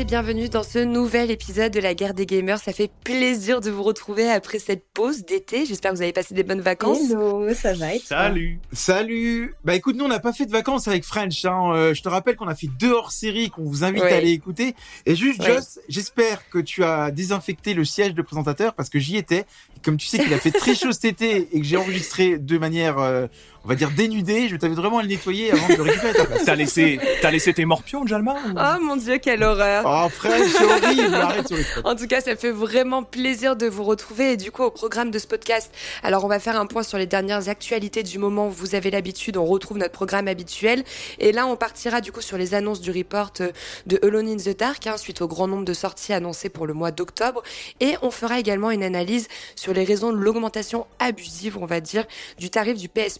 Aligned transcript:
et 0.00 0.04
bienvenue 0.06 0.48
dans 0.48 0.62
ce 0.62 0.78
nouvel 0.78 1.30
épisode 1.30 1.72
de 1.74 1.80
la 1.80 1.92
guerre 1.94 2.14
des 2.14 2.24
gamers. 2.24 2.58
Ça 2.58 2.72
fait 2.72 2.90
plaisir 3.04 3.60
de 3.60 3.70
vous 3.70 3.82
retrouver 3.82 4.30
après 4.30 4.58
cette 4.58 4.82
pause 4.94 5.26
d'été. 5.26 5.66
J'espère 5.66 5.90
que 5.90 5.96
vous 5.96 6.02
avez 6.02 6.14
passé 6.14 6.32
des 6.34 6.42
bonnes 6.42 6.62
vacances. 6.62 7.10
Hello, 7.10 7.52
ça 7.52 7.74
va 7.74 7.94
être 7.94 8.06
Salut. 8.06 8.60
Salut. 8.72 9.54
Bah 9.62 9.74
écoute, 9.74 9.96
nous 9.96 10.06
on 10.06 10.08
n'a 10.08 10.18
pas 10.18 10.32
fait 10.32 10.46
de 10.46 10.52
vacances 10.52 10.88
avec 10.88 11.04
French. 11.04 11.44
Hein. 11.44 11.72
Euh, 11.74 11.92
je 11.92 12.00
te 12.02 12.08
rappelle 12.08 12.36
qu'on 12.36 12.48
a 12.48 12.54
fait 12.54 12.68
deux 12.78 12.92
hors-série 12.92 13.50
qu'on 13.50 13.64
vous 13.64 13.84
invite 13.84 14.02
Ouais. 14.02 14.12
à 14.12 14.16
aller 14.16 14.30
écouter. 14.30 14.74
Et 15.04 15.14
juste, 15.16 15.40
Ouais. 15.40 15.54
Joss, 15.56 15.78
j'espère 15.88 16.48
que 16.48 16.58
tu 16.60 16.82
as 16.82 17.10
désinfecté 17.10 17.74
le 17.74 17.84
siège 17.84 18.14
de 18.14 18.22
présentateur 18.22 18.72
parce 18.74 18.88
que 18.88 18.98
j'y 18.98 19.18
étais. 19.18 19.44
Comme 19.84 19.96
tu 19.96 20.06
sais 20.06 20.18
qu'il 20.18 20.32
a 20.34 20.38
fait 20.38 20.50
très 20.50 20.74
chaud 20.74 20.92
cet 20.92 21.04
été 21.04 21.48
et 21.52 21.60
que 21.60 21.64
j'ai 21.66 21.76
enregistré 21.76 22.36
de 22.38 22.58
manière, 22.58 22.98
euh, 22.98 23.26
on 23.64 23.68
va 23.68 23.74
dire 23.74 23.90
dénudée, 23.90 24.48
je 24.48 24.56
t'avais 24.56 24.74
vraiment 24.74 24.98
à 24.98 25.02
le 25.02 25.08
nettoyer 25.08 25.52
avant 25.52 25.68
de 25.68 25.74
le 25.74 25.82
récupérer 25.82 26.10
à 26.10 26.14
ta 26.14 26.24
place. 26.26 26.44
T'as 26.44 26.54
laissé, 26.54 26.98
t'as 27.22 27.30
laissé 27.30 27.52
tes 27.54 27.64
morpions, 27.64 28.06
Jalma 28.06 28.34
ou- 28.46 28.54
Oh 28.58 28.82
mon 28.84 28.96
dieu, 28.96 29.18
quelle 29.18 29.42
horreur. 29.42 29.84
Oh 29.86 30.08
French, 30.10 30.48
c'est 30.50 30.64
horrible. 30.64 31.14
Arrête 31.14 31.48
sur 31.48 31.56
les 31.56 31.64
trucs. 31.64 31.86
En 31.86 31.94
tout 31.94 32.06
cas, 32.06 32.20
ça 32.20 32.36
fait 32.36 32.50
vraiment 32.50 33.02
plaisir 33.02 33.56
de 33.56 33.66
vous 33.66 33.84
retrouver 33.84 34.32
et 34.32 34.36
du 34.36 34.50
coup 34.50 34.62
au 34.64 34.70
programme 34.70 35.10
de 35.10 35.18
ce 35.18 35.26
podcast. 35.26 35.70
Alors 36.02 36.24
on 36.24 36.28
va 36.28 36.40
faire 36.40 36.58
un 36.60 36.66
point 36.66 36.82
sur 36.82 36.98
les 36.98 37.06
dernières 37.06 37.48
actualités 37.48 38.02
du 38.02 38.18
moment. 38.18 38.48
Vous 38.48 38.74
avez 38.74 38.90
l'habitude, 38.90 39.36
on 39.36 39.44
retrouve 39.46 39.78
notre 39.78 39.92
programme 39.92 40.28
habituel 40.28 40.84
et 41.18 41.32
là 41.32 41.46
on 41.46 41.56
partira 41.56 42.00
du 42.00 42.12
coup 42.12 42.20
sur 42.22 42.36
les 42.38 42.54
annonces 42.54 42.80
du 42.80 42.90
report 42.90 43.32
euh, 43.40 43.50
de 43.86 43.98
Alone 44.02 44.28
in 44.28 44.36
the 44.36 44.58
Dark 44.58 44.86
hein, 44.86 44.96
suite 44.96 45.20
au 45.22 45.28
grand 45.28 45.48
nombre 45.48 45.64
de 45.64 45.74
sorties 45.74 46.12
annoncées 46.12 46.48
pour 46.50 46.66
le 46.66 46.74
mois 46.74 46.90
d'octobre 46.90 47.42
et 47.80 47.94
on 48.02 48.10
fera 48.10 48.38
également 48.38 48.70
une 48.70 48.82
analyse 48.82 49.28
sur 49.54 49.69
les 49.72 49.84
raisons 49.84 50.12
de 50.12 50.18
l'augmentation 50.18 50.86
abusive, 50.98 51.58
on 51.58 51.66
va 51.66 51.80
dire, 51.80 52.06
du 52.38 52.50
tarif 52.50 52.76
du 52.76 52.88
PS. 52.88 53.18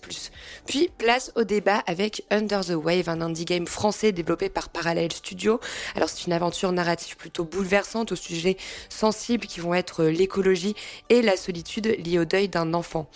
Puis 0.66 0.90
place 0.98 1.32
au 1.36 1.44
débat 1.44 1.82
avec 1.86 2.24
Under 2.30 2.64
the 2.64 2.74
Wave, 2.74 3.08
un 3.08 3.20
indie 3.20 3.44
game 3.44 3.66
français 3.66 4.12
développé 4.12 4.48
par 4.48 4.68
Parallel 4.68 5.12
Studio. 5.12 5.60
Alors 5.96 6.08
c'est 6.08 6.26
une 6.26 6.32
aventure 6.32 6.72
narrative 6.72 7.16
plutôt 7.16 7.44
bouleversante 7.44 8.12
au 8.12 8.16
sujet 8.16 8.56
sensibles 8.88 9.46
qui 9.46 9.60
vont 9.60 9.74
être 9.74 10.04
l'écologie 10.04 10.74
et 11.08 11.22
la 11.22 11.36
solitude 11.36 11.96
liée 12.04 12.18
au 12.18 12.24
deuil 12.24 12.48
d'un 12.48 12.74
enfant. 12.74 13.08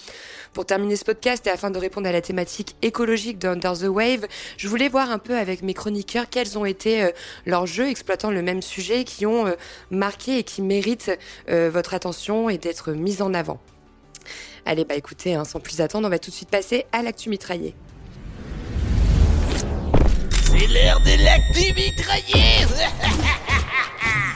Pour 0.53 0.67
terminer 0.67 0.95
ce 0.95 1.05
podcast 1.05 1.47
et 1.49 1.51
afin 1.51 1.71
de 1.73 1.79
répondre 1.79 2.09
à 2.09 2.13
la 2.13 2.21
thématique 2.21 2.77
écologique 2.81 3.39
de 3.39 3.49
Under 3.49 3.77
the 3.77 3.89
Wave, 3.89 4.27
je 4.57 4.69
voulais 4.69 4.89
voir 4.89 5.11
un 5.11 5.19
peu 5.19 5.37
avec 5.37 5.63
mes 5.63 5.75
chroniqueurs 5.75 6.31
quels 6.31 6.57
ont 6.57 6.65
été 6.65 7.03
euh, 7.03 7.11
leurs 7.45 7.67
jeux 7.67 7.89
exploitant 7.89 8.31
le 8.31 8.41
même 8.41 8.63
sujet 8.63 9.03
qui 9.03 9.27
ont 9.27 9.49
euh, 9.49 9.55
marqué 9.91 10.39
et 10.39 10.45
qui 10.45 10.63
méritent 10.63 11.11
euh, 11.49 11.71
votre 11.73 11.95
attention 11.95 12.49
et 12.49 12.59
d'être 12.59 12.93
mis 12.93 13.21
en 13.21 13.24
avant. 13.33 13.61
Allez, 14.67 14.85
bah 14.85 14.95
écoutez, 14.95 15.35
hein, 15.35 15.45
sans 15.45 15.61
plus 15.61 15.81
attendre, 15.81 16.07
on 16.07 16.11
va 16.11 16.19
tout 16.19 16.31
de 16.31 16.35
suite 16.35 16.51
passer 16.51 16.85
à 16.93 17.03
l'actu 17.03 17.29
mitraillé. 17.29 17.75
C'est 20.31 20.67
l'heure 20.67 21.01
de 21.01 21.25
l'actu 21.25 21.73
mitraillé 21.75 22.67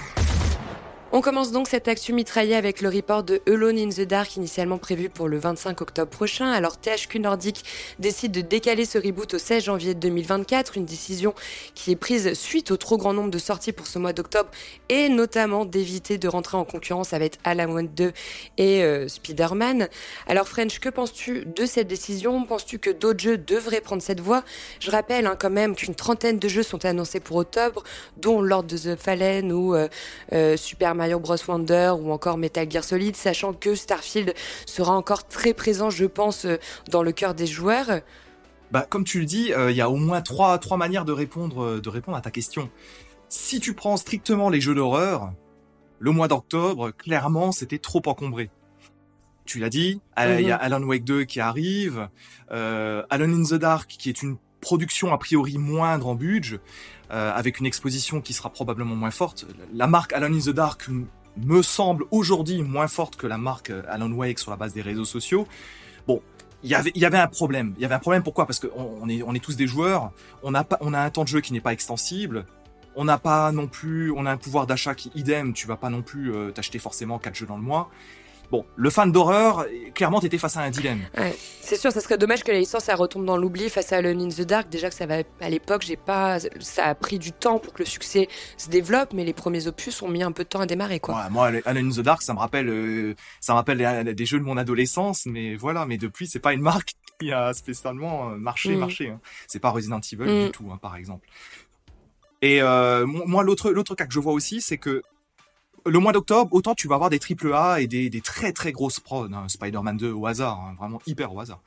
On 1.19 1.21
commence 1.21 1.51
donc 1.51 1.67
cette 1.67 1.89
actu 1.89 2.13
mitraillée 2.13 2.55
avec 2.55 2.81
le 2.81 2.89
report 2.89 3.25
de 3.25 3.43
Alone 3.49 3.77
in 3.77 3.89
the 3.89 4.03
Dark 4.03 4.37
initialement 4.37 4.79
prévu 4.79 5.09
pour 5.09 5.27
le 5.27 5.37
25 5.37 5.81
octobre 5.81 6.09
prochain. 6.09 6.53
Alors 6.53 6.79
THQ 6.79 7.19
Nordic 7.19 7.65
décide 7.99 8.31
de 8.31 8.41
décaler 8.41 8.85
ce 8.85 8.99
reboot 8.99 9.35
au 9.35 9.39
16 9.39 9.65
janvier 9.65 9.95
2024, 9.95 10.77
une 10.77 10.85
décision 10.85 11.35
qui 11.75 11.91
est 11.91 11.97
prise 11.97 12.35
suite 12.35 12.71
au 12.71 12.77
trop 12.77 12.99
grand 12.99 13.15
nombre 13.15 13.33
de 13.33 13.39
sorties 13.39 13.73
pour 13.73 13.89
ce 13.89 13.99
mois 13.99 14.13
d'octobre 14.13 14.49
et 14.91 15.09
notamment 15.09 15.65
d'éviter 15.65 16.19
de 16.19 16.29
rentrer 16.29 16.57
en 16.57 16.65
concurrence 16.65 17.13
avec 17.13 17.39
Alan 17.43 17.73
Wake 17.73 17.93
2 17.95 18.13
et 18.59 18.85
euh, 18.85 19.09
Spider-Man. 19.09 19.89
Alors 20.29 20.47
French, 20.47 20.79
que 20.79 20.89
penses-tu 20.89 21.47
de 21.47 21.67
cette 21.67 21.89
décision? 21.89 22.45
Penses-tu 22.45 22.79
que 22.79 22.91
d'autres 22.91 23.19
jeux 23.19 23.39
devraient 23.39 23.81
prendre 23.81 24.03
cette 24.03 24.21
voie? 24.21 24.45
Je 24.79 24.93
rappelle 24.93 25.27
hein, 25.27 25.35
quand 25.37 25.51
même 25.51 25.75
qu'une 25.75 25.97
trentaine 25.97 26.39
de 26.39 26.47
jeux 26.47 26.63
sont 26.63 26.85
annoncés 26.85 27.19
pour 27.19 27.39
octobre, 27.39 27.83
dont 28.19 28.41
Lord 28.41 28.67
of 28.73 28.83
the 28.83 28.95
Fallen 28.95 29.51
ou 29.51 29.75
euh, 29.75 29.89
euh, 30.33 30.57
Super 30.57 30.95
Mario 30.95 31.08
Bros 31.17 31.37
Wonder 31.47 31.95
ou 32.01 32.13
encore 32.13 32.39
Metal 32.39 32.71
Gear 32.71 32.85
Solid, 32.85 33.17
sachant 33.17 33.53
que 33.53 33.75
Starfield 33.75 34.35
sera 34.67 34.95
encore 34.95 35.27
très 35.27 35.55
présent, 35.55 35.91
je 35.91 36.05
pense, 36.05 36.45
euh, 36.45 36.59
dans 36.91 37.03
le 37.03 37.13
cœur 37.13 37.35
des 37.35 37.47
joueurs. 37.47 38.01
Bah, 38.71 38.87
comme 38.89 39.05
tu 39.05 39.21
le 39.21 39.25
dis, 39.25 39.53
euh, 39.53 39.71
il 39.71 39.77
y 39.77 39.81
a 39.81 39.89
au 39.89 39.97
moins 39.97 40.21
trois, 40.21 40.59
trois 40.59 40.77
manières 40.77 41.05
de 41.05 41.13
répondre, 41.13 41.65
euh, 41.65 41.81
de 41.81 41.89
répondre 41.89 42.17
à 42.17 42.21
ta 42.21 42.31
question. 42.31 42.71
Si 43.29 43.61
tu 43.61 43.75
prends 43.75 43.97
strictement 43.97 44.51
les 44.51 44.61
jeux 44.61 44.75
d'horreur, 44.75 45.33
le 45.99 46.11
mois 46.11 46.29
d'octobre, 46.29 46.91
clairement, 46.91 47.53
c'était 47.53 47.79
trop 47.79 48.03
encombré. 48.07 48.51
Tu 49.45 49.59
l'as 49.59 49.71
dit, 49.71 50.03
il 50.19 50.41
y 50.43 50.51
a 50.51 50.57
Alan 50.57 50.83
Wake 50.83 51.05
2 51.05 51.25
qui 51.25 51.41
arrive, 51.41 52.09
euh, 52.51 53.03
Alan 53.09 53.33
in 53.33 53.45
the 53.45 53.55
Dark 53.55 53.89
qui 53.89 54.11
est 54.11 54.23
une 54.23 54.37
production 54.61 55.13
a 55.13 55.19
priori 55.19 55.57
moindre 55.57 56.09
en 56.09 56.15
budget, 56.15 56.61
euh, 57.11 57.33
avec 57.35 57.59
une 57.61 57.67
exposition 57.67 58.21
qui 58.21 58.33
sera 58.33 58.51
probablement 58.51 58.95
moins 58.95 59.11
forte. 59.11 59.47
La 59.75 59.87
marque 59.87 60.13
Alan 60.13 60.33
in 60.33 60.41
the 60.41 60.51
Dark 60.51 60.89
me 61.37 61.63
semble 61.63 62.05
aujourd'hui 62.11 62.63
moins 62.63 62.89
forte 62.89 63.17
que 63.17 63.27
la 63.27 63.39
marque 63.39 63.71
euh, 63.71 63.83
Alan 63.89 64.11
Wake 64.11 64.39
sur 64.39 64.51
la 64.51 64.57
base 64.57 64.73
des 64.73 64.83
réseaux 64.83 65.05
sociaux. 65.05 65.47
Bon, 66.07 66.21
il 66.63 66.71
y 66.71 66.75
avait, 66.75 67.19
un 67.19 67.27
problème. 67.29 67.75
Il 67.77 67.83
y 67.83 67.85
avait 67.85 67.95
un 67.95 68.01
problème 68.01 68.23
pourquoi? 68.23 68.47
Parce 68.47 68.59
qu'on 68.59 68.99
on 69.01 69.09
est, 69.09 69.23
on 69.23 69.35
est 69.35 69.43
tous 69.43 69.57
des 69.57 69.67
joueurs. 69.67 70.11
On 70.43 70.55
a 70.55 70.65
pas, 70.65 70.77
on 70.81 70.93
a 70.93 71.01
un 71.01 71.11
temps 71.11 71.23
de 71.23 71.29
jeu 71.29 71.41
qui 71.41 71.53
n'est 71.53 71.61
pas 71.61 71.73
extensible. 71.73 72.47
On 72.97 73.05
n'a 73.05 73.19
pas 73.19 73.53
non 73.53 73.69
plus, 73.69 74.11
on 74.11 74.27
a 74.27 74.33
un 74.33 74.37
pouvoir 74.37 74.67
d'achat 74.67 74.95
qui 74.95 75.13
idem. 75.15 75.53
Tu 75.53 75.69
vas 75.69 75.77
pas 75.77 75.89
non 75.89 76.03
plus 76.03 76.35
euh, 76.35 76.51
t'acheter 76.51 76.81
forcément 76.81 77.19
quatre 77.19 77.37
jeux 77.37 77.47
dans 77.47 77.57
le 77.57 77.63
mois. 77.63 77.91
Bon, 78.51 78.65
le 78.77 78.89
fan 78.89 79.13
d'horreur, 79.13 79.67
clairement, 79.95 80.21
t'étais 80.21 80.39
face 80.39 80.57
à 80.57 80.61
un 80.61 80.71
dilemme. 80.71 81.03
Ouais. 81.19 81.37
C'est 81.61 81.77
sûr, 81.77 81.93
ça 81.93 82.01
serait 82.01 82.17
dommage 82.17 82.43
que 82.45 82.51
la 82.51 82.59
licence 82.59 82.89
elle 82.89 82.95
retombe 82.95 83.27
dans 83.27 83.37
l'oubli 83.37 83.69
face 83.69 83.93
à 83.93 83.97
Alone 83.99 84.23
in 84.23 84.29
the 84.31 84.41
Dark. 84.41 84.71
Déjà 84.71 84.89
que 84.89 84.95
ça 84.95 85.05
va 85.05 85.17
à 85.41 85.51
l'époque, 85.51 85.83
j'ai 85.83 85.97
pas, 85.97 86.39
ça 86.61 86.87
a 86.87 86.95
pris 86.95 87.19
du 87.19 87.33
temps 87.33 87.59
pour 87.59 87.75
que 87.75 87.81
le 87.81 87.85
succès 87.85 88.27
se 88.57 88.71
développe, 88.71 89.13
mais 89.13 89.25
les 89.27 89.35
premiers 89.35 89.67
opus 89.67 90.01
ont 90.01 90.09
mis 90.09 90.23
un 90.23 90.33
peu 90.33 90.45
de 90.45 90.49
temps 90.49 90.61
à 90.61 90.67
démarrer, 90.67 90.99
quoi. 90.99 91.15
Ouais, 91.17 91.31
moi, 91.31 91.51
Alan 91.67 91.87
in 91.87 91.91
the 91.91 92.01
Dark, 92.01 92.23
ça 92.23 92.33
me 92.33 92.39
rappelle, 92.39 92.71
euh, 92.71 93.15
ça 93.41 93.53
me 93.53 93.57
rappelle 93.59 94.15
des 94.15 94.25
jeux 94.27 94.39
de 94.39 94.45
mon 94.45 94.57
adolescence, 94.57 95.27
mais 95.27 95.55
voilà. 95.55 95.85
Mais 95.85 95.99
depuis, 95.99 96.27
c'est 96.27 96.39
pas 96.41 96.55
une 96.55 96.63
marque 96.63 96.93
qui 97.21 97.31
a 97.33 97.53
spécialement 97.53 98.31
euh, 98.31 98.37
marché, 98.37 98.75
Mm. 98.75 98.79
marché. 98.79 99.09
Hein. 99.11 99.21
C'est 99.47 99.61
pas 99.61 99.69
Resident 99.69 100.01
Evil 100.11 100.25
Mm. 100.25 100.45
du 100.47 100.51
tout, 100.53 100.71
hein, 100.73 100.79
par 100.81 100.97
exemple. 100.97 101.29
Et 102.41 102.63
euh, 102.63 103.05
mo- 103.07 103.27
moi, 103.27 103.43
l'autre, 103.43 103.71
l'autre 103.73 103.95
cas 103.95 104.07
que 104.07 104.15
je 104.15 104.21
vois 104.21 104.33
aussi, 104.33 104.61
c'est 104.63 104.79
que 104.79 105.03
le 105.91 105.99
mois 105.99 106.13
d'octobre, 106.13 106.53
autant 106.55 106.75
tu 106.75 106.89
vas 106.89 106.95
avoir 106.97 107.11
des 107.11 107.19
triple 107.19 107.53
A 107.55 107.81
et 107.81 107.87
des, 107.87 108.11
des 108.11 108.21
très 108.21 108.53
très 108.53 108.73
grosses 108.73 109.01
prods, 109.01 109.29
hein, 109.33 109.45
Spider-Man 109.49 109.97
2 109.97 110.11
au 110.13 110.27
hasard, 110.27 110.59
hein, 110.61 110.75
vraiment 110.79 111.01
hyper 111.07 111.33
au 111.35 111.41
hasard. 111.41 111.61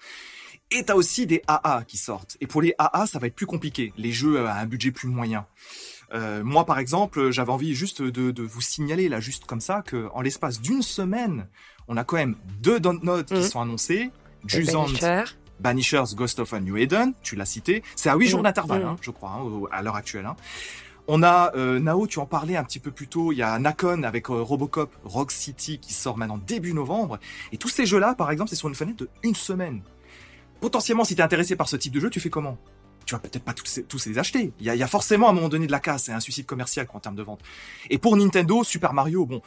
Et 0.72 0.84
t'as 0.84 0.94
aussi 0.96 1.26
des 1.28 1.42
AA 1.48 1.84
qui 1.86 1.98
sortent. 1.98 2.38
Et 2.40 2.48
pour 2.48 2.62
les 2.62 2.74
AA, 2.78 3.06
ça 3.06 3.20
va 3.20 3.28
être 3.28 3.36
plus 3.36 3.46
compliqué. 3.46 3.92
Les 3.98 4.12
jeux 4.14 4.46
à 4.48 4.56
un 4.56 4.66
budget 4.66 4.92
plus 4.92 5.10
moyen. 5.10 5.46
Euh, 6.14 6.44
moi, 6.46 6.66
par 6.66 6.80
exemple, 6.80 7.31
j'avais 7.31 7.52
envie 7.52 7.76
juste 7.76 8.02
de, 8.02 8.31
de 8.31 8.44
vous 8.44 8.62
signaler 8.62 9.10
là, 9.10 9.20
juste 9.20 9.46
comme 9.46 9.60
ça, 9.62 9.81
que 9.81 10.08
en 10.14 10.22
l'espace 10.22 10.62
d'une 10.62 10.81
semaine, 10.81 11.48
on 11.90 11.98
a 11.98 12.04
quand 12.06 12.16
même 12.16 12.36
deux 12.62 12.80
downloads 12.80 13.24
qui 13.26 13.34
Mhm. 13.34 13.44
sont 13.44 13.62
annoncés. 13.62 14.12
Jusant. 14.46 14.86
Banishers, 15.60 16.16
Ghost 16.16 16.40
of 16.40 16.54
a 16.54 16.60
New 16.60 16.76
Eden, 16.78 17.14
tu 17.22 17.36
l'as 17.36 17.46
cité. 17.46 17.84
C'est 17.96 18.10
à 18.10 18.16
huit 18.16 18.28
jours 18.28 18.40
Mhm. 18.40 18.46
d'intervalle, 18.46 18.81
Mhm. 18.81 18.88
hein, 18.90 18.96
je 19.02 19.12
crois, 19.12 19.30
hein, 19.31 19.44
à 19.72 19.81
l'heure 19.84 19.96
actuelle. 19.96 20.26
hein. 20.26 20.36
On 21.07 21.23
a 21.23 21.51
euh, 21.56 21.79
Nao, 21.79 22.07
tu 22.07 22.19
en 22.19 22.25
parlais 22.25 22.56
un 22.56 22.63
petit 22.63 22.79
peu 22.79 22.91
plus 22.91 23.07
tôt. 23.07 23.31
Il 23.31 23.38
y 23.38 23.41
a 23.41 23.57
Nakon 23.59 24.03
avec 24.03 24.29
euh, 24.29 24.41
Robocop, 24.41 24.95
Rock 25.03 25.31
City 25.31 25.79
qui 25.79 25.94
sort 25.94 26.17
maintenant 26.17 26.38
début 26.38 26.73
novembre. 26.73 27.19
Et 27.51 27.57
tous 27.57 27.69
ces 27.69 27.85
jeux-là, 27.85 28.16
par 28.16 28.31
exemple, 28.31 28.50
c'est 28.50 28.56
sur 28.56 28.69
une 28.69 28.75
fenêtre 28.75 29.00
de 29.00 29.09
une 29.23 29.35
semaine. 29.35 29.81
Potentiellement, 30.59 31.03
si 31.03 31.16
t'es 31.16 31.23
intéressé 31.23 31.56
par 31.56 31.67
ce 31.67 31.75
type 31.75 31.94
de 31.94 32.00
jeu, 32.00 32.09
tu 32.09 32.19
fais 32.19 32.29
comment? 32.29 32.57
Tu 33.06 33.16
vas 33.16 33.19
peut-être 33.19 33.44
pas 33.44 33.53
tous, 33.53 34.06
les 34.06 34.19
acheter. 34.19 34.53
Il 34.59 34.66
y, 34.66 34.84
a, 34.84 34.88
forcément 34.88 35.28
à 35.28 35.31
un 35.31 35.34
moment 35.34 35.50
donné 35.50 35.66
de 35.66 35.72
la 35.72 35.79
casse 35.79 36.07
et 36.07 36.12
un 36.12 36.19
suicide 36.19 36.45
commercial 36.45 36.85
quoi, 36.85 36.97
en 36.97 37.00
termes 37.00 37.16
de 37.16 37.23
vente. 37.23 37.41
Et 37.89 37.97
pour 37.97 38.16
Nintendo, 38.16 38.63
Super 38.63 38.94
Mario, 38.94 39.25
bon, 39.25 39.41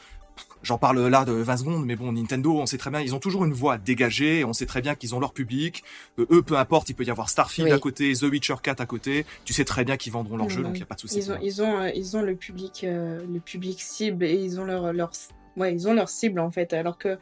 j'en 0.63 0.79
parle 0.79 1.07
là 1.07 1.25
de 1.25 1.33
20 1.33 1.57
secondes, 1.59 1.85
mais 1.87 1.97
bon, 1.97 2.13
Nintendo, 2.13 2.55
on 2.59 2.67
sait 2.67 2.79
très 2.79 2.91
bien, 2.91 3.01
ils 3.01 3.15
ont 3.15 3.19
toujours 3.19 3.45
une 3.45 3.53
voix 3.53 3.79
dégagée. 3.79 4.45
On 4.45 4.53
sait 4.53 4.67
très 4.67 4.81
bien 4.81 4.95
qu'ils 4.95 5.15
ont 5.15 5.21
leur 5.21 5.33
public. 5.33 5.85
Euh, 6.19 6.27
eux, 6.31 6.43
peu 6.43 6.57
importe, 6.57 6.89
il 6.89 6.95
peut 6.95 7.05
y 7.05 7.11
avoir 7.11 7.29
Starfield 7.29 7.69
Oui. 7.69 7.75
à 7.75 7.79
côté, 7.79 8.13
The 8.15 8.23
Witcher 8.23 8.55
4 8.63 8.81
à 8.81 8.87
côté. 8.87 9.27
Tu 9.45 9.53
sais 9.53 9.65
très 9.65 9.85
bien 9.85 9.97
qu'ils 9.97 10.13
vendront 10.13 10.37
leur 10.37 10.49
jeu, 10.51 10.63
donc 10.63 10.77
il 10.77 10.81
y 10.81 10.83
a 10.83 10.87
pas 10.87 10.95
de 10.95 11.01
souci. 11.01 11.19
Ils 11.19 11.33
ont, 11.33 11.39
ils 11.43 11.63
ont, 11.63 11.81
euh, 11.81 11.91
ils 11.95 12.17
ont 12.17 12.23
le 12.23 12.35
public, 12.35 12.85
euh, 12.85 13.21
le 13.31 13.41
public 13.41 13.81
cible 13.81 14.25
et 14.25 14.35
ils 14.35 14.59
ont 14.59 14.65
leur, 14.65 14.93
leur, 14.93 15.13
ouais, 15.57 15.73
ils 15.75 15.87
ont 15.87 15.95
leur 15.95 16.09
cible 16.09 16.41
en 16.41 16.51
fait, 16.51 16.73
alors 16.73 16.99
que 16.99 17.19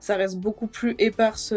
ça 0.00 0.16
reste 0.16 0.38
beaucoup 0.38 0.66
plus 0.66 0.94
éparse 0.98 1.52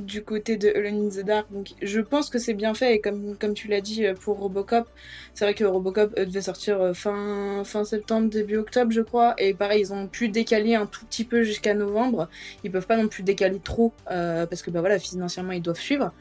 du 0.00 0.22
côté 0.22 0.56
de 0.56 0.68
Alone 0.68 1.06
in 1.06 1.08
the 1.08 1.24
Dark. 1.24 1.50
Donc, 1.50 1.70
je 1.82 2.00
pense 2.00 2.30
que 2.30 2.38
c'est 2.38 2.54
bien 2.54 2.74
fait 2.74 2.94
et 2.94 3.00
comme, 3.00 3.36
comme 3.36 3.54
tu 3.54 3.68
l'as 3.68 3.80
dit 3.80 4.06
euh, 4.06 4.14
pour 4.14 4.38
Robocop, 4.38 4.88
c'est 5.34 5.44
vrai 5.44 5.54
que 5.54 5.64
Robocop 5.64 6.14
euh, 6.18 6.24
devait 6.24 6.42
sortir 6.42 6.80
euh, 6.80 6.92
fin, 6.92 7.64
septembre, 7.84 8.28
début 8.28 8.56
octobre, 8.56 8.92
je 8.92 9.00
crois. 9.00 9.34
Et 9.38 9.54
pareil, 9.54 9.82
ils 9.82 9.92
ont 9.92 10.06
pu 10.06 10.28
décaler 10.28 10.74
un 10.74 10.86
tout 10.86 11.04
petit 11.06 11.24
peu 11.24 11.42
jusqu'à 11.42 11.74
novembre. 11.74 12.28
Ils 12.64 12.70
peuvent 12.70 12.86
pas 12.86 12.96
non 12.96 13.08
plus 13.08 13.22
décaler 13.22 13.60
trop 13.60 13.92
parce 14.06 14.62
que 14.62 14.70
bah 14.70 14.80
voilà, 14.80 14.98
financièrement 14.98 15.52
ils 15.52 15.62
doivent 15.62 15.80
suivre. 15.80 16.12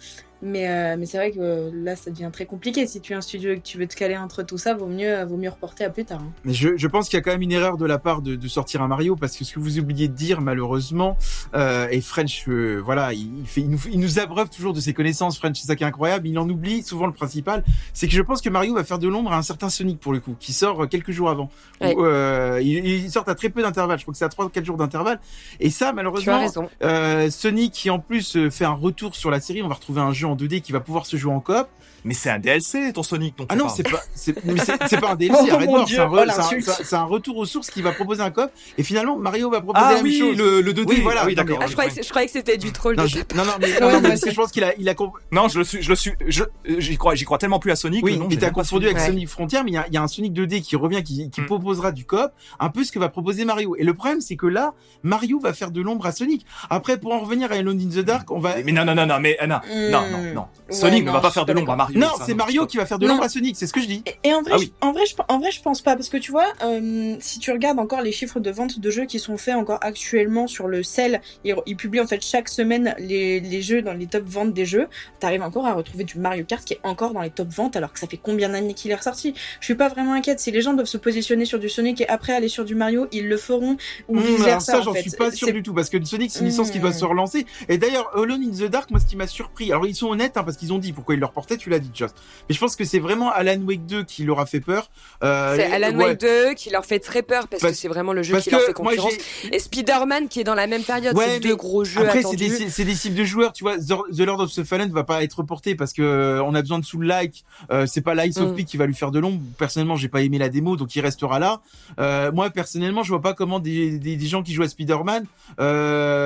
Mais, 0.42 0.70
euh, 0.70 0.96
mais 1.00 1.06
c'est 1.06 1.18
vrai 1.18 1.32
que 1.32 1.40
euh, 1.40 1.72
là, 1.74 1.96
ça 1.96 2.12
devient 2.12 2.30
très 2.32 2.46
compliqué. 2.46 2.86
Si 2.88 3.02
tu 3.02 3.14
es 3.14 3.16
un 3.16 3.22
studio 3.22 3.52
et 3.52 3.58
que 3.58 3.64
tu 3.64 3.78
veux 3.78 3.88
te 3.88 3.96
caler 3.96 4.16
entre 4.18 4.44
tout 4.44 4.58
ça, 4.58 4.74
vaut 4.76 4.86
mieux, 4.88 5.24
vaut 5.26 5.38
mieux 5.38 5.50
reporter 5.50 5.84
à 5.86 5.90
plus 5.90 6.06
tard. 6.06 6.20
hein. 6.22 6.32
Mais 6.46 6.54
je, 6.54 6.78
je 6.78 6.88
pense 6.88 7.10
qu'il 7.10 7.18
y 7.18 7.20
a 7.20 7.24
quand 7.24 7.32
même 7.32 7.42
une 7.42 7.52
erreur 7.52 7.78
de 7.78 7.86
la 7.86 7.98
part 7.98 8.22
de, 8.22 8.36
de 8.36 8.48
sortir 8.48 8.82
un 8.82 8.88
Mario 8.88 9.16
parce 9.16 9.36
que 9.36 9.44
ce 9.46 9.54
que 9.54 9.60
vous 9.60 9.80
oubliez 9.80 10.08
de 10.08 10.14
dire 10.14 10.42
malheureusement 10.42 11.18
euh, 11.56 11.88
et 11.90 12.02
French 12.02 12.46
euh, 12.48 12.82
voilà 12.84 13.14
il, 13.14 13.40
il 13.40 13.46
fait 13.48 13.62
il 13.62 13.70
nous, 13.70 13.80
il 13.92 14.00
nous 14.00 14.20
abreuve 14.20 14.50
toujours 14.50 14.74
de 14.74 14.80
ses 14.80 14.94
connaissances 14.94 15.38
French 15.38 15.60
c'est 15.60 15.68
ça 15.68 15.76
qui 15.76 15.84
est 15.84 15.88
incroyable 15.88 16.28
il 16.28 16.38
en 16.38 16.48
oublie 16.50 16.84
souvent 16.84 17.08
le 17.08 17.14
principal 17.14 17.64
c'est 17.94 18.08
que 18.08 18.14
je 18.14 18.22
pense 18.22 18.42
que 18.42 18.50
Mario 18.50 18.74
va 18.76 18.84
faire 18.84 19.00
de 19.00 19.08
l'ombre 19.08 19.32
à 19.34 19.38
un 19.38 19.42
certain 19.42 19.70
Sonic 19.70 20.00
pour 20.00 20.14
le 20.14 20.20
coup 20.20 20.36
qui 20.40 20.54
sort 20.54 20.88
quelques 20.90 21.12
jours 21.12 21.30
avant 21.30 21.50
Ouais. 21.80 21.96
Où, 21.96 22.04
euh, 22.06 22.60
il, 22.64 22.86
il 22.88 23.12
sort 23.12 23.24
à 23.28 23.36
très 23.36 23.50
peu 23.50 23.62
d'intervalle 23.62 24.00
je 24.00 24.04
crois 24.04 24.12
que 24.12 24.18
c'est 24.18 24.26
à 24.26 24.30
trois 24.30 24.46
ou 24.46 24.50
quatre 24.50 24.66
jours 24.66 24.78
d'intervalle 24.78 25.20
et 25.60 25.70
ça 25.70 25.86
Tu 25.86 25.90
as 25.90 25.94
malheureusement 25.94 26.40
raison. 26.40 26.70
euh, 26.84 27.30
Sonic 27.30 27.72
qui 27.74 27.90
en 27.92 28.00
plus 28.00 28.50
fait 28.50 28.66
un 28.66 28.72
retour 28.74 29.16
sur 29.16 29.30
la 29.32 29.40
série 29.40 29.62
on 29.62 29.68
va 29.68 29.76
retrouver 29.76 30.02
un 30.02 30.12
jeu 30.14 30.27
en 30.28 30.36
2D 30.36 30.62
qui 30.62 30.72
va 30.72 30.80
pouvoir 30.80 31.06
se 31.06 31.18
jouer 31.18 31.32
en 31.34 31.40
coop 31.40 31.68
Mais 32.06 32.14
c'est 32.14 32.30
un 32.30 32.40
DLC, 32.40 32.94
ton 32.94 33.04
Sonic. 33.04 33.38
dont 33.38 33.46
ah 33.50 33.54
tu 33.56 33.60
non, 33.60 33.70
c'est 33.70 33.84
pas, 33.90 34.02
c'est, 34.14 34.44
mais 34.46 34.60
c'est, 34.60 34.76
c'est 34.88 35.00
pas 35.00 35.12
un 35.12 35.16
DLC, 35.18 35.34
Oh 35.36 35.54
arrête 35.54 35.70
c'est 35.88 36.00
un, 36.00 36.08
re- 36.08 36.64
oh, 36.68 36.72
c'est 36.84 36.96
un- 36.96 37.04
retour 37.04 37.38
aux 37.38 37.46
sources 37.46 37.70
qui 37.70 37.82
va 37.82 37.92
proposer 37.92 38.22
un 38.22 38.32
cop, 38.32 38.52
et 38.78 38.84
finalement, 38.84 39.18
Mario 39.18 39.50
va 39.50 39.62
proposer 39.62 39.86
Ah 39.86 39.90
la 39.92 39.96
même 39.98 40.04
oui, 40.06 40.20
chose. 40.20 40.38
le, 40.38 40.62
le 40.62 40.74
2D. 40.74 40.86
Oui, 40.88 41.00
voilà, 41.02 41.22
Ah 41.24 41.26
oui, 41.26 41.36
d'accord. 41.36 41.60
Ah, 41.62 41.68
je 41.68 41.74
croyais, 41.74 41.92
que, 41.92 42.04
je 42.04 42.10
croyais 42.10 42.28
que 42.28 42.34
c'était 42.34 42.58
du 42.58 42.72
troll 42.72 42.96
Non, 42.96 43.04
de 43.04 43.08
je, 43.10 43.18
non, 43.36 43.44
non, 43.46 43.52
mais, 43.60 43.80
non, 43.80 44.02
mais 44.02 44.16
je 44.26 44.36
pense 44.36 44.52
qu'il 44.52 44.64
a, 44.64 44.74
il 44.78 44.88
a, 44.90 44.94
comp- 44.94 45.14
Non, 45.32 45.48
je 45.48 45.58
le 45.60 45.64
suis, 45.66 45.82
je 45.82 45.90
le 45.90 45.96
suis, 45.96 46.12
je, 46.28 46.44
j'y 46.78 46.98
crois, 46.98 47.16
j'y 47.16 47.26
crois 47.26 47.38
tellement 47.38 47.60
plus 47.60 47.72
à 47.72 47.76
Sonic. 47.76 48.04
oui, 48.06 48.14
que 48.14 48.20
non, 48.20 48.28
mais 48.28 48.36
j'ai 48.36 48.40
t'as 48.42 48.50
confondu 48.52 48.86
avec 48.86 48.98
Ouais. 48.98 49.06
Sonic 49.08 49.28
Frontier, 49.28 49.60
mais 49.64 49.72
il 49.72 49.76
y 49.76 49.78
a, 49.78 49.86
il 49.88 49.94
y 49.94 49.98
a 49.98 50.02
un 50.04 50.08
Sonic 50.08 50.34
2D 50.34 50.62
qui 50.62 50.76
revient, 50.76 51.04
qui, 51.04 51.30
qui 51.30 51.42
Hmm. 51.42 51.46
proposera 51.46 51.92
du 51.92 52.06
cop, 52.06 52.32
un 52.60 52.70
peu 52.70 52.84
ce 52.84 52.92
que 52.92 53.00
va 53.00 53.10
proposer 53.10 53.44
Mario. 53.46 53.76
Et 53.78 53.84
le 53.84 53.94
problème, 53.94 54.22
c'est 54.22 54.36
que 54.36 54.48
là, 54.48 54.74
Mario 55.04 55.40
va 55.40 55.54
faire 55.54 55.72
de 55.72 55.82
l'ombre 55.82 56.06
à 56.06 56.12
Sonic. 56.12 56.46
Après, 56.70 56.98
pour 57.00 57.14
en 57.14 57.20
revenir 57.20 57.52
à 57.52 57.56
Alone 57.56 57.80
in 57.82 57.90
the 57.90 58.04
Dark, 58.06 58.30
on 58.32 58.40
va, 58.40 58.56
Mais 58.64 58.72
non, 58.72 58.86
non, 58.86 58.96
non, 58.96 59.06
non, 59.06 59.20
mais 59.20 59.38
non, 59.48 59.58
Hmm. 59.68 59.92
non, 59.92 60.02
non, 60.18 60.34
non. 60.34 60.48
Ouais, 60.70 60.76
Sonic 60.76 61.06
ne 61.06 61.12
va 61.12 61.20
pas 61.22 61.32
faire 61.32 61.46
de 61.46 61.54
l'ombre 61.54 61.72
à. 61.72 61.76
Mario. 61.76 62.00
non, 62.00 62.08
c'est 62.26 62.34
Mario 62.34 62.62
stop. 62.62 62.70
qui 62.70 62.78
va 62.78 62.86
faire 62.86 63.00
de 63.00 63.08
l'ombre 63.08 63.24
à 63.24 63.30
Sonic, 63.30 63.56
c'est 63.56 63.68
ce 63.68 63.74
que 63.74 63.80
je 63.82 63.88
dis. 63.88 64.04
Et, 64.06 64.30
et 64.30 64.34
en 64.34 64.42
vrai, 64.42 64.52
Ah 64.56 64.58
je- 64.60 64.68
en 64.82 64.92
vrai, 64.92 65.06
je, 65.06 65.16
en 65.30 65.40
vrai, 65.40 65.52
je 65.52 65.62
pense 65.62 65.82
pas 65.82 65.96
parce 65.96 66.10
que 66.10 66.18
tu 66.18 66.32
vois, 66.32 66.48
euh, 66.64 67.16
si 67.20 67.40
tu 67.40 67.52
regardes 67.52 67.80
encore 67.80 68.02
les 68.02 68.12
chiffres 68.12 68.40
de 68.40 68.52
vente 68.52 68.80
de 68.80 68.90
jeux 68.90 69.06
qui 69.06 69.20
sont 69.20 69.38
faits 69.38 69.56
encore 69.56 69.80
actuellement 69.82 70.48
sur 70.48 70.68
le 70.68 70.84
sel, 70.84 71.22
ils, 71.44 71.56
ils 71.66 71.76
publient 71.78 72.02
en 72.02 72.08
fait 72.08 72.24
chaque 72.24 72.50
semaine 72.50 72.96
les, 73.00 73.40
les 73.40 73.62
jeux 73.62 73.82
dans 73.82 73.94
les 73.94 74.08
top 74.08 74.24
ventes 74.26 74.54
des 74.54 74.66
jeux. 74.66 74.88
T'arrives 75.20 75.42
encore 75.44 75.66
à 75.66 75.74
retrouver 75.74 76.04
du 76.04 76.18
Mario 76.20 76.44
Kart 76.44 76.64
qui 76.66 76.74
est 76.74 76.80
encore 76.84 77.14
dans 77.14 77.22
les 77.22 77.30
top 77.30 77.50
ventes 77.50 77.76
alors 77.76 77.94
que 77.94 78.00
ça 78.00 78.08
fait 78.08 78.20
combien 78.22 78.50
d'années 78.50 78.74
qu'il 78.74 78.92
est 78.92 78.96
ressorti? 78.96 79.34
Je 79.60 79.66
suis 79.66 79.76
pas 79.76 79.88
vraiment 79.90 80.14
inquiète. 80.14 80.40
Si 80.40 80.52
les 80.52 80.62
gens 80.62 80.74
doivent 80.74 80.86
se 80.88 80.98
positionner 80.98 81.46
sur 81.46 81.60
du 81.60 81.70
Sonic 81.70 82.02
et 82.02 82.10
après 82.10 82.34
aller 82.34 82.50
sur 82.50 82.66
du 82.66 82.76
Mario, 82.76 83.08
ils 83.12 83.28
le 83.28 83.38
feront 83.38 83.78
ou 84.08 84.16
Mmh, 84.18 84.22
vice 84.22 84.36
alors 84.36 84.46
versa. 84.46 84.72
ça, 84.74 84.80
en 84.80 84.82
j'en 84.84 84.94
fait. 84.94 85.02
suis 85.02 85.12
pas 85.12 85.32
sûr 85.32 85.52
du 85.54 85.64
tout, 85.64 85.74
parce 85.74 85.90
que 85.90 86.04
Sonic, 86.04 86.32
c'est 86.32 86.40
une 86.40 86.48
licence 86.48 86.72
qui 86.72 86.80
Mmh. 86.80 86.82
doit 86.82 86.94
se 86.94 87.06
relancer. 87.06 87.46
Et 87.70 87.78
d'ailleurs, 87.78 88.10
Alone 88.16 88.44
in 88.44 88.52
the 88.52 88.70
Dark, 88.70 88.90
moi, 88.92 89.00
ce 89.00 89.06
qui 89.06 89.16
m'a 89.16 89.28
surpris, 89.28 89.72
alors 89.72 89.86
ils 89.86 89.96
sont 89.96 90.07
honnêtes, 90.10 90.38
hein, 90.38 90.44
parce 90.44 90.58
qu'ils 90.58 90.74
ont 90.74 90.80
dit 90.80 90.94
pourquoi 90.94 91.16
ils 91.16 91.20
le 91.20 91.26
reportaient, 91.26 91.58
tu 91.58 91.70
l'as 91.70 91.80
dit, 91.80 91.90
Just. 91.94 92.16
Mais 92.50 92.56
je 92.56 92.60
pense 92.60 92.76
que 92.76 92.84
c'est 92.86 93.00
vraiment 93.00 93.32
Alan 93.32 93.60
Wake 93.62 93.86
2 93.86 94.04
qui 94.04 94.24
leur 94.24 94.40
a 94.40 94.46
fait 94.46 94.60
peur. 94.60 94.90
Euh, 95.24 95.56
C'est 95.56 95.72
Alan 95.72 95.96
ouais, 95.98 96.06
Wake 96.10 96.20
2 96.22 96.54
qui 96.54 96.70
leur 96.70 96.86
fait 96.86 97.00
très 97.00 97.22
peur 97.24 97.48
parce, 97.48 97.62
Parce- 97.62 97.74
que 97.74 97.80
c'est 97.80 97.88
vraiment 97.88 98.14
le 98.14 98.24
jeu 98.24 98.40
qui 98.40 98.50
leur 98.50 98.62
fait 98.62 98.74
concurrence. 98.74 99.14
Et 99.52 99.60
Spider-Man 99.60 100.28
qui 100.30 100.40
est 100.40 100.44
dans 100.44 100.56
la 100.56 100.68
même 100.68 100.84
période, 100.84 101.16
Ouais, 101.18 101.26
c'est 101.36 101.40
deux 101.40 101.56
gros 101.56 101.84
jeux 101.84 102.02
Après, 102.02 102.22
c'est 102.24 102.36
des, 102.36 102.50
des 102.86 102.96
cibles 102.96 103.16
de 103.16 103.24
joueurs, 103.24 103.54
tu 103.54 103.64
vois. 103.64 103.78
The 103.78 104.20
Lord 104.20 104.40
of 104.42 104.54
the 104.54 104.64
Fallen 104.64 104.92
va 104.92 105.04
pas 105.04 105.24
être 105.24 105.34
reporté 105.40 105.76
parce 105.76 105.94
que 105.94 106.02
euh, 106.02 106.44
on 106.44 106.54
a 106.56 106.62
besoin 106.62 106.80
de 106.80 106.86
sous 106.86 106.98
le 107.00 107.08
like. 107.08 107.44
Euh, 107.72 107.86
c'est 107.86 108.02
pas 108.02 108.16
l'Ice 108.16 108.38
of 108.38 108.52
Mm. 108.52 108.56
P 108.56 108.64
qui 108.64 108.78
va 108.78 108.86
lui 108.86 108.94
faire 108.96 109.12
de 109.12 109.20
l'ombre. 109.20 109.42
Personnellement, 109.58 109.96
j'ai 109.96 110.08
pas 110.10 110.22
aimé 110.22 110.38
la 110.38 110.50
démo, 110.50 110.76
donc 110.78 110.96
il 110.96 111.02
restera 111.02 111.40
là. 111.40 111.62
Euh, 112.00 112.32
moi, 112.32 112.50
personnellement, 112.50 113.04
je 113.04 113.10
vois 113.10 113.22
pas 113.22 113.34
comment 113.34 113.60
des, 113.60 113.98
des, 114.00 114.16
des 114.16 114.26
gens 114.28 114.42
qui 114.44 114.54
jouent 114.54 114.64
à 114.64 114.68
Spider-Man 114.70 115.26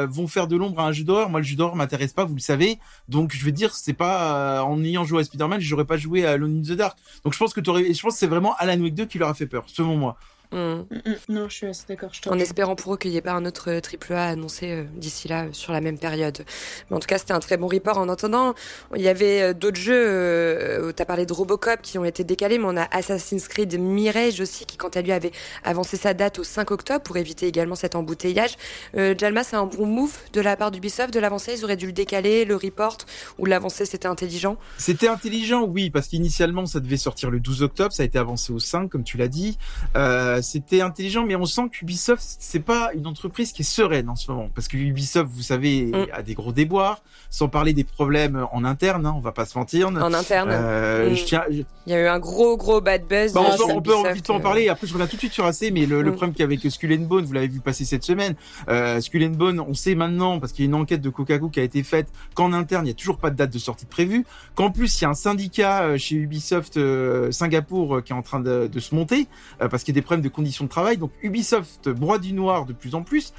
vont 0.09 0.27
faire 0.27 0.47
de 0.47 0.55
l'ombre 0.55 0.79
à 0.79 0.85
un 0.85 0.91
jeu 0.91 1.03
d'horreur. 1.03 1.29
Moi, 1.29 1.39
le 1.39 1.45
jeu 1.45 1.55
d'horreur 1.55 1.75
m'intéresse 1.75 2.13
pas, 2.13 2.25
vous 2.25 2.35
le 2.35 2.39
savez. 2.41 2.79
Donc, 3.07 3.31
je 3.33 3.43
veux 3.45 3.51
dire, 3.51 3.70
c'est 3.73 3.93
pas 3.93 4.59
euh, 4.59 4.61
en 4.61 4.83
ayant 4.83 5.03
joué 5.05 5.21
à 5.21 5.23
Spider-Man, 5.23 5.59
j'aurais 5.61 5.85
pas 5.85 5.97
joué 5.97 6.25
à 6.25 6.31
Alone 6.31 6.59
in 6.59 6.73
the 6.73 6.77
Dark. 6.77 6.97
Donc, 7.23 7.33
je 7.33 7.39
pense 7.39 7.53
que 7.53 7.61
je 7.63 8.01
pense 8.01 8.15
c'est 8.15 8.27
vraiment 8.27 8.55
Alan 8.57 8.79
Wake 8.81 8.95
2 8.95 9.05
qui 9.05 9.17
leur 9.17 9.29
a 9.29 9.33
fait 9.33 9.47
peur, 9.47 9.65
selon 9.67 9.97
moi. 9.97 10.17
Mm. 10.51 10.57
Mm, 10.57 10.85
mm, 11.05 11.15
Non, 11.29 11.49
je 11.49 11.55
suis 11.55 11.67
assez 11.67 11.85
d'accord. 11.87 12.09
Je 12.13 12.21
te 12.21 12.29
En 12.29 12.37
espérant 12.37 12.75
pour 12.75 12.93
eux 12.93 12.97
qu'il 12.97 13.11
n'y 13.11 13.17
ait 13.17 13.21
pas 13.21 13.33
un 13.33 13.45
autre 13.45 13.79
triple 13.79 14.13
A 14.13 14.27
annoncé 14.27 14.71
euh, 14.71 14.83
d'ici 14.95 15.27
là 15.27 15.45
euh, 15.45 15.49
sur 15.53 15.71
la 15.71 15.81
même 15.81 15.97
période. 15.97 16.43
Mais 16.89 16.97
en 16.97 16.99
tout 16.99 17.07
cas, 17.07 17.17
c'était 17.17 17.33
un 17.33 17.39
très 17.39 17.57
bon 17.57 17.67
report. 17.67 17.97
En 17.97 18.09
attendant, 18.09 18.53
il 18.95 19.01
y 19.01 19.07
avait 19.07 19.41
euh, 19.41 19.53
d'autres 19.53 19.79
jeux. 19.79 19.93
Euh, 20.07 20.91
tu 20.91 21.01
as 21.01 21.05
parlé 21.05 21.25
de 21.25 21.33
Robocop 21.33 21.81
qui 21.81 21.97
ont 21.97 22.05
été 22.05 22.23
décalés, 22.23 22.57
mais 22.57 22.65
on 22.67 22.77
a 22.77 22.87
Assassin's 22.91 23.47
Creed 23.47 23.79
Mirage 23.79 24.41
aussi 24.41 24.65
qui, 24.65 24.77
quant 24.77 24.89
à 24.89 25.01
lui, 25.01 25.11
avait 25.11 25.31
avancé 25.63 25.95
sa 25.97 26.13
date 26.13 26.39
au 26.39 26.43
5 26.43 26.71
octobre 26.71 27.01
pour 27.01 27.17
éviter 27.17 27.47
également 27.47 27.75
cet 27.75 27.95
embouteillage. 27.95 28.55
Euh, 28.97 29.15
Jalma, 29.17 29.43
c'est 29.43 29.55
un 29.55 29.65
bon 29.65 29.85
move 29.85 30.17
de 30.33 30.41
la 30.41 30.57
part 30.57 30.71
d'Ubisoft 30.71 31.13
de 31.13 31.19
l'avancer? 31.19 31.53
Ils 31.57 31.63
auraient 31.63 31.77
dû 31.77 31.85
le 31.85 31.93
décaler, 31.93 32.45
le 32.45 32.55
report 32.55 32.97
ou 33.37 33.45
l'avancer, 33.45 33.85
c'était 33.85 34.07
intelligent? 34.07 34.57
C'était 34.77 35.07
intelligent, 35.07 35.63
oui, 35.63 35.89
parce 35.89 36.07
qu'initialement 36.07 36.65
ça 36.65 36.79
devait 36.79 36.97
sortir 36.97 37.29
le 37.29 37.39
12 37.39 37.63
octobre, 37.63 37.93
ça 37.93 38.03
a 38.03 38.05
été 38.05 38.17
avancé 38.17 38.51
au 38.51 38.59
5, 38.59 38.89
comme 38.89 39.03
tu 39.03 39.17
l'as 39.17 39.27
dit. 39.27 39.57
Euh, 39.95 40.40
c'était 40.41 40.81
intelligent, 40.81 41.25
mais 41.25 41.35
on 41.35 41.45
sent 41.45 41.63
qu'Ubisoft 41.71 42.23
c'est 42.39 42.59
pas 42.59 42.91
une 42.95 43.07
entreprise 43.07 43.51
qui 43.51 43.61
est 43.61 43.65
sereine 43.65 44.09
en 44.09 44.15
ce 44.15 44.31
moment, 44.31 44.49
parce 44.53 44.67
que 44.67 44.77
Ubisoft, 44.77 45.29
vous 45.31 45.41
savez, 45.41 45.85
Mm. 45.85 46.05
a 46.13 46.21
des 46.21 46.33
gros 46.33 46.51
déboires, 46.51 47.01
sans 47.29 47.47
parler 47.47 47.73
des 47.73 47.83
problèmes 47.83 48.45
en 48.51 48.63
interne, 48.65 49.05
hein, 49.05 49.13
on 49.15 49.19
va 49.21 49.31
pas 49.31 49.45
se 49.45 49.57
mentir. 49.57 49.87
En 49.87 50.13
interne, 50.13 50.49
Euh, 50.51 51.11
Mm. 51.11 51.15
je 51.15 51.23
tiens, 51.25 51.43
je- 51.49 51.61
il 51.87 51.91
y 51.91 51.93
a 51.95 52.01
eu 52.03 52.07
un 52.07 52.19
gros, 52.19 52.57
gros 52.57 52.81
bad 52.81 53.03
buzz. 53.07 53.33
bah, 53.33 53.41
on, 53.43 53.77
on 53.77 53.81
peut 53.81 53.93
vite 54.13 54.29
en 54.29 54.37
euh, 54.37 54.39
parler. 54.39 54.69
Après, 54.69 54.85
je 54.87 54.93
reviens 54.93 55.07
tout 55.07 55.15
de 55.15 55.19
suite 55.21 55.33
sur 55.33 55.45
AC, 55.45 55.71
mais 55.71 55.85
le, 55.85 56.01
le 56.01 56.11
Mm. 56.11 56.15
problème 56.15 56.31
qu'il 56.33 56.39
y 56.41 56.43
a 56.43 56.45
avec 56.45 56.59
Skull 56.71 56.93
and 56.93 57.05
Bone, 57.05 57.25
vous 57.25 57.33
l'avez 57.33 57.47
vu 57.47 57.59
passer 57.59 57.85
cette 57.85 58.03
semaine. 58.03 58.35
Euh, 58.69 58.99
Skull 59.01 59.23
and 59.23 59.29
Bone, 59.31 59.59
on 59.59 59.73
sait 59.73 59.95
maintenant, 59.95 60.39
parce 60.39 60.51
qu'il 60.51 60.65
y 60.65 60.67
a 60.67 60.69
une 60.69 60.75
enquête 60.75 61.01
de 61.01 61.09
Coca-Cola 61.09 61.51
qui 61.51 61.59
a 61.59 61.63
été 61.63 61.83
faite, 61.83 62.07
qu'en 62.35 62.53
interne, 62.53 62.85
il 62.85 62.89
y 62.89 62.91
a 62.91 62.95
toujours 62.95 63.17
pas 63.17 63.29
de 63.29 63.35
date 63.35 63.51
de 63.53 63.59
sortie 63.59 63.85
prévue. 63.85 64.25
Qu'en 64.55 64.71
plus, 64.71 64.99
il 64.99 65.03
y 65.03 65.05
a 65.05 65.09
un 65.09 65.13
syndicat 65.13 65.83
euh, 65.83 65.97
chez 65.97 66.15
Ubisoft 66.15 66.77
euh, 66.77 67.31
Singapour 67.31 68.03
qui 68.03 68.11
est 68.13 68.15
en 68.15 68.21
train 68.21 68.39
de, 68.39 68.67
de 68.67 68.79
se 68.79 68.93
monter, 68.93 69.27
parce 69.59 69.83
qu'il 69.83 69.93
y 69.95 69.97
a 69.97 69.99
des 69.99 70.03
problèmes 70.05 70.23
de 70.23 70.29
conditions 70.31 70.65
de 70.65 70.69
travail. 70.69 70.97
Donc 70.97 71.11
Ubisoft 71.21 71.89
broie 71.89 72.19
du 72.19 72.33
noir 72.33 72.65
de 72.65 72.73
plus 72.73 72.95
en 72.95 73.03
plus. 73.03 73.33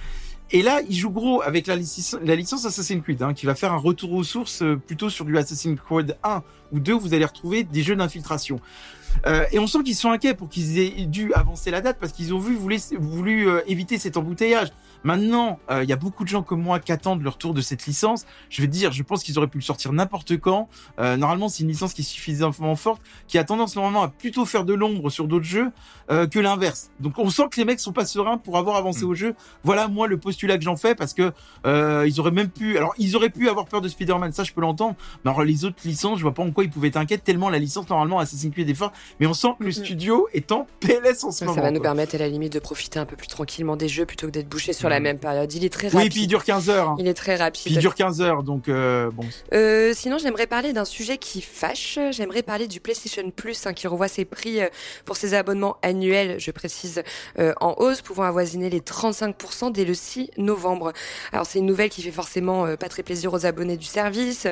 Et 0.55 0.61
là, 0.61 0.83
il 0.87 0.95
joue 0.95 1.11
gros 1.11 1.41
avec 1.41 1.67
la, 1.67 1.77
licence, 1.77 2.67
Assassin's 2.67 3.03
Creed, 3.03 3.23
hein, 3.23 3.33
qui 3.33 3.47
va 3.47 3.55
faire 3.55 3.73
un 3.73 3.79
retour 3.79 4.13
aux 4.13 4.23
sources 4.23 4.63
euh, 4.63 4.77
plutôt 4.77 5.09
sur 5.09 5.25
du 5.25 5.37
Assassin's 5.39 5.81
Creed 5.81 6.19
1 6.23 6.43
ou 6.73 6.79
2, 6.79 6.93
où 6.93 7.01
vous 7.01 7.15
allez 7.15 7.25
retrouver 7.25 7.65
des 7.65 7.83
jeux 7.83 7.97
d'infiltration. 7.97 8.61
Euh, 9.27 9.47
et 9.51 9.59
on 9.59 9.67
sent 9.67 9.83
qu'ils 9.83 9.97
sont 9.97 10.11
inquiets 10.11 10.35
pour 10.35 10.51
qu'ils 10.51 10.79
aient 10.79 11.07
dû 11.07 11.33
avancer 11.33 11.71
la 11.71 11.81
date 11.81 11.97
parce 11.99 12.13
qu'ils 12.13 12.35
ont 12.35 12.39
vu, 12.39 12.55
voulu, 12.55 12.79
voulu 12.99 13.49
euh, 13.49 13.61
éviter 13.67 13.99
cet 13.99 14.19
embouteillage. 14.19 14.69
Maintenant, 15.05 15.59
euh, 15.71 15.83
il 15.83 15.89
y 15.89 15.93
a 15.93 15.97
beaucoup 15.97 16.25
de 16.25 16.29
gens 16.29 16.43
comme 16.43 16.63
moi 16.63 16.79
qui 16.79 16.93
attendent 16.93 17.23
le 17.23 17.29
retour 17.29 17.55
de 17.55 17.61
cette 17.61 17.87
licence. 17.87 18.25
Je 18.51 18.63
vais 18.63 18.69
te 18.69 18.73
dire, 18.73 18.93
je 18.93 19.03
pense 19.03 19.23
qu'ils 19.23 19.39
auraient 19.39 19.47
pu 19.49 19.59
le 19.59 19.63
sortir 19.65 19.93
n'importe 19.93 20.39
quand. 20.39 20.69
Euh, 20.99 21.17
normalement, 21.17 21.49
c'est 21.49 21.63
une 21.63 21.69
licence 21.69 21.93
qui 21.95 22.03
est 22.03 22.05
suffisamment 22.05 22.77
forte, 22.77 23.03
qui 23.29 23.39
a 23.39 23.45
tendance 23.45 23.75
normalement 23.77 24.03
à 24.03 24.09
plutôt 24.09 24.45
faire 24.45 24.65
de 24.65 24.75
l'ombre 24.75 25.11
sur 25.11 25.27
d'autres 25.27 25.45
jeux 25.45 25.71
euh, 26.11 26.27
que 26.27 26.39
l'inverse. 26.39 26.91
Donc, 27.01 27.19
on 27.19 27.31
sent 27.31 27.45
que 27.51 27.57
les 27.57 27.65
mecs 27.65 27.81
sont 27.81 27.93
pas 27.93 28.05
sereins 28.05 28.39
pour 28.39 28.57
avoir 28.59 28.77
avancé 28.77 29.05
Mm. 29.05 29.09
au 29.09 29.15
jeu. 29.15 29.35
Voilà, 29.65 29.89
moi, 29.89 30.07
le 30.07 30.19
postulat 30.19 30.59
que 30.59 30.65
j'en 30.65 30.77
fais 30.77 30.95
parce 30.95 31.15
que 31.15 31.33
euh, 31.67 32.05
ils 32.07 32.21
auraient 32.21 32.31
même 32.31 32.49
pu. 32.51 32.77
Alors, 32.77 32.95
ils 32.99 33.17
auraient 33.17 33.31
pu 33.31 33.49
avoir 33.49 33.67
peur 33.67 33.81
de 33.81 33.89
Spider-Man, 33.89 34.33
ça, 34.33 34.45
je 34.45 34.53
peux 34.53 34.61
l'entendre. 34.61 34.95
Mais 35.25 35.31
alors, 35.31 35.43
les 35.45 35.65
autres 35.65 35.77
licences, 35.85 36.19
je 36.19 36.23
vois 36.23 36.35
pas 36.35 36.43
en 36.43 36.51
quoi 36.51 36.65
ils 36.65 36.71
pouvaient 36.71 36.89
être 36.89 36.97
inquiets 36.97 37.19
tellement 37.19 37.49
la 37.51 37.59
licence 37.59 37.89
normalement 37.89 38.19
Assassin's 38.19 38.53
Creed 38.53 38.69
est 38.69 38.75
fort. 38.75 38.93
Mais 39.21 39.27
on 39.27 39.35
sent 39.35 39.49
que 39.59 39.65
le 39.65 39.73
studio 39.73 40.29
est 40.33 40.53
en 40.53 40.67
PLS 40.81 41.25
en 41.25 41.31
ce 41.33 41.39
Ça 41.41 41.45
moment. 41.47 41.61
va 41.63 41.71
nous 41.71 41.79
quoi. 41.81 41.85
permettre 41.91 42.15
à 42.15 42.19
la 42.19 42.29
limite 42.29 42.53
de 42.53 42.59
profiter 42.59 42.99
un 42.99 43.07
peu 43.07 43.17
plus 43.17 43.29
tranquillement 43.29 43.77
des 43.77 43.89
jeux 43.89 44.07
plutôt 44.07 44.27
que 44.27 44.33
d'être 44.33 44.49
bouché 44.49 44.73
sur 44.73 44.89
la 44.93 44.99
Mhm. 45.01 45.03
même 45.05 45.19
période. 45.19 45.53
Il 45.53 45.65
est 45.65 45.69
très 45.73 45.89
Oui, 45.89 45.95
rapide. 45.95 46.13
puis 46.13 46.23
il 46.23 46.27
dure 46.29 46.45
15 46.45 46.71
heures. 46.71 46.91
hein. 46.91 46.97
Il 46.99 47.09
est 47.09 47.15
très 47.15 47.33
Puis 47.33 47.41
il 47.41 47.43
rapide. 47.43 47.79
dure 47.79 47.95
15 47.95 48.21
heures, 48.21 48.43
donc 48.43 48.69
euh, 48.69 49.11
bon. 49.11 49.25
Euh, 49.53 49.93
sinon, 49.95 50.19
j'aimerais 50.19 50.47
parler 50.47 50.73
d'un 50.73 50.85
sujet 50.85 51.19
qui 51.19 51.41
fâche. 51.43 51.99
J'aimerais 52.11 52.43
parler 52.43 52.69
du 52.69 52.81
PlayStation 52.81 53.31
Plus 53.31 53.67
hein, 53.67 53.73
qui 53.73 53.87
revoit 53.89 54.09
ses 54.09 54.25
prix 54.25 54.61
euh, 54.61 54.69
pour 55.05 55.17
ses 55.17 55.35
abonnements 55.35 55.77
annuels, 55.83 56.39
je 56.39 56.51
précise, 56.51 57.03
euh, 57.39 57.53
en 57.61 57.75
hausse, 57.79 58.03
pouvant 58.03 58.25
avoisiner 58.25 58.71
les 58.71 58.81
35% 58.81 59.71
dès 59.71 59.85
le 59.85 59.95
6 59.95 60.31
novembre. 60.39 60.93
Alors, 61.33 61.47
c'est 61.47 61.59
une 61.59 61.67
nouvelle 61.67 61.89
qui 61.91 62.03
fait 62.03 62.11
forcément 62.13 62.67
euh, 62.67 62.77
pas 62.77 62.89
très 62.89 63.03
plaisir 63.03 63.33
aux 63.33 63.47
abonnés 63.47 63.77
du 63.77 63.87
service. 63.87 64.47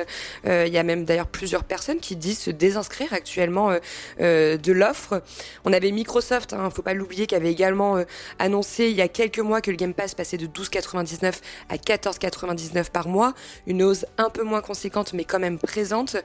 Euh, 0.47 0.65
Il 0.67 0.73
y 0.73 0.77
a 0.77 0.83
même 0.83 1.05
d'ailleurs 1.05 1.27
plusieurs 1.27 1.63
personnes 1.63 1.99
qui 1.99 2.15
disent 2.15 2.39
se 2.39 2.51
désinscrire 2.51 3.13
actuellement 3.13 3.71
euh, 3.71 3.79
euh, 4.19 4.57
de 4.57 4.71
l'offre. 4.71 5.21
On 5.65 5.73
avait 5.73 5.91
Microsoft, 5.91 6.53
hein, 6.53 6.69
faut 6.69 6.81
pas 6.81 6.93
l'oublier, 6.93 7.27
qui 7.27 7.35
avait 7.35 7.51
également 7.51 7.97
euh, 7.97 8.03
annoncé 8.39 8.85
il 8.89 8.95
y 8.95 9.01
a 9.01 9.07
quelques 9.07 9.39
mois 9.39 9.61
que 9.61 9.69
le 9.71 9.77
Game 9.77 9.93
Pass 9.93 10.15
passait 10.15 10.30
de 10.37 10.47
12,99 10.47 11.33
à 11.69 11.75
14,99 11.77 12.91
par 12.91 13.07
mois 13.07 13.33
une 13.67 13.83
hausse 13.83 14.05
un 14.17 14.29
peu 14.29 14.43
moins 14.43 14.61
conséquente, 14.61 15.13
mais 15.13 15.23
quand 15.23 15.39
même 15.39 15.59
présente. 15.59 16.15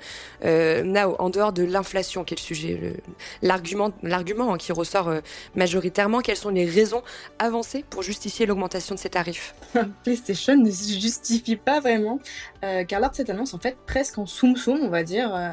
Euh, 0.44 0.82
là, 0.84 1.08
en 1.20 1.30
dehors 1.30 1.52
de 1.52 1.62
l'inflation, 1.64 2.24
quel 2.24 2.38
sujet 2.38 2.78
le- 2.80 2.96
L'argument, 3.42 3.92
l'argument 4.02 4.54
hein, 4.54 4.58
qui 4.58 4.72
ressort 4.72 5.08
euh, 5.08 5.20
majoritairement, 5.54 6.20
quelles 6.20 6.36
sont 6.36 6.50
les 6.50 6.64
raisons 6.66 7.02
avancées 7.38 7.84
pour 7.88 8.02
justifier 8.02 8.46
l'augmentation 8.46 8.94
de 8.94 9.00
ces 9.00 9.10
tarifs? 9.10 9.54
PlayStation 10.02 10.56
ne 10.56 10.70
se 10.70 10.98
justifie 10.98 11.56
pas 11.56 11.80
vraiment, 11.80 12.20
euh, 12.64 12.84
car 12.84 13.00
lors 13.00 13.10
de 13.10 13.16
cette 13.16 13.30
annonce, 13.30 13.54
en 13.54 13.58
fait, 13.58 13.76
presque 13.86 14.18
en 14.18 14.26
soum 14.26 14.56
soum, 14.56 14.80
on 14.82 14.88
va 14.88 15.02
dire, 15.02 15.34
euh, 15.34 15.50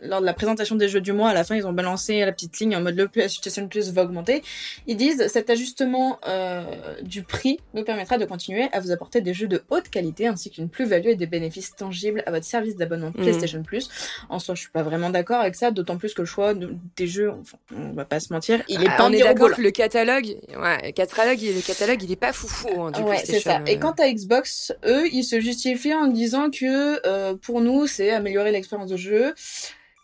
lors 0.00 0.20
de 0.20 0.26
la 0.26 0.34
présentation 0.34 0.74
des 0.76 0.88
jeux 0.88 1.00
du 1.00 1.12
mois, 1.12 1.30
à 1.30 1.34
la 1.34 1.44
fin, 1.44 1.56
ils 1.56 1.66
ont 1.66 1.72
balancé 1.72 2.20
la 2.20 2.32
petite 2.32 2.58
ligne 2.58 2.76
en 2.76 2.80
mode 2.80 2.96
le 2.96 3.08
PlayStation 3.08 3.66
Plus 3.68 3.90
va 3.92 4.02
augmenter. 4.02 4.42
Ils 4.86 4.96
disent 4.96 5.26
cet 5.28 5.50
ajustement 5.50 6.18
euh, 6.28 6.64
du 7.02 7.22
prix 7.22 7.58
nous 7.74 7.84
permettra 7.84 8.18
de 8.18 8.24
continuer 8.24 8.68
à 8.72 8.80
vous 8.80 8.90
apporter 8.90 9.20
des 9.20 9.34
jeux 9.34 9.48
de 9.48 9.62
haute 9.70 9.88
qualité 9.88 10.26
ainsi 10.26 10.50
qu'une 10.50 10.68
plus-value 10.68 11.08
et 11.08 11.16
des 11.16 11.26
bénéfices 11.26 11.74
tangibles 11.76 12.22
à 12.26 12.30
votre 12.30 12.44
service 12.46 12.76
d'abonnement 12.76 13.12
Mhm. 13.14 13.22
PlayStation 13.22 13.62
Plus. 13.62 13.88
En 14.28 14.38
soi, 14.38 14.54
je 14.54 14.60
suis 14.62 14.70
pas 14.70 14.82
vraiment 14.82 15.10
d'accord 15.10 15.40
avec 15.40 15.54
ça, 15.54 15.70
d'autant 15.70 15.96
plus 15.96 16.14
que 16.14 16.22
le 16.22 16.26
choix 16.26 16.54
de- 16.54 16.74
des 16.96 17.06
jeux, 17.06 17.30
enfin, 17.30 17.58
on 17.74 17.92
va 17.92 18.04
pas 18.04 18.20
se 18.20 18.32
mentir, 18.32 18.62
il 18.68 18.82
est 18.82 18.86
Ah, 18.88 18.96
pas 18.96 19.06
on 19.06 19.12
est 19.12 19.18
d'accord 19.22 19.48
le 19.58 19.70
catalogue, 19.70 20.26
ouais, 20.26 20.86
le 20.86 20.90
catalogue, 20.92 21.38
le 21.40 21.60
catalogue, 21.66 22.02
il 22.02 22.12
est 22.12 22.16
pas 22.16 22.32
foufou 22.32 22.82
hein, 22.82 22.90
du 22.90 23.00
Ouais, 23.02 23.18
c'est 23.18 23.26
PlayStation. 23.32 23.64
ça. 23.64 23.70
Et 23.72 23.76
euh. 23.76 23.80
quant 23.80 23.92
à 23.92 24.10
Xbox, 24.12 24.72
eux, 24.84 25.06
ils 25.12 25.24
se 25.24 25.40
justifient 25.40 25.94
en 25.94 26.06
disant 26.08 26.50
que 26.50 27.00
euh, 27.06 27.34
pour 27.36 27.60
nous, 27.60 27.86
c'est 27.86 28.10
améliorer 28.10 28.52
l'expérience 28.52 28.90
de 28.90 28.96
jeu. 28.96 29.34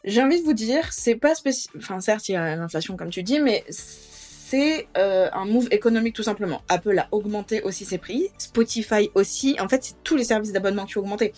J'ai 0.05 0.23
envie 0.23 0.41
de 0.41 0.45
vous 0.45 0.53
dire, 0.53 0.93
c'est 0.93 1.15
pas 1.15 1.35
spécial. 1.35 1.75
Enfin, 1.79 2.01
certes, 2.01 2.29
il 2.29 2.33
y 2.33 2.37
a 2.37 2.57
l'inflation 2.57 2.97
comme 2.97 3.11
tu 3.11 3.23
dis, 3.23 3.39
mais 3.41 3.65
c'est 3.69 4.87
euh, 4.99 5.29
un 5.33 5.45
move 5.47 5.69
économique 5.71 6.15
tout 6.15 6.23
simplement. 6.23 6.61
Apple 6.69 6.99
a 6.99 7.09
augmenté 7.13 7.63
aussi 7.63 7.85
ses 7.85 7.99
prix, 7.99 8.29
Spotify 8.37 9.11
aussi. 9.15 9.57
En 9.61 9.69
fait, 9.69 9.83
c'est 9.85 9.95
tous 10.05 10.17
les 10.17 10.25
services 10.25 10.53
d'abonnement 10.53 10.85
qui 10.85 10.99
ont 10.99 11.03
augmenté. 11.03 11.33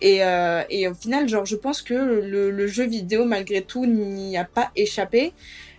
Et, 0.00 0.24
euh, 0.24 0.62
et 0.70 0.88
au 0.88 0.94
final, 0.94 1.28
genre, 1.28 1.44
je 1.44 1.56
pense 1.56 1.82
que 1.82 1.92
le, 1.94 2.50
le 2.50 2.66
jeu 2.66 2.84
vidéo, 2.86 3.24
malgré 3.24 3.62
tout, 3.62 3.84
n'y 3.86 4.36
a 4.38 4.44
pas 4.44 4.70
échappé. 4.76 5.32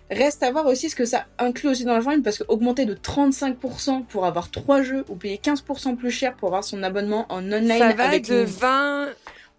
Reste 0.08 0.44
à 0.44 0.52
voir 0.52 0.66
aussi 0.66 0.88
ce 0.88 0.94
que 0.94 1.04
ça 1.04 1.26
inclut 1.40 1.70
aussi 1.70 1.84
dans 1.84 1.94
la 1.94 2.00
formule, 2.00 2.22
parce 2.22 2.38
que 2.38 2.44
augmenter 2.46 2.84
de 2.84 2.94
35% 2.94 4.04
pour 4.04 4.24
avoir 4.24 4.52
trois 4.52 4.80
jeux 4.82 5.04
ou 5.08 5.16
payer 5.16 5.40
15% 5.42 5.96
plus 5.96 6.12
cher 6.12 6.36
pour 6.36 6.50
avoir 6.50 6.62
son 6.62 6.84
abonnement 6.84 7.26
en 7.28 7.38
online 7.38 7.66
ça 7.78 7.92
va 7.92 8.04
avec 8.04 8.28
de 8.28 8.42
une- 8.42 8.44
20, 8.44 9.08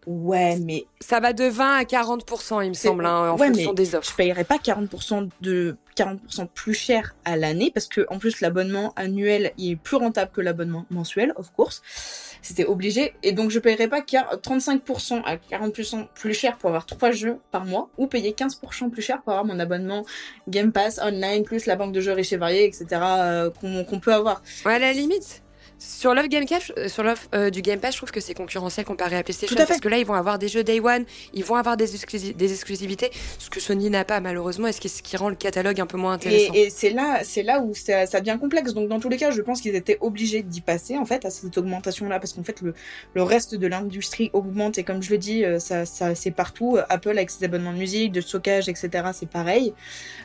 Ouais, 0.09 0.55
mais 0.61 0.85
ça 1.01 1.19
va 1.19 1.33
de 1.33 1.43
20 1.43 1.79
à 1.79 1.83
40 1.83 2.23
il 2.63 2.69
me 2.69 2.73
semble, 2.73 3.05
hein, 3.05 3.31
en 3.31 3.37
ouais, 3.37 3.47
fonction 3.47 3.71
mais 3.71 3.75
des 3.75 3.85
je 3.91 3.97
offres. 3.97 4.15
payerais 4.15 4.45
pas 4.45 4.55
40% 4.55 5.27
de 5.41 5.75
40% 5.97 6.47
plus 6.47 6.73
cher 6.73 7.13
à 7.25 7.35
l'année 7.35 7.71
parce 7.73 7.87
que 7.87 8.05
en 8.09 8.17
plus 8.17 8.39
l'abonnement 8.39 8.93
annuel 8.95 9.51
il 9.57 9.71
est 9.71 9.75
plus 9.75 9.97
rentable 9.97 10.31
que 10.31 10.39
l'abonnement 10.39 10.85
mensuel 10.91 11.33
of 11.35 11.51
course 11.51 11.81
c'était 12.41 12.63
obligé 12.63 13.15
et 13.21 13.33
donc 13.33 13.49
je 13.51 13.59
payerais 13.59 13.89
pas 13.89 13.99
quar- 13.99 14.39
35% 14.39 15.23
à 15.25 15.35
40% 15.35 16.07
plus 16.15 16.33
cher 16.33 16.57
pour 16.57 16.69
avoir 16.69 16.85
trois 16.85 17.11
jeux 17.11 17.39
par 17.51 17.65
mois 17.65 17.89
ou 17.97 18.07
payer 18.07 18.31
15% 18.31 18.89
plus 18.89 19.01
cher 19.01 19.21
pour 19.23 19.33
avoir 19.33 19.43
mon 19.43 19.59
abonnement 19.59 20.05
Game 20.47 20.71
Pass 20.71 21.01
online 21.03 21.43
plus 21.43 21.65
la 21.65 21.75
banque 21.75 21.91
de 21.91 21.99
jeux 21.99 22.13
riches 22.13 22.31
et 22.31 22.37
variés 22.37 22.63
etc 22.63 22.85
euh, 23.01 23.49
qu'on 23.49 23.83
qu'on 23.83 23.99
peut 23.99 24.13
avoir 24.13 24.41
Ouais, 24.65 24.75
à 24.75 24.79
la 24.79 24.93
limite. 24.93 25.43
Sur 25.79 26.15
l'offre 26.15 26.27
Game 26.27 26.45
Pass, 26.47 26.71
euh, 26.77 26.87
sur 26.87 27.03
euh, 27.35 27.49
du 27.51 27.61
Game 27.61 27.79
Pass, 27.79 27.93
je 27.93 27.97
trouve 27.97 28.11
que 28.11 28.19
c'est 28.19 28.33
concurrentiel 28.33 28.83
comparé 28.83 29.15
à 29.15 29.21
PlayStation 29.23 29.55
Tout 29.55 29.61
à 29.61 29.65
fait. 29.65 29.73
parce 29.73 29.79
que 29.79 29.89
là, 29.89 29.99
ils 29.99 30.05
vont 30.07 30.15
avoir 30.15 30.39
des 30.39 30.47
jeux 30.47 30.63
Day 30.63 30.79
One, 30.79 31.05
ils 31.35 31.43
vont 31.43 31.53
avoir 31.55 31.77
des, 31.77 31.95
exclusi- 31.95 32.35
des 32.35 32.51
exclusivités, 32.51 33.11
ce 33.37 33.49
que 33.51 33.59
Sony 33.59 33.91
n'a 33.91 34.03
pas 34.03 34.19
malheureusement, 34.19 34.67
et 34.67 34.71
ce 34.71 34.81
qui, 34.81 34.89
ce 34.89 35.03
qui 35.03 35.15
rend 35.17 35.29
le 35.29 35.35
catalogue 35.35 35.79
un 35.79 35.85
peu 35.85 35.97
moins 35.97 36.13
intéressant. 36.13 36.51
Et, 36.55 36.63
et 36.63 36.69
c'est 36.71 36.89
là, 36.89 37.19
c'est 37.23 37.43
là 37.43 37.59
où 37.61 37.75
ça, 37.75 38.07
ça 38.07 38.19
devient 38.21 38.39
complexe. 38.39 38.73
Donc 38.73 38.89
dans 38.89 38.99
tous 38.99 39.09
les 39.09 39.17
cas, 39.17 39.29
je 39.29 39.41
pense 39.41 39.61
qu'ils 39.61 39.75
étaient 39.75 39.99
obligés 40.01 40.41
d'y 40.41 40.61
passer 40.61 40.97
en 40.97 41.05
fait 41.05 41.25
à 41.25 41.29
cette 41.29 41.55
augmentation-là, 41.57 42.19
parce 42.19 42.33
qu'en 42.33 42.43
fait 42.43 42.59
le, 42.61 42.73
le 43.13 43.21
reste 43.23 43.53
de 43.53 43.67
l'industrie 43.67 44.31
augmente 44.33 44.79
et 44.79 44.83
comme 44.83 45.03
je 45.03 45.11
le 45.11 45.19
dis, 45.19 45.45
euh, 45.45 45.59
ça, 45.59 45.85
ça 45.85 46.15
c'est 46.15 46.31
partout. 46.31 46.77
Apple 46.89 47.09
avec 47.11 47.29
ses 47.29 47.45
abonnements 47.45 47.73
de 47.73 47.77
musique, 47.77 48.11
de 48.13 48.21
stockage, 48.21 48.67
etc. 48.67 48.89
C'est 49.13 49.29
pareil. 49.29 49.73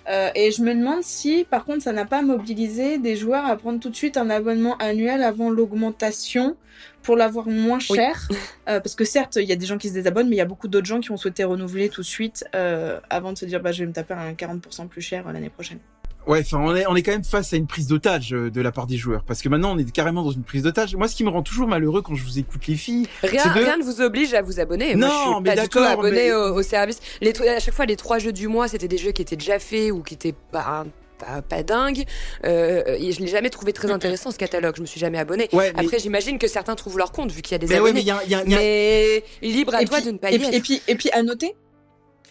Euh, 0.08 0.30
et 0.34 0.50
je 0.50 0.62
me 0.62 0.74
demande 0.74 1.02
si, 1.02 1.44
par 1.48 1.66
contre, 1.66 1.82
ça 1.82 1.92
n'a 1.92 2.06
pas 2.06 2.22
mobilisé 2.22 2.96
des 2.98 3.16
joueurs 3.16 3.44
à 3.44 3.56
prendre 3.56 3.78
tout 3.80 3.90
de 3.90 3.96
suite 3.96 4.16
un 4.16 4.30
abonnement 4.30 4.76
annuel 4.78 5.22
avant 5.22 5.41
l'augmentation 5.50 6.56
pour 7.02 7.16
l'avoir 7.16 7.46
moins 7.48 7.78
Oui. 7.90 7.96
cher. 7.96 8.28
Euh, 8.68 8.78
parce 8.78 8.94
que 8.94 9.04
certes, 9.04 9.36
il 9.40 9.48
y 9.48 9.52
a 9.52 9.56
des 9.56 9.66
gens 9.66 9.76
qui 9.76 9.88
se 9.88 9.94
désabonnent, 9.94 10.28
mais 10.28 10.36
il 10.36 10.38
y 10.38 10.42
a 10.42 10.44
beaucoup 10.44 10.68
d'autres 10.68 10.86
gens 10.86 11.00
qui 11.00 11.10
ont 11.10 11.16
souhaité 11.16 11.42
renouveler 11.42 11.88
tout 11.88 12.02
de 12.02 12.06
suite 12.06 12.44
euh, 12.54 13.00
avant 13.10 13.32
de 13.32 13.38
se 13.38 13.44
dire, 13.44 13.60
bah, 13.60 13.72
je 13.72 13.80
vais 13.82 13.88
me 13.88 13.92
taper 13.92 14.14
un 14.14 14.32
40% 14.34 14.86
plus 14.86 15.00
cher 15.02 15.26
euh, 15.26 15.32
l'année 15.32 15.50
prochaine. 15.50 15.80
Ouais, 16.28 16.38
enfin, 16.42 16.58
on 16.60 16.76
est, 16.76 16.86
on 16.86 16.94
est 16.94 17.02
quand 17.02 17.10
même 17.10 17.24
face 17.24 17.52
à 17.52 17.56
une 17.56 17.66
prise 17.66 17.88
d'otage 17.88 18.30
de 18.30 18.60
la 18.60 18.70
part 18.70 18.86
des 18.86 18.96
joueurs. 18.96 19.24
Parce 19.24 19.42
que 19.42 19.48
maintenant, 19.48 19.72
on 19.74 19.78
est 19.78 19.90
carrément 19.90 20.22
dans 20.22 20.30
une 20.30 20.44
prise 20.44 20.62
d'otage. 20.62 20.94
Moi, 20.94 21.08
ce 21.08 21.16
qui 21.16 21.24
me 21.24 21.28
rend 21.30 21.42
toujours 21.42 21.66
malheureux 21.66 22.02
quand 22.02 22.14
je 22.14 22.22
vous 22.22 22.38
écoute 22.38 22.64
les 22.68 22.76
filles, 22.76 23.08
Rien, 23.24 23.44
de- 23.52 23.58
rien 23.58 23.76
ne 23.78 23.82
vous 23.82 24.00
oblige 24.00 24.32
à 24.34 24.40
vous 24.42 24.60
abonner. 24.60 24.94
Moi, 24.94 25.08
Non, 25.08 25.12
je 25.12 25.32
suis 25.34 25.42
mais 25.42 25.56
pas 25.56 25.62
du 25.62 25.68
tout 25.68 25.78
d'accord, 25.80 25.98
abonné 25.98 26.10
mais- 26.28 26.32
au, 26.32 26.54
au 26.54 26.62
service. 26.62 27.00
Les, 27.20 27.32
à 27.48 27.58
chaque 27.58 27.74
fois, 27.74 27.86
les 27.86 27.96
trois 27.96 28.18
jeux 28.20 28.32
du 28.32 28.46
mois, 28.46 28.68
c'était 28.68 28.86
des 28.86 28.98
jeux 28.98 29.10
qui 29.10 29.22
étaient 29.22 29.34
déjà 29.34 29.58
faits 29.58 29.90
ou 29.90 30.02
qui 30.02 30.14
étaient 30.14 30.34
pas, 30.52 30.84
pas, 31.24 31.42
pas 31.42 31.62
dingues. 31.62 32.04
Euh, 32.44 32.82
et 32.98 33.12
je 33.12 33.20
l'ai 33.20 33.26
jamais 33.28 33.50
trouvé 33.50 33.72
très 33.72 33.90
intéressant 33.90 34.30
ce 34.30 34.38
catalogue. 34.38 34.74
Je 34.76 34.82
me 34.82 34.86
suis 34.86 35.00
jamais 35.00 35.18
abonné. 35.18 35.48
ouais, 35.52 35.72
mais, 35.76 35.80
Après, 35.84 35.98
j'imagine 35.98 36.38
que 36.38 36.48
certains 36.48 36.74
trouvent 36.74 36.98
leur 36.98 37.12
compte 37.12 37.30
vu 37.32 37.42
qu'il 37.42 37.52
y 37.52 37.54
a 37.56 37.58
des 37.58 37.66
mais 37.66 37.80
ouais, 37.80 37.92
mais 37.92 38.00
abonnés. 38.00 38.00
il 38.00 38.06
y 38.06 38.10
a, 38.10 38.22
il 38.24 38.30
y 38.30 38.34
a- 38.34 38.42
il 38.44 38.50
y 38.50 38.54
a- 38.54 38.58
Mais 38.58 39.24
libre 39.42 39.74
à 39.74 39.82
Et 39.82 39.84
toi 39.84 39.98
puis- 39.98 40.06
de 40.06 40.10
ne 40.12 40.18
pas 40.18 40.30
et 40.30 40.34
y 40.34 40.38
puis, 40.38 40.48
être. 40.48 40.54
et 40.54 40.60
puis, 40.60 40.82
et 40.88 40.94
puis, 40.94 41.10
à 41.12 41.22
noter, 41.22 41.54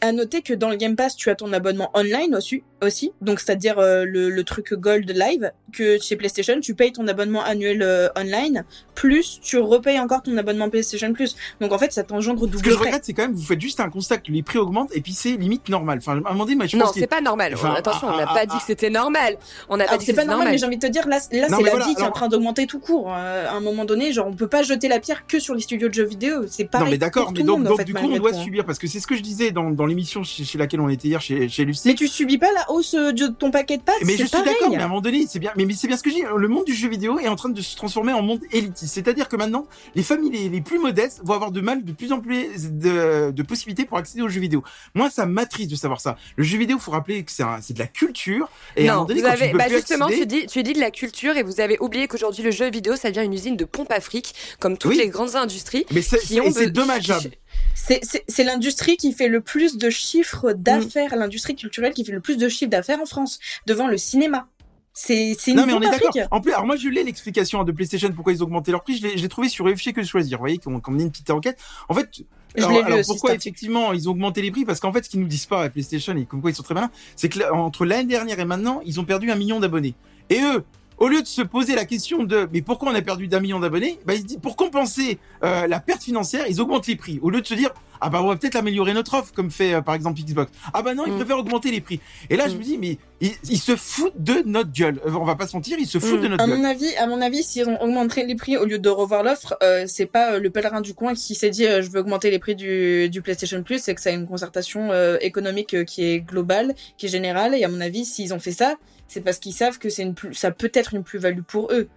à 0.01 0.11
noter 0.11 0.41
que 0.41 0.53
dans 0.53 0.69
le 0.69 0.75
Game 0.75 0.95
Pass, 0.95 1.15
tu 1.15 1.29
as 1.29 1.35
ton 1.35 1.53
abonnement 1.53 1.91
online 1.93 2.35
aussi, 2.35 2.63
aussi. 2.83 3.11
Donc, 3.21 3.39
c'est-à-dire 3.39 3.77
euh, 3.77 4.03
le, 4.03 4.29
le 4.29 4.43
truc 4.43 4.73
Gold 4.73 5.09
Live, 5.09 5.51
que 5.71 5.99
chez 5.99 6.15
PlayStation, 6.15 6.59
tu 6.59 6.73
payes 6.73 6.91
ton 6.91 7.07
abonnement 7.07 7.43
annuel 7.43 7.81
euh, 7.83 8.09
online, 8.17 8.65
plus 8.95 9.39
tu 9.41 9.59
repayes 9.59 9.99
encore 9.99 10.23
ton 10.23 10.35
abonnement 10.37 10.69
PlayStation 10.69 11.13
Plus. 11.13 11.35
Donc, 11.59 11.71
en 11.71 11.77
fait, 11.77 11.93
ça 11.93 12.03
t'engendre 12.03 12.41
ce 12.41 12.45
que 12.47 12.51
double 12.51 12.69
je 12.71 12.75
regrette, 12.75 13.05
c'est 13.05 13.13
quand 13.13 13.23
même, 13.23 13.33
vous 13.33 13.43
faites 13.43 13.61
juste 13.61 13.79
un 13.79 13.89
constat 13.89 14.17
que 14.17 14.31
les 14.31 14.41
prix 14.41 14.57
augmentent 14.57 14.95
et 14.95 15.01
puis 15.01 15.13
c'est 15.13 15.31
limite 15.31 15.69
normal. 15.69 15.99
Enfin, 15.99 16.13
à 16.13 16.29
un 16.29 16.31
moment 16.31 16.45
donné, 16.45 16.55
moi, 16.55 16.65
je 16.65 16.77
Non, 16.77 16.85
pense 16.85 16.93
que 16.93 16.99
c'est 16.99 17.07
pas 17.07 17.21
normal. 17.21 17.53
Enfin, 17.53 17.73
Attention, 17.77 18.07
on 18.07 18.17
n'a 18.17 18.25
ah, 18.27 18.33
pas 18.33 18.41
ah, 18.41 18.45
dit 18.47 18.57
que 18.57 18.63
c'était 18.65 18.89
normal. 18.89 19.37
On 19.69 19.77
n'a 19.77 19.85
pas 19.85 19.97
dit 19.97 20.05
c'est 20.05 20.13
que 20.13 20.15
pas 20.15 20.21
c'était 20.23 20.31
normal, 20.31 20.37
normal. 20.37 20.53
mais 20.53 20.57
j'ai 20.57 20.65
envie 20.65 20.77
de 20.77 20.87
te 20.87 20.91
dire, 20.91 21.07
là, 21.07 21.19
là 21.31 21.47
Non, 21.49 21.57
c'est 21.57 21.63
la 21.63 21.69
voilà, 21.69 21.85
vie 21.85 21.95
qui 21.95 22.01
est 22.01 22.05
en 22.05 22.11
train 22.11 22.27
d'augmenter 22.27 22.65
tout 22.65 22.79
court. 22.79 23.13
Euh, 23.13 23.47
à 23.47 23.53
un 23.53 23.59
moment 23.59 23.85
donné, 23.85 24.11
genre, 24.11 24.27
on 24.27 24.33
peut 24.33 24.47
pas 24.47 24.63
jeter 24.63 24.87
la 24.87 24.99
pierre 24.99 25.27
que 25.27 25.39
sur 25.39 25.53
les 25.53 25.61
studios 25.61 25.89
de 25.89 25.93
jeux 25.93 26.05
vidéo. 26.05 26.45
C'est 26.47 26.65
pareil. 26.65 26.85
non, 26.85 26.91
mais 26.91 26.97
d'accord, 26.97 27.25
pour 27.25 27.33
mais 27.33 27.39
tout 27.39 27.43
le 27.43 27.47
donc, 27.47 27.57
monde, 27.59 27.67
en 27.67 27.69
donc 27.71 27.79
fait, 27.79 27.85
du 27.85 27.93
coup, 27.93 28.09
on 28.11 28.17
doit 28.17 28.31
hein. 28.33 28.43
subir 28.43 28.65
parce 28.65 28.79
que 28.79 28.87
c'est 28.87 28.99
ce 28.99 29.07
que 29.07 29.15
je 29.15 29.21
disais 29.21 29.51
dans, 29.51 29.69
dans 29.69 29.85
l'émission 29.91 30.23
chez, 30.23 30.43
chez 30.43 30.57
laquelle 30.57 30.81
on 30.81 30.89
était 30.89 31.07
hier 31.07 31.21
chez, 31.21 31.47
chez 31.49 31.65
Lucie. 31.65 31.87
Mais 31.87 31.93
tu 31.95 32.07
subis 32.07 32.37
pas 32.37 32.51
la 32.51 32.69
hausse 32.71 32.93
euh, 32.93 33.11
de 33.11 33.27
ton 33.27 33.51
paquet 33.51 33.77
de 33.77 33.83
pâtes. 33.83 33.95
Mais 34.03 34.17
je 34.17 34.25
suis 34.25 34.29
d'accord, 34.43 34.69
mais 34.69 34.77
à 34.77 34.85
un 34.85 34.87
moment 34.87 35.01
donné, 35.01 35.25
c'est 35.27 35.39
bien, 35.39 35.51
mais, 35.55 35.65
mais 35.65 35.73
c'est 35.73 35.87
bien 35.87 35.97
ce 35.97 36.03
que 36.03 36.09
je 36.09 36.15
dis. 36.15 36.23
Le 36.35 36.47
monde 36.47 36.65
du 36.65 36.73
jeu 36.73 36.89
vidéo 36.89 37.19
est 37.19 37.27
en 37.27 37.35
train 37.35 37.49
de 37.49 37.61
se 37.61 37.75
transformer 37.75 38.13
en 38.13 38.21
monde 38.21 38.41
élitiste. 38.51 38.93
C'est-à-dire 38.93 39.27
que 39.27 39.35
maintenant, 39.35 39.67
les 39.95 40.03
familles 40.03 40.31
les, 40.31 40.49
les 40.49 40.61
plus 40.61 40.79
modestes 40.79 41.21
vont 41.23 41.33
avoir 41.33 41.51
de 41.51 41.61
mal, 41.61 41.83
de 41.83 41.91
plus 41.91 42.11
en 42.11 42.19
plus 42.19 42.71
de, 42.71 43.31
de 43.31 43.43
possibilités 43.43 43.85
pour 43.85 43.97
accéder 43.97 44.21
aux 44.21 44.29
jeux 44.29 44.41
vidéo. 44.41 44.63
Moi, 44.95 45.09
ça 45.09 45.25
m'attriste 45.25 45.69
de 45.71 45.75
savoir 45.75 46.01
ça. 46.01 46.17
Le 46.37 46.43
jeu 46.43 46.57
vidéo, 46.57 46.79
faut 46.79 46.91
rappeler 46.91 47.23
que 47.23 47.31
c'est 47.31 47.43
de 47.73 47.79
la 47.79 47.87
culture. 47.87 48.49
Et 48.75 48.87
à 48.87 48.93
un 48.93 48.95
non, 48.95 49.01
moment 49.01 49.07
donné, 49.07 49.21
vous 49.21 49.27
quand 49.27 49.35
tu 49.35 49.41
avez, 49.43 49.51
peux 49.51 49.57
bah 49.57 49.65
plus 49.65 49.75
justement, 49.75 50.07
accéder- 50.07 50.19
tu 50.21 50.25
dis, 50.25 50.47
tu 50.47 50.63
dis 50.63 50.73
de 50.73 50.79
la 50.79 50.91
culture 50.91 51.37
et 51.37 51.43
vous 51.43 51.59
avez 51.59 51.77
oublié 51.79 52.07
qu'aujourd'hui 52.07 52.43
le 52.43 52.51
jeu 52.51 52.69
vidéo, 52.71 52.95
ça 52.95 53.11
devient 53.11 53.25
une 53.25 53.33
usine 53.33 53.57
de 53.57 53.65
pompe 53.65 53.91
à 53.91 53.99
fric, 53.99 54.33
comme 54.59 54.77
toutes 54.77 54.91
Oui. 54.91 54.97
les 54.97 55.09
grandes 55.09 55.35
industries. 55.35 55.85
mais 55.91 56.01
c'est 56.01 56.71
dommageable. 56.71 57.21
qui- 57.29 57.37
C'est- 57.75 58.43
l'industrie 58.43 58.97
qui 58.97 59.11
fait 59.13 59.27
le 59.27 59.41
plus 59.41 59.77
de 59.77 59.89
chiffres 59.89 60.53
d'affaires, 60.53 61.15
l'industrie 61.15 61.55
culturelle 61.55 61.93
qui 61.93 62.05
fait 62.05 62.11
le 62.11 62.21
plus 62.21 62.37
de 62.37 62.47
chiffres 62.47 62.69
d'affaires 62.71 62.99
en 63.01 63.05
France, 63.05 63.39
devant 63.65 63.87
le 63.87 63.97
cinéma. 63.97 64.47
C'est 64.93 65.35
une 65.47 65.55
Non 65.55 65.65
mais 65.65 65.73
on 65.73 65.81
est 65.81 65.89
d'accord. 65.89 66.11
En 66.31 66.41
plus, 66.41 66.51
alors 66.51 66.65
moi 66.65 66.75
je 66.75 66.89
l'ai 66.89 67.03
l'explication 67.03 67.63
de 67.63 67.71
PlayStation 67.71 68.11
pourquoi 68.11 68.33
ils 68.33 68.43
ont 68.43 68.45
augmenté 68.45 68.71
leur 68.71 68.83
prix. 68.83 68.97
Je 68.97 69.07
l'ai 69.07 69.29
trouvé 69.29 69.47
sur 69.47 69.65
UFC 69.65 69.93
que 69.93 70.03
choisir. 70.03 70.37
Vous 70.37 70.41
voyez 70.43 70.57
qu'on 70.57 70.81
menait 70.91 71.03
une 71.03 71.11
petite 71.11 71.29
enquête. 71.29 71.57
En 71.87 71.93
fait, 71.93 72.09
Je 72.55 72.63
alors, 72.63 72.85
alors, 72.85 72.99
pourquoi 73.05 73.33
effectivement 73.33 73.93
ils 73.93 74.09
ont 74.09 74.11
augmenté 74.11 74.41
les 74.41 74.51
prix? 74.51 74.65
Parce 74.65 74.81
qu'en 74.81 74.91
fait, 74.91 75.05
ce 75.05 75.09
qu'ils 75.09 75.21
nous 75.21 75.27
disent 75.27 75.45
pas 75.45 75.63
à 75.63 75.69
PlayStation 75.69 76.15
et 76.17 76.25
comme 76.25 76.41
quoi 76.41 76.51
ils 76.51 76.55
sont 76.55 76.63
très 76.63 76.73
malins, 76.73 76.91
c'est 77.15 77.29
que 77.29 77.51
entre 77.53 77.85
l'année 77.85 78.05
dernière 78.05 78.39
et 78.39 78.45
maintenant, 78.45 78.81
ils 78.85 78.99
ont 78.99 79.05
perdu 79.05 79.31
un 79.31 79.35
million 79.35 79.61
d'abonnés. 79.61 79.95
Et 80.29 80.41
eux, 80.41 80.65
au 81.01 81.07
lieu 81.07 81.23
de 81.23 81.27
se 81.27 81.41
poser 81.41 81.73
la 81.73 81.85
question 81.85 82.23
de 82.23 82.47
mais 82.53 82.61
pourquoi 82.61 82.91
on 82.91 82.95
a 82.95 83.01
perdu 83.01 83.27
d'un 83.27 83.39
million 83.39 83.59
d'abonnés, 83.59 83.99
bah 84.05 84.13
ils 84.13 84.21
se 84.21 84.25
disent 84.25 84.39
pour 84.39 84.55
compenser 84.55 85.17
euh, 85.43 85.65
la 85.65 85.79
perte 85.79 86.03
financière, 86.03 86.45
ils 86.47 86.61
augmentent 86.61 86.85
les 86.85 86.95
prix. 86.95 87.17
Au 87.23 87.31
lieu 87.31 87.41
de 87.41 87.47
se 87.47 87.55
dire 87.55 87.71
ah 88.01 88.09
bah 88.09 88.21
on 88.23 88.27
va 88.27 88.35
peut-être 88.35 88.55
améliorer 88.55 88.93
notre 88.93 89.13
offre 89.13 89.31
comme 89.33 89.51
fait 89.51 89.73
euh, 89.75 89.81
par 89.81 89.95
exemple 89.95 90.19
Xbox. 90.21 90.51
Ah 90.73 90.81
bah 90.81 90.93
non, 90.95 91.05
ils 91.05 91.13
Mm. 91.13 91.17
préfèrent 91.17 91.37
augmenter 91.37 91.71
les 91.71 91.81
prix. 91.81 91.99
Et 92.29 92.35
là 92.35 92.47
je 92.49 92.55
Mm. 92.55 92.57
me 92.57 92.63
dis 92.63 92.77
mais 92.77 92.97
ils, 93.21 93.31
ils 93.49 93.59
se 93.59 93.75
foutent 93.75 94.19
de 94.21 94.41
notre 94.45 94.71
gueule. 94.71 94.99
Euh, 95.05 95.11
On 95.13 95.23
va 95.23 95.35
pas 95.35 95.47
se 95.47 95.55
mentir, 95.55 95.77
ils 95.79 95.85
se 95.87 95.99
foutent 95.99 96.19
Mm. 96.19 96.23
de 96.23 96.27
notre 96.29 96.43
À 96.43 96.47
gueule. 96.47 96.57
mon 96.57 96.63
avis, 96.63 96.95
à 96.97 97.07
mon 97.07 97.21
avis, 97.21 97.43
s'ils 97.43 97.67
ont 97.69 97.81
augmenté 97.81 98.25
les 98.25 98.35
prix 98.35 98.57
au 98.57 98.65
lieu 98.65 98.79
de 98.79 98.89
revoir 98.89 99.23
l'offre, 99.23 99.55
euh, 99.63 99.85
c'est 99.87 100.05
pas 100.07 100.33
euh, 100.33 100.39
le 100.39 100.49
pèlerin 100.49 100.81
du 100.81 100.93
coin 100.93 101.13
qui 101.13 101.35
s'est 101.35 101.49
dit 101.51 101.65
euh, 101.67 101.81
je 101.81 101.89
veux 101.91 101.99
augmenter 101.99 102.31
les 102.31 102.39
prix 102.39 102.55
du, 102.55 103.09
du 103.09 103.21
PlayStation 103.21 103.61
Plus, 103.63 103.81
c'est 103.81 103.93
que 103.95 104.01
ça 104.01 104.09
a 104.09 104.13
une 104.13 104.27
concertation 104.27 104.91
euh, 104.91 105.17
économique 105.21 105.73
euh, 105.75 105.83
qui 105.83 106.03
est 106.03 106.19
globale, 106.21 106.73
qui 106.97 107.05
est 107.05 107.09
générale. 107.09 107.53
Et 107.55 107.63
à 107.63 107.67
mon 107.69 107.81
avis, 107.81 108.03
s'ils 108.05 108.33
ont 108.33 108.39
fait 108.39 108.51
ça, 108.51 108.75
c'est 109.07 109.21
parce 109.21 109.37
qu'ils 109.39 109.53
savent 109.53 109.77
que 109.77 109.89
c'est 109.89 110.03
une 110.03 110.15
plus, 110.15 110.33
ça 110.33 110.51
peut 110.51 110.71
être 110.73 110.93
une 110.93 111.03
plus-value 111.03 111.41
pour 111.41 111.71
eux. 111.71 111.87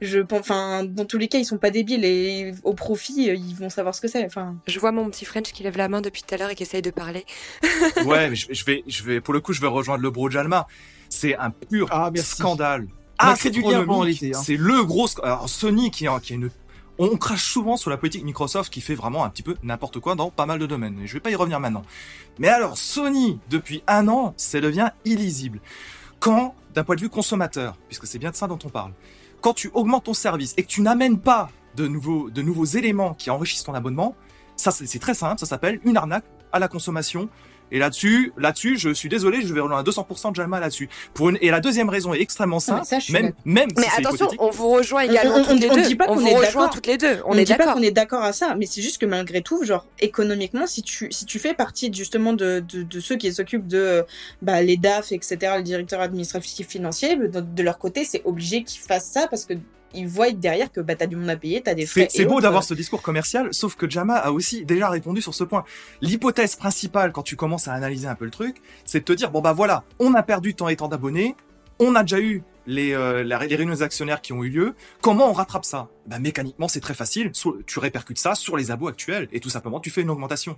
Je 0.00 0.18
pense, 0.20 0.40
enfin, 0.40 0.84
dans 0.84 1.04
tous 1.04 1.18
les 1.18 1.28
cas, 1.28 1.38
ils 1.38 1.44
sont 1.44 1.58
pas 1.58 1.70
débiles 1.70 2.04
et 2.04 2.52
au 2.64 2.72
profit, 2.74 3.28
euh, 3.30 3.34
ils 3.34 3.54
vont 3.54 3.68
savoir 3.68 3.94
ce 3.94 4.00
que 4.00 4.08
c'est. 4.08 4.24
Enfin, 4.24 4.56
Je 4.66 4.78
vois 4.80 4.92
mon 4.92 5.10
petit 5.10 5.24
French 5.24 5.52
qui 5.52 5.62
lève 5.62 5.76
la 5.76 5.88
main 5.88 6.00
depuis 6.00 6.22
tout 6.22 6.34
à 6.34 6.38
l'heure 6.38 6.50
et 6.50 6.54
qui 6.54 6.62
essaye 6.62 6.82
de 6.82 6.90
parler. 6.90 7.24
Ouais, 8.06 8.30
mais 8.30 8.36
je, 8.36 8.46
je 8.52 8.64
vais, 8.64 8.82
je 8.86 9.02
vais, 9.02 9.20
pour 9.20 9.34
le 9.34 9.40
coup, 9.40 9.52
je 9.52 9.60
vais 9.60 9.66
rejoindre 9.66 10.02
le 10.02 10.10
bro 10.10 10.30
Jalma. 10.30 10.66
C'est 11.10 11.36
un 11.36 11.50
pur 11.50 11.88
Ah, 11.90 12.10
merci. 12.12 12.36
scandale. 12.36 12.86
On 13.22 13.26
a 13.26 13.36
créé 13.36 13.50
du 13.50 13.60
lien 13.60 13.86
hein. 13.86 14.40
C'est 14.42 14.56
le 14.56 14.84
gros. 14.84 15.06
Alors 15.22 15.48
Sony 15.48 15.90
qui, 15.90 16.06
qui 16.22 16.32
a 16.32 16.36
une. 16.36 16.50
On 16.98 17.16
crache 17.16 17.44
souvent 17.44 17.76
sur 17.76 17.90
la 17.90 17.96
politique 17.96 18.24
Microsoft 18.24 18.72
qui 18.72 18.80
fait 18.80 18.94
vraiment 18.94 19.24
un 19.24 19.30
petit 19.30 19.42
peu 19.42 19.56
n'importe 19.62 20.00
quoi 20.00 20.14
dans 20.14 20.30
pas 20.30 20.46
mal 20.46 20.58
de 20.58 20.66
domaines. 20.66 20.98
Et 21.02 21.06
je 21.06 21.14
vais 21.14 21.20
pas 21.20 21.30
y 21.30 21.34
revenir 21.34 21.58
maintenant. 21.60 21.82
Mais 22.38 22.48
alors 22.48 22.76
Sony, 22.78 23.38
depuis 23.50 23.82
un 23.86 24.08
an, 24.08 24.34
ça 24.36 24.60
devient 24.60 24.90
illisible. 25.04 25.60
Quand, 26.18 26.54
d'un 26.74 26.84
point 26.84 26.96
de 26.96 27.00
vue 27.00 27.08
consommateur, 27.08 27.76
puisque 27.88 28.06
c'est 28.06 28.18
bien 28.18 28.30
de 28.30 28.36
ça 28.36 28.46
dont 28.46 28.58
on 28.64 28.68
parle, 28.68 28.92
quand 29.40 29.54
tu 29.54 29.70
augmentes 29.74 30.04
ton 30.04 30.14
service 30.14 30.54
et 30.56 30.62
que 30.62 30.68
tu 30.68 30.82
n'amènes 30.82 31.18
pas 31.18 31.50
de 31.76 31.86
nouveaux, 31.86 32.64
éléments 32.64 33.14
qui 33.14 33.30
enrichissent 33.30 33.64
ton 33.64 33.74
abonnement, 33.74 34.14
ça 34.56 34.70
c'est 34.70 34.98
très 34.98 35.14
simple, 35.14 35.38
ça 35.40 35.46
s'appelle 35.46 35.80
une 35.84 35.96
arnaque 35.96 36.24
à 36.52 36.58
la 36.58 36.68
consommation 36.68 37.28
Et 37.72 37.78
là-dessus, 37.78 38.32
là-dessus, 38.36 38.78
je 38.78 38.90
suis 38.90 39.08
désolé, 39.08 39.42
je 39.42 39.52
vais 39.54 39.60
rejoindre 39.60 39.80
à 39.80 39.90
200% 39.90 40.34
Jalma 40.34 40.60
là-dessus. 40.60 40.88
Pour 41.14 41.30
une... 41.30 41.38
Et 41.40 41.50
la 41.50 41.60
deuxième 41.60 41.88
raison 41.88 42.12
est 42.14 42.20
extrêmement 42.20 42.60
simple. 42.60 42.80
mais 42.80 42.86
ça, 42.86 42.98
je 42.98 43.12
même, 43.12 43.32
même 43.44 43.68
Mais 43.76 43.84
si 43.84 44.00
attention, 44.00 44.28
on 44.38 44.50
vous 44.50 44.68
rejoint 44.70 45.02
également 45.02 45.36
on- 45.36 45.44
toutes 45.44 45.60
les 45.60 45.70
on 45.70 45.74
deux. 45.74 45.82
dit 45.82 45.94
pas 45.96 46.04
on 46.08 46.14
qu'on 46.14 46.20
vous 46.20 46.26
est 46.26 46.34
rejoint 46.36 46.62
d'accord. 46.62 46.70
toutes 46.70 46.86
les 46.86 46.96
deux. 46.98 47.20
On, 47.26 47.34
est 47.34 47.40
ne 47.40 47.44
dit 47.44 47.54
pas 47.54 47.72
qu'on 47.72 47.82
est 47.82 47.90
d'accord 47.90 48.22
à 48.22 48.32
ça, 48.32 48.54
mais 48.58 48.66
c'est 48.66 48.82
juste 48.82 48.98
que 48.98 49.06
malgré 49.06 49.42
tout, 49.42 49.64
genre 49.64 49.86
économiquement, 50.00 50.66
si 50.66 50.82
tu 50.82 51.08
si 51.12 51.24
tu 51.26 51.38
fais 51.38 51.54
partie 51.54 51.92
justement 51.92 52.32
de, 52.32 52.62
de, 52.68 52.82
de 52.82 53.00
ceux 53.00 53.16
qui 53.16 53.32
s'occupent 53.32 53.66
de 53.68 54.04
bah, 54.42 54.62
les 54.62 54.76
DAF, 54.76 55.12
etc., 55.12 55.38
les 55.58 55.62
directeurs 55.62 56.00
administratifs 56.00 56.66
financiers, 56.68 57.16
de, 57.16 57.40
de 57.40 57.62
leur 57.62 57.78
côté, 57.78 58.04
c'est 58.04 58.22
obligé 58.24 58.62
qu'ils 58.64 58.80
fassent 58.80 59.10
ça 59.10 59.26
parce 59.28 59.44
que 59.44 59.54
ils 59.94 60.06
voient 60.08 60.30
derrière 60.32 60.70
que 60.72 60.80
bah 60.80 60.94
t'as 60.96 61.06
du 61.06 61.16
monde 61.16 61.28
à 61.30 61.36
payer, 61.36 61.60
t'as 61.62 61.74
des 61.74 61.86
frais. 61.86 62.08
C'est 62.10 62.24
beau 62.24 62.40
d'avoir 62.40 62.64
ce 62.64 62.74
discours 62.74 63.02
commercial, 63.02 63.48
sauf 63.52 63.74
que 63.76 63.88
Jama 63.88 64.14
a 64.16 64.30
aussi 64.30 64.64
déjà 64.64 64.88
répondu 64.88 65.20
sur 65.22 65.34
ce 65.34 65.44
point. 65.44 65.64
L'hypothèse 66.00 66.56
principale, 66.56 67.12
quand 67.12 67.22
tu 67.22 67.36
commences 67.36 67.68
à 67.68 67.72
analyser 67.72 68.06
un 68.06 68.14
peu 68.14 68.24
le 68.24 68.30
truc, 68.30 68.56
c'est 68.84 69.00
de 69.00 69.04
te 69.04 69.12
dire 69.12 69.30
bon 69.30 69.40
bah 69.40 69.52
voilà, 69.52 69.84
on 69.98 70.14
a 70.14 70.22
perdu 70.22 70.54
tant 70.54 70.68
et 70.68 70.76
tant 70.76 70.88
d'abonnés, 70.88 71.34
on 71.78 71.94
a 71.94 72.02
déjà 72.02 72.20
eu 72.20 72.42
les, 72.66 72.92
euh, 72.92 73.24
la- 73.24 73.44
les 73.46 73.56
réunions 73.56 73.80
actionnaires 73.80 74.20
qui 74.20 74.32
ont 74.32 74.44
eu 74.44 74.48
lieu. 74.50 74.74
Comment 75.00 75.28
on 75.30 75.32
rattrape 75.32 75.64
ça? 75.64 75.88
Bah 76.06 76.18
mécaniquement, 76.18 76.68
c'est 76.68 76.80
très 76.80 76.94
facile. 76.94 77.32
Tu 77.66 77.78
répercutes 77.78 78.18
ça 78.18 78.34
sur 78.34 78.56
les 78.56 78.70
abos 78.70 78.88
actuels 78.88 79.28
et 79.32 79.40
tout 79.40 79.48
simplement 79.50 79.80
tu 79.80 79.90
fais 79.90 80.02
une 80.02 80.10
augmentation. 80.10 80.56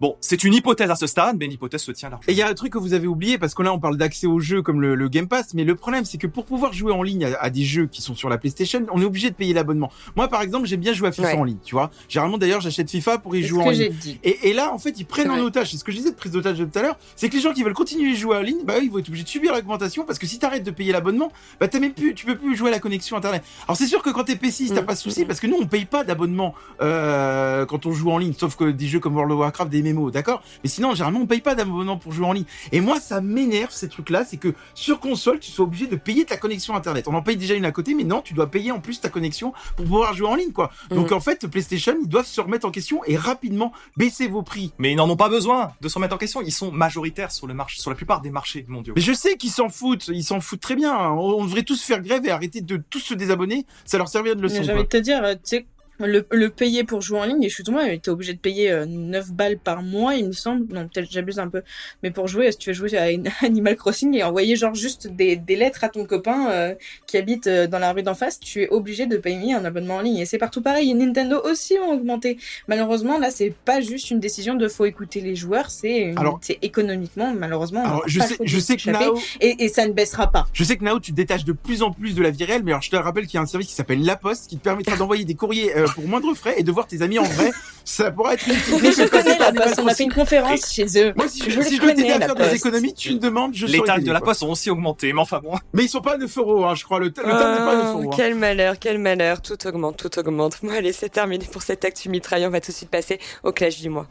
Bon, 0.00 0.16
c'est 0.20 0.44
une 0.44 0.52
hypothèse 0.52 0.90
à 0.90 0.94
ce 0.94 1.06
stade, 1.06 1.36
mais 1.38 1.46
l'hypothèse 1.46 1.80
se 1.80 1.90
tient 1.92 2.10
largement. 2.10 2.28
Et 2.28 2.32
il 2.32 2.38
y 2.38 2.42
a 2.42 2.48
un 2.48 2.54
truc 2.54 2.72
que 2.72 2.78
vous 2.78 2.92
avez 2.92 3.06
oublié 3.06 3.38
parce 3.38 3.54
que 3.54 3.62
là 3.62 3.72
on 3.72 3.78
parle 3.78 3.96
d'accès 3.96 4.26
aux 4.26 4.40
jeux 4.40 4.60
comme 4.60 4.80
le, 4.82 4.94
le 4.94 5.08
Game 5.08 5.26
Pass, 5.26 5.54
mais 5.54 5.64
le 5.64 5.74
problème 5.74 6.04
c'est 6.04 6.18
que 6.18 6.26
pour 6.26 6.44
pouvoir 6.44 6.72
jouer 6.74 6.92
en 6.92 7.02
ligne 7.02 7.24
à, 7.24 7.38
à 7.40 7.48
des 7.50 7.62
jeux 7.64 7.86
qui 7.86 8.02
sont 8.02 8.14
sur 8.14 8.28
la 8.28 8.36
PlayStation, 8.36 8.84
on 8.92 9.00
est 9.00 9.04
obligé 9.06 9.30
de 9.30 9.34
payer 9.34 9.54
l'abonnement. 9.54 9.90
Moi 10.14 10.28
par 10.28 10.42
exemple 10.42 10.66
j'aime 10.66 10.80
bien 10.80 10.92
jouer 10.92 11.08
à 11.08 11.12
FIFA 11.12 11.28
Ouais. 11.28 11.34
en 11.38 11.44
ligne, 11.44 11.56
tu 11.64 11.74
vois. 11.74 11.90
Généralement 12.08 12.36
d'ailleurs 12.36 12.60
j'achète 12.60 12.90
FIFA 12.90 13.18
pour 13.18 13.34
y 13.36 13.38
C'est 13.40 13.44
ce 13.44 13.48
jouer 13.48 13.62
en 13.62 13.66
que 13.66 13.70
ligne. 13.70 13.80
j'ai 13.82 13.88
dit. 13.90 14.20
Et, 14.22 14.50
et 14.50 14.52
là, 14.52 14.72
en 14.72 14.78
fait, 14.78 14.98
ils 15.00 15.06
prennent 15.06 15.30
en 15.30 15.38
otage. 15.38 15.70
C'est 15.70 15.78
ce 15.78 15.84
que 15.84 15.92
je 15.92 15.96
disais 15.96 16.10
de 16.10 16.16
prise 16.16 16.32
d'otage 16.32 16.58
de 16.58 16.64
tout 16.66 16.78
à 16.78 16.82
l'heure. 16.82 16.98
C'est 17.16 17.28
que 17.30 17.34
les 17.34 17.40
gens 17.40 17.52
qui 17.54 17.62
veulent 17.62 17.72
continuer 17.72 18.12
à 18.12 18.14
jouer 18.14 18.36
en 18.36 18.40
ligne, 18.42 18.58
bah, 18.64 18.74
eux, 18.78 18.84
ils 18.84 18.90
vont 18.90 18.98
être 18.98 19.08
obligés 19.08 19.24
de 19.24 19.28
subir 19.28 19.54
l'augmentation 19.54 20.04
parce 20.04 20.18
que 20.18 20.26
si 20.26 20.38
t'arrêtes 20.38 20.62
de 20.64 20.70
payer 20.70 20.92
l'abonnement, 20.92 21.32
bah, 21.58 21.68
t'as 21.68 21.80
même 21.80 21.92
plus, 21.94 22.14
tu 22.14 22.26
peux 22.26 22.36
plus 22.36 22.54
jouer 22.54 22.68
à 22.68 22.72
la 22.72 22.78
connexion 22.80 23.16
internet. 23.16 23.42
Alors, 23.66 23.76
c'est 23.76 23.86
sûr 23.86 24.02
que 24.02 24.10
quand 24.10 24.24
t'es 24.24 24.36
PC, 24.36 24.66
t'as 24.68 24.82
Mm. 24.82 24.86
pas 24.86 24.94
de 24.94 24.98
souci 24.98 25.24
parce 25.24 25.40
que 25.40 25.46
nous, 25.46 25.56
on 25.60 25.66
paye 25.66 25.84
pas 25.86 26.04
d'abonnement, 26.04 26.54
euh, 26.82 27.66
quand 27.66 27.86
on 27.86 27.92
joue 27.92 28.10
en 28.10 28.18
ligne, 28.18 28.34
sauf 28.38 28.56
que 28.56 28.70
des 28.70 28.86
jeux 28.86 29.00
comme 29.00 29.14
World 29.14 29.32
of 29.32 29.38
Warcraft, 29.40 29.70
des 29.70 29.82
MMO, 29.92 30.10
d'accord? 30.10 30.42
Mais 30.62 30.68
sinon, 30.68 30.92
généralement, 30.92 31.20
on 31.20 31.26
paye 31.26 31.40
pas 31.40 31.54
d'abonnement 31.54 31.96
pour 31.96 32.12
jouer 32.12 32.26
en 32.26 32.32
ligne. 32.32 32.44
Et 32.72 32.80
moi, 32.80 33.00
ça 33.00 33.20
m'énerve, 33.20 33.70
ces 33.70 33.88
trucs-là. 33.88 34.24
C'est 34.24 34.36
que 34.36 34.54
sur 34.74 35.00
console, 35.00 35.38
tu 35.38 35.50
sois 35.50 35.64
obligé 35.64 35.86
de 35.86 35.96
payer 35.96 36.24
ta 36.24 36.36
connexion 36.36 36.74
internet. 36.74 37.08
On 37.08 37.14
en 37.14 37.22
paye 37.22 37.36
déjà 37.36 37.54
une 37.54 37.64
à 37.64 37.72
côté, 37.72 37.94
mais 37.94 38.04
non, 38.04 38.22
tu 38.22 38.34
dois 38.34 38.50
payer 38.50 38.72
en 38.72 38.80
plus 38.80 39.00
ta 39.00 39.08
connexion 39.08 39.52
pour 39.76 39.84
pouvoir 39.84 40.14
jouer 40.14 40.28
en 40.28 40.34
ligne, 40.34 40.52
quoi. 40.52 40.70
Donc, 40.90 41.12
en 41.12 41.20
fait, 41.20 41.46
PlayStation, 41.46 41.94
ils 42.00 42.08
doivent 42.08 42.26
se 42.26 42.40
remettre 42.40 42.66
en 42.66 42.70
question 42.70 43.02
et 43.04 43.16
rapidement 43.16 43.72
baisser 43.96 44.28
vos 44.28 44.42
prix. 44.42 44.72
Mais 44.78 44.92
ils 44.92 44.96
n'en 44.96 45.08
ont 45.08 45.16
pas 45.16 45.28
besoin 45.28 45.72
de 45.80 45.88
se 45.88 45.94
remettre 45.94 46.14
en 46.14 46.18
question. 46.18 46.40
Ils 46.42 46.52
sont 46.52 46.72
majoritaires 46.72 47.32
sur 47.32 47.46
le 47.46 47.54
marché, 47.54 47.80
sur 47.80 47.90
la 47.90 47.96
plupart 47.96 48.20
des 48.20 48.30
marchés 48.30 48.64
mondiaux. 48.68 48.94
Mais 48.96 49.02
je 49.02 49.12
sais 49.12 49.36
qu'ils 49.36 49.50
s'en 49.50 49.68
foutent, 49.68 50.08
ils 50.08 50.24
s'en 50.24 50.40
foutent 50.40 50.60
très 50.60 50.76
bien. 50.76 51.10
On 51.10 51.44
devrait 51.44 51.62
tous 51.62 51.82
faire 51.82 52.00
grève 52.00 52.24
et 52.26 52.30
arrêter 52.30 52.60
de 52.60 52.76
tous 52.76 53.00
se 53.00 53.14
désabonner. 53.14 53.66
Ça 53.84 53.98
leur 53.98 54.08
servirait 54.08 54.36
de 54.36 54.42
leçon. 54.42 54.62
J'ai 54.62 54.72
envie 54.72 54.82
de 54.82 54.88
te 54.88 54.96
dire, 54.96 55.22
tu 55.22 55.38
sais, 55.44 55.66
le, 56.00 56.26
le 56.30 56.50
payer 56.50 56.84
pour 56.84 57.00
jouer 57.00 57.18
en 57.20 57.24
ligne, 57.24 57.42
excuse-moi, 57.42 57.84
mais 57.86 57.98
t'es 57.98 58.10
obligé 58.10 58.32
de 58.34 58.38
payer 58.38 58.70
euh, 58.70 58.84
9 58.86 59.32
balles 59.32 59.58
par 59.58 59.82
mois, 59.82 60.14
il 60.14 60.26
me 60.26 60.32
semble. 60.32 60.72
Non, 60.74 60.88
peut-être 60.88 61.10
j'abuse 61.10 61.38
un 61.38 61.48
peu. 61.48 61.62
Mais 62.02 62.10
pour 62.10 62.28
jouer, 62.28 62.50
si 62.52 62.58
tu 62.58 62.70
veux 62.70 62.74
jouer 62.88 62.96
à 62.98 63.10
une- 63.10 63.28
Animal 63.42 63.76
Crossing 63.76 64.14
et 64.14 64.22
envoyer 64.22 64.56
genre 64.56 64.74
juste 64.74 65.06
des, 65.08 65.36
des 65.36 65.56
lettres 65.56 65.84
à 65.84 65.88
ton 65.88 66.04
copain 66.04 66.50
euh, 66.50 66.74
qui 67.06 67.16
habite 67.16 67.46
euh, 67.46 67.66
dans 67.66 67.78
la 67.78 67.92
rue 67.92 68.02
d'en 68.02 68.14
face, 68.14 68.38
tu 68.40 68.62
es 68.62 68.68
obligé 68.68 69.06
de 69.06 69.16
payer 69.16 69.54
un 69.54 69.64
abonnement 69.64 69.96
en 69.96 70.00
ligne. 70.00 70.18
Et 70.18 70.26
c'est 70.26 70.38
partout 70.38 70.62
pareil. 70.62 70.90
Et 70.90 70.94
Nintendo 70.94 71.40
aussi 71.44 71.74
ont 71.78 71.92
augmenté. 71.92 72.38
Malheureusement, 72.68 73.18
là, 73.18 73.30
c'est 73.30 73.52
pas 73.64 73.80
juste 73.80 74.10
une 74.10 74.20
décision 74.20 74.54
de 74.54 74.68
faut 74.68 74.84
écouter 74.84 75.20
les 75.20 75.36
joueurs, 75.36 75.70
c'est 75.70 76.14
c'est 76.42 76.58
économiquement, 76.62 77.32
malheureusement. 77.36 77.84
Alors, 77.84 78.02
je 78.06 78.20
sais, 78.20 78.36
je 78.42 78.58
sais 78.58 78.76
que. 78.76 78.90
Nao, 78.90 79.18
Et, 79.40 79.64
et 79.64 79.68
ça 79.68 79.86
ne 79.86 79.92
baissera 79.92 80.30
pas. 80.30 80.46
je 80.52 80.64
sais 80.64 80.76
que 80.76 80.84
Nao, 80.84 81.00
tu 81.00 81.12
te 81.12 81.16
détaches 81.16 81.44
de 81.44 81.52
plus 81.52 81.82
en 81.82 81.90
plus 81.92 82.14
de 82.14 82.22
la 82.22 82.30
vie 82.30 82.44
réelle, 82.44 82.62
mais 82.64 82.72
alors 82.72 82.82
je 82.82 82.90
te 82.90 82.96
rappelle 82.96 83.26
qu'il 83.26 83.34
y 83.34 83.38
a 83.38 83.42
un 83.42 83.46
service 83.46 83.68
qui 83.68 83.74
s'appelle 83.74 84.04
La 84.04 84.16
Poste 84.16 84.48
qui 84.48 84.56
te 84.58 84.62
permettra 84.62 84.96
d'envoyer 84.96 85.24
des 85.24 85.34
courriers 85.34 85.76
euh, 85.76 85.85
pour 85.94 86.06
moindre 86.06 86.34
frais 86.34 86.54
et 86.58 86.62
de 86.62 86.72
voir 86.72 86.86
tes 86.86 87.02
amis 87.02 87.18
en 87.18 87.24
vrai. 87.24 87.52
Ça 87.84 88.10
pourra 88.10 88.34
être 88.34 88.46
une 88.48 88.54
Mais 88.82 88.90
je 88.90 89.08
connais 89.08 89.38
la 89.38 89.52
poste, 89.52 89.78
on 89.78 89.86
a 89.86 89.94
fait 89.94 90.02
une 90.04 90.12
conférence 90.12 90.72
chez 90.72 90.86
eux. 90.96 91.12
Moi, 91.16 91.28
si 91.28 91.44
je, 91.44 91.50
Je 91.50 91.60
si 91.62 91.70
les 91.70 91.76
je 91.76 91.80
dois 91.82 91.90
t'aider 91.92 92.02
connais, 92.08 92.24
à 92.24 92.26
faire 92.26 92.34
des 92.34 92.54
économies, 92.54 92.94
tu 92.94 93.14
me 93.14 93.18
demandes, 93.18 93.54
je 93.54 93.66
Les 93.66 93.80
tarifs 93.80 94.04
de 94.04 94.12
la 94.12 94.20
poste 94.20 94.42
ont 94.42 94.50
aussi 94.50 94.70
augmenté, 94.70 95.12
mais 95.12 95.20
enfin 95.20 95.40
bon. 95.42 95.52
Mais 95.72 95.84
ils 95.84 95.88
sont 95.88 96.00
pas 96.00 96.14
à 96.14 96.16
9 96.16 96.38
euros, 96.38 96.64
hein, 96.64 96.74
je 96.74 96.84
crois. 96.84 96.98
Le, 96.98 97.06
le 97.06 97.12
tarif 97.12 97.28
n'est 97.30 97.36
pas 97.36 97.72
à 97.72 97.76
9 97.76 97.86
euros. 97.94 98.10
Quel 98.16 98.34
malheur, 98.34 98.74
quel 98.80 98.98
malheur. 98.98 99.40
Tout 99.40 99.66
augmente, 99.66 99.96
tout 99.96 100.18
augmente. 100.18 100.58
Bon, 100.62 100.70
allez, 100.70 100.92
c'est 100.92 101.08
terminé 101.10 101.44
pour 101.50 101.62
cette 101.62 101.84
actu 101.84 102.08
mitraille. 102.08 102.44
On 102.46 102.50
va 102.50 102.60
tout 102.60 102.72
de 102.72 102.76
suite 102.76 102.90
passer 102.90 103.20
au 103.44 103.52
clash 103.52 103.80
du 103.80 103.88
mois. 103.88 104.06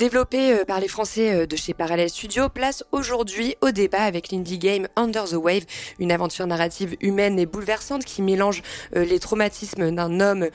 Développé 0.00 0.54
euh, 0.54 0.64
par 0.64 0.80
les 0.80 0.88
Français 0.88 1.42
euh, 1.42 1.46
de 1.46 1.56
chez 1.56 1.74
Parallel 1.74 2.08
Studio, 2.08 2.48
place 2.48 2.84
aujourd'hui 2.90 3.56
au 3.60 3.70
débat 3.70 4.00
avec 4.00 4.30
l'indie 4.32 4.56
game 4.56 4.88
Under 4.96 5.24
the 5.24 5.34
Wave, 5.34 5.64
une 5.98 6.10
aventure 6.10 6.46
narrative 6.46 6.96
humaine 7.02 7.38
et 7.38 7.44
bouleversante 7.44 8.06
qui 8.06 8.22
mélange 8.22 8.62
euh, 8.96 9.04
les 9.04 9.18
traumatismes 9.18 9.90
d'un 9.94 10.20
homme 10.20 10.48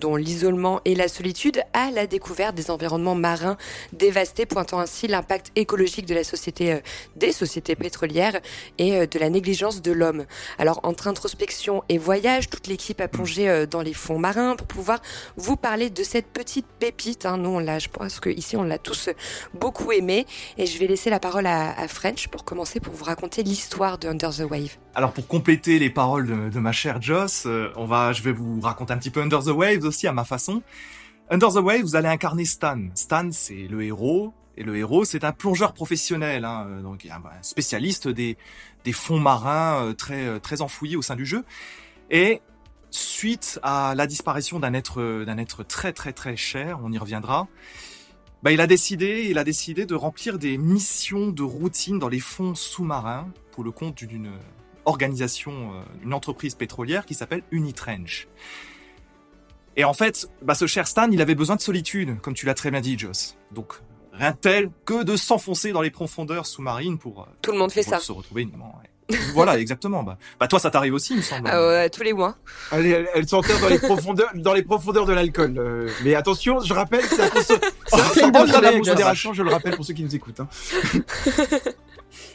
dont 0.00 0.16
l'isolement 0.16 0.80
et 0.84 0.96
la 0.96 1.06
solitude 1.06 1.62
à 1.74 1.92
la 1.92 2.08
découverte 2.08 2.56
des 2.56 2.72
environnements 2.72 3.14
marins 3.14 3.56
dévastés, 3.92 4.46
pointant 4.46 4.80
ainsi 4.80 5.06
l'impact 5.06 5.52
écologique 5.54 6.06
de 6.06 6.14
la 6.14 6.24
société, 6.24 6.80
des 7.14 7.30
sociétés 7.30 7.76
pétrolières 7.76 8.40
et 8.78 9.06
de 9.06 9.18
la 9.20 9.30
négligence 9.30 9.80
de 9.80 9.92
l'homme. 9.92 10.24
Alors 10.58 10.80
entre 10.82 11.06
introspection 11.06 11.84
et 11.88 11.98
voyage, 11.98 12.50
toute 12.50 12.66
l'équipe 12.66 13.00
a 13.00 13.06
plongé 13.06 13.66
dans 13.66 13.82
les 13.82 13.94
fonds 13.94 14.18
marins 14.18 14.56
pour 14.56 14.66
pouvoir 14.66 15.00
vous 15.36 15.56
parler 15.56 15.90
de 15.90 16.02
cette 16.02 16.26
petite 16.26 16.66
pépite. 16.80 17.26
hein. 17.26 17.36
Nous, 17.36 17.50
on 17.50 17.58
l'a, 17.60 17.78
je 17.78 17.88
pense 17.88 18.18
que 18.18 18.30
ici 18.30 18.56
on 18.56 18.64
l'a 18.64 18.78
tous 18.88 19.10
beaucoup 19.52 19.92
aimé. 19.92 20.26
Et 20.56 20.66
je 20.66 20.78
vais 20.78 20.86
laisser 20.86 21.10
la 21.10 21.20
parole 21.20 21.46
à, 21.46 21.86
French 21.88 22.28
pour 22.28 22.44
commencer 22.44 22.80
pour 22.80 22.94
vous 22.94 23.04
raconter 23.04 23.42
l'histoire 23.42 23.98
de 23.98 24.08
Under 24.08 24.30
the 24.30 24.50
Wave. 24.50 24.76
Alors 24.94 25.12
pour 25.12 25.26
compléter 25.26 25.78
les 25.78 25.90
paroles 25.90 26.50
de, 26.50 26.58
ma 26.58 26.72
chère 26.72 27.00
Joss, 27.02 27.44
euh, 27.46 27.70
on 27.76 27.84
va, 27.84 28.12
je 28.12 28.22
vais 28.22 28.32
vous 28.32 28.60
raconter 28.60 28.92
un 28.92 28.98
petit 28.98 29.10
peu 29.10 29.20
Under 29.20 29.42
the 29.42 29.48
Waves 29.48 29.84
aussi 29.84 30.06
à 30.06 30.12
ma 30.12 30.24
façon. 30.24 30.62
Under 31.30 31.50
the 31.50 31.56
Wave, 31.56 31.82
vous 31.82 31.96
allez 31.96 32.08
incarner 32.08 32.46
Stan. 32.46 32.80
Stan, 32.94 33.28
c'est 33.30 33.68
le 33.68 33.82
héros. 33.82 34.32
Et 34.56 34.64
le 34.64 34.76
héros, 34.76 35.04
c'est 35.04 35.22
un 35.22 35.32
plongeur 35.32 35.72
professionnel, 35.72 36.44
hein, 36.44 36.66
euh, 36.66 36.82
donc 36.82 37.06
un 37.06 37.20
spécialiste 37.42 38.08
des, 38.08 38.36
des 38.84 38.92
fonds 38.92 39.20
marins 39.20 39.84
euh, 39.84 39.92
très, 39.92 40.40
très 40.40 40.62
enfouis 40.62 40.96
au 40.96 41.02
sein 41.02 41.14
du 41.14 41.26
jeu. 41.26 41.44
Et 42.10 42.40
suite 42.90 43.60
à 43.62 43.94
la 43.94 44.06
disparition 44.06 44.58
d'un 44.58 44.72
être, 44.72 45.24
d'un 45.24 45.38
être 45.38 45.62
très 45.62 45.92
très 45.92 46.12
très 46.12 46.36
cher, 46.36 46.80
on 46.82 46.90
y 46.90 46.98
reviendra, 46.98 47.46
bah, 48.42 48.52
il 48.52 48.60
a 48.60 48.66
décidé, 48.66 49.26
il 49.30 49.38
a 49.38 49.44
décidé 49.44 49.86
de 49.86 49.94
remplir 49.94 50.38
des 50.38 50.58
missions 50.58 51.28
de 51.28 51.42
routine 51.42 51.98
dans 51.98 52.08
les 52.08 52.20
fonds 52.20 52.54
sous-marins 52.54 53.28
pour 53.50 53.64
le 53.64 53.72
compte 53.72 54.04
d'une 54.04 54.30
organisation, 54.84 55.74
euh, 55.74 55.82
une 56.02 56.14
entreprise 56.14 56.54
pétrolière 56.54 57.04
qui 57.04 57.14
s'appelle 57.14 57.42
Unitrench. 57.50 58.28
Et 59.76 59.84
en 59.84 59.92
fait, 59.94 60.28
bah, 60.42 60.54
ce 60.54 60.66
cher 60.66 60.88
Stan, 60.88 61.10
il 61.10 61.20
avait 61.20 61.34
besoin 61.34 61.56
de 61.56 61.60
solitude, 61.60 62.20
comme 62.20 62.34
tu 62.34 62.46
l'as 62.46 62.54
très 62.54 62.70
bien 62.70 62.80
dit, 62.80 62.98
Joss. 62.98 63.36
Donc, 63.52 63.74
rien 64.12 64.32
de 64.32 64.36
tel 64.36 64.70
que 64.84 65.04
de 65.04 65.16
s'enfoncer 65.16 65.72
dans 65.72 65.82
les 65.82 65.90
profondeurs 65.90 66.46
sous-marines 66.46 66.98
pour, 66.98 67.22
euh, 67.22 67.26
Tout 67.42 67.52
le 67.52 67.58
monde 67.58 67.70
fait 67.72 67.82
ça. 67.82 67.98
se 67.98 68.12
retrouver 68.12 68.44
ouais. 68.44 68.90
Voilà, 69.32 69.58
exactement. 69.58 70.02
Bah, 70.02 70.18
bah, 70.38 70.48
toi, 70.48 70.58
ça 70.58 70.70
t'arrive 70.70 70.94
aussi, 70.94 71.14
il 71.14 71.18
me 71.18 71.22
semble. 71.22 71.48
Ah 71.50 71.66
ouais, 71.66 71.90
tous 71.90 72.02
les 72.02 72.12
mois. 72.12 72.36
Elle, 72.72 72.86
elle, 72.86 73.08
elle 73.14 73.28
s'enterre 73.28 73.60
dans 73.60 73.68
les 73.68 73.78
profondeurs, 73.78 74.30
dans 74.34 74.52
les 74.52 74.62
profondeurs 74.62 75.06
de 75.06 75.12
l'alcool. 75.12 75.54
euh, 75.58 75.88
mais 76.04 76.14
attention, 76.14 76.60
je 76.60 76.72
rappelle, 76.74 77.04
c'est 77.04 77.16
de 78.30 78.46
Joss. 78.46 78.88
modération, 78.88 79.32
je 79.32 79.42
le 79.42 79.50
rappelle 79.50 79.76
pour 79.76 79.84
ceux 79.84 79.94
qui 79.94 80.04
nous 80.04 80.14
écoutent. 80.14 80.40
Hein. 80.40 80.48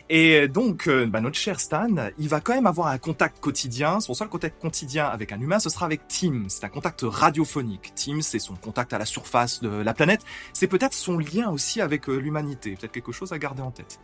Et 0.10 0.48
donc, 0.48 0.88
euh, 0.88 1.06
bah, 1.06 1.22
notre 1.22 1.38
cher 1.38 1.60
Stan, 1.60 1.88
il 2.18 2.30
va 2.30 2.42
quand 2.42 2.54
même 2.54 2.68
avoir 2.68 2.88
un 2.88 2.98
contact 2.98 3.40
quotidien. 3.40 4.00
Son 4.00 4.14
seul 4.14 4.28
contact 4.28 4.62
quotidien 4.62 5.06
avec 5.08 5.32
un 5.32 5.40
humain, 5.40 5.60
ce 5.60 5.70
sera 5.70 5.86
avec 5.86 6.08
Tim. 6.08 6.44
C'est 6.50 6.64
un 6.64 6.70
contact 6.70 7.02
radiophonique. 7.04 7.94
Tim, 7.96 8.22
c'est 8.22 8.40
son 8.40 8.56
contact 8.56 8.94
à 8.94 8.98
la 8.98 9.06
surface 9.06 9.62
de 9.62 9.70
la 9.70 9.94
planète. 9.94 10.22
C'est 10.54 10.68
peut-être 10.68 10.94
son 10.94 11.18
lien 11.18 11.50
aussi 11.50 11.82
avec 11.82 12.10
euh, 12.10 12.18
l'humanité. 12.18 12.76
Peut-être 12.80 12.92
quelque 12.92 13.12
chose 13.12 13.32
à 13.32 13.40
garder 13.40 13.62
en 13.62 13.72
tête. 13.72 14.00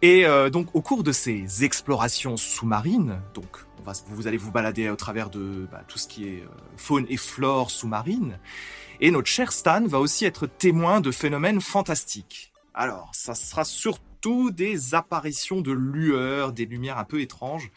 Et 0.00 0.24
euh, 0.24 0.48
donc, 0.48 0.74
au 0.74 0.80
cours 0.80 1.02
de 1.02 1.12
ces 1.12 1.64
explorations 1.64 2.36
sous-marines, 2.36 3.20
donc 3.34 3.64
vous 4.08 4.26
allez 4.26 4.36
vous 4.36 4.50
balader 4.50 4.90
au 4.90 4.96
travers 4.96 5.30
de 5.30 5.66
bah, 5.72 5.82
tout 5.88 5.98
ce 5.98 6.06
qui 6.06 6.28
est 6.28 6.42
euh, 6.42 6.48
faune 6.76 7.06
et 7.08 7.16
flore 7.16 7.70
sous-marine. 7.70 8.38
Et 9.00 9.10
notre 9.10 9.28
cher 9.28 9.52
Stan 9.52 9.86
va 9.86 9.98
aussi 9.98 10.24
être 10.24 10.46
témoin 10.46 11.00
de 11.00 11.10
phénomènes 11.10 11.60
fantastiques. 11.60 12.52
Alors, 12.74 13.10
ça 13.12 13.34
sera 13.34 13.64
surtout 13.64 14.50
des 14.50 14.94
apparitions 14.94 15.60
de 15.60 15.72
lueurs, 15.72 16.52
des 16.52 16.66
lumières 16.66 16.98
un 16.98 17.04
peu 17.04 17.20
étranges, 17.20 17.70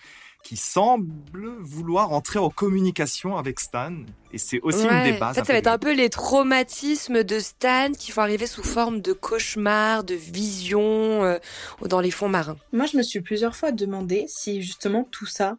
qui 0.43 0.57
semblent 0.57 1.57
vouloir 1.60 2.12
entrer 2.12 2.39
en 2.39 2.49
communication 2.49 3.38
avec 3.38 3.60
Stan. 3.60 3.93
Et 4.34 4.38
c'est 4.38 4.60
aussi 4.62 4.86
Ouais. 4.86 5.08
une 5.08 5.13
des 5.13 5.20
bases. 5.20 5.32
En 5.38 5.41
fait, 5.41 5.46
ça 5.48 5.54
va 5.54 5.60
être 5.60 5.67
un 5.67 5.78
peu 5.78 5.94
les 5.94 6.10
traumatismes 6.10 7.24
de 7.24 7.39
Stan 7.39 7.91
qui 7.98 8.12
vont 8.12 8.22
arriver 8.22 8.48
sous 8.48 8.63
forme 8.63 9.02
de 9.02 9.13
cauchemars, 9.13 10.04
de 10.04 10.15
visions 10.15 11.24
euh, 11.24 11.38
dans 11.86 12.00
les 12.00 12.12
fonds 12.12 12.30
marins. 12.30 12.58
Moi, 12.72 12.86
je 12.86 12.98
me 12.98 13.04
suis 13.04 13.22
plusieurs 13.22 13.56
fois 13.56 13.72
demandé 13.72 14.26
si 14.28 14.62
justement 14.62 15.04
tout 15.12 15.26
ça, 15.26 15.58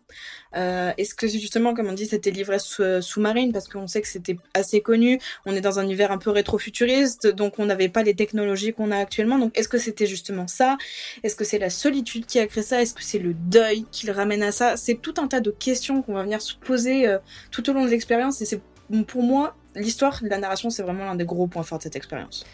euh, 0.57 0.93
est-ce 0.99 1.15
que 1.15 1.27
justement, 1.29 1.75
comme 1.75 1.89
on 1.89 1.93
dit, 1.93 2.07
c'était 2.07 2.31
l'ivresse 2.31 2.77
euh, 2.81 3.01
sous-marine, 3.01 3.53
parce 3.53 3.69
qu'on 3.69 3.87
sait 3.87 4.01
que 4.03 4.09
c'était 4.09 4.37
assez 4.55 4.81
connu, 4.81 5.19
on 5.47 5.55
est 5.55 5.61
dans 5.61 5.79
un 5.79 5.85
univers 5.85 6.11
un 6.13 6.19
peu 6.19 6.31
rétro-futuriste, 6.31 7.27
donc 7.27 7.59
on 7.59 7.67
n'avait 7.67 7.89
pas 7.89 8.03
les 8.03 8.15
technologies 8.15 8.73
qu'on 8.73 8.91
a 8.91 8.97
actuellement, 8.99 9.39
donc 9.39 9.57
est-ce 9.59 9.69
que 9.69 9.79
c'était 9.79 10.07
justement 10.07 10.47
ça? 10.47 10.77
Est-ce 11.23 11.37
que 11.37 11.45
c'est 11.45 11.59
la 11.59 11.71
solitude 11.71 12.27
qui 12.27 12.39
a 12.39 12.47
créé 12.47 12.63
ça? 12.63 12.81
Est-ce 12.83 12.95
que 12.95 13.03
c'est 13.03 13.19
le 13.19 13.35
deuil 13.35 13.85
qui 13.91 14.07
le 14.07 14.13
ramène 14.13 14.43
à 14.43 14.53
ça? 14.53 14.77
C'est 14.77 14.95
tout 14.95 15.15
un 15.19 15.29
tas 15.29 15.41
de 15.41 15.51
questions 15.51 16.03
qu'on 16.03 16.15
va 16.15 16.23
venir 16.23 16.41
se 16.41 16.55
poser 16.55 17.07
euh, 17.07 17.19
tout 17.51 17.69
au 17.69 17.73
long 17.73 17.85
de 17.85 17.91
l'expérience, 17.91 18.41
et 18.41 18.45
c'est 18.45 18.62
pour 19.07 19.23
moi, 19.23 19.55
l'histoire, 19.75 20.19
la 20.23 20.39
narration, 20.39 20.71
c'est 20.71 20.83
vraiment 20.83 21.05
l'un 21.05 21.15
des 21.15 21.25
gros 21.25 21.47
points 21.47 21.63
forts 21.63 21.79
de 21.79 21.83
cette 21.85 21.97
expérience. 21.97 22.45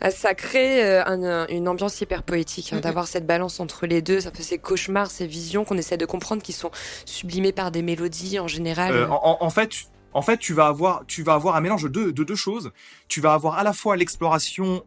Ah, 0.00 0.10
Ça 0.12 0.34
crée 0.34 0.84
euh, 0.84 1.04
un- 1.06 1.46
une 1.48 1.66
ambiance 1.66 2.00
hyper 2.00 2.22
poétique, 2.22 2.72
hein, 2.72 2.76
Mhm. 2.76 2.82
d'avoir 2.82 3.08
cette 3.08 3.26
balance 3.26 3.58
entre 3.58 3.86
les 3.86 4.00
deux, 4.00 4.20
ça 4.20 4.30
fait 4.30 4.44
ces 4.44 4.58
cauchemars, 4.58 5.10
ces 5.10 5.26
visions 5.26 5.64
qu'on 5.64 5.76
essaie 5.76 5.96
de 5.96 6.06
comprendre, 6.06 6.40
qui 6.42 6.52
sont 6.52 6.70
sublimées 7.04 7.52
par 7.52 7.70
des 7.72 7.82
mélodies 7.82 8.38
en 8.38 8.46
général. 8.46 8.92
Euh, 8.94 9.06
en, 9.10 9.50
fait, 9.50 9.70
en 10.12 10.22
fait, 10.22 10.36
tu 10.38 10.52
vas 10.54 10.66
avoir, 10.66 11.04
tu 11.08 11.24
vas 11.24 11.34
avoir 11.34 11.56
un 11.56 11.60
mélange 11.60 11.90
de 11.90 12.10
deux 12.12 12.36
choses. 12.36 12.70
Tu 13.08 13.20
vas 13.20 13.32
avoir 13.32 13.58
à 13.58 13.64
la 13.64 13.72
fois 13.72 13.96
l'exploration 13.96 14.84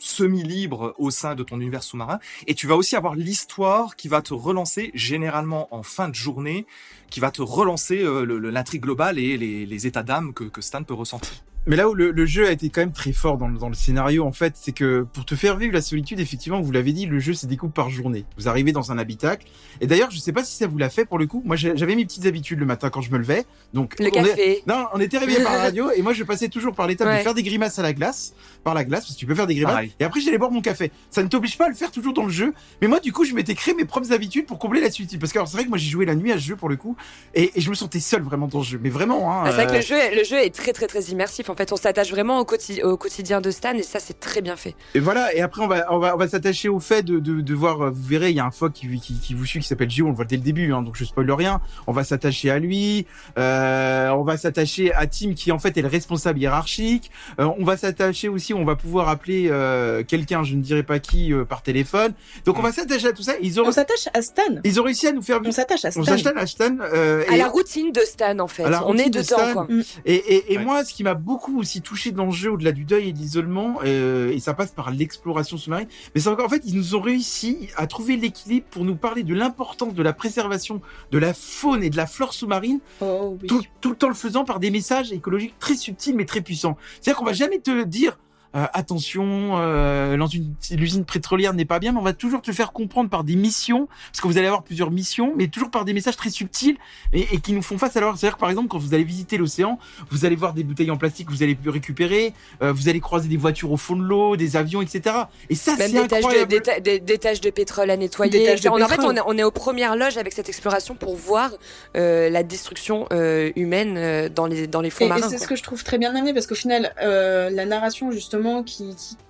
semi-libre 0.00 0.94
au 0.98 1.10
sein 1.10 1.34
de 1.34 1.42
ton 1.42 1.60
univers 1.60 1.82
sous-marin, 1.82 2.18
et 2.46 2.54
tu 2.54 2.66
vas 2.66 2.76
aussi 2.76 2.96
avoir 2.96 3.14
l'histoire 3.14 3.96
qui 3.96 4.08
va 4.08 4.22
te 4.22 4.34
relancer, 4.34 4.90
généralement 4.94 5.74
en 5.74 5.82
fin 5.82 6.08
de 6.08 6.14
journée, 6.14 6.66
qui 7.10 7.20
va 7.20 7.30
te 7.30 7.42
relancer 7.42 8.02
euh, 8.02 8.24
l'intrigue 8.50 8.82
globale 8.82 9.18
et 9.18 9.36
les, 9.36 9.86
états 9.86 10.02
d'âme 10.02 10.34
que 10.34 10.60
Stan 10.60 10.82
peut 10.82 10.94
ressentir. 10.94 11.42
Mais 11.66 11.76
là 11.76 11.88
où 11.88 11.94
le, 11.94 12.10
le 12.10 12.26
jeu 12.26 12.46
a 12.48 12.52
été 12.52 12.70
quand 12.70 12.80
même 12.80 12.92
très 12.92 13.12
fort 13.12 13.36
dans 13.36 13.46
le, 13.48 13.58
dans 13.58 13.68
le 13.68 13.74
scénario, 13.74 14.24
en 14.24 14.32
fait, 14.32 14.54
c'est 14.56 14.72
que 14.72 15.06
pour 15.12 15.24
te 15.26 15.34
faire 15.34 15.56
vivre 15.56 15.74
la 15.74 15.82
solitude, 15.82 16.18
effectivement, 16.18 16.60
vous 16.60 16.72
l'avez 16.72 16.92
dit, 16.92 17.06
le 17.06 17.18
jeu 17.18 17.34
se 17.34 17.46
découpe 17.46 17.74
par 17.74 17.90
journée. 17.90 18.24
Vous 18.38 18.48
arrivez 18.48 18.72
dans 18.72 18.92
un 18.92 18.98
habitacle. 18.98 19.46
Et 19.80 19.86
d'ailleurs, 19.86 20.10
je 20.10 20.18
sais 20.18 20.32
pas 20.32 20.42
si 20.42 20.56
ça 20.56 20.66
vous 20.66 20.78
l'a 20.78 20.88
fait 20.88 21.04
pour 21.04 21.18
le 21.18 21.26
coup. 21.26 21.42
Moi, 21.44 21.56
j'avais 21.56 21.94
mes 21.94 22.04
petites 22.06 22.24
habitudes 22.26 22.58
le 22.58 22.66
matin 22.66 22.88
quand 22.90 23.02
je 23.02 23.10
me 23.12 23.18
levais. 23.18 23.44
Donc, 23.74 23.98
le 23.98 24.06
on 24.06 24.08
est- 24.08 24.10
café. 24.12 24.62
Non, 24.66 24.86
on 24.94 25.00
était 25.00 25.18
réveillés 25.18 25.42
par 25.42 25.52
la 25.52 25.58
radio 25.62 25.90
et 25.96 26.02
moi 26.02 26.12
je 26.12 26.24
passais 26.24 26.48
toujours 26.48 26.74
par 26.74 26.86
l'étape 26.86 27.08
Ouais. 27.08 27.18
de 27.18 27.22
faire 27.22 27.34
des 27.34 27.42
grimaces 27.42 27.78
à 27.78 27.82
la 27.82 27.92
glace, 27.92 28.34
par 28.64 28.74
la 28.74 28.84
glace, 28.84 29.00
parce 29.04 29.14
que 29.14 29.18
tu 29.18 29.26
peux 29.26 29.34
faire 29.34 29.46
des 29.46 29.54
grimaces. 29.54 29.72
Pareil. 29.74 29.94
Et 30.00 30.04
après 30.04 30.20
j'allais 30.20 30.38
boire 30.38 30.50
mon 30.50 30.60
café. 30.62 30.90
Ça 31.10 31.22
ne 31.22 31.28
t'oblige 31.28 31.56
pas 31.58 31.66
à 31.66 31.68
le 31.68 31.74
faire 31.74 31.90
toujours 31.90 32.12
dans 32.14 32.24
le 32.24 32.30
jeu, 32.32 32.52
mais 32.80 32.88
moi 32.88 33.00
du 33.00 33.12
coup 33.12 33.24
je 33.24 33.34
m'étais 33.34 33.54
créé 33.54 33.74
mes 33.74 33.84
propres 33.84 34.12
habitudes 34.12 34.46
pour 34.46 34.58
combler 34.58 34.80
la 34.80 34.90
solitude. 34.90 35.20
Parce 35.20 35.32
que 35.32 35.38
alors, 35.38 35.48
c'est 35.48 35.56
vrai 35.56 35.64
que 35.64 35.68
moi 35.70 35.78
j'ai 35.78 35.88
joué 35.90 36.04
la 36.06 36.14
nuit 36.14 36.32
à 36.32 36.36
ce 36.36 36.44
jeu 36.44 36.56
pour 36.56 36.68
le 36.68 36.76
coup, 36.76 36.96
et, 37.34 37.50
et 37.54 37.60
je 37.60 37.68
me 37.70 37.74
sentais 37.74 38.00
seul 38.00 38.22
vraiment 38.22 38.46
dans 38.48 38.62
ce 38.62 38.70
jeu. 38.70 38.80
Mais 38.82 38.90
vraiment, 38.90 39.30
hein. 39.32 39.42
Ah, 39.46 39.50
c'est 39.50 39.64
vrai 39.64 39.66
que 39.66 39.72
euh, 39.72 39.76
le 39.76 39.82
jeu, 39.82 40.16
le 40.18 40.24
jeu 40.24 40.36
est 40.44 40.54
très 40.54 40.72
très 40.72 40.86
très 40.86 41.00
immersif. 41.04 41.49
En 41.50 41.54
fait, 41.56 41.72
on 41.72 41.76
s'attache 41.76 42.10
vraiment 42.10 42.38
au, 42.38 42.44
quotidi- 42.44 42.82
au 42.82 42.96
quotidien 42.96 43.40
de 43.40 43.50
Stan 43.50 43.72
et 43.74 43.82
ça, 43.82 43.98
c'est 44.00 44.18
très 44.20 44.40
bien 44.40 44.56
fait. 44.56 44.74
Et 44.94 45.00
voilà, 45.00 45.34
et 45.34 45.40
après 45.40 45.62
on 45.62 45.68
va 45.68 45.86
on 45.92 45.98
va 45.98 46.14
on 46.14 46.18
va 46.18 46.28
s'attacher 46.28 46.68
au 46.68 46.80
fait 46.80 47.02
de, 47.02 47.18
de, 47.18 47.40
de 47.40 47.54
voir, 47.54 47.90
vous 47.92 48.02
verrez, 48.02 48.30
il 48.30 48.36
y 48.36 48.40
a 48.40 48.44
un 48.44 48.50
phoque 48.50 48.72
qui, 48.74 48.88
qui, 49.00 49.14
qui 49.18 49.34
vous 49.34 49.44
suit 49.44 49.60
qui 49.60 49.66
s'appelle 49.66 49.90
Gio, 49.90 50.06
on 50.06 50.10
le 50.10 50.14
voit 50.16 50.24
dès 50.24 50.36
le 50.36 50.42
début, 50.42 50.72
hein, 50.72 50.82
donc 50.82 50.96
je 50.96 51.04
spoil 51.04 51.30
rien. 51.32 51.60
On 51.86 51.92
va 51.92 52.04
s'attacher 52.04 52.50
à 52.50 52.58
lui, 52.58 53.06
euh, 53.38 54.08
on 54.10 54.22
va 54.22 54.36
s'attacher 54.36 54.92
à 54.94 55.06
Tim 55.06 55.34
qui 55.34 55.52
en 55.52 55.58
fait 55.58 55.76
est 55.76 55.82
le 55.82 55.88
responsable 55.88 56.38
hiérarchique. 56.38 57.10
Euh, 57.40 57.48
on 57.58 57.64
va 57.64 57.76
s'attacher 57.76 58.28
aussi, 58.28 58.54
on 58.54 58.64
va 58.64 58.76
pouvoir 58.76 59.08
appeler 59.08 59.48
euh, 59.50 60.02
quelqu'un, 60.04 60.44
je 60.44 60.54
ne 60.54 60.62
dirai 60.62 60.82
pas 60.82 60.98
qui, 60.98 61.32
euh, 61.32 61.44
par 61.44 61.62
téléphone. 61.62 62.12
Donc 62.44 62.58
on 62.58 62.62
va 62.62 62.72
s'attacher 62.72 63.08
à 63.08 63.12
tout 63.12 63.22
ça. 63.22 63.32
Ils 63.42 63.60
ont 63.60 63.64
On 63.66 63.72
s'attache 63.72 64.08
à 64.14 64.22
Stan. 64.22 64.42
ils 64.64 64.80
ont 64.80 64.84
réussi 64.84 65.06
à 65.08 65.12
nous 65.12 65.22
faire 65.22 65.40
On 65.44 65.52
s'attache 65.52 65.84
à 65.84 65.88
on 65.88 66.02
Stan. 66.02 66.16
s'attache 66.18 66.42
à 66.42 66.46
Stan. 66.46 66.76
euh, 66.92 67.24
À 67.30 67.36
la 67.36 67.48
routine 67.48 67.92
de 67.92 68.00
Stan, 68.00 68.38
en 68.38 68.48
fait. 68.48 68.64
On 68.86 68.96
est 68.98 69.10
de 69.10 69.20
dedans, 69.20 69.22
Stan. 69.22 69.52
quoi. 69.52 69.66
Et, 70.04 70.14
et, 70.14 70.52
et 70.54 70.58
Ouais. 70.58 70.64
moi, 70.64 70.84
ce 70.84 70.92
qui 70.92 71.02
m'a 71.04 71.14
beaucoup 71.14 71.39
aussi 71.48 71.80
touché 71.82 72.12
dans 72.12 72.26
le 72.26 72.30
jeu, 72.32 72.50
au-delà 72.52 72.72
du 72.72 72.84
deuil 72.84 73.08
et 73.08 73.12
de 73.12 73.18
l'isolement, 73.18 73.78
euh, 73.84 74.30
et 74.30 74.38
ça 74.40 74.54
passe 74.54 74.70
par 74.72 74.90
l'exploration 74.90 75.56
sous-marine, 75.56 75.88
mais 76.14 76.20
c'est 76.20 76.28
encore, 76.28 76.46
en 76.46 76.48
fait, 76.48 76.62
ils 76.64 76.74
nous 76.76 76.94
ont 76.94 77.00
réussi 77.00 77.68
à 77.76 77.86
trouver 77.86 78.16
l'équilibre 78.16 78.66
pour 78.70 78.84
nous 78.84 78.96
parler 78.96 79.22
de 79.22 79.34
l'importance 79.34 79.94
de 79.94 80.02
la 80.02 80.12
préservation 80.12 80.80
de 81.10 81.18
la 81.18 81.34
faune 81.34 81.82
et 81.82 81.90
de 81.90 81.96
la 81.96 82.06
flore 82.06 82.34
sous-marine, 82.34 82.80
Oh 83.00 83.36
oui. 83.40 83.46
tout, 83.48 83.62
tout 83.80 83.90
le 83.90 83.96
temps 83.96 84.08
le 84.08 84.14
faisant 84.14 84.44
par 84.44 84.60
des 84.60 84.70
messages 84.70 85.12
écologiques 85.12 85.54
très 85.58 85.74
subtils 85.76 86.14
mais 86.14 86.24
très 86.24 86.40
puissants. 86.40 86.76
C'est-à-dire 87.00 87.18
qu'on 87.18 87.24
va 87.26 87.32
jamais 87.32 87.58
te 87.58 87.84
dire, 87.84 88.18
euh, 88.56 88.66
attention, 88.72 89.52
euh, 89.58 90.16
dans 90.16 90.26
une 90.26 90.54
l'usine 90.72 91.04
pétrolière 91.04 91.54
n'est 91.54 91.64
pas 91.64 91.78
bien, 91.78 91.92
mais 91.92 91.98
on 91.98 92.02
va 92.02 92.12
toujours 92.12 92.42
te 92.42 92.50
faire 92.52 92.72
comprendre 92.72 93.08
par 93.08 93.22
des 93.24 93.36
missions, 93.36 93.86
parce 94.10 94.20
que 94.20 94.26
vous 94.26 94.38
allez 94.38 94.46
avoir 94.46 94.62
plusieurs 94.62 94.90
missions, 94.90 95.32
mais 95.36 95.46
toujours 95.48 95.70
par 95.70 95.84
des 95.84 95.92
messages 95.92 96.16
très 96.16 96.30
subtils 96.30 96.76
et, 97.12 97.20
et 97.32 97.40
qui 97.40 97.52
nous 97.52 97.62
font 97.62 97.78
face. 97.78 97.96
Alors, 97.96 98.16
c'est-à-dire 98.18 98.36
que, 98.36 98.40
par 98.40 98.50
exemple, 98.50 98.68
quand 98.68 98.78
vous 98.78 98.94
allez 98.94 99.04
visiter 99.04 99.36
l'océan, 99.36 99.78
vous 100.10 100.24
allez 100.24 100.36
voir 100.36 100.52
des 100.52 100.64
bouteilles 100.64 100.90
en 100.90 100.96
plastique 100.96 101.28
que 101.28 101.32
vous 101.32 101.42
allez 101.42 101.56
récupérer, 101.66 102.32
euh, 102.62 102.72
vous 102.72 102.88
allez 102.88 103.00
croiser 103.00 103.28
des 103.28 103.36
voitures 103.36 103.70
au 103.72 103.76
fond 103.76 103.96
de 103.96 104.02
l'eau, 104.02 104.36
des 104.36 104.56
avions, 104.56 104.82
etc. 104.82 105.14
Et 105.48 105.54
ça, 105.54 105.74
c'est 105.76 105.88
des 105.92 105.98
taches, 106.06 106.08
de, 106.08 106.14
incroyable. 106.16 106.48
des, 106.50 106.60
ta- 106.60 106.80
des- 106.80 106.98
des 107.00 107.18
taches 107.18 107.40
de 107.40 107.50
pétrole 107.50 107.90
à 107.90 107.96
nettoyer. 107.96 108.30
Des 108.30 108.44
taches 108.46 108.60
de 108.62 108.68
en, 108.68 108.74
en 108.80 108.88
fait, 108.88 108.96
pétrole. 108.96 109.12
on 109.12 109.16
est, 109.16 109.22
on 109.26 109.38
est 109.38 109.44
aux 109.44 109.50
premières 109.50 109.96
loges 109.96 110.16
avec 110.16 110.32
cette 110.32 110.48
exploration 110.48 110.94
pour 110.96 111.14
voir 111.16 111.50
euh, 111.96 112.28
la 112.30 112.42
destruction 112.42 113.06
euh, 113.12 113.50
humaine 113.56 113.94
euh, 113.96 114.28
dans 114.28 114.46
les 114.46 114.66
dans 114.66 114.80
les 114.80 114.90
fonds 114.90 115.04
Et, 115.04 115.06
et 115.06 115.10
marins. 115.10 115.28
c'est 115.28 115.38
ce 115.38 115.46
que 115.46 115.56
je 115.56 115.62
trouve 115.62 115.84
très 115.84 115.98
bien 115.98 116.14
amené 116.14 116.32
parce 116.34 116.46
qu'au 116.46 116.54
final, 116.54 116.92
euh, 117.02 117.50
la 117.50 117.64
narration 117.66 118.10
justement, 118.10 118.39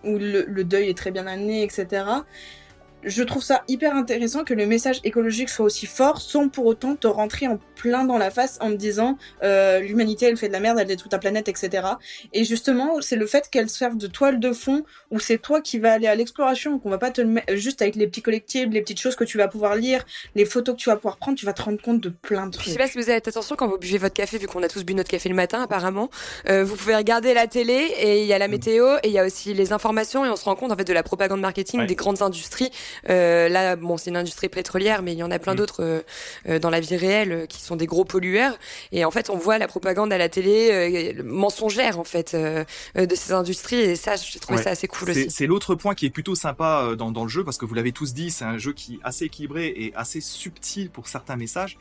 où 0.04 0.18
le 0.18 0.62
deuil 0.62 0.88
est 0.88 0.96
très 0.96 1.10
bien 1.10 1.26
amené, 1.26 1.62
etc. 1.62 2.04
Je 3.02 3.22
trouve 3.22 3.42
ça 3.42 3.62
hyper 3.68 3.96
intéressant 3.96 4.44
que 4.44 4.52
le 4.52 4.66
message 4.66 5.00
écologique 5.04 5.48
soit 5.48 5.64
aussi 5.64 5.86
fort 5.86 6.20
sans 6.20 6.48
pour 6.48 6.66
autant 6.66 6.96
te 6.96 7.06
rentrer 7.06 7.46
en 7.48 7.58
plein 7.74 8.04
dans 8.04 8.18
la 8.18 8.30
face 8.30 8.58
en 8.60 8.68
me 8.68 8.74
disant 8.76 9.16
euh, 9.42 9.80
l'humanité 9.80 10.26
elle 10.26 10.36
fait 10.36 10.48
de 10.48 10.52
la 10.52 10.60
merde, 10.60 10.78
elle 10.78 10.86
détruit 10.86 11.08
ta 11.08 11.18
planète, 11.18 11.48
etc. 11.48 11.86
Et 12.34 12.44
justement, 12.44 13.00
c'est 13.00 13.16
le 13.16 13.26
fait 13.26 13.48
qu'elle 13.50 13.70
serve 13.70 13.96
de 13.96 14.06
toile 14.06 14.38
de 14.38 14.52
fond 14.52 14.84
où 15.10 15.18
c'est 15.18 15.38
toi 15.38 15.62
qui 15.62 15.78
vas 15.78 15.92
aller 15.94 16.08
à 16.08 16.14
l'exploration, 16.14 16.78
qu'on 16.78 16.90
va 16.90 16.98
pas 16.98 17.10
te 17.10 17.22
le 17.22 17.28
mettre 17.28 17.54
juste 17.56 17.80
avec 17.80 17.96
les 17.96 18.06
petits 18.06 18.20
collectibles, 18.22 18.74
les 18.74 18.82
petites 18.82 19.00
choses 19.00 19.16
que 19.16 19.24
tu 19.24 19.38
vas 19.38 19.48
pouvoir 19.48 19.76
lire, 19.76 20.04
les 20.34 20.44
photos 20.44 20.74
que 20.76 20.80
tu 20.80 20.90
vas 20.90 20.96
pouvoir 20.96 21.16
prendre, 21.16 21.38
tu 21.38 21.46
vas 21.46 21.54
te 21.54 21.62
rendre 21.62 21.80
compte 21.80 22.00
de 22.00 22.10
plein 22.10 22.46
de 22.48 22.52
Je 22.52 22.58
trucs. 22.58 22.72
sais 22.72 22.78
pas 22.78 22.86
si 22.86 22.98
vous 22.98 23.08
avez 23.08 23.14
attention 23.16 23.56
quand 23.56 23.66
vous 23.66 23.78
buvez 23.78 23.96
votre 23.98 24.14
café, 24.14 24.36
vu 24.36 24.46
qu'on 24.46 24.62
a 24.62 24.68
tous 24.68 24.84
bu 24.84 24.94
notre 24.94 25.08
café 25.10 25.28
le 25.30 25.34
matin 25.34 25.62
apparemment. 25.62 26.10
Euh, 26.50 26.64
vous 26.64 26.76
pouvez 26.76 26.94
regarder 26.96 27.32
la 27.32 27.46
télé 27.46 27.88
et 27.98 28.20
il 28.20 28.26
y 28.26 28.34
a 28.34 28.38
la 28.38 28.48
météo 28.48 28.96
et 29.02 29.08
il 29.08 29.12
y 29.12 29.18
a 29.18 29.24
aussi 29.24 29.54
les 29.54 29.72
informations 29.72 30.24
et 30.26 30.28
on 30.28 30.36
se 30.36 30.44
rend 30.44 30.54
compte 30.54 30.70
en 30.72 30.76
fait 30.76 30.84
de 30.84 30.92
la 30.92 31.02
propagande 31.02 31.40
marketing 31.40 31.80
Ouais. 31.80 31.86
des 31.86 31.94
grandes 31.94 32.20
industries. 32.20 32.70
Euh, 33.08 33.48
là, 33.48 33.76
bon, 33.76 33.96
c'est 33.96 34.10
une 34.10 34.16
industrie 34.16 34.48
pétrolière, 34.48 35.02
mais 35.02 35.12
il 35.12 35.18
y 35.18 35.22
en 35.22 35.30
a 35.30 35.38
plein 35.38 35.54
Mm. 35.54 35.56
d'autres 35.56 35.82
euh, 35.82 36.00
euh, 36.48 36.58
dans 36.58 36.70
la 36.70 36.80
vie 36.80 36.96
réelle 36.96 37.46
qui 37.48 37.60
sont 37.62 37.76
des 37.76 37.86
gros 37.86 38.04
pollueurs. 38.04 38.56
Et 38.92 39.04
en 39.04 39.10
fait, 39.10 39.30
on 39.30 39.36
voit 39.36 39.58
la 39.58 39.68
propagande 39.68 40.12
à 40.12 40.18
la 40.18 40.28
télé 40.28 41.14
euh, 41.18 41.22
mensongère 41.24 41.98
en 41.98 42.04
fait 42.04 42.34
de 42.36 43.14
ces 43.14 43.32
industries 43.32 43.80
et 43.80 43.96
ça, 43.96 44.14
j'ai 44.16 44.38
trouvé 44.38 44.58
Ouais. 44.58 44.64
ça 44.64 44.70
assez 44.70 44.88
cool 44.88 45.10
aussi. 45.10 45.30
C'est 45.30 45.46
l'autre 45.46 45.74
point 45.74 45.94
qui 45.94 46.06
est 46.06 46.10
plutôt 46.10 46.34
sympa 46.34 46.94
dans, 46.98 47.10
dans 47.10 47.22
le 47.22 47.28
jeu 47.28 47.44
parce 47.44 47.58
que 47.58 47.64
vous 47.64 47.74
l'avez 47.74 47.92
tous 47.92 48.14
dit, 48.14 48.30
c'est 48.30 48.44
un 48.44 48.58
jeu 48.58 48.72
qui 48.72 48.94
est 48.94 48.98
assez 49.04 49.24
équilibré 49.26 49.66
et 49.76 49.92
assez 49.94 50.20
subtil 50.20 50.90
pour 50.90 51.08
certains 51.08 51.36
messages. 51.36 51.78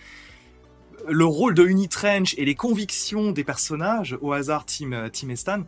Le 1.07 1.25
rôle 1.25 1.53
de 1.53 1.65
Unitrench 1.65 2.35
et 2.37 2.45
les 2.45 2.55
convictions 2.55 3.31
des 3.31 3.43
personnages, 3.43 4.17
au 4.21 4.33
hasard 4.33 4.65
Tim, 4.65 5.09
Tim 5.13 5.29
et 5.29 5.35
Stan, 5.35 5.63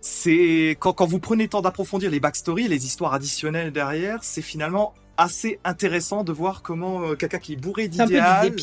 c'est 0.00 0.76
quand, 0.78 0.92
quand 0.92 1.06
vous 1.06 1.18
prenez 1.18 1.44
le 1.44 1.48
temps 1.50 1.62
d'approfondir 1.62 2.10
les 2.10 2.20
backstories, 2.20 2.68
les 2.68 2.86
histoires 2.86 3.14
additionnelles 3.14 3.72
derrière, 3.72 4.22
c'est 4.22 4.42
finalement 4.42 4.94
assez 5.16 5.58
intéressant 5.64 6.24
de 6.24 6.32
voir 6.32 6.62
comment 6.62 7.02
euh, 7.02 7.14
quelqu'un 7.14 7.38
qui 7.38 7.54
est 7.54 7.56
bourré 7.56 7.88
d'idéal, 7.88 8.54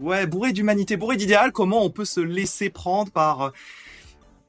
ouais, 0.00 0.26
bourré 0.26 0.52
d'humanité, 0.52 0.96
bourré 0.96 1.16
d'idéal, 1.16 1.52
comment 1.52 1.84
on 1.84 1.90
peut 1.90 2.04
se 2.04 2.20
laisser 2.20 2.70
prendre 2.70 3.12
par 3.12 3.42
euh, 3.42 3.50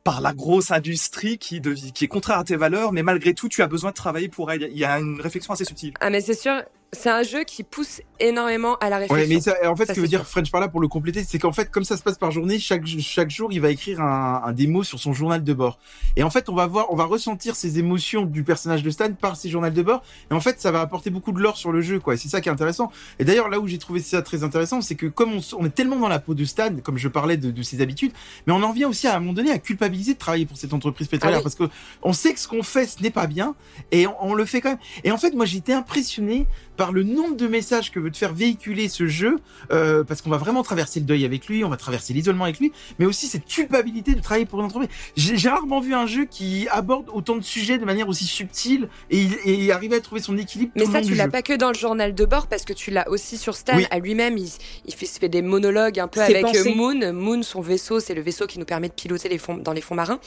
par 0.03 0.19
la 0.19 0.33
grosse 0.33 0.71
industrie 0.71 1.37
qui, 1.37 1.61
qui 1.61 2.03
est 2.03 2.07
contraire 2.09 2.39
à 2.39 2.43
tes 2.43 2.57
valeurs, 2.57 2.91
mais 2.91 3.03
malgré 3.03 3.33
tout, 3.33 3.47
tu 3.47 3.61
as 3.61 3.67
besoin 3.67 3.91
de 3.91 3.95
travailler 3.95 4.27
pour 4.27 4.51
elle. 4.51 4.67
Il 4.69 4.77
y 4.77 4.83
a 4.83 4.99
une 4.99 5.21
réflexion 5.21 5.53
assez 5.53 5.63
subtile. 5.63 5.93
Ah 6.01 6.09
mais 6.09 6.19
c'est 6.19 6.33
sûr, 6.33 6.61
c'est 6.93 7.09
un 7.09 7.23
jeu 7.23 7.43
qui 7.43 7.63
pousse 7.63 8.01
énormément 8.19 8.75
à 8.77 8.89
la 8.89 8.97
réflexion. 8.97 9.27
Ouais, 9.27 9.27
mais 9.27 9.41
ça, 9.41 9.55
en 9.65 9.75
fait, 9.75 9.85
Ça, 9.85 9.93
ce 9.93 9.97
que 9.97 10.01
veut 10.01 10.07
dire. 10.07 10.25
French 10.25 10.51
par 10.51 10.61
là 10.61 10.67
pour 10.67 10.79
le 10.79 10.87
compléter, 10.87 11.23
c'est 11.27 11.39
qu'en 11.39 11.51
fait, 11.51 11.69
comme 11.69 11.83
ça 11.83 11.97
se 11.97 12.03
passe 12.03 12.17
par 12.17 12.31
journée, 12.31 12.59
chaque, 12.59 12.85
chaque 12.85 13.29
jour, 13.29 13.51
il 13.51 13.59
va 13.59 13.69
écrire 13.69 14.01
un, 14.01 14.41
un 14.45 14.53
des 14.53 14.67
mots 14.67 14.83
sur 14.83 14.99
son 14.99 15.13
journal 15.13 15.43
de 15.43 15.53
bord. 15.53 15.79
Et 16.15 16.23
en 16.23 16.29
fait, 16.29 16.49
on 16.49 16.55
va 16.55 16.67
voir, 16.67 16.91
on 16.91 16.95
va 16.95 17.05
ressentir 17.05 17.55
ces 17.55 17.79
émotions 17.79 18.25
du 18.25 18.43
personnage 18.43 18.83
de 18.83 18.89
Stan 18.89 19.11
par 19.13 19.35
ses 19.35 19.49
journaux 19.49 19.69
de 19.69 19.81
bord. 19.81 20.03
Et 20.31 20.33
en 20.33 20.39
fait, 20.39 20.61
ça 20.61 20.71
va 20.71 20.81
apporter 20.81 21.09
beaucoup 21.09 21.31
de 21.31 21.39
lore 21.39 21.57
sur 21.57 21.71
le 21.71 21.81
jeu, 21.81 21.99
quoi. 21.99 22.13
Et 22.13 22.17
c'est 22.17 22.29
ça 22.29 22.41
qui 22.41 22.49
est 22.49 22.51
intéressant. 22.51 22.91
Et 23.19 23.25
d'ailleurs, 23.25 23.49
là 23.49 23.59
où 23.59 23.67
j'ai 23.67 23.77
trouvé 23.77 23.99
ça 23.99 24.21
très 24.21 24.43
intéressant, 24.43 24.81
c'est 24.81 24.95
que 24.95 25.07
comme 25.07 25.39
on, 25.57 25.65
est 25.65 25.69
tellement 25.69 25.97
dans 25.97 26.07
la 26.07 26.19
peau 26.19 26.33
de 26.33 26.45
Stan, 26.45 26.69
comme 26.83 26.97
je 26.97 27.07
parlais 27.07 27.37
de, 27.37 27.51
de 27.51 27.61
ses 27.63 27.81
habitudes, 27.81 28.11
mais 28.47 28.53
on 28.53 28.63
en 28.63 28.71
vient 28.71 28.89
aussi 28.89 29.07
à 29.07 29.15
un 29.15 29.19
moment 29.19 29.33
donné 29.33 29.51
à 29.51 29.59
culpabiliser 29.59 30.13
de 30.13 30.19
travailler 30.19 30.45
pour 30.45 30.57
cette 30.57 30.73
entreprise 30.73 31.07
pétrolière 31.07 31.37
Ah 31.37 31.39
oui. 31.39 31.43
parce 31.43 31.55
que 31.55 31.73
on 32.01 32.13
sait 32.13 32.33
que 32.33 32.39
ce 32.39 32.47
qu'on 32.47 32.63
fait, 32.63 32.85
ce 32.85 33.01
n'est 33.01 33.11
pas 33.11 33.27
bien, 33.27 33.55
et 33.91 34.07
on, 34.07 34.15
on 34.21 34.33
le 34.33 34.45
fait 34.45 34.61
quand 34.61 34.69
même. 34.69 34.79
Et 35.03 35.11
en 35.11 35.17
fait, 35.17 35.33
moi, 35.33 35.45
j'étais 35.45 35.73
impressionné 35.73 36.47
par 36.77 36.91
le 36.91 37.03
nombre 37.03 37.35
de 37.35 37.47
messages 37.47 37.91
que 37.91 37.99
veut 37.99 38.11
te 38.11 38.17
faire 38.17 38.33
véhiculer 38.33 38.87
ce 38.89 39.07
jeu, 39.07 39.37
euh, 39.71 40.03
parce 40.03 40.21
qu'on 40.21 40.29
va 40.29 40.37
vraiment 40.37 40.63
traverser 40.63 40.99
le 40.99 41.05
deuil 41.05 41.25
avec 41.25 41.47
lui, 41.47 41.63
on 41.63 41.69
va 41.69 41.77
traverser 41.77 42.13
l'isolement 42.13 42.45
avec 42.45 42.59
lui, 42.59 42.71
mais 42.99 43.05
aussi 43.05 43.27
cette 43.27 43.45
culpabilité 43.45 44.15
de 44.15 44.21
travailler 44.21 44.45
pour 44.45 44.59
une 44.59 44.65
entreprise. 44.65 44.89
J'ai 45.15 45.37
j'ai 45.37 45.49
rarement 45.49 45.79
vu 45.81 45.93
un 45.93 46.07
jeu 46.07 46.25
qui 46.25 46.67
aborde 46.71 47.07
autant 47.13 47.35
de 47.35 47.41
sujets 47.43 47.77
de 47.77 47.85
manière 47.85 48.07
aussi 48.07 48.25
subtile 48.25 48.87
et, 49.11 49.27
et 49.45 49.71
arrive 49.71 49.93
à 49.93 49.99
trouver 49.99 50.21
son 50.21 50.37
équilibre. 50.37 50.71
Mais 50.75 50.83
tout 50.83 50.87
le 50.89 50.93
ça, 50.93 51.01
long 51.01 51.07
tu 51.07 51.15
l'as 51.15 51.27
pas 51.27 51.41
que 51.41 51.53
dans 51.53 51.69
le 51.69 51.75
journal 51.77 52.13
de 52.15 52.25
bord 52.25 52.47
parce 52.47 52.63
que 52.63 52.73
tu 52.73 52.91
l'as 52.91 53.09
aussi 53.09 53.37
sur 53.37 53.55
Stan 53.55 53.75
Oui. 53.77 53.85
à 53.91 53.99
lui-même. 53.99 54.37
Il, 54.37 54.49
il 54.85 54.93
fait, 54.93 55.05
se 55.05 55.19
fait 55.19 55.29
des 55.29 55.41
monologues 55.41 55.99
un 55.99 56.07
peu 56.07 56.21
avec 56.21 56.41
pensé. 56.41 56.69
euh, 56.71 56.75
Moon. 56.75 57.13
Moon, 57.13 57.43
son 57.43 57.61
vaisseau, 57.61 57.99
c'est 57.99 58.13
le 58.13 58.21
vaisseau 58.21 58.47
qui 58.47 58.57
nous 58.59 58.65
permet 58.65 58.87
de 58.89 58.93
piloter 58.93 59.29
les 59.29 59.37
fonds, 59.37 59.57
dans 59.57 59.73
les 59.73 59.81
fonds 59.81 59.95
marins. 59.95 60.19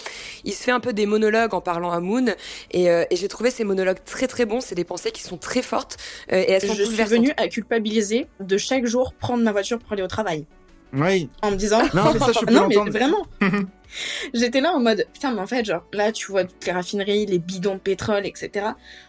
Il 0.44 0.52
se 0.52 0.62
fait 0.62 0.70
un 0.70 0.80
peu 0.80 0.92
des 0.92 1.06
monologues 1.06 1.54
en 1.54 1.60
parlant 1.60 1.90
à 1.90 2.00
Moon 2.00 2.26
et, 2.72 2.90
euh, 2.90 3.04
et 3.10 3.16
j'ai 3.16 3.28
trouvé 3.28 3.50
ces 3.50 3.64
monologues 3.64 3.98
très 4.04 4.26
très 4.26 4.44
bons. 4.46 4.60
C'est 4.60 4.74
des 4.74 4.84
pensées 4.84 5.10
qui 5.12 5.22
sont 5.22 5.38
très 5.38 5.62
fortes 5.62 5.96
euh, 6.32 6.35
et 6.42 6.50
elles 6.52 6.62
sont 6.62 6.74
Je 6.74 6.82
suis 6.84 7.02
venue 7.04 7.32
à 7.36 7.48
culpabiliser 7.48 8.26
de 8.40 8.56
chaque 8.58 8.86
jour 8.86 9.12
prendre 9.14 9.42
ma 9.42 9.52
voiture 9.52 9.78
pour 9.78 9.92
aller 9.92 10.02
au 10.02 10.08
travail. 10.08 10.46
Oui. 10.92 11.28
En 11.42 11.50
me 11.50 11.56
disant. 11.56 11.82
Non, 11.94 12.12
mais 12.12 12.18
ça, 12.18 12.32
je 12.32 12.44
peux 12.46 12.52
non, 12.54 12.68
mais 12.68 12.74
l'entendre. 12.76 12.92
vraiment. 12.92 13.26
J'étais 14.34 14.60
là 14.60 14.72
en 14.72 14.80
mode, 14.80 15.06
putain, 15.12 15.32
mais 15.32 15.40
en 15.40 15.46
fait, 15.46 15.64
genre, 15.64 15.84
là, 15.92 16.12
tu 16.12 16.30
vois 16.30 16.44
toutes 16.44 16.64
les 16.66 16.72
raffineries, 16.72 17.26
les 17.26 17.38
bidons 17.38 17.74
de 17.74 17.80
pétrole, 17.80 18.26
etc. 18.26 18.66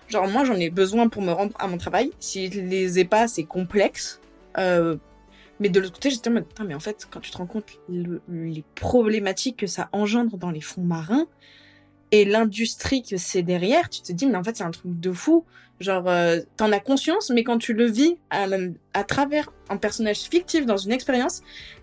Genre, 0.07 0.27
moi, 0.27 0.43
j'en 0.45 0.55
ai 0.55 0.69
besoin 0.69 1.07
pour 1.07 1.21
me 1.21 1.31
rendre 1.31 1.53
à 1.59 1.67
mon 1.67 1.77
travail. 1.77 2.11
Si 2.19 2.51
je 2.51 2.59
les 2.61 2.99
ai 2.99 3.05
pas, 3.05 3.27
c'est 3.27 3.43
complexe. 3.43 4.19
Euh, 4.57 4.95
mais 5.59 5.69
de 5.69 5.79
l'autre 5.79 5.93
côté, 5.93 6.09
j'étais 6.09 6.29
en 6.29 6.33
mode, 6.33 6.47
putain, 6.47 6.63
mais 6.63 6.75
en 6.75 6.79
fait, 6.79 7.07
quand 7.09 7.19
tu 7.19 7.31
te 7.31 7.37
rends 7.37 7.45
compte 7.47 7.65
le- 7.89 8.21
les 8.29 8.63
problématiques 8.75 9.57
que 9.57 9.67
ça 9.67 9.89
engendre 9.91 10.37
dans 10.37 10.51
les 10.51 10.61
fonds 10.61 10.81
marins 10.83 11.25
et 12.11 12.25
l'industrie 12.25 13.01
que 13.03 13.17
c'est 13.17 13.41
derrière, 13.43 13.89
tu 13.89 14.01
te 14.01 14.11
dis, 14.13 14.25
mais 14.27 14.35
en 14.35 14.43
fait, 14.43 14.55
c'est 14.57 14.63
un 14.63 14.71
truc 14.71 14.99
de 14.99 15.11
fou. 15.11 15.45
Genre, 15.79 16.07
euh, 16.07 16.39
t'en 16.55 16.71
as 16.71 16.79
conscience, 16.79 17.29
mais 17.29 17.43
quand 17.43 17.59
tu 17.59 17.73
le 17.73 17.85
vis 17.85 18.17
à, 18.31 18.47
à 18.93 19.03
travers 19.03 19.51
un 19.69 19.77
personnage 19.77 20.21
fictif 20.21 20.65
dans 20.65 20.77
une 20.77 20.91
expérience, 20.91 21.41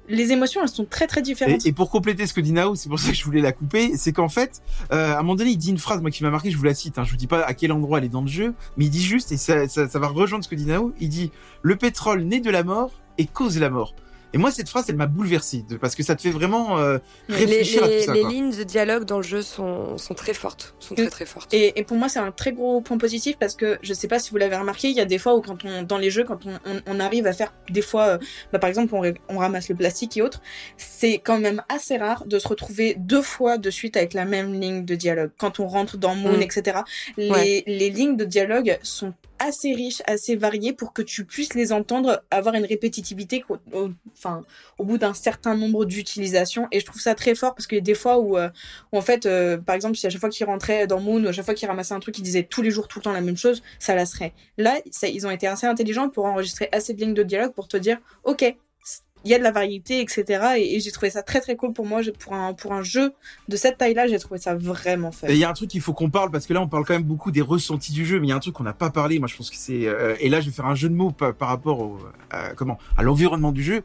les 0.09 0.33
émotions, 0.33 0.63
elles 0.63 0.69
sont 0.69 0.85
très 0.85 1.07
très 1.07 1.23
différentes. 1.23 1.65
Et, 1.65 1.73
pour 1.73 1.91
compléter 1.91 2.27
ce 2.27 2.35
que 2.35 2.41
dit 2.41 2.53
Nao, 2.53 2.75
c'est 2.75 2.89
pour 2.89 2.99
ça 2.99 3.11
que 3.11 3.17
je 3.17 3.25
voulais 3.25 3.41
la 3.41 3.53
couper, 3.53 3.97
c'est 3.97 4.13
qu'en 4.13 4.29
fait, 4.29 4.63
euh, 4.93 5.13
à 5.13 5.19
un 5.19 5.23
moment 5.23 5.37
donné, 5.37 5.51
il 5.51 5.57
dit 5.57 5.71
une 5.71 5.79
phrase, 5.79 6.01
moi 6.01 6.11
qui 6.11 6.23
m'a 6.23 6.31
marqué, 6.31 6.51
je 6.51 6.57
vous 6.57 6.65
la 6.65 6.75
cite, 6.75 6.99
hein, 6.99 7.05
je 7.05 7.11
vous 7.11 7.17
dis 7.17 7.27
pas 7.27 7.43
à 7.43 7.55
quel 7.55 7.73
endroit 7.73 7.99
elle 7.99 8.05
est 8.05 8.09
dans 8.09 8.23
le 8.23 8.29
jeu, 8.29 8.55
mais 8.77 8.87
il 8.87 8.91
dit 8.91 9.03
juste, 9.03 9.33
et 9.33 9.37
ça, 9.37 9.69
ça, 9.69 9.89
ça 9.89 9.99
va 9.99 10.09
rejoindre 10.09 10.45
ce 10.45 10.49
que 10.49 10.55
dit 10.55 10.67
Nao, 10.67 10.93
il 11.01 11.09
dit 11.09 11.31
«Le 11.63 11.77
pétrole 11.77 12.23
naît 12.23 12.41
de 12.41 12.51
la 12.51 12.65
mort 12.65 13.01
et 13.19 13.27
cause 13.27 13.59
la 13.59 13.71
mort». 13.71 13.95
Et 14.35 14.39
moi, 14.39 14.51
cette 14.51 14.69
phrase, 14.69 14.85
elle 14.89 14.97
m'a 14.97 15.07
bouleversé, 15.07 15.65
de- 15.69 15.77
parce 15.77 15.95
que 15.95 16.03
ça 16.03 16.15
te 16.17 16.21
fait 16.23 16.31
vraiment 16.31 16.79
euh, 16.79 16.99
Les, 17.29 17.37
réfléchir 17.37 17.85
à 17.85 17.87
les- 17.89 17.99
tout 18.01 18.05
ça. 18.07 18.13
les 18.15 18.21
quoi. 18.23 18.31
lignes 18.31 18.51
de 18.51 18.63
dialogue 18.65 19.05
dans 19.05 19.19
le 19.19 19.23
jeu 19.23 19.43
sont, 19.43 19.97
sont 19.97 20.15
très 20.15 20.35
fortes, 20.35 20.75
sont 20.81 20.95
très 20.97 21.07
Mm. 21.07 21.11
très 21.11 21.25
fortes. 21.27 21.55
Et, 21.55 21.79
et 21.79 21.85
pour 21.85 21.97
moi, 21.97 22.09
c'est 22.09 22.19
un 22.19 22.33
très 22.33 22.53
gros 22.53 22.81
point 22.81 22.99
positif 22.99 23.37
parce 23.39 23.55
que 23.55 23.79
je 23.83 23.95
sais 23.95 24.09
pas 24.09 24.19
si 24.19 24.31
vous 24.33 24.37
l'avez 24.37 24.57
remarqué, 24.57 24.89
il 24.89 24.97
y 24.97 25.01
a 25.01 25.05
des 25.05 25.19
fois 25.19 25.35
où 25.37 25.41
quand 25.41 25.65
on 25.65 25.83
dans 25.85 25.99
les 25.99 26.11
jeux, 26.11 26.25
quand 26.25 26.47
on, 26.47 26.55
on, 26.67 26.81
on 26.87 27.01
arrive 27.01 27.27
à 27.27 27.33
faire 27.33 27.55
des 27.71 27.81
fois, 27.83 28.07
euh, 28.09 28.19
bah, 28.53 28.59
par 28.59 28.69
exemple, 28.69 28.95
on, 29.29 29.39
ramasse 29.39 29.69
le 29.69 29.77
plastique 29.77 30.17
et 30.17 30.23
autres, 30.23 30.43
c'est 30.77 31.19
quand 31.19 31.39
même 31.39 31.63
assez 31.69 31.97
rare 31.97 32.25
de 32.27 32.39
se 32.39 32.49
retrouver 32.49 32.97
deux 32.99 33.23
fois 33.23 33.57
de 33.57 33.71
suite 33.71 33.97
avec 33.97 34.15
la 34.15 34.25
même 34.25 34.53
ligne 34.61 34.85
de 34.85 34.95
dialogue. 34.97 35.31
Quand 35.39 35.61
on 35.61 35.69
rentre 35.69 35.97
dans 35.97 36.15
Moon, 36.17 36.39
Mm. 36.39 36.43
etc., 36.43 36.79
les, 37.17 37.31
Ouais. 37.31 37.63
les 37.67 37.91
lignes 37.91 38.17
de 38.17 38.25
dialogue 38.25 38.79
sont 38.83 39.13
assez 39.39 39.73
riches, 39.75 40.03
assez 40.07 40.37
variées 40.37 40.73
pour 40.73 40.93
que 40.93 41.03
tu 41.03 41.25
puisses 41.25 41.55
les 41.55 41.73
entendre 41.73 42.23
avoir 42.31 42.55
une 42.55 42.65
répétitivité 42.65 43.45
au, 43.73 43.91
enfin, 44.13 44.43
au 44.79 44.85
bout 44.85 44.99
d'un 44.99 45.15
certain 45.15 45.57
nombre 45.57 45.85
d'utilisations. 45.85 46.69
Et 46.73 46.81
je 46.81 46.87
trouve 46.87 47.01
ça 47.01 47.15
très 47.15 47.35
fort 47.35 47.55
parce 47.55 47.67
qu'il 47.67 47.79
y 47.79 47.81
a 47.81 47.85
des 47.85 47.95
fois 47.95 48.19
où, 48.19 48.39
euh, 48.39 48.49
où 48.93 48.99
en 48.99 49.03
fait, 49.03 49.27
euh, 49.27 49.59
par 49.59 49.75
exemple, 49.75 49.97
si 49.97 50.07
à 50.07 50.11
chaque 50.11 50.21
fois 50.21 50.31
qu'il 50.31 50.47
rentrait 50.47 50.87
dans 50.87 51.01
Moon 51.01 51.23
ou 51.25 51.29
à 51.29 51.33
chaque 51.33 51.45
fois 51.45 51.55
qu'il 51.55 51.69
ramassait 51.69 51.95
un 51.95 52.01
truc, 52.01 52.19
il 52.19 52.23
disait 52.23 52.45
tous 52.45 52.63
les 52.63 52.71
jours, 52.71 52.89
tout 52.89 52.99
le 52.99 53.05
temps 53.05 53.13
la 53.13 53.21
même 53.21 53.37
chose, 53.37 53.63
ça 53.79 53.95
lasserait. 53.95 54.33
Là, 54.59 54.79
ça, 54.91 55.09
ils 55.09 55.27
ont 55.27 55.31
été 55.31 55.47
assez 55.47 55.67
intelligents 55.67 56.09
pour 56.09 56.27
enregistrer 56.27 56.69
assez 56.73 56.93
lignes 56.93 57.15
de 57.15 57.23
dialogue 57.23 57.53
pour 57.53 57.69
te 57.69 57.77
dire, 57.77 57.99
ok, 58.25 58.57
il 59.25 59.31
y 59.31 59.35
a 59.35 59.39
de 59.39 59.43
la 59.43 59.51
variété, 59.53 60.01
etc. 60.01 60.25
Et, 60.59 60.77
et 60.77 60.81
j'ai 60.81 60.91
trouvé 60.91 61.11
ça 61.11 61.23
très 61.23 61.41
très 61.41 61.57
cool 61.57 61.73
pour 61.73 61.87
moi. 61.87 62.01
Pour 62.19 62.35
un, 62.35 62.53
pour 62.55 62.73
un 62.73 62.83
jeu 62.83 63.13
de 63.49 63.57
cette 63.57 63.79
taille-là, 63.79 64.07
j'ai 64.07 64.19
trouvé 64.19 64.39
ça 64.39 64.55
vraiment 64.55 65.13
fun. 65.13 65.29
Et 65.29 65.33
il 65.33 65.39
y 65.39 65.45
a 65.45 65.51
un 65.51 65.55
truc 65.55 65.71
qu'il 65.71 65.81
faut 65.81 65.93
qu'on 65.95 66.11
parle 66.11 66.31
parce 66.31 66.47
que 66.47 66.53
là 66.53 66.61
on 66.61 66.69
parle 66.69 66.85
quand 66.85 66.95
même 66.95 67.03
beaucoup 67.05 67.31
des 67.31 67.41
ressentis 67.41 67.93
du 67.93 68.05
jeu, 68.05 68.21
mais 68.21 68.27
il 68.27 68.31
y 68.31 68.33
a 68.33 68.37
un 68.37 68.41
truc 68.41 68.55
qu'on 68.55 68.65
n'a 68.65 68.73
pas 68.73 68.91
parlé. 68.91 69.19
Moi 69.19 69.29
je 69.29 69.37
pense 69.37 69.51
que 69.51 69.57
c'est 69.57 69.87
euh, 69.87 70.15
et 70.21 70.29
là 70.29 70.41
je 70.41 70.47
vais 70.47 70.53
faire 70.53 70.67
un 70.67 70.75
jeu 70.75 70.89
de 70.89 70.95
mots 70.95 71.11
par, 71.11 71.35
par 71.35 71.49
rapport 71.49 71.81
au, 71.81 71.99
à, 72.31 72.55
comment 72.55 72.79
à 72.97 73.03
l'environnement 73.03 73.53
du 73.53 73.63
jeu. 73.63 73.83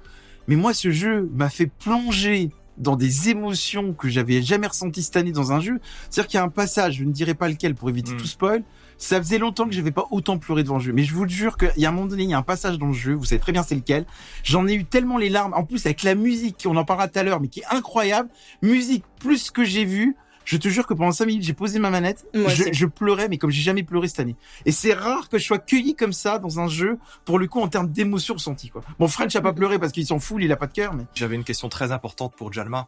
Mais 0.48 0.56
moi 0.56 0.74
ce 0.74 0.92
jeu 0.92 1.30
m'a 1.34 1.50
fait 1.50 1.68
plonger 1.68 2.50
dans 2.78 2.96
des 2.96 3.30
émotions 3.30 3.94
que 3.94 4.08
j'avais 4.08 4.42
jamais 4.42 4.68
ressenties 4.68 5.04
cette 5.04 5.18
année 5.18 5.34
dans 5.34 5.52
un 5.52 5.60
jeu. 5.60 5.80
C'est-à-dire 6.10 6.28
qu'il 6.30 6.38
y 6.38 6.42
a 6.42 6.46
un 6.46 6.50
passage, 6.50 6.96
je 6.96 7.04
ne 7.04 7.12
dirai 7.12 7.34
pas 7.34 7.50
lequel 7.50 7.76
pour 7.76 7.90
éviter 7.90 8.14
Mm. 8.14 8.18
tout 8.18 8.26
spoil. 8.26 8.64
Ça 9.00 9.18
faisait 9.18 9.38
longtemps 9.38 9.66
que 9.66 9.72
j'avais 9.72 9.92
pas 9.92 10.08
autant 10.12 10.38
pleuré 10.38 10.62
devant 10.62 10.78
le 10.78 10.84
jeu, 10.84 10.92
mais 10.92 11.04
je 11.04 11.14
vous 11.14 11.24
le 11.24 11.30
jure 11.30 11.58
qu'il 11.58 11.72
y 11.78 11.86
a 11.86 11.90
un 11.90 11.92
moment 11.94 12.06
donné, 12.06 12.24
il 12.24 12.30
y 12.30 12.34
a 12.34 12.38
un 12.38 12.44
passage 12.44 12.78
dans 12.78 12.88
le 12.88 12.94
jeu, 12.94 13.14
vous 13.14 13.24
savez 13.24 13.40
très 13.40 13.54
bien 13.54 13.64
c'est 13.64 13.76
lequel. 13.76 14.06
J'en 14.44 14.68
ai 14.68 14.74
eu 14.74 14.84
tellement 14.84 15.18
les 15.18 15.30
larmes. 15.30 15.54
En 15.54 15.64
plus 15.64 15.86
avec 15.86 16.04
la 16.04 16.16
musique, 16.16 16.66
on 16.68 16.76
en 16.76 16.84
parlera 16.84 17.08
tout 17.08 17.18
à 17.18 17.24
l'heure, 17.24 17.40
mais 17.40 17.48
qui 17.48 17.62
est 17.62 17.66
incroyable. 17.72 18.30
Musique 18.62 19.06
plus 19.20 19.52
que 19.52 19.64
j'ai 19.64 19.86
vu. 19.86 20.16
Je 20.44 20.58
te 20.58 20.68
jure 20.68 20.88
que 20.88 20.96
pendant 20.96 21.12
5 21.12 21.28
minutes, 21.28 21.44
j'ai 21.44 21.54
posé 21.54 21.78
ma 21.78 21.92
manette, 21.92 22.26
Moi 22.34 22.50
je, 22.50 22.64
je 22.72 22.86
pleurais, 22.88 23.30
mais 23.30 23.38
comme 23.38 23.52
j'ai 23.52 23.62
jamais 23.62 23.84
pleuré 23.84 24.08
cette 24.08 24.20
année. 24.20 24.36
Et 24.66 24.72
c'est 24.72 24.94
rare 24.94 25.30
que 25.30 25.38
je 25.38 25.46
sois 25.46 25.60
cueilli 25.60 25.96
comme 25.96 26.12
ça 26.12 26.40
dans 26.40 26.60
un 26.60 26.68
jeu, 26.68 26.98
pour 27.24 27.38
le 27.38 27.48
coup, 27.48 27.60
en 27.62 27.68
termes 27.68 27.88
d'émotions 27.88 28.34
ressenties, 28.34 28.70
quoi. 28.70 28.82
Bon, 28.98 29.08
French 29.08 29.36
a 29.36 29.42
pas 29.42 29.54
pleuré 29.54 29.78
parce 29.78 29.92
qu'il 29.92 30.08
s'en 30.08 30.18
fout, 30.18 30.42
il 30.42 30.52
a 30.52 30.56
pas 30.58 30.66
de 30.66 30.74
cœur, 30.74 30.96
mais. 30.96 31.04
J'avais 31.14 31.36
une 31.36 31.44
question 31.44 31.70
très 31.70 31.92
importante 31.92 32.34
pour 32.36 32.52
Jalma. 32.52 32.88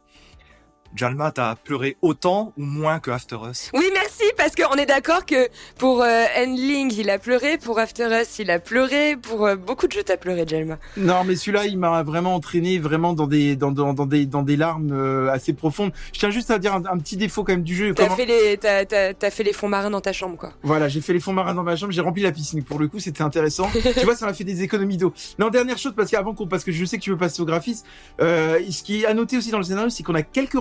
Jalma, 0.95 1.31
t'as 1.31 1.55
pleuré 1.55 1.95
autant 2.01 2.53
ou 2.57 2.63
moins 2.63 2.99
que 2.99 3.11
After 3.11 3.37
Us? 3.49 3.71
Oui, 3.73 3.85
merci, 3.93 4.23
parce 4.37 4.55
qu'on 4.55 4.75
est 4.75 4.85
d'accord 4.85 5.25
que 5.25 5.47
pour 5.77 6.01
euh, 6.03 6.25
Endling, 6.37 6.93
il 6.97 7.09
a 7.09 7.17
pleuré, 7.17 7.57
pour 7.57 7.79
After 7.79 8.07
Us, 8.21 8.39
il 8.39 8.51
a 8.51 8.59
pleuré, 8.59 9.15
pour 9.15 9.45
euh, 9.45 9.55
beaucoup 9.55 9.87
de 9.87 9.93
jeux, 9.93 10.03
t'as 10.03 10.17
pleuré, 10.17 10.43
Jelma. 10.47 10.77
Non, 10.97 11.23
mais 11.25 11.35
celui-là, 11.37 11.65
il 11.65 11.77
m'a 11.79 12.03
vraiment 12.03 12.35
entraîné 12.35 12.77
vraiment 12.77 13.13
dans 13.13 13.27
des, 13.27 13.55
dans, 13.55 13.71
dans, 13.71 13.93
dans 13.93 14.05
des, 14.05 14.25
dans 14.25 14.43
des 14.43 14.57
larmes 14.57 14.91
euh, 14.91 15.31
assez 15.31 15.53
profondes. 15.53 15.91
Je 16.13 16.19
tiens 16.19 16.29
juste 16.29 16.51
à 16.51 16.59
dire 16.59 16.73
un, 16.73 16.83
un 16.85 16.97
petit 16.97 17.15
défaut 17.17 17.43
quand 17.43 17.53
même 17.53 17.63
du 17.63 17.75
jeu. 17.75 17.93
T'as 17.93 18.03
Comment- 18.03 18.15
fait, 18.17 18.25
les, 18.25 18.57
t'as, 18.57 18.85
t'as, 18.85 19.13
t'as 19.13 19.29
fait 19.31 19.43
les 19.43 19.53
fonds 19.53 19.69
marins 19.69 19.89
dans 19.91 20.01
ta 20.01 20.11
chambre, 20.13 20.37
quoi. 20.37 20.51
Voilà, 20.61 20.89
j'ai 20.89 20.99
fait 21.01 21.13
les 21.13 21.19
fonds 21.21 21.33
marins 21.33 21.53
dans 21.55 21.63
ma 21.63 21.75
chambre, 21.77 21.93
j'ai 21.93 22.01
rempli 22.01 22.21
la 22.23 22.31
piscine. 22.33 22.63
Pour 22.63 22.79
le 22.79 22.89
coup, 22.89 22.99
c'était 22.99 23.21
intéressant. 23.23 23.69
tu 23.97 24.03
vois, 24.05 24.15
ça 24.15 24.25
m'a 24.25 24.33
fait 24.33 24.43
des 24.43 24.61
économies 24.61 24.97
d'eau. 24.97 25.13
Non, 25.39 25.49
dernière 25.49 25.77
chose, 25.77 25.93
parce 25.95 26.11
qu'avant 26.11 26.33
qu'on, 26.33 26.47
parce 26.47 26.63
que 26.65 26.71
je 26.73 26.83
sais 26.83 26.97
que 26.97 27.03
tu 27.03 27.11
veux 27.11 27.17
passer 27.17 27.41
au 27.41 27.45
graphisme, 27.45 27.85
euh, 28.21 28.59
ce 28.69 28.83
qui 28.83 29.01
est 29.01 29.05
à 29.05 29.13
noter 29.13 29.37
aussi 29.37 29.51
dans 29.51 29.57
le 29.57 29.63
scénario, 29.63 29.89
c'est 29.89 30.03
qu'on 30.03 30.15
a 30.15 30.21
quelques 30.23 30.55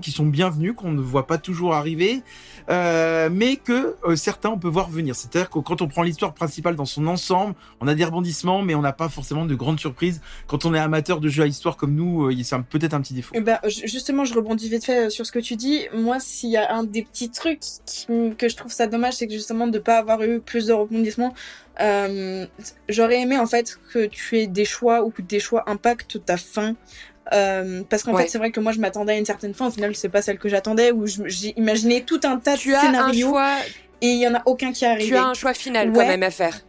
qui 0.00 0.10
sont 0.10 0.26
bienvenus, 0.26 0.74
qu'on 0.76 0.90
ne 0.92 1.00
voit 1.00 1.26
pas 1.26 1.38
toujours 1.38 1.74
arriver, 1.74 2.22
euh, 2.70 3.28
mais 3.32 3.56
que 3.56 3.96
euh, 4.04 4.16
certains 4.16 4.50
on 4.50 4.58
peut 4.58 4.68
voir 4.68 4.90
venir. 4.90 5.14
C'est-à-dire 5.14 5.50
que 5.50 5.58
quand 5.58 5.82
on 5.82 5.88
prend 5.88 6.02
l'histoire 6.02 6.34
principale 6.34 6.76
dans 6.76 6.84
son 6.84 7.06
ensemble, 7.06 7.54
on 7.80 7.88
a 7.88 7.94
des 7.94 8.04
rebondissements, 8.04 8.62
mais 8.62 8.74
on 8.74 8.82
n'a 8.82 8.92
pas 8.92 9.08
forcément 9.08 9.44
de 9.46 9.54
grandes 9.54 9.80
surprises. 9.80 10.20
Quand 10.46 10.64
on 10.64 10.74
est 10.74 10.78
amateur 10.78 11.20
de 11.20 11.28
jeux 11.28 11.44
à 11.44 11.46
histoire 11.46 11.76
comme 11.76 11.94
nous, 11.94 12.26
euh, 12.26 12.34
c'est 12.42 12.58
peut-être 12.62 12.94
un 12.94 13.00
petit 13.00 13.14
défaut. 13.14 13.34
Eh 13.36 13.40
ben, 13.40 13.58
ju- 13.66 13.86
justement, 13.86 14.24
je 14.24 14.34
rebondis 14.34 14.68
vite 14.68 14.84
fait 14.84 15.10
sur 15.10 15.24
ce 15.26 15.32
que 15.32 15.38
tu 15.38 15.56
dis. 15.56 15.86
Moi, 15.94 16.18
s'il 16.20 16.50
y 16.50 16.56
a 16.56 16.74
un 16.74 16.84
des 16.84 17.02
petits 17.02 17.30
trucs 17.30 17.60
que 18.38 18.48
je 18.48 18.56
trouve 18.56 18.72
ça 18.72 18.86
dommage, 18.86 19.14
c'est 19.14 19.26
que 19.26 19.32
justement 19.32 19.66
de 19.66 19.78
pas 19.78 19.98
avoir 19.98 20.22
eu 20.22 20.40
plus 20.40 20.66
de 20.66 20.72
rebondissements. 20.72 21.34
J'aurais 22.88 23.20
aimé 23.20 23.38
en 23.38 23.46
fait 23.46 23.78
que 23.92 24.06
tu 24.06 24.38
aies 24.38 24.46
des 24.46 24.64
choix 24.64 25.04
ou 25.04 25.10
que 25.10 25.22
des 25.22 25.40
choix 25.40 25.62
impactent 25.70 26.24
ta 26.24 26.36
fin. 26.36 26.74
Euh, 27.32 27.82
parce 27.88 28.02
qu'en 28.02 28.14
Ouais. 28.14 28.22
fait, 28.22 28.28
c'est 28.28 28.38
vrai 28.38 28.50
que 28.50 28.60
moi, 28.60 28.72
je 28.72 28.78
m'attendais 28.80 29.12
à 29.12 29.16
une 29.18 29.26
certaine 29.26 29.54
fin. 29.54 29.66
Au 29.68 29.70
final, 29.70 29.94
c'est 29.96 30.08
pas 30.08 30.22
celle 30.22 30.38
que 30.38 30.48
j'attendais. 30.48 30.92
Où 30.92 31.06
j'ai 31.06 31.52
imaginé 31.58 32.02
tout 32.02 32.20
un 32.24 32.38
tas 32.38 32.56
Tu 32.56 32.70
de 32.70 32.74
as 32.74 32.78
un 32.80 32.86
scénarios 32.86 33.28
choix, 33.28 33.56
et 34.00 34.08
il 34.08 34.18
y 34.18 34.26
en 34.28 34.34
a 34.34 34.42
aucun 34.46 34.72
qui 34.72 34.84
est 34.84 34.88
arrivé. 34.88 35.08
tu 35.08 35.16
as 35.16 35.24
un 35.24 35.34
choix 35.34 35.54
final 35.54 35.92
quand 35.92 35.98
Ouais. 35.98 36.06
même 36.08 36.22
à 36.22 36.30
faire. 36.30 36.60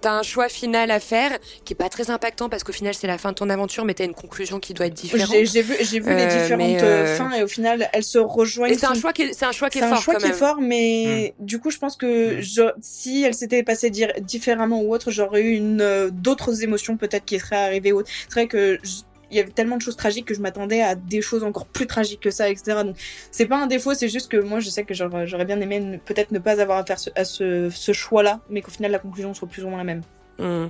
T'as 0.00 0.12
un 0.12 0.22
choix 0.22 0.50
final 0.50 0.90
à 0.90 1.00
faire 1.00 1.30
qui 1.64 1.72
est 1.72 1.76
pas 1.76 1.88
très 1.88 2.10
impactant 2.10 2.50
parce 2.50 2.62
qu'au 2.62 2.74
final 2.74 2.92
c'est 2.92 3.06
la 3.06 3.16
fin 3.16 3.30
de 3.30 3.36
ton 3.36 3.48
aventure, 3.48 3.86
mais 3.86 3.94
t'as 3.94 4.04
une 4.04 4.12
conclusion 4.12 4.60
qui 4.60 4.74
doit 4.74 4.84
être 4.84 4.92
différente. 4.92 5.30
J'ai 5.44 5.62
vu, 5.62 5.74
j'ai 5.80 5.98
vu 5.98 6.14
les 6.14 6.24
Euh, 6.24 6.42
différentes 6.42 6.82
euh, 6.82 7.16
fins 7.16 7.32
et 7.32 7.42
au 7.42 7.48
final, 7.48 7.88
elles 7.94 8.04
se 8.04 8.18
rejoignent. 8.18 8.70
Et 8.70 8.76
c'est 8.76 8.84
un 8.84 8.92
choix 8.92 9.14
qui 9.14 9.22
est, 9.22 9.32
c'est 9.32 9.46
un 9.46 9.52
choix 9.52 9.70
qui 9.70 9.78
est 9.78 9.80
C'est 9.80 9.86
un 9.86 9.90
fort 9.94 10.02
choix 10.02 10.14
quand 10.16 10.20
qui 10.20 10.26
est 10.26 10.34
fort, 10.34 10.60
mais 10.60 11.34
du 11.38 11.58
coup, 11.58 11.70
je 11.70 11.78
pense 11.78 11.96
que 11.96 12.36
Mm. 12.36 12.40
je- 12.42 12.72
si 12.82 13.22
elle 13.22 13.32
s'était 13.32 13.62
passée 13.62 13.88
dire- 13.88 14.12
différemment 14.20 14.82
ou 14.82 14.92
autre, 14.92 15.10
j'aurais 15.10 15.40
eu 15.40 15.52
une 15.54 15.80
euh, 15.80 16.10
d'autres 16.12 16.62
émotions 16.62 16.98
peut-être 16.98 17.24
qui 17.24 17.38
seraient 17.38 17.56
arrivées. 17.56 17.94
C'est 18.28 18.32
vrai 18.34 18.46
que 18.46 18.78
je- 18.82 18.90
il 19.34 19.38
y 19.38 19.40
avait 19.40 19.50
tellement 19.50 19.76
de 19.76 19.82
choses 19.82 19.96
tragiques 19.96 20.26
que 20.26 20.34
je 20.34 20.40
m'attendais 20.40 20.80
à 20.80 20.94
des 20.94 21.20
choses 21.20 21.42
encore 21.42 21.66
plus 21.66 21.86
tragiques 21.86 22.20
que 22.20 22.30
ça, 22.30 22.48
etc. 22.48 22.82
Donc, 22.84 22.96
c'est 23.30 23.46
pas 23.46 23.56
un 23.56 23.66
défaut, 23.66 23.94
c'est 23.94 24.08
juste 24.08 24.30
que 24.30 24.36
moi, 24.36 24.60
je 24.60 24.70
sais 24.70 24.84
que 24.84 24.94
j'aurais 24.94 25.26
j'aurais 25.26 25.44
bien 25.44 25.60
aimé 25.60 26.00
peut-être 26.04 26.30
ne 26.30 26.38
pas 26.38 26.60
avoir 26.60 26.78
à 26.78 26.84
faire 26.84 26.98
ce, 26.98 27.10
à 27.16 27.24
ce, 27.24 27.92
choix-là, 27.92 28.40
mais 28.48 28.62
qu'au 28.62 28.70
final, 28.70 28.92
la 28.92 28.98
conclusion 28.98 29.34
soit 29.34 29.48
plus 29.48 29.64
ou 29.64 29.68
moins 29.68 29.78
la 29.78 29.84
même. 29.84 30.02
Hmm. 30.38 30.66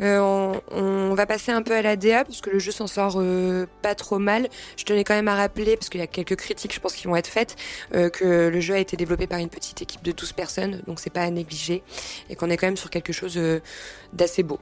Euh, 0.00 0.58
on, 0.72 1.14
va 1.14 1.26
passer 1.26 1.52
un 1.52 1.62
peu 1.62 1.72
à 1.72 1.80
la 1.80 1.94
DA 1.94 2.24
parce 2.24 2.40
que 2.40 2.50
le 2.50 2.58
jeu 2.58 2.72
s'en 2.72 2.88
sort 2.88 3.16
euh, 3.18 3.66
pas 3.80 3.94
trop 3.94 4.18
mal. 4.18 4.48
Je 4.76 4.84
tenais 4.84 5.04
quand 5.04 5.14
même 5.14 5.28
à 5.28 5.34
rappeler, 5.34 5.76
parce 5.76 5.88
qu'il 5.88 6.00
y 6.00 6.04
a 6.04 6.08
quelques 6.08 6.36
critiques, 6.36 6.74
je 6.74 6.80
pense, 6.80 6.94
qui 6.94 7.06
vont 7.06 7.16
être 7.16 7.28
faites, 7.28 7.56
euh, 7.94 8.08
que 8.08 8.48
le 8.48 8.60
jeu 8.60 8.74
a 8.74 8.78
été 8.78 8.96
développé 8.96 9.26
par 9.26 9.38
une 9.38 9.48
petite 9.48 9.82
équipe 9.82 10.02
de 10.02 10.12
12 10.12 10.32
personnes, 10.32 10.82
donc 10.86 11.00
c'est 11.00 11.10
pas 11.10 11.22
à 11.22 11.30
négliger, 11.30 11.82
et 12.30 12.36
qu'on 12.36 12.50
est 12.50 12.56
quand 12.56 12.66
même 12.66 12.76
sur 12.76 12.90
quelque 12.90 13.12
chose 13.12 13.36
euh, 13.36 13.60
d'assez 14.12 14.42
beau. 14.42 14.58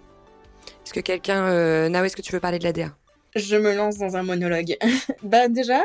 Est-ce 0.85 0.93
que 0.93 1.01
quelqu'un, 1.01 1.45
euh, 1.45 1.89
Nao, 1.89 2.05
est-ce 2.05 2.17
que 2.17 2.23
tu 2.23 2.33
veux 2.33 2.41
parler 2.41 2.59
de 2.59 2.65
la 2.65 2.73
DA 2.73 2.91
Je 3.35 3.57
me 3.57 3.75
lance 3.75 3.99
dans 3.99 4.17
un 4.17 4.23
monologue. 4.23 4.77
bah 5.23 5.49
déjà, 5.49 5.83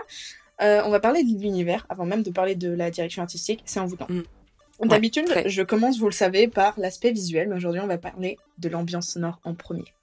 euh, 0.62 0.82
on 0.86 0.90
va 0.90 1.00
parler 1.00 1.24
de 1.24 1.40
l'univers 1.40 1.86
avant 1.90 2.06
même 2.06 2.24
de 2.24 2.32
parler 2.32 2.56
de 2.56 2.70
la 2.70 2.92
direction 2.92 3.22
artistique. 3.22 3.62
C'est 3.66 3.80
envoûtant. 3.80 4.08
Mm. 4.10 4.88
D'habitude, 4.88 5.26
très. 5.26 5.50
je 5.50 5.62
commence, 5.62 6.00
vous 6.00 6.06
le 6.06 6.14
savez, 6.14 6.48
par 6.48 6.80
l'aspect 6.80 7.12
visuel, 7.12 7.50
mais 7.50 7.56
aujourd'hui, 7.56 7.82
on 7.82 7.88
va 7.88 7.98
parler 7.98 8.38
de 8.60 8.70
l'ambiance 8.70 9.10
sonore 9.10 9.40
en 9.44 9.54
premier. 9.54 9.94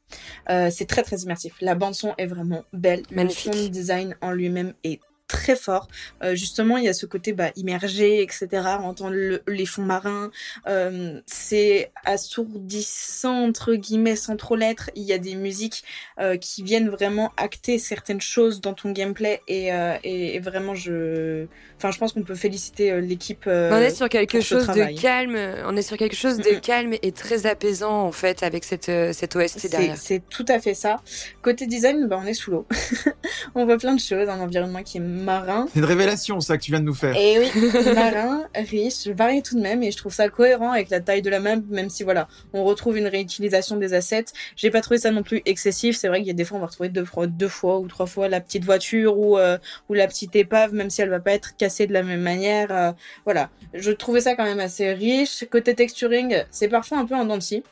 Euh, 0.51 0.71
c'est 0.71 0.87
très 0.87 1.03
très 1.03 1.17
immersif. 1.19 1.55
La 1.61 1.75
bande 1.75 1.95
son 1.95 2.15
est 2.19 2.27
vraiment 2.27 2.65
belle. 2.73 3.03
Magnifique. 3.11 3.55
Le 3.55 3.59
sound 3.59 3.71
design 3.71 4.17
en 4.21 4.33
lui-même 4.33 4.75
est 4.85 5.01
très 5.29 5.57
fort. 5.57 5.89
Euh, 6.23 6.35
justement, 6.35 6.77
il 6.77 6.85
y 6.85 6.89
a 6.89 6.93
ce 6.95 7.07
côté 7.07 7.33
bah, 7.33 7.51
immergé, 7.57 8.23
etc. 8.23 8.47
Entendre 8.83 9.12
le- 9.15 9.43
les 9.49 9.67
fonds 9.67 9.83
marins, 9.83 10.31
euh, 10.69 11.21
c'est 11.27 11.91
assourdissant 12.05 13.45
entre 13.49 13.75
guillemets 13.75 14.17
sans 14.17 14.37
trop 14.37 14.57
l'être. 14.57 14.91
Il 14.95 15.03
y 15.03 15.12
a 15.12 15.19
des 15.19 15.35
musiques 15.35 15.85
euh, 16.21 16.37
qui 16.37 16.62
viennent 16.62 16.89
vraiment 16.89 17.33
acter 17.37 17.79
certaines 17.79 18.21
choses 18.21 18.61
dans 18.61 18.75
ton 18.75 18.91
gameplay 18.93 19.41
et, 19.49 19.73
euh, 19.73 19.97
et, 20.05 20.37
et 20.37 20.41
vraiment 20.41 20.75
je, 20.75 21.47
enfin 21.77 21.91
je 21.91 21.99
pense 21.99 22.12
qu'on 22.12 22.23
peut 22.23 22.35
féliciter 22.35 22.91
euh, 22.93 23.01
l'équipe. 23.01 23.45
euh, 23.47 23.71
on 23.73 23.77
est 23.81 23.95
sur 23.95 24.09
quelque 24.09 24.41
chose 24.41 24.67
de 24.69 25.01
calme. 25.01 25.37
On 25.67 25.77
est 25.77 25.83
sur 25.83 25.97
quelque 25.97 26.17
chose 26.17 26.39
de 26.39 26.55
calme 26.59 26.95
et 27.03 27.12
très 27.12 27.47
apaisant 27.47 28.03
en 28.03 28.12
fait 28.12 28.43
avec 28.43 28.65
cette 28.65 28.87
cette 29.12 29.35
OST 29.37 29.59
C'est 29.59 29.69
derrière. 29.71 29.97
c'est 29.97 30.23
tout 30.29 30.45
à 30.49 30.59
fait 30.61 30.75
ça. 30.75 30.97
Côté 31.43 31.67
design, 31.67 32.07
bah, 32.07 32.19
on 32.23 32.27
est 32.27 32.35
sous 32.35 32.51
l'eau. 32.51 32.67
on 33.55 33.65
voit 33.65 33.79
plein 33.79 33.95
de 33.95 34.01
choses, 34.01 34.29
un 34.29 34.41
environnement 34.41 34.83
qui 34.83 34.99
est 34.99 35.01
marin. 35.17 35.67
C'est 35.73 35.79
une 35.81 35.85
révélation, 35.85 36.41
ça, 36.41 36.57
que 36.57 36.63
tu 36.63 36.71
viens 36.71 36.81
de 36.81 36.85
nous 36.85 36.95
faire. 36.95 37.15
Et 37.17 37.39
oui, 37.39 37.51
marin, 37.95 38.45
riche, 38.55 39.07
varié 39.09 39.43
tout 39.43 39.57
de 39.57 39.61
même, 39.61 39.83
et 39.83 39.91
je 39.91 39.97
trouve 39.97 40.13
ça 40.13 40.29
cohérent 40.29 40.73
avec 40.73 40.91
la 40.91 41.01
taille 41.01 41.23
de 41.23 41.31
la 41.31 41.41
map, 41.41 41.57
même 41.69 41.91
si 41.91 42.03
voilà, 42.05 42.29
on 42.53 42.65
retrouve 42.65 42.97
une 42.99 43.07
réutilisation 43.07 43.77
des 43.77 43.95
assets. 43.95 44.27
J'ai 44.57 44.71
pas 44.71 44.81
trouvé 44.81 44.99
ça 44.99 45.11
non 45.11 45.23
plus 45.23 45.43
excessif. 45.47 45.97
C'est 45.97 46.09
vrai 46.09 46.19
qu'il 46.19 46.29
y 46.29 46.31
a 46.31 46.35
des 46.35 46.45
fois, 46.45 46.59
on 46.59 46.61
va 46.61 46.67
retrouver 46.67 46.89
deux 46.89 47.05
fois, 47.05 47.27
deux 47.27 47.49
fois 47.49 47.79
ou 47.79 47.89
trois 47.89 48.07
fois 48.07 48.29
la 48.29 48.41
petite 48.41 48.65
voiture 48.65 49.19
ou, 49.19 49.39
euh, 49.39 49.59
ou 49.89 49.95
la 49.95 50.07
petite 50.07 50.35
épave, 50.37 50.73
même 50.75 50.91
si 50.91 51.03
elle 51.03 51.11
va 51.11 51.21
pas 51.21 51.33
être 51.33 51.57
cassée 51.57 51.87
de 51.87 51.93
la 51.93 52.03
même 52.03 52.21
manière. 52.21 52.69
euh, 52.71 52.93
voilà, 53.25 53.51
je 53.75 53.91
trouvais 53.93 54.21
ça 54.21 54.35
quand 54.35 54.45
même 54.45 54.61
assez 54.61 54.93
riche. 54.93 55.45
Côté 55.51 55.75
texturing, 55.75 56.43
c'est 56.51 56.69
parfois 56.69 56.99
un 56.99 57.07
peu 57.07 57.15
en 57.15 57.25
dents 57.25 57.37
de 57.39 57.43
scie. 57.43 57.63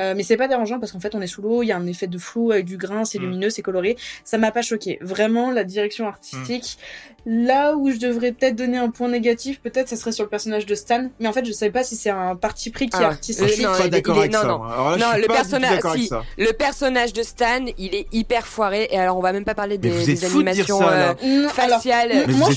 Euh, 0.00 0.14
mais 0.16 0.22
c'est 0.22 0.38
pas 0.38 0.48
dérangeant 0.48 0.80
parce 0.80 0.92
qu'en 0.92 0.98
fait 1.00 1.14
on 1.14 1.20
est 1.20 1.26
sous 1.26 1.42
l'eau, 1.42 1.62
il 1.62 1.66
y 1.66 1.72
a 1.72 1.76
un 1.76 1.86
effet 1.86 2.06
de 2.06 2.16
flou 2.16 2.52
avec 2.52 2.64
du 2.64 2.78
grain, 2.78 3.04
c'est 3.04 3.18
Mm. 3.18 3.22
lumineux, 3.22 3.50
c'est 3.50 3.60
coloré. 3.62 3.96
Ça 4.24 4.38
m'a 4.38 4.50
pas 4.50 4.62
choqué. 4.62 4.98
Vraiment 5.02 5.50
la 5.50 5.62
direction 5.64 6.06
artistique. 6.08 6.78
Là 7.26 7.74
où 7.76 7.90
je 7.90 7.96
devrais 7.96 8.32
peut-être 8.32 8.56
donner 8.56 8.78
un 8.78 8.88
point 8.90 9.08
négatif, 9.08 9.60
peut-être 9.60 9.88
ça 9.88 9.96
serait 9.96 10.12
sur 10.12 10.24
le 10.24 10.30
personnage 10.30 10.64
de 10.64 10.74
Stan. 10.74 11.08
Mais 11.20 11.28
en 11.28 11.32
fait 11.32 11.44
je 11.44 11.52
sais 11.52 11.68
pas 11.70 11.82
si 11.84 11.94
c'est 11.96 12.08
un 12.10 12.36
parti 12.36 12.70
pris 12.70 12.88
qui 12.88 12.96
est 12.96 13.04
Ah, 13.04 13.08
artistique. 13.08 13.40
Moi, 13.40 13.48
je 13.48 13.52
suis 13.54 13.64
non, 13.64 13.72
pas 13.76 13.84
est- 13.86 13.88
d'accord 13.90 14.16
est- 14.16 14.20
avec 14.20 14.32
non, 14.32 14.40
ça. 14.40 14.46
non. 14.46 14.64
là, 14.64 14.96
Non, 14.96 15.06
le 15.20 15.26
personnage- 15.26 15.80
si. 15.96 16.10
Le 16.38 16.52
personnage 16.52 17.12
de 17.12 17.22
Stan, 17.22 17.66
il 17.76 17.94
est 17.94 18.06
hyper 18.12 18.46
foiré 18.46 18.88
et 18.90 18.98
alors 18.98 19.18
on 19.18 19.20
va 19.20 19.32
même 19.32 19.44
pas 19.44 19.54
parler 19.54 19.76
des, 19.76 19.90
animations 20.24 20.78
ça, 20.78 20.88
euh, 20.90 21.14
alors, 21.20 21.50
faciales 21.52 22.12
moi, 22.12 22.24
je- 22.28 22.32
moi, 22.32 22.46
pense 22.46 22.56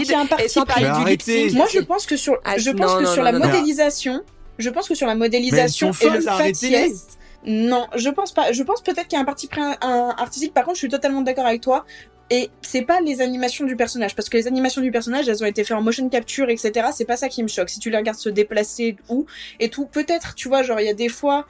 qu'il 0.00 0.10
y 0.10 0.14
a 0.14 0.20
un 0.20 0.26
parti 0.26 0.60
pris. 0.66 1.54
Moi 1.54 1.66
je 1.72 1.78
pense 1.80 2.06
que 2.06 2.16
sur, 2.16 2.38
Ah, 2.44 2.58
je 2.58 2.70
non, 2.70 2.78
pense 2.78 2.94
que 2.96 3.02
non, 3.02 3.12
sur 3.12 3.22
non, 3.24 3.30
la 3.30 3.38
modélisation, 3.38 4.22
je 4.58 4.70
pense 4.70 4.88
que 4.88 4.94
sur 4.96 5.06
la 5.06 5.14
modélisation 5.14 5.90
et 6.00 6.08
le 6.10 6.20
faciès. 6.22 7.06
Non, 7.44 7.88
je 7.96 8.08
pense 8.08 8.30
pas. 8.32 8.52
Je 8.52 8.62
pense 8.62 8.82
peut-être 8.82 9.08
qu'il 9.08 9.14
y 9.14 9.18
a 9.18 9.20
un 9.20 9.24
parti 9.24 9.48
pris 9.48 9.60
un- 9.60 9.76
un 9.82 10.10
artistique. 10.16 10.54
Par 10.54 10.62
contre, 10.64 10.76
je 10.76 10.82
suis 10.82 10.88
totalement 10.88 11.22
d'accord 11.22 11.44
avec 11.46 11.60
toi. 11.60 11.84
Et 12.30 12.50
c'est 12.62 12.82
pas 12.82 13.00
les 13.00 13.20
animations 13.20 13.66
du 13.66 13.76
personnage, 13.76 14.14
parce 14.14 14.28
que 14.28 14.36
les 14.36 14.46
animations 14.46 14.80
du 14.80 14.90
personnage, 14.90 15.28
elles 15.28 15.42
ont 15.42 15.46
été 15.46 15.64
faites 15.64 15.76
en 15.76 15.82
motion 15.82 16.08
capture, 16.08 16.48
etc. 16.48 16.88
C'est 16.94 17.04
pas 17.04 17.16
ça 17.16 17.28
qui 17.28 17.42
me 17.42 17.48
choque. 17.48 17.68
Si 17.68 17.78
tu 17.78 17.90
les 17.90 17.96
regardes 17.96 18.18
se 18.18 18.28
déplacer 18.28 18.96
ou 19.08 19.26
et 19.60 19.68
tout, 19.68 19.86
peut-être, 19.86 20.34
tu 20.34 20.48
vois, 20.48 20.62
genre 20.62 20.80
il 20.80 20.86
y 20.86 20.90
a 20.90 20.94
des 20.94 21.08
fois, 21.08 21.46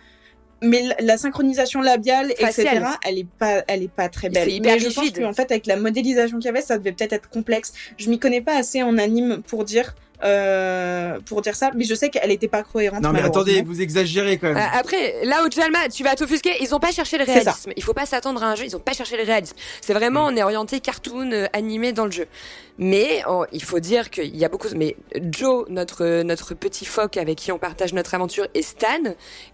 mais 0.63 0.83
la, 1.01 1.19
synchronisation 1.19 1.81
labiale, 1.81 2.33
Faciale. 2.39 2.77
etc. 2.77 2.87
Elle 3.05 3.19
est 3.19 3.27
pas, 3.39 3.65
elle 3.69 3.83
est 3.83 3.91
pas 3.91 4.09
très 4.09 4.29
belle. 4.29 4.49
C'est 4.49 4.57
hyper 4.57 4.75
mais 4.75 4.81
je 4.81 4.89
pense 4.89 5.11
qu'en 5.11 5.33
fait, 5.33 5.51
avec 5.51 5.67
la 5.67 5.77
modélisation 5.77 6.39
qu'il 6.39 6.47
y 6.47 6.49
avait, 6.49 6.63
ça 6.63 6.79
devait 6.79 6.93
peut-être 6.93 7.13
être 7.13 7.29
complexe. 7.29 7.73
Je 7.97 8.09
m'y 8.09 8.19
connais 8.19 8.41
pas 8.41 8.57
assez 8.57 8.83
en 8.83 8.97
anime 8.99 9.43
pour 9.43 9.65
dire, 9.65 9.95
euh, 10.25 11.19
pour 11.27 11.43
dire 11.43 11.57
ça, 11.57 11.71
mais 11.75 11.85
je 11.85 11.95
sais 11.95 12.09
qu'elle 12.09 12.31
était 12.31 12.49
pas 12.49 12.63
cohérente. 12.63 13.03
Non, 13.03 13.13
mais 13.13 13.23
attendez, 13.23 13.63
vous 13.63 13.81
exagérez 13.81 14.39
quand 14.39 14.49
même. 14.49 14.57
Euh, 14.57 14.79
après, 14.79 15.25
là 15.25 15.45
où 15.45 15.51
Jalma, 15.51 15.89
tu 15.89 16.05
vas 16.05 16.15
t'offusquer, 16.15 16.53
ils 16.61 16.75
ont 16.75 16.79
pas 16.79 16.93
cherché 16.93 17.19
le 17.19 17.25
réalisme. 17.25 17.73
Il 17.77 17.83
faut 17.83 17.95
pas 17.95 18.07
s'attendre 18.07 18.43
à 18.43 18.47
un 18.47 18.55
jeu, 18.55 18.65
ils 18.65 18.77
ont 18.77 18.81
pas 18.81 18.93
cherché 18.93 19.17
le 19.17 19.25
réalisme. 19.25 19.57
C'est 19.81 19.95
vraiment, 19.95 20.27
on 20.27 20.37
est 20.37 20.43
orienté 20.43 20.81
cartoon, 20.81 21.33
euh, 21.33 21.47
animé 21.53 21.93
dans 21.93 22.05
le 22.05 22.13
jeu. 22.13 22.27
Mais 22.79 23.23
oh, 23.29 23.45
il 23.53 23.63
faut 23.63 23.81
dire 23.81 24.11
qu'il 24.11 24.35
y 24.37 24.45
a 24.45 24.49
beaucoup. 24.49 24.69
Mais 24.77 24.97
Joe, 25.31 25.67
notre 25.69 26.23
notre 26.23 26.55
petit 26.55 26.85
phoque 26.87 27.17
avec 27.17 27.37
qui 27.39 27.53
on 27.53 27.59
partage 27.59 27.93
notre 27.93 28.15
aventure, 28.15 28.47
et 28.55 28.63
Stan, 28.63 28.89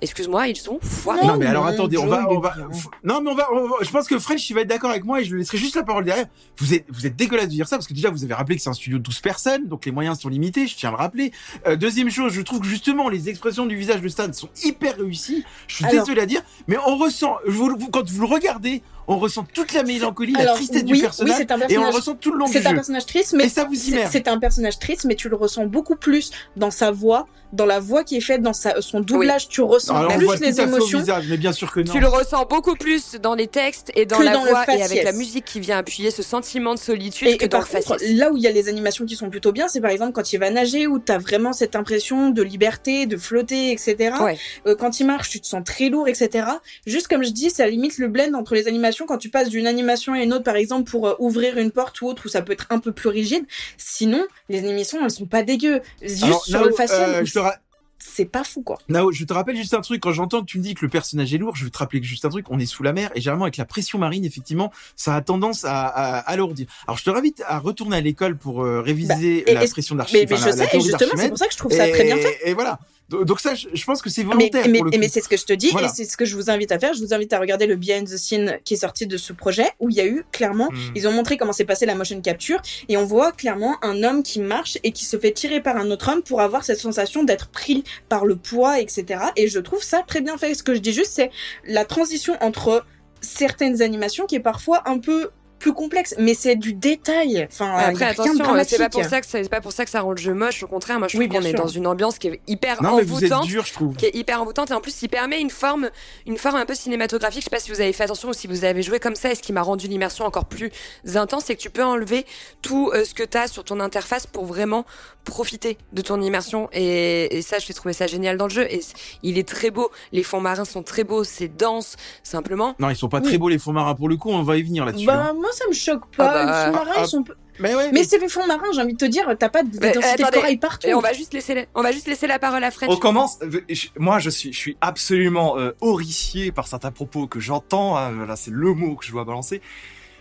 excuse-moi, 0.00 0.48
ils 0.48 0.56
sont 0.56 0.78
foirés. 0.82 1.26
Non, 1.26 1.36
mais 1.36 1.46
alors 1.46 1.66
attendez, 1.66 1.98
on 1.98 2.06
va, 2.06 2.26
on 2.30 2.38
va, 2.38 2.54
non, 3.02 3.20
mais 3.20 3.30
on 3.30 3.34
va, 3.34 3.48
on 3.52 3.68
va- 3.68 3.76
je 3.82 3.90
pense 3.90 4.06
que 4.06 4.18
French, 4.18 4.48
il 4.50 4.54
va 4.54 4.60
être 4.60 4.68
d'accord 4.68 4.90
avec 4.90 5.04
moi 5.04 5.20
et 5.20 5.24
je 5.24 5.32
lui 5.32 5.40
laisserai 5.40 5.58
juste 5.58 5.74
la 5.76 5.82
parole 5.82 6.04
derrière. 6.04 6.26
Vous 6.58 6.74
êtes, 6.74 6.84
vous 6.88 7.06
êtes 7.06 7.16
dégueulasse 7.16 7.46
de 7.46 7.50
dire 7.52 7.66
ça 7.68 7.76
parce 7.76 7.86
que 7.88 7.94
déjà, 7.94 8.10
vous 8.10 8.24
avez 8.24 8.34
rappelé 8.34 8.56
que 8.56 8.62
c'est 8.62 8.70
un 8.70 8.74
studio 8.74 8.98
de 8.98 9.02
12 9.02 9.20
personnes, 9.20 9.66
donc 9.66 9.84
les 9.84 9.92
moyens 9.92 10.18
sont 10.20 10.28
limités, 10.28 10.66
je 10.66 10.76
tiens 10.76 10.90
à 10.90 10.92
le 10.92 10.98
rappeler. 10.98 11.32
Euh, 11.66 11.76
deuxième 11.76 12.10
chose, 12.10 12.32
je 12.32 12.40
trouve 12.42 12.60
que 12.60 12.66
justement, 12.66 13.08
les 13.08 13.28
expressions 13.28 13.66
du 13.66 13.76
visage 13.76 14.00
de 14.00 14.08
Stan 14.08 14.32
sont 14.32 14.48
hyper 14.64 14.96
réussies. 14.96 15.44
Je 15.66 15.74
suis 15.76 15.84
Alors- 15.84 16.04
désolé 16.04 16.20
à 16.22 16.26
dire, 16.26 16.42
mais 16.68 16.76
on 16.86 16.96
ressent, 16.96 17.36
vous- 17.46 17.76
vous- 17.78 17.88
quand 17.90 18.08
vous 18.08 18.20
le 18.20 18.26
regardez, 18.32 18.82
on 19.08 19.18
ressent 19.18 19.46
toute 19.54 19.72
la 19.72 19.82
mélancolie, 19.82 20.32
la 20.32 20.40
Alors, 20.40 20.54
tristesse 20.56 20.82
oui, 20.86 20.92
du 20.98 21.00
personnage, 21.00 21.32
oui, 21.32 21.36
c'est 21.38 21.50
un 21.50 21.58
et 21.68 21.78
on 21.78 21.84
le 21.84 21.90
ressent 21.90 22.14
tout 22.14 22.30
le 22.32 22.38
long 22.38 22.46
du 22.46 22.52
C'est 22.52 22.66
un 22.66 22.70
jeu. 22.70 22.74
personnage 22.76 23.06
triste, 23.06 23.32
mais 23.36 23.46
Et 23.46 23.48
ça 23.48 23.64
vous 23.64 23.74
c'est 23.74 24.28
un 24.28 24.38
personnage 24.38 24.78
triste, 24.78 25.04
mais 25.06 25.14
tu 25.14 25.28
le 25.28 25.36
ressens 25.36 25.64
beaucoup 25.66 25.96
plus 25.96 26.30
dans 26.56 26.70
sa 26.70 26.90
voix, 26.90 27.26
dans 27.54 27.64
la 27.64 27.80
voix 27.80 28.04
qui 28.04 28.16
est 28.16 28.20
faite, 28.20 28.42
dans 28.42 28.52
sa, 28.52 28.80
son 28.82 29.00
doublage. 29.00 29.48
Tu 29.48 29.62
ressens 29.62 29.96
Alors, 29.96 30.12
on 30.14 30.18
plus 30.18 30.26
tout 30.26 30.32
les 30.42 30.60
à 30.60 30.66
fait 30.66 30.70
au 30.70 30.76
émotions. 30.76 30.98
visage, 30.98 31.24
mais 31.30 31.36
bien 31.38 31.52
sûr 31.52 31.72
que 31.72 31.80
non. 31.80 31.90
Tu 31.92 32.00
le 32.00 32.06
ressens 32.08 32.44
beaucoup 32.44 32.74
plus 32.74 33.12
dans 33.22 33.34
les 33.34 33.46
textes 33.46 33.90
et 33.94 34.04
dans 34.04 34.18
Que 34.18 34.24
la 34.24 34.32
dans 34.34 34.44
voix 34.44 34.64
et 34.68 34.82
avec 34.82 35.02
la 35.02 35.12
musique 35.12 35.46
qui 35.46 35.58
vient 35.60 35.78
appuyer 35.78 36.10
ce 36.10 36.22
sentiment 36.22 36.74
de 36.74 36.78
solitude 36.78 37.28
Et, 37.28 37.36
que 37.38 37.46
et 37.46 37.48
dans 37.48 37.60
par 37.60 37.68
le 37.72 37.82
contre, 37.82 38.04
là 38.10 38.30
où 38.30 38.36
il 38.36 38.42
y 38.42 38.46
a 38.46 38.50
les 38.52 38.68
animations 38.68 39.06
qui 39.06 39.16
sont 39.16 39.30
plutôt 39.30 39.52
bien, 39.52 39.68
c'est 39.68 39.80
par 39.80 39.90
exemple 39.90 40.12
quand 40.12 40.30
il 40.34 40.38
va 40.38 40.50
nager, 40.50 40.86
où 40.86 40.98
t'as 40.98 41.16
vraiment 41.18 41.54
cette 41.54 41.74
impression 41.76 42.28
de 42.30 42.42
liberté, 42.42 43.06
de 43.06 43.16
flotter, 43.16 43.72
etc. 43.72 44.10
Ouais. 44.20 44.36
Euh, 44.66 44.74
quand 44.76 45.00
il 45.00 45.06
marche, 45.06 45.30
tu 45.30 45.40
te 45.40 45.46
sens 45.46 45.62
très 45.64 45.88
lourd, 45.88 46.08
etc. 46.08 46.46
Juste 46.86 47.08
comme 47.08 47.22
je 47.24 47.30
dis, 47.30 47.48
ça 47.48 47.66
limite 47.66 47.96
le 47.96 48.08
blend 48.08 48.34
entre 48.34 48.54
les 48.54 48.68
animations 48.68 48.97
quand 49.06 49.18
tu 49.18 49.28
passes 49.30 49.48
d'une 49.48 49.66
animation 49.66 50.12
à 50.14 50.22
une 50.22 50.32
autre, 50.32 50.44
par 50.44 50.56
exemple 50.56 50.90
pour 50.90 51.06
euh, 51.08 51.14
ouvrir 51.18 51.58
une 51.58 51.70
porte 51.70 52.00
ou 52.00 52.06
autre, 52.06 52.22
où 52.26 52.28
ça 52.28 52.42
peut 52.42 52.52
être 52.52 52.66
un 52.70 52.78
peu 52.78 52.92
plus 52.92 53.08
rigide. 53.08 53.44
Sinon, 53.76 54.24
les 54.48 54.58
animations, 54.60 54.98
elles 55.04 55.10
sont 55.10 55.26
pas 55.26 55.42
dégueu. 55.42 55.80
Juste 56.02 56.22
Alors, 56.24 56.44
sur 56.44 56.58
Nao, 56.60 56.68
le 56.68 56.74
facial, 56.74 57.10
euh, 57.24 57.40
ra- 57.40 57.56
c'est 58.00 58.24
pas 58.26 58.44
fou, 58.44 58.62
quoi. 58.62 58.78
Nao, 58.88 59.10
je 59.12 59.24
te 59.24 59.32
rappelle 59.32 59.56
juste 59.56 59.74
un 59.74 59.80
truc. 59.80 60.00
Quand 60.00 60.12
j'entends 60.12 60.40
que 60.40 60.46
tu 60.46 60.58
me 60.58 60.62
dis 60.62 60.74
que 60.74 60.84
le 60.84 60.88
personnage 60.88 61.34
est 61.34 61.38
lourd, 61.38 61.56
je 61.56 61.64
vais 61.64 61.70
te 61.70 61.78
rappeler 61.78 62.00
que 62.00 62.06
juste 62.06 62.24
un 62.24 62.28
truc. 62.28 62.46
On 62.50 62.58
est 62.58 62.66
sous 62.66 62.82
la 62.84 62.92
mer 62.92 63.10
et 63.14 63.20
généralement 63.20 63.44
avec 63.44 63.56
la 63.56 63.64
pression 63.64 63.98
marine, 63.98 64.24
effectivement, 64.24 64.72
ça 64.96 65.14
a 65.16 65.20
tendance 65.20 65.64
à, 65.64 65.86
à 65.86 66.18
alourdir. 66.20 66.66
Alors, 66.86 66.96
je 66.98 67.04
te 67.04 67.10
invite 67.10 67.42
à 67.46 67.58
retourner 67.58 67.96
à 67.96 68.00
l'école 68.00 68.36
pour 68.36 68.62
euh, 68.64 68.80
réviser 68.80 69.42
Bah, 69.44 69.50
et- 69.50 69.54
la 69.54 69.64
et- 69.64 69.68
pression 69.68 69.94
Mais, 69.96 69.98
d'Archimède. 69.98 70.28
mais 70.30 70.34
enfin, 70.36 70.44
je 70.44 70.50
la- 70.50 70.56
la 70.64 70.70
sais, 70.70 70.76
et 70.76 70.80
justement, 70.80 71.10
c'est 71.16 71.28
pour 71.28 71.38
ça 71.38 71.46
que 71.46 71.52
je 71.52 71.58
trouve 71.58 71.72
ça 71.72 71.88
très 71.88 72.04
bien 72.04 72.16
fait. 72.16 72.38
Et 72.44 72.54
voilà. 72.54 72.78
Donc 73.10 73.40
ça, 73.40 73.54
je 73.54 73.68
je 73.72 73.84
pense 73.84 74.02
que 74.02 74.10
c'est 74.10 74.22
Mais, 74.22 74.50
volontaire 74.50 74.66
mais, 74.98 75.08
c'est 75.08 75.22
ce 75.22 75.28
que 75.28 75.36
je 75.38 75.44
te 75.44 75.52
dis 75.54 75.70
Voilà. 75.70 75.88
et 75.88 75.90
c'est 75.94 76.04
ce 76.04 76.16
que 76.16 76.24
je 76.26 76.36
vous 76.36 76.50
invite 76.50 76.72
à 76.72 76.78
faire. 76.78 76.92
Je 76.92 77.00
vous 77.00 77.14
invite 77.14 77.32
à 77.32 77.38
regarder 77.38 77.66
le 77.66 77.76
behind 77.76 78.06
the 78.06 78.16
scene 78.18 78.58
qui 78.64 78.74
est 78.74 78.78
sorti 78.78 79.06
de 79.06 79.16
ce 79.16 79.32
projet 79.32 79.66
où 79.80 79.88
il 79.88 79.96
y 79.96 80.00
a 80.00 80.06
eu 80.06 80.24
clairement, 80.30 80.68
Mm. 80.70 80.76
ils 80.94 81.08
ont 81.08 81.12
montré 81.12 81.36
comment 81.38 81.52
s'est 81.54 81.64
passé 81.64 81.86
la 81.86 81.94
motion 81.94 82.20
capture 82.20 82.60
et 82.88 82.96
on 82.98 83.04
voit 83.06 83.32
clairement 83.32 83.76
un 83.82 84.02
homme 84.02 84.22
qui 84.22 84.40
marche 84.40 84.76
et 84.84 84.92
qui 84.92 85.04
se 85.06 85.18
fait 85.18 85.32
tirer 85.32 85.62
par 85.62 85.76
un 85.76 85.90
autre 85.90 86.10
homme 86.12 86.22
pour 86.22 86.40
avoir 86.42 86.64
cette 86.64 86.78
sensation 86.80 87.24
d'être 87.24 87.48
pris 87.48 87.82
par 88.10 88.26
le 88.26 88.36
poids, 88.36 88.78
etc. 88.80 89.20
Et 89.36 89.48
je 89.48 89.58
trouve 89.58 89.82
ça 89.82 90.02
très 90.06 90.20
bien 90.20 90.36
fait. 90.36 90.54
Ce 90.54 90.62
que 90.62 90.74
je 90.74 90.80
dis 90.80 90.92
juste, 90.92 91.12
c'est 91.14 91.30
la 91.64 91.84
transition 91.86 92.36
entre 92.42 92.84
certaines 93.20 93.82
animations 93.82 94.26
qui 94.26 94.36
est 94.36 94.40
parfois 94.40 94.82
un 94.88 94.98
peu 94.98 95.30
plus 95.58 95.72
complexe, 95.72 96.14
mais 96.18 96.34
c'est 96.34 96.56
du 96.56 96.72
détail. 96.72 97.46
Enfin, 97.50 97.74
il 97.78 97.90
Après, 97.90 98.04
attention, 98.06 98.54
euh, 98.54 98.62
c'est 98.66 98.78
pas 98.78 98.88
pour 98.88 99.04
ça 99.04 99.20
que 99.20 99.26
c'est 99.26 99.48
pas 99.48 99.60
pour 99.60 99.72
ça 99.72 99.84
que 99.84 99.90
ça 99.90 100.00
rend 100.00 100.12
le 100.12 100.16
jeu 100.16 100.34
moche. 100.34 100.62
Au 100.62 100.66
contraire, 100.68 100.98
moi, 100.98 101.08
je 101.08 101.16
Oui, 101.18 101.28
trouve 101.28 101.40
qu'on 101.40 101.46
est 101.46 101.52
dans 101.52 101.66
une 101.66 101.86
ambiance 101.86 102.18
qui 102.18 102.28
est 102.28 102.40
hyper 102.46 102.82
Non, 102.82 102.96
mais 102.96 103.02
vous 103.02 103.24
êtes 103.24 103.32
envoûtante. 103.32 103.48
dur, 103.48 103.64
je 103.66 103.72
trouve. 103.72 103.96
qui 103.96 104.06
est 104.06 104.14
hyper 104.14 104.40
envoûtante 104.42 104.70
et 104.70 104.74
en 104.74 104.80
plus 104.80 104.94
qui 104.94 105.08
permet 105.08 105.40
une 105.40 105.50
forme 105.50 105.90
une 106.26 106.36
forme 106.36 106.56
un 106.56 106.66
peu 106.66 106.74
cinématographique 106.74 107.40
je 107.40 107.44
sais 107.44 107.50
pas 107.50 107.60
si 107.60 107.70
vous 107.70 107.80
avez 107.80 107.92
fait 107.92 108.04
attention 108.04 108.28
ou 108.28 108.32
si 108.32 108.46
vous 108.46 108.64
avez 108.64 108.82
joué 108.82 108.98
comme 109.00 109.14
ça 109.14 109.30
et 109.30 109.34
ce 109.34 109.42
qui 109.42 109.52
m'a 109.52 109.62
rendu 109.62 109.88
l'immersion 109.88 110.24
encore 110.24 110.44
plus 110.46 110.70
intense 111.14 111.44
c'est 111.46 111.56
que 111.56 111.60
tu 111.60 111.70
peux 111.70 111.84
enlever 111.84 112.26
tout 112.62 112.90
euh, 112.94 113.04
ce 113.04 113.14
que 113.14 113.22
tu 113.22 113.36
as 113.38 113.48
sur 113.48 113.64
ton 113.64 113.80
interface 113.80 114.26
pour 114.26 114.44
vraiment 114.44 114.84
profiter 115.24 115.76
de 115.92 116.02
ton 116.02 116.20
immersion 116.20 116.68
et, 116.72 117.36
et 117.38 117.42
ça 117.42 117.58
je 117.58 117.72
trouvé 117.72 117.92
ça 117.92 118.06
génial 118.06 118.36
dans 118.36 118.46
le 118.46 118.50
jeu 118.52 118.66
et 118.72 118.80
il 119.22 119.38
est 119.38 119.46
très 119.46 119.70
beau 119.70 119.90
les 120.12 120.22
fonds 120.22 120.40
marins 120.40 120.64
sont 120.64 120.82
très 120.82 121.04
beaux 121.04 121.24
c'est 121.24 121.48
dense 121.48 121.96
simplement 122.22 122.74
Non, 122.78 122.90
ils 122.90 122.96
sont 122.96 123.08
pas 123.08 123.18
Oui. 123.20 123.24
très 123.28 123.38
beaux 123.38 123.48
les 123.48 123.58
fonds 123.58 123.72
marins 123.72 123.94
pour 123.94 124.08
le 124.08 124.16
coup. 124.16 124.30
On 124.30 124.42
va 124.42 124.56
y 124.56 124.62
venir 124.62 124.84
là-dessus. 124.84 125.06
Bah, 125.06 125.28
hein. 125.30 125.34
Moi, 125.48 125.56
ça 125.56 125.64
me 125.68 125.72
choque 125.74 126.06
pas. 126.16 126.30
Ah 126.30 126.32
bah, 126.34 126.44
les 126.44 126.66
fonds 126.72 126.84
marins, 126.84 126.92
ah, 126.96 127.02
ils 127.04 127.08
sont 127.08 127.24
Mais 127.60 127.74
ouais. 127.74 127.90
Mais 127.92 128.04
c'est 128.04 128.18
les 128.18 128.28
fonds 128.28 128.46
marins, 128.46 128.70
j'ai 128.74 128.80
envie 128.82 128.92
de 128.92 128.98
te 128.98 129.04
dire, 129.04 129.26
t'as 129.38 129.48
pas 129.48 129.62
de 129.62 129.70
Mais, 129.80 129.92
densité 129.92 130.22
de 130.22 130.28
corail 130.30 130.56
partout. 130.58 130.86
et 130.86 130.94
on 130.94 131.00
va 131.00 131.12
juste 131.12 131.34
laisser 131.34 131.54
la- 131.54 131.64
on 131.74 131.82
va 131.82 131.90
juste 131.92 132.06
laisser 132.06 132.26
la 132.26 132.38
parole 132.38 132.62
à 132.62 132.70
French 132.70 132.90
On 132.90 132.96
commence. 132.96 133.38
je- 133.68 133.88
Moi, 133.98 134.18
je 134.20 134.30
suis, 134.30 134.52
je 134.52 134.58
suis 134.58 134.76
absolument 134.80 135.58
euh, 135.58 135.72
horrifié 135.80 136.52
par 136.52 136.66
certains 136.68 136.90
propos 136.92 137.26
que 137.26 137.40
j'entends. 137.40 137.96
hein, 137.96 138.26
là, 138.26 138.36
c'est 138.36 138.52
le 138.52 138.72
mot 138.74 138.94
que 138.94 139.04
je 139.04 139.10
dois 139.12 139.24
balancer. 139.24 139.60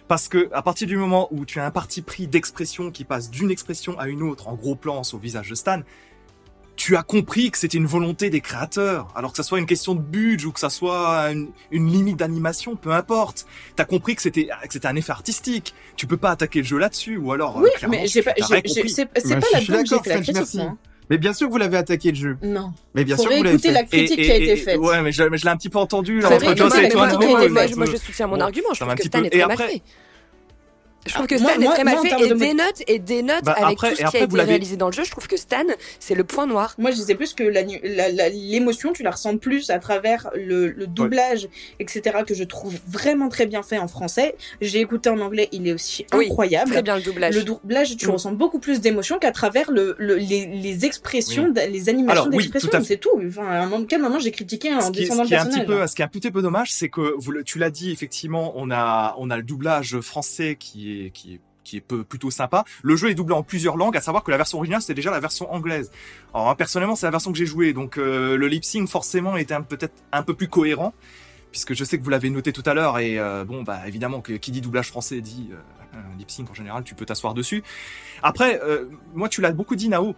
Parce 0.07 0.29
que 0.29 0.49
à 0.53 0.61
partir 0.61 0.87
du 0.87 0.95
moment 0.95 1.27
où 1.31 1.45
tu 1.45 1.59
as 1.59 1.65
un 1.65 1.71
parti 1.71 2.01
pris 2.01 2.27
d'expression 2.27 2.91
qui 2.91 3.03
passe 3.03 3.29
d'une 3.29 3.51
expression 3.51 3.99
à 3.99 4.07
une 4.07 4.23
autre, 4.23 4.47
en 4.47 4.53
gros 4.55 4.75
plan 4.75 5.03
sur 5.03 5.17
le 5.17 5.23
visage 5.23 5.49
de 5.49 5.55
Stan, 5.55 5.81
tu 6.77 6.95
as 6.95 7.03
compris 7.03 7.51
que 7.51 7.57
c'était 7.57 7.77
une 7.77 7.85
volonté 7.87 8.29
des 8.29 8.39
créateurs. 8.39 9.07
Alors 9.15 9.31
que 9.31 9.37
ça 9.37 9.43
soit 9.43 9.59
une 9.59 9.65
question 9.65 9.95
de 9.95 9.99
budget 9.99 10.45
ou 10.45 10.51
que 10.53 10.59
ça 10.59 10.69
soit 10.69 11.31
une, 11.31 11.49
une 11.71 11.91
limite 11.91 12.15
d'animation, 12.17 12.75
peu 12.77 12.91
importe. 12.91 13.45
T'as 13.75 13.83
compris 13.83 14.15
que 14.15 14.21
c'était 14.21 14.45
que 14.45 14.71
c'était 14.71 14.87
un 14.87 14.95
effet 14.95 15.11
artistique. 15.11 15.73
Tu 15.95 16.07
peux 16.07 16.17
pas 16.17 16.29
attaquer 16.31 16.59
le 16.59 16.65
jeu 16.65 16.77
là-dessus, 16.77 17.17
ou 17.17 17.33
alors. 17.33 17.57
euh, 17.57 17.63
Oui, 17.63 17.69
mais 17.89 18.07
j'ai 18.07 18.21
pas, 18.21 18.31
c'est 18.37 18.41
Bah, 18.41 18.61
pas 18.61 19.59
je 19.59 19.71
la 19.71 19.81
que 19.83 19.89
j'ai 19.89 19.99
fait 19.99 20.09
la 20.09 20.21
critique. 20.21 20.61
Mais 21.09 21.17
bien 21.17 21.31
sûr 21.33 21.47
que 21.47 21.53
vous 21.53 21.57
l'avez 21.57 21.77
attaqué 21.77 22.09
le 22.11 22.15
jeu. 22.17 22.37
Non. 22.43 22.73
Mais 22.93 23.05
bien 23.05 23.15
Faut 23.15 23.21
sûr 23.23 23.31
que 23.31 23.37
vous 23.37 23.43
l'avez 23.43 23.57
fait. 23.57 23.71
la 23.71 23.83
critique 23.83 24.21
qui 24.21 24.29
a 24.31 24.35
été 24.35 24.57
faite. 24.57 24.77
Ouais, 24.77 25.01
mais 25.01 25.11
je, 25.13 25.23
l'ai 25.23 25.47
un 25.47 25.55
petit 25.57 25.69
peu 25.69 25.79
entendu 25.79 26.19
là, 26.19 26.29
entre 26.33 26.55
Joss 26.55 26.75
et 26.77 26.89
toi. 26.89 27.07
moi, 27.17 27.65
je, 27.67 27.75
moi, 27.75 27.85
je 27.85 27.95
soutiens 27.95 28.27
mon 28.27 28.35
Bon, 28.35 28.41
argument. 28.43 28.67
Je 28.73 28.79
trouve 28.81 28.89
un 28.91 28.95
que 28.95 28.97
petit 29.03 29.07
Stan 29.07 29.19
peu- 29.21 29.25
est 29.27 29.29
très 29.29 29.47
mal 29.47 29.57
fait. 29.57 29.81
Je 31.07 31.13
trouve 31.13 31.27
que 31.27 31.35
Moi- 31.39 31.51
Stan 31.51 31.61
est 31.61 31.63
moi- 31.63 31.73
très 31.73 31.83
mal 31.83 31.93
moi, 31.95 32.01
en 32.01 32.03
fait 32.03 32.09
termes 32.09 32.23
et 32.23 32.29
de 32.29 32.33
des 32.35 32.53
notes 32.53 32.83
et 32.87 32.99
des 32.99 33.21
notes 33.23 33.43
Bah, 33.43 33.53
avec 33.57 33.73
après- 33.73 33.89
tout 33.89 33.95
ce 33.95 34.01
et 34.01 34.03
qui 34.03 34.03
a 34.03 34.07
après, 34.07 34.25
vous 34.27 34.37
été 34.37 34.45
réalisé 34.45 34.75
dans 34.77 34.87
le 34.87 34.91
jeu. 34.93 35.03
Je 35.03 35.11
trouve 35.11 35.27
que 35.27 35.37
Stan, 35.37 35.63
c'est 35.99 36.15
le 36.15 36.23
point 36.23 36.45
noir. 36.47 36.73
Moi, 36.77 36.91
je 36.91 36.95
disais 36.97 37.15
plus 37.15 37.33
que 37.33 37.43
l'émotion, 38.31 38.93
tu 38.93 39.03
la 39.03 39.11
ressens 39.11 39.37
plus 39.37 39.69
à 39.69 39.79
travers 39.79 40.29
le, 40.35 40.69
le 40.69 40.87
doublage, 40.87 41.47
etc., 41.79 42.17
que 42.25 42.33
je 42.33 42.43
trouve 42.43 42.75
vraiment 42.87 43.29
très 43.29 43.45
bien 43.45 43.63
fait 43.63 43.77
en 43.77 43.87
français. 43.87 44.35
J'ai 44.61 44.79
écouté 44.79 45.09
en 45.09 45.19
anglais, 45.19 45.49
il 45.51 45.67
est 45.67 45.73
aussi 45.73 46.05
Oui, 46.13 46.25
incroyable. 46.25 46.71
Très 46.71 46.81
bien 46.83 46.95
le 46.97 47.01
doublage. 47.03 47.35
Le 47.35 47.43
doublage, 47.43 47.97
tu 47.97 48.07
Mm. 48.07 48.11
ressens 48.11 48.31
beaucoup 48.33 48.59
plus 48.59 48.79
d'émotion 48.81 49.19
qu'à 49.19 49.31
travers 49.31 49.71
le, 49.71 49.95
le- 49.97 50.15
les, 50.15 50.45
les 50.45 50.85
expressions, 50.85 51.51
Oui. 51.55 51.61
les 51.71 51.89
animations 51.89 52.25
oui, 52.31 52.37
d'expression. 52.37 52.69
fait. 52.71 52.83
c'est 52.83 52.97
tout. 52.97 53.21
Enfin, 53.27 53.47
à 53.47 53.61
un 53.63 53.65
moment, 53.67 53.85
quel 53.87 54.01
moment 54.01 54.19
j'ai 54.19 54.31
critiqué 54.31 54.73
en 54.73 54.81
ce 54.81 54.91
qui, 54.91 54.99
est- 54.99 55.01
descendant 55.03 55.25
ce 55.25 55.29
le 55.29 55.35
est 55.35 55.39
un 55.39 55.45
petit 55.45 55.65
peu, 55.65 55.87
ce 55.87 55.95
qui 55.95 56.01
est 56.01 56.05
un 56.05 56.09
petit 56.09 56.31
peu 56.31 56.41
dommage, 56.41 56.71
c'est 56.71 56.89
que 56.89 57.13
vous, 57.17 57.33
tu 57.43 57.59
l'as 57.59 57.69
dit 57.69 57.91
effectivement, 57.91 58.53
on 58.55 58.71
a, 58.71 59.15
on 59.17 59.29
a 59.29 59.37
le 59.37 59.43
doublage 59.43 59.99
français 59.99 60.55
qui 60.59 60.91
est, 60.96 60.96
qui 61.13 61.35
est 61.35 61.39
qui 61.63 61.77
est 61.77 61.81
plutôt 61.81 62.31
sympa. 62.31 62.63
Le 62.81 62.95
jeu 62.95 63.09
est 63.09 63.13
doublé 63.13 63.35
en 63.35 63.43
plusieurs 63.43 63.75
langues, 63.75 63.97
à 63.97 64.01
savoir 64.01 64.23
que 64.23 64.31
la 64.31 64.37
version 64.37 64.57
originale 64.57 64.81
c'était 64.81 64.93
déjà 64.93 65.11
la 65.11 65.19
version 65.19 65.51
anglaise. 65.53 65.91
Alors 66.33 66.55
personnellement 66.55 66.95
c'est 66.95 67.05
la 67.05 67.11
version 67.11 67.31
que 67.31 67.37
j'ai 67.37 67.45
jouée, 67.45 67.73
donc 67.73 67.97
euh, 67.97 68.37
le 68.37 68.47
lip 68.47 68.63
sync 68.63 68.87
forcément 68.87 69.35
était 69.35 69.59
peut-être 69.59 69.93
un 70.13 70.23
peu 70.23 70.33
plus 70.33 70.47
cohérent, 70.47 70.93
puisque 71.51 71.73
je 71.73 71.83
sais 71.83 71.97
que 71.97 72.03
vous 72.03 72.09
l'avez 72.09 72.29
noté 72.29 72.53
tout 72.53 72.63
à 72.65 72.73
l'heure 72.73 72.99
et 72.99 73.19
euh, 73.19 73.43
bon 73.43 73.63
bah 73.63 73.81
évidemment 73.85 74.21
que 74.21 74.33
qui 74.33 74.51
dit 74.51 74.61
doublage 74.61 74.87
français 74.87 75.19
dit 75.19 75.49
euh, 75.51 76.17
lip 76.17 76.29
sync 76.29 76.49
en 76.49 76.53
général, 76.53 76.83
tu 76.83 76.95
peux 76.95 77.05
t'asseoir 77.05 77.33
dessus. 77.33 77.63
Après, 78.23 78.59
euh, 78.63 78.85
moi 79.13 79.29
tu 79.29 79.41
l'as 79.41 79.51
beaucoup 79.51 79.75
dit 79.75 79.89
Nao. 79.89 80.15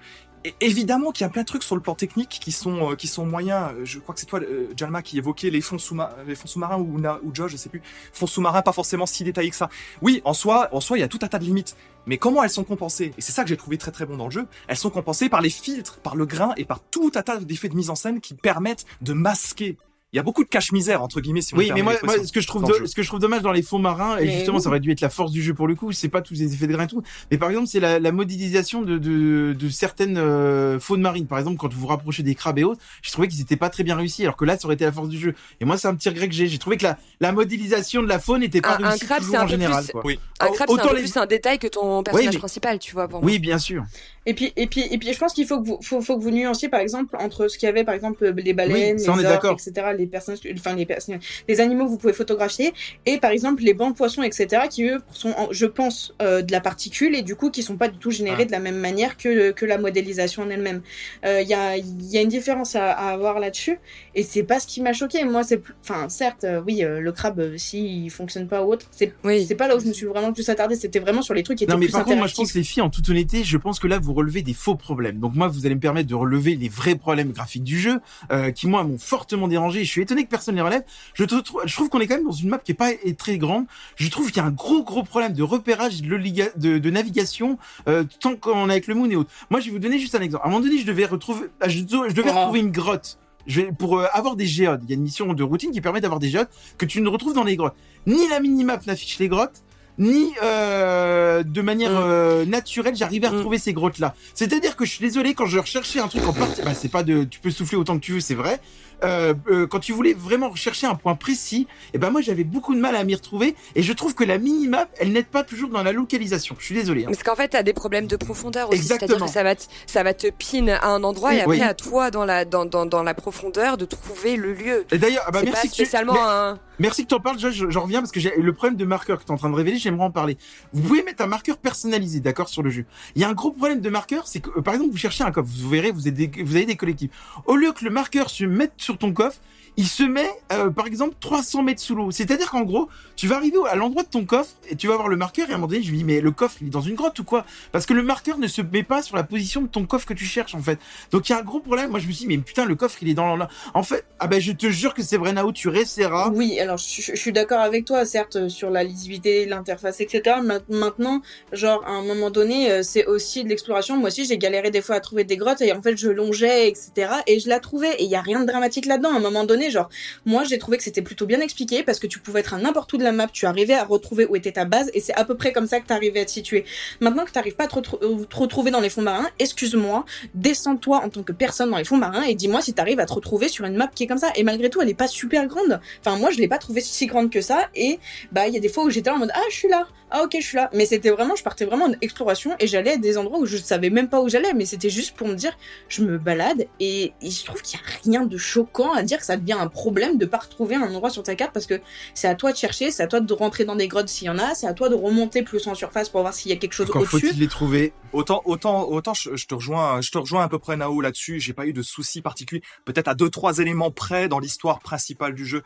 Évidemment 0.62 1.12
qu'il 1.12 1.26
y 1.26 1.28
a 1.28 1.30
plein 1.30 1.42
de 1.42 1.48
trucs 1.48 1.64
sur 1.64 1.76
le 1.76 1.82
plan 1.82 1.96
technique 1.96 2.40
qui 2.42 2.54
sont 2.54 2.92
euh, 2.92 2.96
qui 2.96 3.08
sont 3.08 3.26
moyens. 3.26 3.72
Euh, 3.74 3.86
Je 3.86 4.00
crois 4.00 4.16
que 4.16 4.22
c'est 4.22 4.26
toi, 4.26 4.40
euh, 4.40 4.68
Jalma, 4.78 5.02
qui 5.02 5.18
évoquait 5.18 5.50
les 5.50 5.60
fonds 5.60 5.78
sous-marins, 5.78 6.16
les 6.26 6.36
fonds 6.36 6.48
sous-marins 6.48 6.78
ou, 6.78 6.98
ou 6.98 7.36
Josh, 7.36 7.52
je 7.52 7.58
sais 7.58 7.68
plus. 7.68 7.82
Fonds 8.14 8.26
sous-marins, 8.26 8.62
pas 8.62 8.72
forcément 8.72 9.06
si 9.06 9.26
détaillés 9.26 9.50
que 9.50 9.56
ça. 9.58 9.70
Oui, 10.02 10.22
en 10.24 10.34
soi, 10.34 10.70
en 10.72 10.80
soi, 10.80 10.98
il 10.98 11.02
y 11.02 11.04
a 11.04 11.10
tout 11.10 11.20
un 11.24 11.28
tas 11.28 11.40
de 11.40 11.44
limites. 11.44 11.76
Mais 12.06 12.18
comment 12.18 12.42
elles 12.42 12.50
sont 12.50 12.64
compensées? 12.64 13.14
Et 13.18 13.22
c'est 13.22 13.34
ça 13.34 13.44
que 13.44 13.50
j'ai 13.50 13.58
trouvé 13.58 13.78
très 13.78 13.92
très 13.92 14.06
bon 14.06 14.16
dans 14.16 14.26
le 14.26 14.32
jeu. 14.32 14.48
Elles 14.68 14.78
sont 14.78 14.90
compensées 14.90 15.28
par 15.28 15.42
les 15.42 15.50
filtres, 15.50 16.00
par 16.00 16.16
le 16.16 16.26
grain 16.26 16.54
et 16.56 16.64
par 16.64 16.80
tout 16.80 17.12
un 17.16 17.22
tas 17.22 17.38
d'effets 17.38 17.68
de 17.70 17.76
mise 17.76 17.90
en 17.90 17.96
scène 17.96 18.22
qui 18.22 18.34
permettent 18.34 18.86
de 19.02 19.12
masquer. 19.14 19.78
Il 20.12 20.16
y 20.16 20.20
a 20.20 20.24
beaucoup 20.24 20.44
de 20.44 20.50
cache-misère 20.50 21.04
entre 21.04 21.22
guillemets. 21.22 21.42
Si 21.42 21.54
Oui, 21.54 21.70
mais 21.76 21.84
moi, 21.84 21.94
ce 21.96 22.32
que 22.32 22.42
je 22.42 22.48
trouve, 22.48 22.66
ce 22.88 22.96
que 22.96 23.04
je 23.04 23.16
dommage 23.18 23.42
dans 23.42 23.52
les 23.52 23.62
fonds 23.62 23.78
marins, 23.80 24.18
et 24.18 24.30
justement, 24.32 24.58
oui. 24.58 24.64
ça 24.64 24.70
aurait 24.70 24.80
dû 24.80 24.92
être 24.92 25.02
la 25.02 25.10
force 25.10 25.32
du 25.32 25.44
jeu 25.44 25.54
pour 25.54 25.68
le 25.68 25.76
coup, 25.76 25.92
c'est 25.92 26.10
pas 26.10 26.22
tous 26.22 26.34
les 26.34 26.54
effets 26.54 26.68
de 26.68 26.74
grain 26.74 26.86
et 26.86 26.88
tout, 26.88 27.04
mais 27.30 27.38
par 27.38 27.50
exemple, 27.50 27.68
c'est 27.68 27.80
la, 27.80 28.00
la 28.00 28.12
modélisation 28.12 28.82
de, 28.82 28.98
de, 28.98 29.54
de 29.54 29.70
certaines 29.70 30.18
euh, 30.18 30.80
faunes 30.80 31.02
marines. 31.02 31.28
Par 31.28 31.38
exemple, 31.38 31.58
quand 31.58 31.72
vous 31.72 31.82
vous 31.82 31.88
rapprochez 31.88 32.24
des 32.24 32.34
crabes 32.34 32.58
et 32.60 32.64
autres, 32.64 32.82
je 33.02 33.12
trouvais 33.12 33.28
qu'ils 33.28 33.42
étaient 33.42 33.56
pas 33.56 33.70
très 33.70 33.84
bien 33.84 33.96
réussis, 33.96 34.24
alors 34.24 34.36
que 34.38 34.46
là, 34.46 34.58
ça 34.58 34.66
aurait 34.66 34.76
été 34.76 34.86
la 34.86 34.92
force 34.92 35.10
du 35.10 35.20
jeu. 35.20 35.36
Et 35.62 35.66
moi, 35.66 35.78
c'est 35.78 35.88
un 35.88 35.96
petit 35.96 36.10
regret 36.10 36.28
que 36.28 36.34
j'ai. 36.34 36.48
J'ai 36.48 36.58
trouvé 36.58 36.78
que 36.78 36.84
la, 36.84 36.98
la 37.20 37.32
modélisation 37.32 38.02
de 38.02 38.08
la 38.08 38.20
faune 38.20 38.42
était 38.42 38.62
pas 38.62 38.78
Un- 38.80 38.84
un 38.86 38.90
réussie 38.90 39.06
crabe, 39.06 39.20
toujours 39.22 39.36
un 39.36 39.40
en 39.42 39.46
peu 39.46 39.52
général. 39.52 39.84
plus- 39.84 39.92
quoi. 39.92 40.02
Oui. 40.06 40.20
Un 40.40 40.48
crabe, 40.52 40.70
c'est 40.70 40.82
un 40.90 40.94
les- 40.94 41.00
plus 41.02 41.18
un 41.18 41.26
détail 41.26 41.60
que 41.60 41.68
ton 41.68 42.02
personnage 42.04 42.34
mais- 42.34 42.40
principal, 42.40 42.80
tu 42.80 42.94
vois, 42.94 43.08
pour 43.08 43.20
moi. 43.22 43.28
Oui, 43.30 43.38
bien 43.40 43.58
sûr. 43.60 43.84
Et 44.26 44.34
puis, 44.34 44.54
et 44.56 44.68
puis, 44.68 44.82
et 44.90 44.98
puis, 44.98 45.14
je 45.14 45.18
pense 45.20 45.34
qu'il 45.34 45.46
faut 45.48 45.62
que 45.62 45.68
vous, 45.68 45.80
faut, 45.82 46.02
faut 46.02 46.18
que 46.18 46.24
vous 46.24 46.32
nuanciez, 46.32 46.70
par 46.70 46.80
exemple, 46.80 47.16
entre 47.20 47.48
ce 47.48 47.58
qu'il 47.58 47.66
y 47.68 47.70
avait, 47.70 47.84
par 47.84 47.96
exemple, 47.96 48.28
les 48.38 48.54
baleines, 48.54 48.96
Oui, 48.98 49.02
les 49.02 49.06
est 49.06 49.10
orques, 49.10 49.22
d'accord. 49.24 49.58
etc., 49.60 49.88
les 50.00 50.08
personnages, 50.08 50.40
enfin, 50.56 50.76
les 50.76 50.86
personnages, 50.86 51.44
les 51.48 51.60
animaux 51.62 51.86
que 51.86 51.90
vous 51.90 51.98
pouvez 51.98 52.14
photographier, 52.14 52.74
et 53.06 53.18
par 53.20 53.32
exemple, 53.32 53.64
les 53.64 53.74
bancs 53.74 53.92
de 53.92 53.98
poissons, 53.98 54.24
etc., 54.24 54.64
qui 54.70 54.84
eux 54.86 55.02
sont, 55.12 55.32
en- 55.38 55.50
je 55.52 55.66
pense, 55.66 56.16
euh, 56.22 56.42
de 56.42 56.52
la 56.52 56.62
particule, 56.62 57.16
et 57.16 57.22
du 57.22 57.36
coup, 57.36 57.52
qui 57.52 57.62
sont 57.64 57.78
pas 57.78 57.88
du 57.90 57.98
tout 57.98 58.12
générés 58.12 58.44
Ah. 58.44 58.46
de 58.46 58.52
la 58.52 58.60
même 58.60 58.78
manière 58.78 59.18
que, 59.18 59.52
que 59.52 59.66
la 59.66 59.78
modélisation 59.78 60.44
en 60.44 60.50
elle-même. 60.50 60.82
Euh, 61.26 61.42
Il 61.42 61.48
y 61.48 61.54
a, 61.54 61.78
y 61.78 62.18
a 62.18 62.22
une 62.22 62.30
différence 62.30 62.76
à, 62.76 62.92
à 62.92 63.12
avoir 63.12 63.40
là-dessus, 63.40 63.80
et 64.16 64.24
c'est 64.24 64.44
pas 64.44 64.60
ce 64.60 64.68
qui 64.68 64.82
m'a 64.82 64.94
choqué. 64.94 65.24
Moi, 65.26 65.44
c'est, 65.44 65.62
enfin, 65.82 66.10
certes, 66.10 66.44
euh, 66.44 66.62
oui, 66.66 66.82
le 66.84 67.12
crabe, 67.12 67.56
s'il 67.58 68.10
fonctionne 68.10 68.48
pas 68.48 68.64
ou 68.64 68.72
autre, 68.74 68.86
c'est, 68.92 69.14
Oui. 69.24 69.46
c'est 69.48 69.56
pas 69.56 69.68
là 69.68 69.76
où 69.76 69.80
je 69.80 69.86
me 69.88 69.94
suis 69.94 70.06
vraiment 70.06 70.28
le 70.28 70.34
plus 70.34 70.48
attardé, 70.50 70.76
c'était 70.76 71.00
vraiment 71.00 71.22
sur 71.22 71.34
les 71.34 71.44
trucs 71.44 71.58
qui 71.58 71.64
étaient 71.66 71.74
Non 71.74 71.80
mais 71.80 71.86
plus 71.88 71.92
par 71.94 72.06
contre 72.06 72.18
moi 72.18 72.28
je 72.28 72.36
pense 72.36 72.54
les 72.54 72.64
filles 72.64 72.82
en 72.84 72.90
toute 72.90 73.08
honnêteté 73.10 73.44
je 73.44 73.58
pense 73.58 73.80
que 73.80 73.88
là 73.88 74.00
vous 74.00 74.14
relevez 74.14 74.42
des 74.42 74.54
faux 74.54 74.76
problèmes 74.76 75.20
donc 75.20 75.36
moi 75.36 75.48
vous 75.48 75.66
allez 75.66 75.76
me 75.76 75.80
permettre 75.80 76.08
de 76.08 76.16
relever 76.16 76.56
les 76.56 76.70
vrais 76.70 76.96
problèmes 76.96 77.32
graphiques 77.32 77.64
du 77.64 77.78
jeu 77.80 78.00
euh, 78.32 78.52
qui 78.52 78.68
moi 78.68 78.84
m'ont 78.84 78.98
fortement 78.98 79.48
dérangé 79.48 79.84
je 79.90 79.94
suis 79.94 80.02
étonné 80.04 80.24
que 80.24 80.30
personne 80.30 80.56
les 80.56 80.62
relève 80.62 80.84
je, 81.14 81.24
trou- 81.26 81.60
je 81.66 81.74
trouve 81.76 81.90
qu'on 81.90 82.00
est 82.00 82.08
quand 82.08 82.16
même 82.16 82.26
dans 82.26 82.32
une 82.32 82.50
map 82.50 82.60
qui 82.60 82.72
est 82.72 82.76
pas 82.76 82.92
très 83.18 83.38
grande 83.38 83.66
je 83.96 84.08
trouve 84.10 84.28
qu'il 84.28 84.38
y 84.38 84.40
a 84.40 84.46
un 84.46 84.52
gros 84.52 84.84
gros 84.84 85.04
problème 85.04 85.34
de 85.34 85.44
repérage 85.44 86.02
de, 86.02 86.16
liga- 86.16 86.52
de, 86.56 86.78
de 86.78 86.90
navigation 86.90 87.58
euh, 87.88 88.04
tant 88.20 88.36
qu'on 88.36 88.70
est 88.70 88.74
avec 88.74 88.88
le 88.88 88.96
moon 88.96 89.10
et 89.10 89.16
autres 89.16 89.32
moi 89.50 89.60
je 89.60 89.66
vais 89.66 89.72
vous 89.72 89.80
donner 89.80 90.00
juste 90.00 90.16
un 90.16 90.22
exemple 90.22 90.44
à 90.46 90.48
un 90.48 90.52
moment 90.52 90.64
donné 90.64 90.78
je 90.80 90.86
devais 90.86 91.06
retrouver 91.06 91.48
ah, 91.62 91.68
je, 91.70 91.80
je 91.80 92.14
devais 92.14 92.30
Oh. 92.32 92.38
retrouver 92.40 92.60
une 92.60 92.72
grotte 92.72 93.18
je 93.48 93.62
vais, 93.62 93.72
pour 93.72 93.98
euh, 93.98 94.06
avoir 94.14 94.36
des 94.36 94.46
géodes, 94.46 94.82
il 94.84 94.90
y 94.90 94.94
a 94.94 94.96
une 94.96 95.02
mission 95.02 95.34
de 95.34 95.42
routine 95.44 95.72
qui 95.72 95.82
permet 95.82 96.02
d'avoir 96.02 96.20
des 96.20 96.30
géodes 96.30 96.50
que 96.78 96.86
tu 96.86 97.02
ne 97.02 97.08
retrouves 97.10 97.34
dans 97.34 97.44
les 97.46 97.56
grottes. 97.56 97.74
Ni 98.06 98.28
la 98.30 98.40
minimap 98.40 98.86
n'affiche 98.86 99.18
les 99.18 99.28
grottes, 99.28 99.64
ni 99.98 100.34
euh, 100.44 101.42
de 101.44 101.62
manière 101.62 101.92
Mm. 101.92 102.04
euh, 102.04 102.46
naturelle 102.46 102.96
j'arrivais 102.96 103.28
à 103.28 103.32
Mm. 103.32 103.36
retrouver 103.38 103.58
ces 103.58 103.74
grottes 103.74 103.98
là. 104.00 104.14
C'est-à-dire 104.36 104.76
que 104.76 104.86
je 104.86 104.92
suis 104.92 105.02
désolé 105.06 105.34
quand 105.34 105.46
je 105.48 105.58
recherchais 105.58 106.00
un 106.00 106.08
truc 106.08 106.28
en 106.28 106.34
partie, 106.34 106.62
bah 106.62 106.74
c'est 106.76 106.90
pas 106.92 107.02
de, 107.04 107.24
tu 107.24 107.40
peux 107.40 107.50
souffler 107.50 107.78
autant 107.78 107.96
que 107.98 108.06
tu 108.06 108.14
veux, 108.14 108.20
c'est 108.20 108.36
vrai. 108.36 108.60
Euh, 109.04 109.34
euh, 109.50 109.66
quand 109.68 109.80
tu 109.80 109.94
voulais 109.94 110.14
vraiment 110.14 110.50
rechercher 110.50 110.86
un 110.88 110.96
point 110.96 111.16
précis, 111.16 111.68
et 111.94 111.98
ben 111.98 112.10
moi 112.10 112.22
j'avais 112.22 112.44
beaucoup 112.44 112.76
de 112.76 112.80
mal 112.82 112.96
à 112.96 113.04
m'y 113.04 113.16
retrouver 113.16 113.56
et 113.76 113.82
je 113.82 113.94
trouve 113.94 114.14
que 114.14 114.24
la 114.26 114.38
minimap 114.38 114.90
elle 115.00 115.12
n'aide 115.14 115.28
pas 115.28 115.44
toujours 115.44 115.70
dans 115.70 115.84
la 115.84 115.92
localisation. 115.94 116.56
Je 116.60 116.66
suis 116.66 116.76
désolé. 116.76 117.04
hein. 117.04 117.08
Parce 117.12 117.24
qu'en 117.24 117.36
fait, 117.36 117.50
t'as 117.50 117.64
des 117.64 117.74
problèmes 117.74 118.08
de 118.08 118.16
profondeur 118.18 118.70
aussi. 118.70 118.80
C'est-à-dire 118.84 119.04
Exactement. 119.04 119.26
que 119.28 119.32
ça 119.32 119.44
va, 119.44 119.56
te, 119.56 119.64
ça 119.88 120.04
va 120.04 120.14
te 120.14 120.28
pin 120.28 120.68
à 120.68 120.88
un 120.90 121.04
endroit 121.04 121.30
Oui, 121.30 121.38
et 121.38 121.42
après 121.42 121.58
oui. 121.58 121.62
à 121.62 121.74
toi, 121.74 122.12
dans 122.12 122.26
la, 122.26 122.44
dans, 122.46 122.66
dans, 122.66 122.86
dans 122.86 123.04
la 123.04 123.14
profondeur, 123.14 123.78
de 123.78 123.86
trouver 123.86 124.36
le 124.36 124.54
lieu. 124.54 124.86
Et 124.92 124.98
d'ailleurs, 124.98 125.24
ah 125.28 125.32
bah 125.32 125.40
merci 125.44 125.54
pas 125.54 125.62
que 125.62 125.68
tu- 125.68 125.74
spécialement 125.84 126.16
un. 126.18 126.60
Merci 126.80 127.04
que 127.04 127.10
tu 127.10 127.16
en 127.16 127.20
parles, 127.20 127.38
je, 127.40 127.52
je, 127.52 127.70
je 127.70 127.78
reviens 127.80 128.00
parce 128.00 128.12
que 128.14 128.22
j'ai 128.22 128.34
le 128.38 128.54
problème 128.54 128.78
de 128.78 128.86
marqueur 128.86 129.18
que 129.20 129.24
tu 129.26 129.30
es 129.30 129.34
en 129.34 129.38
train 129.38 129.50
de 129.50 129.56
révéler, 129.56 129.78
j'aimerais 129.78 130.06
en 130.06 130.12
parler. 130.12 130.38
Vous 130.72 130.82
pouvez 130.82 131.04
mettre 131.04 131.22
un 131.22 131.28
marqueur 131.28 131.58
personnalisé, 131.58 132.22
d'accord, 132.22 132.48
sur 132.48 132.64
le 132.64 132.70
jeu. 132.70 132.86
Il 133.16 133.22
y 133.22 133.26
a 133.26 133.30
un 133.30 133.34
gros 133.34 133.52
problème 133.52 133.82
de 133.82 133.90
marqueur, 133.90 134.28
c'est 134.28 134.40
que, 134.40 134.50
euh, 134.58 134.62
par 134.62 134.74
exemple, 134.76 134.92
vous 134.92 134.98
cherchez 134.98 135.24
un 135.26 135.32
coffre, 135.32 135.50
vous 135.54 135.70
verrez, 135.70 135.92
vous 135.92 136.08
avez, 136.08 136.28
des, 136.28 136.44
vous 136.44 136.56
avez 136.56 136.66
des 136.66 136.78
collectifs. 136.78 137.12
Au 137.48 137.58
lieu 137.58 137.74
que 137.74 137.84
le 137.84 137.92
marqueur 137.92 138.30
se 138.30 138.46
mette 138.46 138.72
sur 138.90 138.98
ton 138.98 139.14
coffre, 139.14 139.40
il 139.80 139.88
se 139.88 140.04
met, 140.04 140.30
euh, 140.52 140.70
par 140.70 140.88
exemple, 140.88 141.16
300 141.22 141.64
mètres 141.64 141.80
sous 141.82 141.96
l'eau. 141.96 142.12
C'est-à-dire 142.12 142.52
qu'en 142.52 142.64
gros, 142.64 142.90
tu 143.16 143.28
vas 143.28 143.38
arriver 143.38 143.60
à 143.70 143.78
l'endroit 143.78 144.04
de 144.04 144.10
ton 144.10 144.26
coffre 144.26 144.52
et 144.70 144.76
tu 144.76 144.88
vas 144.88 144.96
voir 144.98 145.08
le 145.08 145.16
marqueur 145.16 145.48
et 145.50 145.54
à 145.54 145.56
un 145.56 145.58
moment 145.58 145.70
donné, 145.70 145.82
je 145.82 145.90
lui 145.90 146.00
dis, 146.00 146.04
mais 146.04 146.20
le 146.20 146.32
coffre, 146.32 146.58
il 146.60 146.68
est 146.68 146.70
dans 146.70 146.82
une 146.82 146.96
grotte 146.96 147.18
ou 147.20 147.24
quoi? 147.24 147.46
Parce 147.72 147.86
que 147.86 147.94
le 147.94 148.04
marqueur 148.04 148.40
ne 148.40 148.48
se 148.48 148.62
met 148.62 148.84
pas 148.84 149.02
sur 149.02 149.16
la 149.16 149.24
position 149.24 149.62
de 149.62 149.68
ton 149.68 149.86
coffre 149.86 150.06
que 150.06 150.14
tu 150.14 150.26
cherches, 150.26 150.54
en 150.54 150.62
fait. 150.62 150.80
Donc 151.12 151.30
il 151.30 151.32
y 151.32 151.36
a 151.36 151.40
un 151.40 151.44
gros 151.44 151.62
problème. 151.62 151.92
Moi, 151.92 152.02
je 152.02 152.08
me 152.08 152.12
suis 152.12 152.26
dit, 152.26 152.28
mais 152.28 152.44
putain, 152.44 152.66
le 152.66 152.76
coffre, 152.76 152.98
il 153.02 153.08
est 153.08 153.14
dans 153.14 153.38
la... 153.38 153.48
En 153.74 153.84
fait, 153.84 154.04
ah 154.20 154.28
ben, 154.28 154.42
je 154.42 154.52
te 154.52 154.70
jure 154.70 154.94
que 154.94 155.02
c'est 155.02 155.16
vrai, 155.16 155.32
Nao, 155.32 155.54
tu 155.54 155.70
réessayeras. 155.70 156.30
Oui, 156.34 156.60
alors 156.60 156.76
je, 156.76 157.16
suis 157.16 157.32
d'accord 157.32 157.62
avec 157.62 157.86
toi, 157.86 158.04
certes, 158.04 158.36
euh, 158.36 158.50
sur 158.50 158.72
la 158.72 158.84
lisibilité, 158.84 159.46
l'interface, 159.46 160.02
etc. 160.02 160.38
Ma- 160.44 160.60
Maintenant, 160.68 161.22
genre, 161.54 161.82
à 161.88 161.92
un 161.92 162.04
moment 162.04 162.32
donné, 162.32 162.70
euh, 162.70 162.84
c'est 162.84 163.06
aussi 163.06 163.46
de 163.46 163.50
l'exploration. 163.50 163.96
Moi 163.96 164.08
aussi, 164.10 164.26
j'ai 164.26 164.38
galéré 164.38 164.72
des 164.72 164.82
fois 164.82 164.96
à 164.96 165.00
trouver 165.00 165.24
des 165.24 165.38
grottes 165.38 165.62
et 165.62 165.72
en 165.72 165.82
fait, 165.82 165.96
je 165.96 166.10
longeais, 166.10 166.68
etc. 166.68 167.14
Et 167.28 167.40
je 167.40 167.48
la 167.48 167.62
trouvais. 167.62 167.94
Et 168.00 168.04
il 168.04 168.10
y 168.10 168.16
a 168.16 168.22
rien 168.22 168.42
de 168.42 168.46
dramatique 168.46 168.86
là-dedans. 168.86 169.14
À 169.14 169.16
un 169.16 169.22
moment 169.22 169.46
donné, 169.46 169.69
genre, 169.72 169.90
moi, 170.26 170.44
j'ai 170.44 170.58
trouvé 170.58 170.78
que 170.78 170.84
c'était 170.84 171.02
plutôt 171.02 171.26
bien 171.26 171.42
expliqué 171.42 171.84
parce 171.84 172.00
que 172.00 172.08
tu 172.08 172.20
pouvais 172.20 172.42
être 172.42 172.54
à 172.54 172.58
n'importe 172.58 172.92
où 172.94 172.98
de 172.98 173.04
la 173.04 173.12
map, 173.12 173.28
tu 173.28 173.46
arrivais 173.46 173.74
à 173.74 173.84
retrouver 173.84 174.26
où 174.26 174.36
était 174.36 174.52
ta 174.52 174.66
base 174.66 174.90
et 174.94 175.00
c'est 175.00 175.14
à 175.14 175.26
peu 175.26 175.36
près 175.36 175.52
comme 175.52 175.68
ça 175.68 175.80
que 175.80 175.88
t'arrivais 175.88 176.22
à 176.22 176.26
te 176.26 176.32
situer. 176.32 176.66
Maintenant 177.00 177.26
que 177.26 177.32
t'arrives 177.32 177.56
pas 177.56 177.66
à 177.66 177.78
euh, 177.78 178.26
te 178.26 178.36
retrouver 178.36 178.72
dans 178.72 178.80
les 178.80 178.90
fonds 178.90 179.02
marins, 179.02 179.30
excuse-moi, 179.40 180.06
descends-toi 180.34 181.04
en 181.04 181.10
tant 181.10 181.24
que 181.24 181.32
personne 181.32 181.72
dans 181.72 181.78
les 181.78 181.86
fonds 181.86 181.98
marins 181.98 182.24
et 182.24 182.36
dis-moi 182.36 182.62
si 182.62 182.74
t'arrives 182.74 183.00
à 183.00 183.06
te 183.06 183.14
retrouver 183.14 183.48
sur 183.48 183.66
une 183.66 183.76
map 183.76 183.88
qui 183.88 184.04
est 184.04 184.08
comme 184.08 184.18
ça. 184.18 184.32
Et 184.36 184.44
malgré 184.44 184.70
tout, 184.70 184.82
elle 184.82 184.90
est 184.90 184.94
pas 184.94 185.08
super 185.08 185.48
grande. 185.48 185.80
Enfin, 186.00 186.18
moi, 186.18 186.32
je 186.32 186.38
l'ai 186.38 186.48
pas 186.48 186.58
trouvée 186.58 186.82
si 186.82 187.06
grande 187.08 187.30
que 187.30 187.42
ça. 187.42 187.70
Et 187.76 188.00
bah, 188.32 188.48
il 188.48 188.54
y 188.54 188.58
a 188.58 188.60
des 188.60 188.70
fois 188.70 188.84
où 188.84 188.90
j'étais 188.90 189.10
en 189.10 189.18
mode 189.18 189.32
ah, 189.34 189.42
je 189.50 189.56
suis 189.56 189.70
là. 189.70 189.88
Ah, 190.12 190.24
ok, 190.24 190.36
je 190.40 190.46
suis 190.46 190.58
là. 190.58 190.70
Mais 190.74 190.86
c'était 190.86 191.10
vraiment, 191.10 191.36
je 191.36 191.44
partais 191.44 191.66
vraiment 191.66 191.86
en 191.86 191.94
exploration 192.02 192.56
et 192.60 192.68
j'allais 192.68 192.94
à 192.94 192.98
des 192.98 193.18
endroits 193.18 193.40
où 193.40 193.46
je 193.46 193.58
savais 193.58 193.90
même 193.90 194.10
pas 194.10 194.22
où 194.22 194.30
j'allais. 194.30 194.54
Mais 194.54 194.66
c'était 194.66 194.90
juste 194.90 195.16
pour 195.16 195.28
me 195.28 195.36
dire, 195.36 195.58
je 195.88 196.04
me 196.04 196.18
balade 196.18 196.68
et, 196.80 197.14
et 197.22 197.30
je 197.30 197.46
trouve 197.46 197.62
qu'il 197.62 197.80
y 197.80 197.82
a 197.82 197.86
rien 198.04 198.26
de 198.26 198.38
choquant 198.38 198.94
à 198.94 199.04
dire 199.04 199.20
que 199.20 199.26
ça 199.26 199.38
devient 199.38 199.54
un 199.54 199.68
problème 199.68 200.18
de 200.18 200.26
pas 200.26 200.38
retrouver 200.38 200.76
un 200.76 200.82
endroit 200.82 201.10
sur 201.10 201.24
ta 201.24 201.36
carte 201.36 201.54
parce 201.54 201.66
que 201.66 201.80
c'est 202.14 202.28
à 202.28 202.36
toi 202.36 202.52
de 202.52 202.58
chercher, 202.58 202.92
c'est 202.92 203.04
à 203.04 203.08
toi 203.08 203.20
de 203.20 203.34
rentrer 203.34 203.66
dans 203.66 203.76
des 203.76 203.88
grottes 203.88 204.10
s'il 204.10 204.28
y 204.28 204.30
en 204.30 204.40
a, 204.40 204.56
c'est 204.56 204.68
à 204.68 204.74
toi 204.74 204.90
de 204.90 204.96
remonter 204.96 205.44
plus 205.44 205.68
en 205.68 205.76
surface 205.76 206.10
pour 206.10 206.22
voir 206.22 206.34
s'il 206.34 206.52
y 206.52 206.54
a 206.54 206.58
quelque 206.58 206.74
chose 206.74 206.90
au-dessus. 206.90 207.06
faut-il 207.06 207.40
les 207.40 207.48
trouver. 207.48 207.94
Autant, 208.12 208.42
autant, 208.46 208.90
autant, 208.90 209.14
je, 209.14 209.36
je 209.36 209.46
te 209.46 209.54
rejoins, 209.54 210.02
je 210.02 210.12
te 210.12 210.18
rejoins 210.18 210.44
à 210.44 210.50
peu 210.50 210.60
près 210.60 210.76
Nao 210.78 211.02
là-dessus. 211.02 211.40
J'ai 211.40 211.54
pas 211.54 211.66
eu 211.66 211.74
de 211.74 211.82
soucis 211.82 212.22
particuliers. 212.22 212.64
Peut-être 212.86 213.08
à 213.08 213.16
deux, 213.16 213.30
trois 213.30 213.60
éléments 213.60 213.92
près 213.92 214.28
dans 214.28 214.40
l'histoire 214.40 214.80
principale 214.80 215.36
du 215.36 215.46
jeu. 215.46 215.64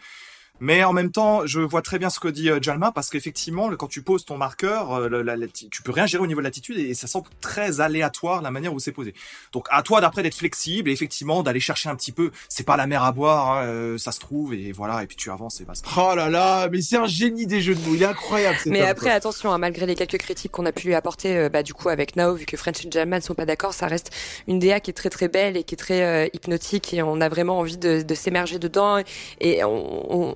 Mais 0.59 0.83
en 0.83 0.93
même 0.93 1.11
temps, 1.11 1.45
je 1.45 1.59
vois 1.59 1.81
très 1.81 1.99
bien 1.99 2.09
ce 2.09 2.19
que 2.19 2.27
dit 2.27 2.49
euh, 2.49 2.59
Jalma 2.61 2.91
parce 2.91 3.09
qu'effectivement, 3.09 3.67
le- 3.69 3.75
quand 3.75 3.87
tu 3.87 4.01
poses 4.03 4.23
ton 4.23 4.37
marqueur, 4.37 4.93
euh, 4.93 5.09
le- 5.09 5.21
la- 5.23 5.35
la- 5.35 5.47
tu 5.47 5.81
peux 5.83 5.91
rien 5.91 6.05
gérer 6.05 6.23
au 6.23 6.27
niveau 6.27 6.39
de 6.41 6.45
l'attitude 6.45 6.77
et, 6.77 6.93
ça 6.93 7.07
semble 7.07 7.27
très 7.41 7.81
aléatoire 7.81 8.41
la 8.41 8.51
manière 8.51 8.73
où 8.73 8.79
c'est 8.79 8.91
posé. 8.91 9.13
Donc 9.51 9.67
à 9.71 9.81
toi 9.81 9.99
d'après 9.99 10.21
d'être 10.23 10.35
flexible 10.37 10.89
et 10.89 10.93
effectivement 10.93 11.41
d'aller 11.43 11.59
chercher 11.59 11.89
un 11.89 11.95
petit 11.95 12.11
peu. 12.11 12.31
C'est 12.49 12.65
pas 12.65 12.77
la 12.77 12.85
mer 12.87 13.03
à 13.03 13.11
boire, 13.11 13.51
hein, 13.51 13.63
euh, 13.65 13.97
ça 13.97 14.11
se 14.11 14.19
trouve 14.19 14.53
et 14.53 14.71
voilà 14.71 15.03
et 15.03 15.07
puis 15.07 15.17
tu 15.17 15.31
avances 15.31 15.59
et 15.59 15.65
basta. 15.65 15.89
Oh 15.97 16.13
là 16.15 16.29
là, 16.29 16.69
mais 16.69 16.81
c'est 16.81 16.97
un 16.97 17.07
génie 17.07 17.47
des 17.47 17.59
jeux 17.59 17.75
de 17.75 17.81
mots. 17.81 17.95
Il 17.95 18.03
est 18.03 18.05
incroyable. 18.05 18.57
cet 18.57 18.71
Mais 18.71 18.83
homme, 18.83 18.87
après, 18.89 19.07
quoi. 19.07 19.13
attention, 19.15 19.51
hein, 19.51 19.57
malgré 19.57 19.85
les 19.87 19.95
quelques 19.95 20.17
critiques 20.19 20.51
qu'on 20.51 20.65
a 20.67 20.71
pu 20.71 20.87
lui 20.87 20.93
apporter, 20.95 21.35
euh, 21.35 21.49
bah, 21.49 21.63
du 21.63 21.73
coup, 21.73 21.89
avec 21.89 22.15
Nao, 22.15 22.35
vu 22.35 22.45
que 22.45 22.55
French 22.57 22.85
et 22.85 22.91
Jalma 22.91 23.17
ne 23.17 23.23
sont 23.23 23.33
pas 23.35 23.45
d'accord, 23.45 23.73
ça 23.73 23.87
reste 23.87 24.11
une 24.47 24.59
DA 24.59 24.79
qui 24.79 24.91
est 24.91 24.93
très 24.93 25.09
très 25.09 25.27
belle 25.27 25.57
et 25.57 25.63
qui 25.63 25.73
est 25.73 25.77
très 25.77 26.03
euh, 26.03 26.27
hypnotique 26.33 26.93
et 26.93 27.01
on 27.01 27.19
a 27.21 27.27
vraiment 27.27 27.57
envie 27.59 27.77
de, 27.77 28.01
de 28.03 28.15
s'émerger 28.15 28.59
dedans 28.59 29.01
et 29.41 29.63
on, 29.63 30.29
on, 30.29 30.35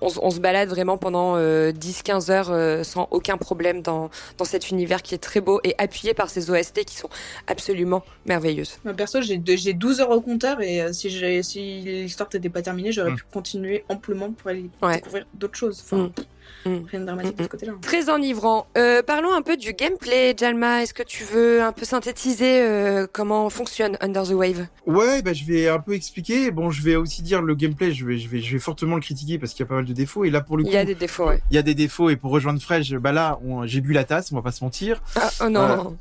on, 0.00 0.08
se- 0.08 0.18
on 0.22 0.30
se 0.30 0.40
balade 0.40 0.68
vraiment 0.68 0.98
pendant 0.98 1.34
euh, 1.36 1.72
10-15 1.72 2.30
heures 2.30 2.50
euh, 2.50 2.82
sans 2.84 3.08
aucun 3.10 3.36
problème 3.36 3.82
dans, 3.82 4.10
dans 4.36 4.44
cet 4.44 4.70
univers 4.70 5.02
qui 5.02 5.14
est 5.14 5.18
très 5.18 5.40
beau 5.40 5.60
et 5.64 5.74
appuyé 5.78 6.14
par 6.14 6.30
ces 6.30 6.50
OST 6.50 6.84
qui 6.84 6.96
sont 6.96 7.08
absolument 7.46 8.04
merveilleuses. 8.26 8.78
Moi, 8.84 8.94
perso, 8.94 9.20
j'ai 9.22 9.36
deux- 9.38 9.56
j'ai 9.56 9.72
12 9.72 10.00
heures 10.00 10.10
au 10.10 10.20
compteur 10.20 10.60
et 10.60 10.82
euh, 10.82 10.92
si, 10.92 11.10
si 11.44 11.80
l'histoire 11.80 12.28
n'était 12.32 12.48
pas 12.48 12.62
terminée, 12.62 12.92
j'aurais 12.92 13.10
Mm. 13.12 13.16
pu 13.16 13.24
continuer 13.32 13.84
amplement 13.88 14.30
pour 14.32 14.50
aller 14.50 14.70
Ouais. 14.82 14.96
découvrir 14.96 15.26
d'autres 15.34 15.56
choses. 15.58 15.82
Enfin, 15.84 16.10
Mm. 16.64 16.70
Mm. 16.70 16.84
rien 16.90 17.00
de 17.00 17.04
dramatique 17.06 17.36
de 17.36 17.42
ce 17.44 17.48
côté-là. 17.48 17.72
Très 17.82 18.08
enivrant. 18.10 18.66
Euh, 18.76 19.02
parlons 19.02 19.32
un 19.32 19.42
peu 19.42 19.56
du 19.56 19.74
gameplay, 19.74 20.34
Jalma. 20.36 20.82
Est-ce 20.82 20.92
que 20.94 21.02
tu 21.02 21.22
veux 21.24 21.62
un 21.62 21.72
peu 21.72 21.84
synthétiser 21.84 22.62
euh, 22.62 23.06
comment 23.10 23.48
fonctionne 23.50 23.96
Under 24.00 24.24
the 24.24 24.30
Wave? 24.32 24.66
Ouais, 24.86 25.22
bah 25.22 25.32
je 25.34 25.44
vais 25.44 25.68
un 25.68 25.78
peu 25.78 25.94
expliquer. 25.94 26.50
Bon, 26.50 26.70
je 26.70 26.82
vais 26.82 26.96
aussi 26.96 27.22
dire 27.22 27.42
le 27.42 27.54
gameplay. 27.54 27.92
Je 27.92 28.04
vais, 28.04 28.16
je 28.18 28.28
vais, 28.28 28.40
je 28.40 28.52
vais 28.52 28.58
fortement 28.58 28.96
le 28.96 29.00
critiquer 29.02 29.38
parce 29.38 29.52
qu'il 29.52 29.60
y 29.64 29.66
a 29.66 29.68
pas 29.68 29.76
mal 29.76 29.84
de 29.88 29.92
défauts. 29.94 30.24
Et 30.24 30.30
là, 30.30 30.40
pour 30.40 30.56
le 30.56 30.62
coup, 30.64 30.70
Il 30.70 30.74
y 30.74 30.78
a 30.78 30.84
des 30.84 30.94
défauts, 30.94 31.28
ouais. 31.28 31.40
il 31.50 31.54
y 31.54 31.58
a 31.58 31.62
des 31.62 31.74
défauts. 31.74 32.10
Et 32.10 32.16
pour 32.16 32.30
rejoindre 32.30 32.60
Fresh, 32.62 32.92
bah 32.92 33.12
là, 33.12 33.38
on- 33.44 33.66
j'ai 33.66 33.80
bu 33.80 33.92
la 33.92 34.04
tasse. 34.04 34.30
On 34.32 34.36
va 34.36 34.42
pas 34.42 34.52
se 34.52 34.62
mentir. 34.62 35.02
Ah, 35.16 35.30
oh 35.44 35.48
non. 35.48 35.96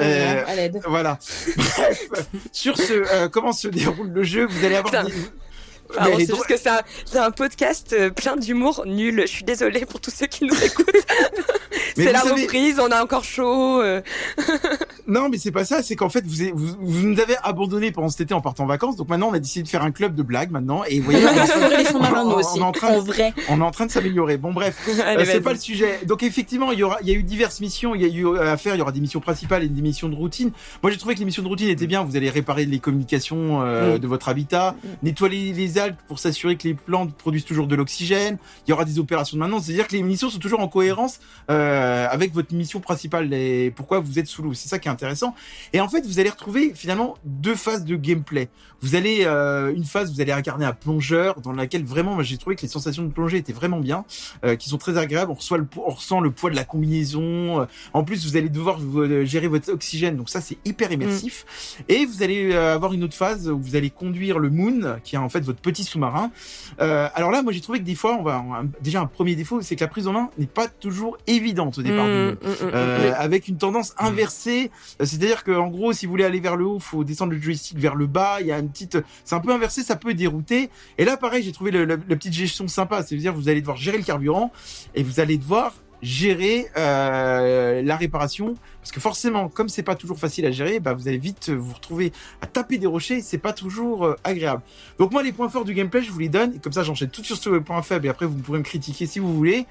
Euh, 0.00 0.42
à 0.46 0.54
l'aide. 0.54 0.80
Voilà. 0.86 1.18
Bref, 1.56 2.08
sur 2.52 2.76
ce, 2.78 2.92
euh, 3.12 3.28
comment 3.28 3.52
se 3.52 3.68
déroule 3.68 4.10
le 4.10 4.22
jeu, 4.22 4.46
vous 4.46 4.64
allez 4.64 4.76
avoir. 4.76 5.04
Putain. 5.04 5.04
des- 5.04 5.12
Est 5.90 6.26
c'est 6.26 6.34
juste 6.34 6.46
que 6.46 6.56
c'est 6.56 6.68
un, 6.68 6.80
c'est 7.04 7.18
un 7.18 7.30
podcast 7.30 7.94
euh, 7.98 8.10
plein 8.10 8.36
d'humour 8.36 8.82
nul. 8.86 9.22
Je 9.22 9.26
suis 9.26 9.44
désolée 9.44 9.86
pour 9.86 10.00
tous 10.00 10.10
ceux 10.10 10.26
qui 10.26 10.44
nous 10.44 10.64
écoutent. 10.64 10.86
C'est 11.96 12.12
la 12.12 12.20
savez- 12.20 12.42
reprise, 12.42 12.78
on 12.78 12.90
a 12.92 13.02
encore 13.02 13.24
chaud. 13.24 13.80
euh. 13.82 14.00
Non, 15.08 15.30
mais 15.30 15.38
c'est 15.38 15.50
pas 15.52 15.64
ça. 15.64 15.82
C'est 15.82 15.96
qu'en 15.96 16.10
fait, 16.10 16.22
vous, 16.26 16.34
vous, 16.54 16.76
vous 16.78 17.06
nous 17.06 17.18
avez 17.18 17.34
abandonné 17.42 17.92
pendant 17.92 18.10
cet 18.10 18.20
été 18.20 18.34
en 18.34 18.42
partant 18.42 18.64
en 18.64 18.66
vacances. 18.66 18.94
Donc 18.96 19.08
maintenant, 19.08 19.30
on 19.30 19.32
a 19.32 19.38
décidé 19.38 19.62
de 19.62 19.68
faire 19.68 19.82
un 19.82 19.90
club 19.90 20.14
de 20.14 20.22
blagues 20.22 20.50
maintenant. 20.50 20.84
Et 20.86 21.00
vous 21.00 21.06
voyez, 21.10 21.24
on, 21.24 21.28
est 21.30 21.40
en 21.40 21.46
train- 22.72 22.90
de- 22.92 22.98
En 22.98 23.00
vrai. 23.00 23.32
on 23.48 23.58
est 23.58 23.64
en 23.64 23.70
train 23.70 23.86
de 23.86 23.90
s'améliorer. 23.90 24.36
Bon, 24.36 24.52
bref. 24.52 24.76
Euh, 25.08 25.24
c'est 25.24 25.40
pas 25.40 25.52
le 25.54 25.58
sujet. 25.58 26.00
Donc 26.04 26.22
effectivement, 26.22 26.72
il 26.72 26.78
y 26.80 26.82
aura, 26.82 26.98
il 27.00 27.08
y 27.08 27.12
a 27.12 27.14
eu 27.14 27.22
diverses 27.22 27.60
missions. 27.60 27.94
Il 27.94 28.02
y 28.02 28.04
a 28.04 28.08
eu 28.08 28.26
euh, 28.26 28.52
à 28.52 28.56
faire. 28.58 28.74
Il 28.74 28.78
y 28.78 28.82
aura 28.82 28.92
des 28.92 29.00
missions 29.00 29.20
principales 29.20 29.62
et 29.64 29.68
des 29.68 29.80
missions 29.80 30.10
de 30.10 30.14
routine. 30.14 30.50
Moi, 30.82 30.92
j'ai 30.92 30.98
trouvé 30.98 31.14
que 31.14 31.20
les 31.20 31.24
missions 31.24 31.42
de 31.42 31.48
routine 31.48 31.68
étaient 31.68 31.86
bien. 31.86 32.04
Vous 32.04 32.16
allez 32.16 32.28
réparer 32.28 32.66
les 32.66 32.78
communications 32.78 33.62
euh, 33.62 33.96
Mm. 33.96 33.98
de 34.00 34.06
votre 34.06 34.28
habitat, 34.28 34.74
Mm. 34.84 34.88
nettoyer 35.04 35.52
les 35.54 35.77
pour 36.06 36.18
s'assurer 36.18 36.56
que 36.56 36.66
les 36.68 36.74
plantes 36.74 37.14
produisent 37.14 37.44
toujours 37.44 37.66
de 37.66 37.76
l'oxygène. 37.76 38.38
Il 38.66 38.70
y 38.70 38.72
aura 38.72 38.84
des 38.84 38.98
opérations 38.98 39.36
de 39.36 39.40
maintenance. 39.40 39.64
C'est-à-dire 39.64 39.88
que 39.88 39.96
les 39.96 40.02
missions 40.02 40.30
sont 40.30 40.38
toujours 40.38 40.60
en 40.60 40.68
cohérence 40.68 41.20
euh, 41.50 42.06
avec 42.10 42.32
votre 42.34 42.54
mission 42.54 42.80
principale 42.80 43.32
et 43.32 43.70
pourquoi 43.74 44.00
vous 44.00 44.18
êtes 44.18 44.26
sous 44.26 44.42
l'eau. 44.42 44.54
C'est 44.54 44.68
ça 44.68 44.78
qui 44.78 44.88
est 44.88 44.90
intéressant. 44.90 45.34
Et 45.72 45.80
en 45.80 45.88
fait, 45.88 46.06
vous 46.06 46.18
allez 46.20 46.30
retrouver 46.30 46.72
finalement 46.74 47.16
deux 47.24 47.54
phases 47.54 47.84
de 47.84 47.96
gameplay. 47.96 48.48
Vous 48.80 48.94
allez 48.94 49.22
euh, 49.24 49.74
une 49.74 49.84
phase, 49.84 50.12
vous 50.12 50.20
allez 50.20 50.32
incarner 50.32 50.64
un 50.64 50.72
plongeur 50.72 51.40
dans 51.40 51.52
laquelle 51.52 51.84
vraiment, 51.84 52.22
j'ai 52.22 52.38
trouvé 52.38 52.54
que 52.56 52.62
les 52.62 52.68
sensations 52.68 53.02
de 53.02 53.10
plongée 53.10 53.38
étaient 53.38 53.52
vraiment 53.52 53.80
bien 53.80 54.04
euh, 54.44 54.56
qui 54.56 54.68
sont 54.68 54.78
très 54.78 54.96
agréables. 54.98 55.30
On 55.30 55.34
reçoit 55.34 55.58
le, 55.58 55.64
po- 55.64 55.84
on 55.86 55.90
ressent 55.90 56.20
le 56.20 56.30
poids 56.30 56.50
de 56.50 56.56
la 56.56 56.64
combinaison. 56.64 57.66
En 57.92 58.04
plus, 58.04 58.26
vous 58.26 58.36
allez 58.36 58.48
devoir 58.48 58.78
gérer 59.24 59.48
votre 59.48 59.72
oxygène, 59.72 60.16
donc 60.16 60.28
ça 60.28 60.40
c'est 60.40 60.58
hyper 60.64 60.92
immersif. 60.92 61.44
Et 61.88 62.06
vous 62.06 62.22
allez 62.22 62.54
avoir 62.54 62.92
une 62.92 63.04
autre 63.04 63.16
phase 63.16 63.48
où 63.48 63.58
vous 63.58 63.76
allez 63.76 63.90
conduire 63.90 64.38
le 64.38 64.50
Moon, 64.50 64.98
qui 65.02 65.16
est 65.16 65.18
en 65.18 65.28
fait 65.28 65.40
votre 65.40 65.60
petit 65.70 65.84
sous-marin. 65.84 66.30
Euh, 66.80 67.08
alors 67.14 67.30
là, 67.30 67.42
moi 67.42 67.52
j'ai 67.52 67.60
trouvé 67.60 67.78
que 67.80 67.84
des 67.84 67.94
fois, 67.94 68.16
on 68.18 68.22
va 68.22 68.40
on 68.40 68.70
déjà 68.82 69.00
un 69.00 69.06
premier 69.06 69.34
défaut, 69.36 69.60
c'est 69.62 69.76
que 69.76 69.80
la 69.84 69.88
prise 69.88 70.06
en 70.08 70.12
main 70.12 70.30
n'est 70.38 70.46
pas 70.46 70.68
toujours 70.68 71.18
évidente 71.26 71.78
au 71.78 71.82
départ 71.82 72.06
du 72.06 72.10
Mm, 72.12 72.30
mm, 72.42 72.48
mm, 72.48 72.70
Euh, 72.74 73.12
avec 73.16 73.48
une 73.48 73.56
tendance 73.58 73.94
inversée, 73.98 74.70
Euh, 75.00 75.04
c'est-à-dire 75.04 75.44
que 75.44 75.52
en 75.52 75.68
gros, 75.68 75.92
si 75.92 76.06
vous 76.06 76.10
voulez 76.12 76.24
aller 76.24 76.40
vers 76.40 76.56
le 76.56 76.64
haut, 76.66 76.78
faut 76.78 77.04
descendre 77.04 77.32
le 77.32 77.40
joystick 77.40 77.78
vers 77.78 77.94
le 77.94 78.06
bas. 78.06 78.38
Il 78.40 78.46
y 78.46 78.52
a 78.52 78.58
une 78.58 78.70
petite, 78.70 78.98
c'est 79.24 79.34
un 79.34 79.40
peu 79.40 79.52
inversé, 79.52 79.82
ça 79.82 79.96
peut 79.96 80.14
dérouter. 80.14 80.70
Et 80.98 81.04
là, 81.04 81.16
pareil, 81.16 81.42
j'ai 81.42 81.52
trouvé 81.52 81.70
le- 81.70 81.84
la 81.84 81.96
petite 81.98 82.32
gestion 82.32 82.66
sympa. 82.68 83.02
C'est-à-dire, 83.02 83.34
vous 83.34 83.48
allez 83.48 83.60
devoir 83.60 83.76
gérer 83.76 83.98
le 83.98 84.04
carburant 84.04 84.50
et 84.94 85.02
vous 85.02 85.20
allez 85.20 85.36
devoir 85.38 85.74
gérer 86.02 86.66
euh, 86.76 87.82
la 87.82 87.96
réparation. 87.96 88.54
Parce 88.80 88.92
que 88.92 89.00
forcément 89.00 89.48
comme 89.48 89.68
c'est 89.68 89.82
pas 89.82 89.94
toujours 89.94 90.18
facile 90.18 90.46
à 90.46 90.50
gérer 90.50 90.80
bah 90.80 90.94
vous 90.94 91.08
allez 91.08 91.18
vite 91.18 91.50
vous 91.50 91.74
retrouver 91.74 92.12
à 92.40 92.46
taper 92.46 92.78
des 92.78 92.86
rochers. 92.86 93.20
C'est 93.20 93.38
pas 93.38 93.52
toujours 93.52 94.06
euh, 94.06 94.16
agréable. 94.24 94.62
Donc 94.98 95.12
moi 95.12 95.22
les 95.22 95.32
points 95.32 95.48
forts 95.48 95.64
du 95.64 95.74
gameplay 95.74 96.02
je 96.02 96.10
vous 96.10 96.20
les 96.20 96.28
donne. 96.28 96.60
Comme 96.60 96.72
ça 96.72 96.82
j'enchaîne 96.82 97.10
tout 97.10 97.24
sur 97.24 97.36
ce 97.36 97.50
point 97.50 97.82
faible 97.82 98.06
et 98.06 98.08
après 98.08 98.26
vous 98.26 98.36
pourrez 98.36 98.58
me 98.58 98.64
critiquer 98.64 99.06
si 99.06 99.18
vous 99.18 99.34
voulez. 99.34 99.66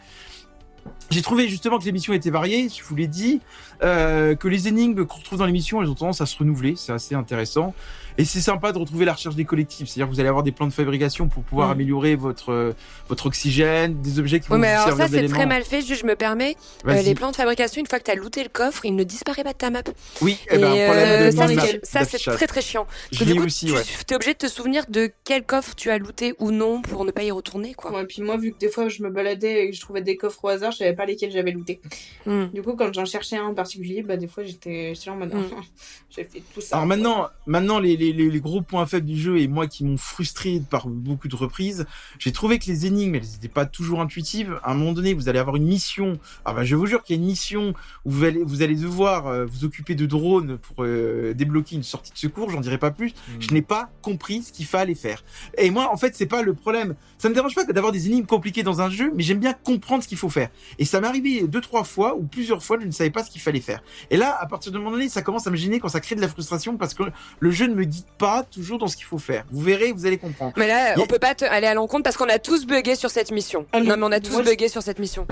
J'ai 1.09 1.21
trouvé 1.21 1.47
justement 1.47 1.79
que 1.79 1.85
les 1.85 1.91
missions 1.91 2.13
étaient 2.13 2.29
variées, 2.29 2.69
je 2.69 2.83
vous 2.83 2.95
l'ai 2.95 3.07
dit, 3.07 3.39
euh, 3.83 4.35
que 4.35 4.47
les 4.47 4.67
énigmes 4.67 5.05
qu'on 5.05 5.17
retrouve 5.17 5.39
dans 5.39 5.45
les 5.45 5.51
missions, 5.51 5.81
elles 5.81 5.89
ont 5.89 5.95
tendance 5.95 6.21
à 6.21 6.25
se 6.25 6.37
renouveler, 6.37 6.75
c'est 6.75 6.91
assez 6.91 7.15
intéressant. 7.15 7.73
Et 8.17 8.25
c'est 8.25 8.41
sympa 8.41 8.71
de 8.71 8.77
retrouver 8.79 9.05
la 9.05 9.13
recherche 9.13 9.35
des 9.35 9.45
collectifs, 9.45 9.87
c'est-à-dire 9.87 10.07
que 10.07 10.13
vous 10.13 10.19
allez 10.19 10.29
avoir 10.29 10.43
des 10.43 10.51
plans 10.51 10.67
de 10.67 10.73
fabrication 10.73 11.27
pour 11.27 11.43
pouvoir 11.43 11.67
Mm. 11.69 11.71
améliorer 11.71 12.15
votre 12.15 12.51
euh, 12.51 12.73
votre 13.09 13.27
oxygène, 13.27 14.01
des 14.01 14.19
objets 14.19 14.39
qui 14.39 14.47
vont 14.49 14.55
Oui, 14.55 14.61
mais 14.61 14.67
vous 14.75 14.81
alors 14.83 14.97
servir 14.97 15.05
ça, 15.07 15.11
c'est 15.27 15.27
très 15.33 15.45
mal 15.45 15.63
fait. 15.63 15.81
Juste, 15.81 16.01
je 16.01 16.05
me 16.07 16.15
permets. 16.15 16.55
Euh, 16.87 17.01
les 17.01 17.13
plans 17.15 17.31
de 17.31 17.35
fabrication, 17.35 17.79
une 17.79 17.87
fois 17.87 17.99
que 17.99 18.05
tu 18.05 18.11
as 18.11 18.15
looté 18.15 18.43
le 18.43 18.49
coffre, 18.49 18.85
il 18.85 18.95
ne 18.95 19.03
disparaît 19.03 19.43
pas 19.43 19.53
de 19.53 19.57
ta 19.57 19.69
map. 19.69 19.83
Oui, 20.21 20.37
eh 20.51 20.55
Et 20.55 20.57
ben, 20.57 20.65
euh, 20.71 21.31
ça, 21.31 21.47
c'est- 21.47 21.55
ça, 21.85 21.99
c'est 22.05 22.11
d'affichage. 22.13 22.35
très 22.35 22.47
très 22.47 22.61
chiant. 22.61 22.85
Parce 22.85 22.97
Je 23.11 23.19
que 23.19 23.23
du 23.25 23.35
coup, 23.39 23.45
aussi, 23.45 23.67
tu 23.67 23.73
ouais. 23.73 23.81
es 24.09 24.15
obligé 24.15 24.33
de 24.33 24.37
te 24.39 24.47
souvenir 24.47 24.85
de 24.89 25.11
quel 25.23 25.43
coffre 25.45 25.75
tu 25.75 25.89
as 25.91 25.97
looté 25.97 26.33
ou 26.39 26.51
non 26.51 26.81
pour 26.81 27.05
ne 27.05 27.11
pas 27.11 27.23
y 27.23 27.31
retourner, 27.31 27.73
quoi. 27.75 27.91
Ouais, 27.93 28.05
puis 28.05 28.21
moi, 28.21 28.37
vu 28.37 28.51
que 28.51 28.57
des 28.57 28.69
fois 28.69 28.89
je 28.89 29.03
me 29.03 29.09
baladais 29.09 29.65
et 29.65 29.69
que 29.69 29.75
je 29.75 29.81
trouvais 29.81 30.01
des 30.01 30.17
coffres 30.17 30.43
au 30.43 30.47
hasard, 30.47 30.71
je 30.71 30.77
savais 30.77 30.93
pas 30.95 31.05
lesquels 31.05 31.31
j'avais 31.31 31.51
looté. 31.51 31.79
Mm. 32.25 32.45
Du 32.53 32.61
coup, 32.63 32.73
quand 32.75 32.91
j'en 32.93 33.05
cherchais 33.05 33.37
un 33.37 33.45
en 33.45 33.53
particulier, 33.53 34.01
bah 34.01 34.17
des 34.17 34.27
fois 34.27 34.43
j'étais 34.43 34.93
là 35.05 35.11
en 35.13 35.15
mode 35.17 35.33
Mm. 35.33 35.43
j'ai 36.09 36.23
fait 36.23 36.41
tout 36.53 36.61
ça. 36.61 36.75
Alors 36.77 36.87
maintenant, 36.87 37.27
maintenant 37.45 37.79
les, 37.79 37.95
les, 38.11 38.25
les, 38.25 38.29
les 38.29 38.39
gros 38.39 38.61
points 38.61 38.85
faibles 38.85 39.05
du 39.05 39.17
jeu 39.17 39.39
et 39.39 39.47
moi 39.47 39.67
qui 39.67 39.83
m'ont 39.83 39.97
frustré 39.97 40.61
par 40.69 40.87
beaucoup 40.87 41.27
de 41.27 41.35
reprises, 41.35 41.85
j'ai 42.19 42.31
trouvé 42.31 42.59
que 42.59 42.65
les 42.67 42.85
énigmes 42.85 43.15
elles 43.15 43.21
n'étaient 43.21 43.47
pas 43.47 43.65
toujours 43.65 44.01
intuitives. 44.01 44.59
À 44.63 44.71
un 44.71 44.75
moment 44.75 44.93
donné, 44.93 45.13
vous 45.13 45.29
allez 45.29 45.39
avoir 45.39 45.55
une 45.55 45.65
mission. 45.65 46.19
Ah 46.45 46.53
bah 46.53 46.63
je 46.63 46.75
vous 46.75 46.85
jure 46.85 47.03
qu'il 47.03 47.15
y 47.15 47.19
a 47.19 47.21
une 47.21 47.27
mission 47.27 47.73
où 48.05 48.11
vous 48.11 48.23
allez 48.23 48.43
vous 48.43 48.61
allez 48.61 48.75
devoir 48.75 49.27
euh, 49.27 49.45
vous 49.45 49.65
occuper 49.65 49.95
de 49.95 50.05
drones 50.05 50.57
pour 50.57 50.83
euh, 50.83 51.33
débloquer 51.33 51.75
une 51.75 51.83
sortie 51.83 52.11
de 52.11 52.17
secours. 52.17 52.49
J'en 52.49 52.61
dirai 52.61 52.77
pas 52.77 52.91
plus. 52.91 53.13
Je 53.39 53.53
n'ai 53.53 53.61
pas 53.61 53.89
compris 54.01 54.43
ce 54.43 54.51
qu'il 54.51 54.65
fallait 54.65 54.95
faire. 54.95 55.23
Et 55.57 55.69
moi, 55.69 55.91
en 55.91 55.97
fait, 55.97 56.15
c'est 56.15 56.25
pas 56.25 56.41
le 56.41 56.53
problème. 56.53 56.95
Ça 57.17 57.29
me 57.29 57.33
dérange 57.33 57.55
pas 57.55 57.63
d'avoir 57.65 57.91
des 57.91 58.07
énigmes 58.07 58.25
compliquées 58.25 58.63
dans 58.63 58.81
un 58.81 58.89
jeu, 58.89 59.11
mais 59.15 59.23
j'aime 59.23 59.39
bien 59.39 59.53
comprendre 59.53 60.03
ce 60.03 60.07
qu'il 60.07 60.17
faut 60.17 60.29
faire. 60.29 60.49
Et 60.79 60.85
ça 60.85 61.01
m'est 61.01 61.07
arrivé 61.07 61.47
deux, 61.47 61.61
trois 61.61 61.83
fois 61.83 62.15
ou 62.15 62.23
plusieurs 62.23 62.63
fois, 62.63 62.77
je 62.79 62.85
ne 62.85 62.91
savais 62.91 63.09
pas 63.09 63.23
ce 63.23 63.31
qu'il 63.31 63.41
fallait 63.41 63.61
faire. 63.61 63.81
Et 64.09 64.17
là, 64.17 64.37
à 64.39 64.45
partir 64.45 64.71
de 64.71 64.77
moment 64.77 64.91
donné, 64.91 65.09
ça 65.09 65.21
commence 65.21 65.47
à 65.47 65.51
me 65.51 65.55
gêner 65.55 65.79
quand 65.79 65.89
ça 65.89 65.99
crée 65.99 66.15
de 66.15 66.21
la 66.21 66.27
frustration 66.27 66.77
parce 66.77 66.93
que 66.93 67.03
le 67.39 67.51
jeu 67.51 67.67
ne 67.67 67.75
me 67.75 67.85
pas 68.17 68.43
toujours 68.43 68.77
dans 68.79 68.87
ce 68.87 68.95
qu'il 68.95 69.05
faut 69.05 69.17
faire. 69.17 69.45
Vous 69.51 69.61
verrez, 69.61 69.91
vous 69.91 70.05
allez 70.05 70.17
comprendre. 70.17 70.53
Mais 70.57 70.67
là, 70.67 70.93
a- 70.95 70.99
on 70.99 71.07
peut 71.07 71.19
pas 71.19 71.35
te 71.35 71.45
aller 71.45 71.67
à 71.67 71.73
l'encontre 71.73 72.03
parce 72.03 72.17
qu'on 72.17 72.29
a 72.29 72.39
tous 72.39 72.65
bugué 72.65 72.95
sur 72.95 73.09
cette 73.09 73.31
mission. 73.31 73.65
Ah 73.73 73.79
non. 73.79 73.97
mais 73.97 74.03
on 74.05 74.11
a 74.11 74.19
tous 74.19 74.31
Moi, 74.31 74.43
bugué 74.43 74.67
sur 74.69 74.81
cette 74.81 74.99
mission. 74.99 75.27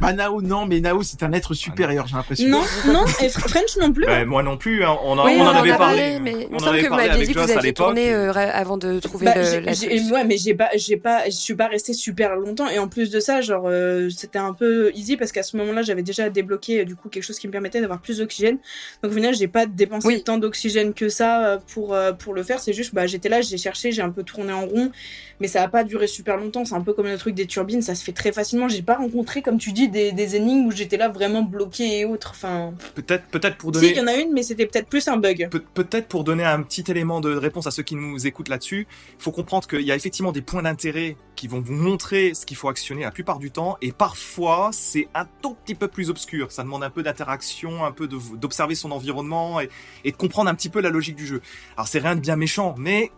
Bah 0.00 0.12
Nao, 0.12 0.42
non, 0.42 0.66
mais 0.66 0.80
Nao, 0.80 1.02
c'est 1.02 1.22
un 1.22 1.32
être 1.32 1.54
supérieur, 1.54 2.06
j'ai 2.06 2.16
l'impression. 2.16 2.48
Non, 2.48 2.62
non, 2.92 3.04
et 3.22 3.28
French 3.30 3.76
non 3.80 3.92
plus. 3.92 4.04
Ben, 4.04 4.26
moi 4.26 4.42
non 4.42 4.56
plus, 4.58 4.84
hein. 4.84 4.96
on, 5.02 5.16
en- 5.18 5.24
oui, 5.24 5.36
on 5.38 5.42
en 5.42 5.46
en 5.46 5.56
avait 5.56 5.70
a 5.70 5.76
parlé. 5.78 6.18
mais 6.20 6.46
on 6.52 6.56
en 6.56 6.66
avait 6.66 6.82
que 6.82 6.88
parlé 6.88 7.08
avec 7.08 7.26
dit 7.26 7.32
que 7.32 7.38
vous 7.38 7.46
Joss 7.46 7.50
à 7.56 7.58
aviez 7.58 7.68
l'époque. 7.70 7.86
tourné 7.86 8.12
euh, 8.12 8.32
avant 8.34 8.76
de 8.76 9.00
trouver 9.00 9.24
Bah, 9.24 9.34
le, 9.36 9.60
la 9.60 9.72
ouais, 10.12 10.24
mais 10.24 10.36
j'ai 10.36 10.54
pas, 10.54 10.68
j'ai 10.74 10.96
pas, 10.98 11.24
je 11.26 11.30
suis 11.30 11.54
pas 11.54 11.68
restée 11.68 11.94
super 11.94 12.36
longtemps. 12.36 12.68
Et 12.68 12.78
en 12.78 12.88
plus 12.88 13.10
de 13.10 13.20
ça, 13.20 13.40
genre, 13.40 13.64
euh, 13.66 14.10
c'était 14.10 14.38
un 14.38 14.52
peu 14.52 14.92
easy 14.94 15.16
parce 15.16 15.32
qu'à 15.32 15.42
ce 15.42 15.56
moment-là, 15.56 15.80
j'avais 15.82 16.02
déjà 16.02 16.28
débloqué 16.28 16.80
euh, 16.80 16.84
du 16.84 16.94
coup 16.94 17.08
quelque 17.08 17.22
chose 17.24 17.38
qui 17.38 17.46
me 17.46 17.52
permettait 17.52 17.80
d'avoir 17.80 18.00
plus 18.00 18.18
d'oxygène. 18.18 18.58
Donc 19.02 19.12
au 19.12 19.14
final, 19.14 19.34
j'ai 19.34 19.48
pas 19.48 19.64
dépensé 19.66 20.06
Oui. 20.08 20.22
tant 20.22 20.36
d'oxygène 20.36 20.92
que 20.92 21.08
ça 21.08 21.46
euh, 21.46 21.58
pour 21.72 21.94
euh, 21.94 22.12
pour 22.12 22.34
le 22.34 22.42
faire. 22.42 22.60
C'est 22.60 22.74
juste, 22.74 22.94
bah, 22.94 23.06
j'étais 23.06 23.28
là, 23.30 23.40
j'ai 23.40 23.56
cherché, 23.56 23.92
j'ai 23.92 24.02
un 24.02 24.10
peu 24.10 24.22
tourné 24.24 24.52
en 24.52 24.66
rond, 24.66 24.90
mais 25.40 25.48
ça 25.48 25.62
a 25.62 25.68
pas 25.68 25.84
duré 25.84 26.06
super 26.06 26.36
longtemps. 26.36 26.64
C'est 26.64 26.74
un 26.74 26.80
peu 26.80 26.92
comme 26.92 27.06
le 27.06 27.18
truc 27.18 27.34
des 27.34 27.46
turbines, 27.46 27.82
ça 27.82 27.94
se 27.94 28.04
fait 28.04 28.12
très 28.12 28.32
facilement. 28.32 28.68
J'ai 28.68 28.82
pas 28.82 28.96
rencontré, 28.96 29.42
comme 29.42 29.58
tu 29.58 29.72
dis, 29.72 29.88
des, 29.88 30.12
des 30.12 30.36
énigmes 30.36 30.66
où 30.66 30.70
j'étais 30.70 30.96
là 30.96 31.08
vraiment 31.08 31.42
bloqué 31.42 32.00
et 32.00 32.04
autres. 32.04 32.30
Enfin, 32.30 32.74
Peut-être, 32.94 33.26
peut-être 33.26 33.56
pour 33.56 33.74
si, 33.74 33.80
donner. 33.80 33.92
il 33.92 33.96
y 33.96 34.00
en 34.00 34.06
a 34.06 34.14
une, 34.16 34.32
mais 34.32 34.42
c'était 34.42 34.66
peut-être 34.66 34.88
plus 34.88 35.06
un 35.08 35.16
bug. 35.16 35.48
Pe- 35.50 35.58
Peut-être 35.74 36.08
pour 36.08 36.24
donner 36.24 36.44
un 36.44 36.62
petit 36.62 36.84
élément 36.88 37.20
de 37.20 37.34
réponse 37.34 37.66
à 37.66 37.70
ceux 37.70 37.82
qui 37.82 37.94
nous 37.96 38.26
écoutent 38.26 38.48
là-dessus, 38.48 38.86
il 39.18 39.22
faut 39.22 39.32
comprendre 39.32 39.66
qu'il 39.68 39.82
y 39.82 39.92
a 39.92 39.96
effectivement 39.96 40.32
des 40.32 40.42
points 40.42 40.62
d'intérêt 40.62 41.16
qui 41.34 41.48
vont 41.48 41.60
vous 41.60 41.74
montrer 41.74 42.32
ce 42.34 42.46
qu'il 42.46 42.56
faut 42.56 42.68
actionner 42.68 43.02
la 43.02 43.10
plupart 43.10 43.38
du 43.38 43.50
temps, 43.50 43.76
et 43.82 43.92
parfois 43.92 44.70
c'est 44.72 45.08
un 45.14 45.26
tout 45.42 45.54
petit 45.54 45.74
peu 45.74 45.86
plus 45.88 46.08
obscur. 46.08 46.50
Ça 46.50 46.62
demande 46.62 46.82
un 46.82 46.88
peu 46.90 47.02
d'interaction, 47.02 47.84
un 47.84 47.92
peu 47.92 48.08
d'observer 48.08 48.74
son 48.74 48.90
environnement 48.90 49.60
et, 49.60 49.68
et 50.04 50.12
de 50.12 50.16
comprendre 50.16 50.48
un 50.48 50.54
petit 50.54 50.70
peu 50.70 50.80
la 50.80 50.88
logique 50.88 51.16
du 51.16 51.26
jeu. 51.26 51.42
Alors 51.76 51.88
c'est 51.88 51.98
rien 51.98 52.14
de 52.16 52.20
bien 52.20 52.36
méchant, 52.36 52.74
mais 52.78 53.10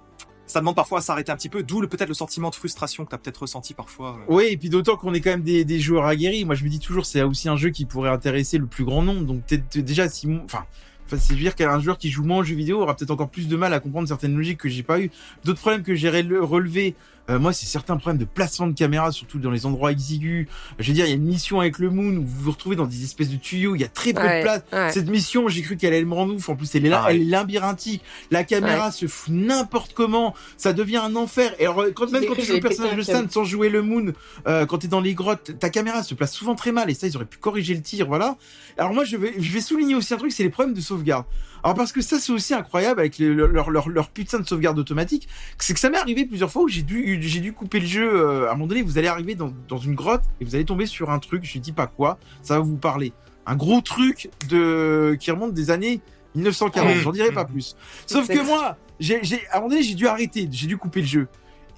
ça 0.48 0.60
demande 0.60 0.74
parfois 0.74 0.98
à 0.98 1.02
s'arrêter 1.02 1.30
un 1.30 1.36
petit 1.36 1.48
peu, 1.48 1.62
d'où 1.62 1.86
peut-être 1.86 2.08
le 2.08 2.14
sentiment 2.14 2.50
de 2.50 2.54
frustration 2.54 3.04
que 3.04 3.10
t'as 3.10 3.18
peut-être 3.18 3.42
ressenti 3.42 3.74
parfois. 3.74 4.18
euh. 4.18 4.34
Oui, 4.34 4.44
et 4.50 4.56
puis 4.56 4.68
d'autant 4.70 4.96
qu'on 4.96 5.14
est 5.14 5.20
quand 5.20 5.30
même 5.30 5.42
des, 5.42 5.78
joueurs 5.78 6.06
aguerris. 6.06 6.44
Moi, 6.44 6.54
je 6.54 6.64
me 6.64 6.68
dis 6.68 6.80
toujours, 6.80 7.06
c'est 7.06 7.22
aussi 7.22 7.48
un 7.48 7.56
jeu 7.56 7.70
qui 7.70 7.84
pourrait 7.84 8.10
intéresser 8.10 8.58
le 8.58 8.66
plus 8.66 8.84
grand 8.84 9.02
nombre. 9.02 9.22
Donc, 9.22 9.42
peut-être 9.44 9.78
déjà, 9.78 10.08
si, 10.08 10.26
enfin, 10.44 10.64
enfin, 11.06 11.16
c'est 11.18 11.34
dire 11.34 11.54
qu'un 11.54 11.80
joueur 11.80 11.98
qui 11.98 12.10
joue 12.10 12.24
moins 12.24 12.38
aux 12.38 12.44
jeux 12.44 12.56
vidéo 12.56 12.80
aura 12.80 12.96
peut-être 12.96 13.10
encore 13.10 13.28
plus 13.30 13.48
de 13.48 13.56
mal 13.56 13.72
à 13.72 13.80
comprendre 13.80 14.08
certaines 14.08 14.36
logiques 14.36 14.58
que 14.58 14.68
j'ai 14.68 14.82
pas 14.82 15.00
eu. 15.00 15.10
D'autres 15.44 15.60
problèmes 15.60 15.82
que 15.82 15.94
j'ai 15.94 16.10
rele- 16.10 16.40
relevés, 16.40 16.94
euh, 17.28 17.38
moi, 17.38 17.52
c'est 17.52 17.66
certains 17.66 17.96
problèmes 17.96 18.18
de 18.18 18.24
placement 18.24 18.66
de 18.66 18.72
caméra, 18.72 19.12
surtout 19.12 19.38
dans 19.38 19.50
les 19.50 19.66
endroits 19.66 19.92
exigus. 19.92 20.46
Je 20.78 20.88
veux 20.88 20.94
dire, 20.94 21.04
il 21.06 21.08
y 21.10 21.12
a 21.12 21.16
une 21.16 21.24
mission 21.24 21.60
avec 21.60 21.78
le 21.78 21.90
Moon 21.90 22.16
où 22.16 22.24
vous 22.24 22.44
vous 22.44 22.50
retrouvez 22.52 22.76
dans 22.76 22.86
des 22.86 23.04
espèces 23.04 23.28
de 23.30 23.36
tuyaux, 23.36 23.74
il 23.74 23.80
y 23.80 23.84
a 23.84 23.88
très 23.88 24.12
peu 24.12 24.20
Ouais, 24.22 24.38
de 24.38 24.42
place. 24.42 24.62
ouais. 24.72 24.92
Cette 24.92 25.08
mission, 25.08 25.48
j'ai 25.48 25.62
cru 25.62 25.76
qu'elle 25.76 25.92
allait 25.94 26.04
me 26.04 26.14
rendre 26.14 26.34
ouf. 26.34 26.48
En 26.48 26.56
plus, 26.56 26.74
elle 26.74 26.86
est 26.86 26.88
là, 26.88 27.02
Ah 27.06 27.12
elle 27.12 27.22
est 27.22 27.24
labyrinthique. 27.24 28.02
La 28.30 28.44
caméra 28.44 28.90
se 28.90 29.06
fout 29.06 29.32
n'importe 29.34 29.92
comment. 29.94 30.34
Ça 30.56 30.72
devient 30.72 30.96
un 30.98 31.14
enfer. 31.16 31.54
Et 31.58 31.64
alors, 31.66 31.84
quand 31.94 32.10
même 32.10 32.24
quand 32.26 32.34
tu 32.34 32.44
joues 32.44 32.54
le 32.54 32.60
personnage 32.60 32.96
de. 32.96 33.02
Stan 33.02 33.24
sans 33.28 33.44
jouer 33.44 33.68
le 33.68 33.82
Moon, 33.82 34.12
euh, 34.46 34.66
quand 34.66 34.78
t'es 34.78 34.88
dans 34.88 35.00
les 35.00 35.14
grottes, 35.14 35.58
ta 35.58 35.70
caméra 35.70 36.02
se 36.02 36.14
place 36.14 36.32
souvent 36.32 36.54
très 36.54 36.72
mal. 36.72 36.90
Et 36.90 36.94
ça, 36.94 37.06
ils 37.06 37.16
auraient 37.16 37.24
pu 37.26 37.38
corriger 37.38 37.74
le 37.74 37.82
tir, 37.82 38.06
voilà. 38.06 38.36
Alors 38.76 38.92
moi, 38.94 39.04
je 39.04 39.16
vais, 39.16 39.34
je 39.38 39.52
vais 39.52 39.60
souligner 39.60 39.94
aussi 39.94 40.14
un 40.14 40.16
truc, 40.16 40.32
c'est 40.32 40.42
les 40.42 40.50
problèmes 40.50 40.74
de 40.74 40.80
sauvegarde. 40.80 41.24
Alors 41.68 41.76
parce 41.76 41.92
que 41.92 42.00
ça, 42.00 42.18
c'est 42.18 42.32
aussi 42.32 42.54
incroyable 42.54 42.98
avec 43.00 43.18
les- 43.18 43.28
leur, 43.28 43.68
leur, 43.70 43.88
leur 43.90 44.08
putain 44.08 44.38
de 44.40 44.46
sauvegarde 44.46 44.78
automatique. 44.78 45.28
C'est 45.58 45.74
que 45.74 45.80
ça 45.80 45.90
m'est 45.90 45.98
arrivé 45.98 46.24
plusieurs 46.24 46.50
fois 46.50 46.62
où 46.62 46.68
j'ai 46.68 46.80
dû, 46.82 47.18
j'ai 47.20 47.40
dû 47.40 47.52
couper 47.52 47.80
le 47.80 47.86
jeu. 47.86 48.10
euh, 48.10 48.46
à 48.48 48.52
un 48.52 48.54
moment 48.54 48.68
donné, 48.68 48.80
vous 48.82 48.96
allez 48.96 49.08
arriver 49.08 49.34
dans, 49.34 49.52
dans 49.68 49.76
une 49.76 49.94
grotte 49.94 50.22
et 50.40 50.44
vous 50.46 50.54
allez 50.54 50.64
tomber 50.64 50.86
sur 50.86 51.10
un 51.10 51.18
truc. 51.18 51.44
Je 51.44 51.58
dis 51.58 51.72
pas 51.72 51.86
quoi. 51.86 52.18
Ça 52.42 52.54
va 52.54 52.60
vous 52.60 52.78
parler. 52.78 53.12
Un 53.44 53.54
gros 53.54 53.82
truc 53.82 54.30
de 54.48 55.14
qui 55.20 55.30
remonte 55.30 55.52
des 55.52 55.70
années 55.70 56.00
1940. 56.34 56.88
Mmh. 56.88 57.00
J'en 57.00 57.12
dirai 57.12 57.32
pas 57.32 57.44
plus. 57.44 57.76
Sauf 58.06 58.26
que 58.28 58.42
moi, 58.46 58.76
j'ai, 58.98 59.18
j'ai, 59.22 59.46
à 59.48 59.56
un 59.56 59.60
moment 59.60 59.68
donné, 59.70 59.82
j'ai 59.82 59.94
dû 59.94 60.06
arrêter. 60.06 60.48
J'ai 60.50 60.66
dû 60.68 60.78
couper 60.78 61.02
le 61.02 61.06
jeu. 61.06 61.28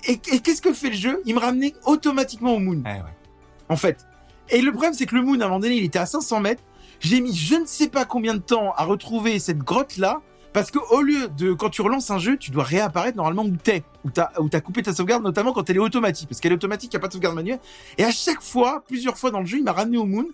Et, 0.07 0.13
et 0.33 0.39
qu'est-ce 0.41 0.63
que 0.63 0.73
fait 0.73 0.91
le 0.91 0.97
jeu? 0.97 1.21
Il 1.27 1.35
me 1.35 1.41
ramenait 1.41 1.75
automatiquement 1.85 2.55
au 2.55 2.59
Moon 2.61 2.81
Eh 2.87 2.89
ouais. 2.89 3.03
en 3.69 3.77
fait. 3.77 4.07
Et 4.51 4.63
le 4.63 4.71
problème, 4.73 4.95
c'est 4.95 5.07
que 5.07 5.15
le 5.17 5.23
Moon, 5.23 5.41
à 5.41 5.45
un 5.45 5.49
moment 5.49 5.61
donné, 5.61 5.75
il 5.77 5.85
était 5.85 5.99
à 5.99 6.07
500 6.07 6.41
mètres. 6.41 6.63
J'ai 7.01 7.21
mis 7.21 7.35
je 7.35 7.57
ne 7.57 7.67
sais 7.67 7.89
pas 7.89 8.05
combien 8.05 8.35
de 8.35 8.41
temps 8.41 8.73
à 8.77 8.85
retrouver 8.85 9.39
cette 9.39 9.59
grotte-là. 9.59 10.21
Parce 10.53 10.73
que 10.73 10.79
au 10.91 11.01
lieu 11.01 11.29
de, 11.29 11.53
quand 11.53 11.71
tu 11.71 11.81
relances 11.81 12.11
un 12.11 12.19
jeu, 12.19 12.37
tu 12.37 12.51
dois 12.51 12.65
réapparaître 12.65 13.17
normalement 13.17 13.45
où 13.45 13.57
t'es. 13.57 13.85
Où 14.05 14.11
t'as, 14.11 14.31
où 14.39 14.49
t'as 14.49 14.61
coupé 14.61 14.83
ta 14.83 14.93
sauvegarde, 14.93 15.23
notamment 15.23 15.53
quand 15.53 15.69
elle 15.71 15.77
est 15.77 15.81
automatique. 15.81 16.29
Parce 16.29 16.41
qu'elle 16.41 16.53
est 16.53 16.57
automatique, 16.57 16.93
n'y 16.93 16.97
a 16.97 17.01
pas 17.01 17.09
de 17.09 17.13
sauvegarde 17.13 17.37
manuelle. 17.37 17.61
Et 17.99 18.05
à 18.05 18.11
chaque 18.11 18.43
fois, 18.43 18.83
plusieurs 18.87 19.17
fois 19.17 19.31
dans 19.31 19.41
le 19.41 19.47
jeu, 19.47 19.59
il 19.59 19.65
m'a 19.65 19.73
ramené 19.73 19.97
au 19.97 20.07
Moon. 20.07 20.27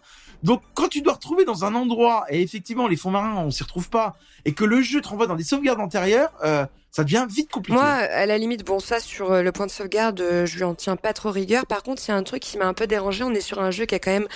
Donc, 0.43 0.62
quand 0.75 0.89
tu 0.89 1.03
dois 1.03 1.14
retrouver 1.14 1.45
dans 1.45 1.64
un 1.64 1.75
endroit, 1.75 2.25
et 2.31 2.43
effectivement, 2.43 2.89
les 2.89 2.97
fonds 2.97 3.11
marins, 3.11 3.37
on 3.37 3.51
s'y 3.51 3.62
retrouve 3.62 3.91
pas, 3.91 4.17
et 4.45 4.53
que 4.53 4.64
le 4.64 4.81
jeu 4.81 5.01
te 5.01 5.09
renvoie 5.09 5.27
dans 5.27 5.37
des 5.37 5.45
sauvegardes 5.45 5.81
antérieures, 5.81 6.33
euh, 6.45 6.67
ça 6.97 7.05
devient 7.05 7.26
vite 7.28 7.53
compliqué. 7.53 7.78
Moi, 7.78 7.84
à 7.84 8.24
la 8.24 8.38
limite, 8.38 8.64
bon, 8.64 8.80
ça, 8.80 9.01
sur 9.01 9.30
euh, 9.30 9.42
le 9.42 9.53
point 9.53 9.66
de 9.66 9.70
sauvegarde, 9.70 10.18
euh, 10.22 10.47
je 10.47 10.57
lui 10.57 10.64
en 10.64 10.74
tiens 10.74 10.97
pas 10.97 11.12
trop 11.12 11.30
rigueur. 11.30 11.66
Par 11.66 11.82
contre, 11.82 12.03
il 12.07 12.11
y 12.11 12.14
a 12.14 12.16
un 12.16 12.22
truc 12.22 12.40
qui 12.40 12.57
m'a 12.57 12.64
un 12.64 12.72
peu 12.72 12.86
dérangé. 12.86 13.22
On 13.22 13.34
est 13.34 13.42
sur 13.42 13.61
un 13.61 13.70
jeu 13.70 13.84
qui 13.84 13.94
est 13.94 14.01
quand 14.01 14.12
même, 14.12 14.28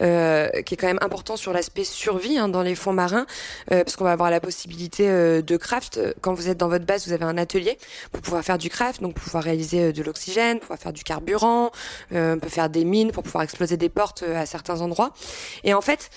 euh, 0.00 0.48
qui 0.62 0.74
est 0.74 0.76
quand 0.76 0.88
même 0.88 0.98
important 1.00 1.36
sur 1.36 1.52
l'aspect 1.52 1.84
survie 1.84 2.36
hein, 2.36 2.48
dans 2.48 2.62
les 2.62 2.74
fonds 2.74 2.92
marins, 2.92 3.24
euh, 3.70 3.84
parce 3.84 3.94
qu'on 3.94 4.02
va 4.02 4.10
avoir 4.10 4.32
la 4.32 4.40
possibilité 4.40 5.08
euh, 5.08 5.42
de 5.42 5.56
craft. 5.56 6.00
Quand 6.20 6.34
vous 6.34 6.48
êtes 6.48 6.58
dans 6.58 6.66
votre 6.66 6.86
base, 6.86 7.06
vous 7.06 7.12
avez 7.12 7.24
un 7.24 7.38
atelier 7.38 7.78
pour 8.10 8.20
pouvoir 8.20 8.42
faire 8.42 8.58
du 8.58 8.68
craft, 8.68 9.00
donc 9.00 9.14
pour 9.14 9.22
pouvoir 9.22 9.44
réaliser 9.44 9.84
euh, 9.84 9.92
de 9.92 10.02
l'oxygène, 10.02 10.58
pouvoir 10.58 10.80
faire 10.80 10.92
du 10.92 11.04
carburant, 11.04 11.70
on 12.10 12.38
peut 12.40 12.48
faire 12.48 12.68
des 12.68 12.84
mines 12.84 13.12
pour 13.12 13.22
pouvoir 13.22 13.44
exploser 13.44 13.76
des 13.76 13.88
portes 13.88 14.24
à 14.24 14.44
certains 14.44 14.80
endroits. 14.80 15.12
Et 15.62 15.72
en 15.72 15.80
fait, 15.80 16.10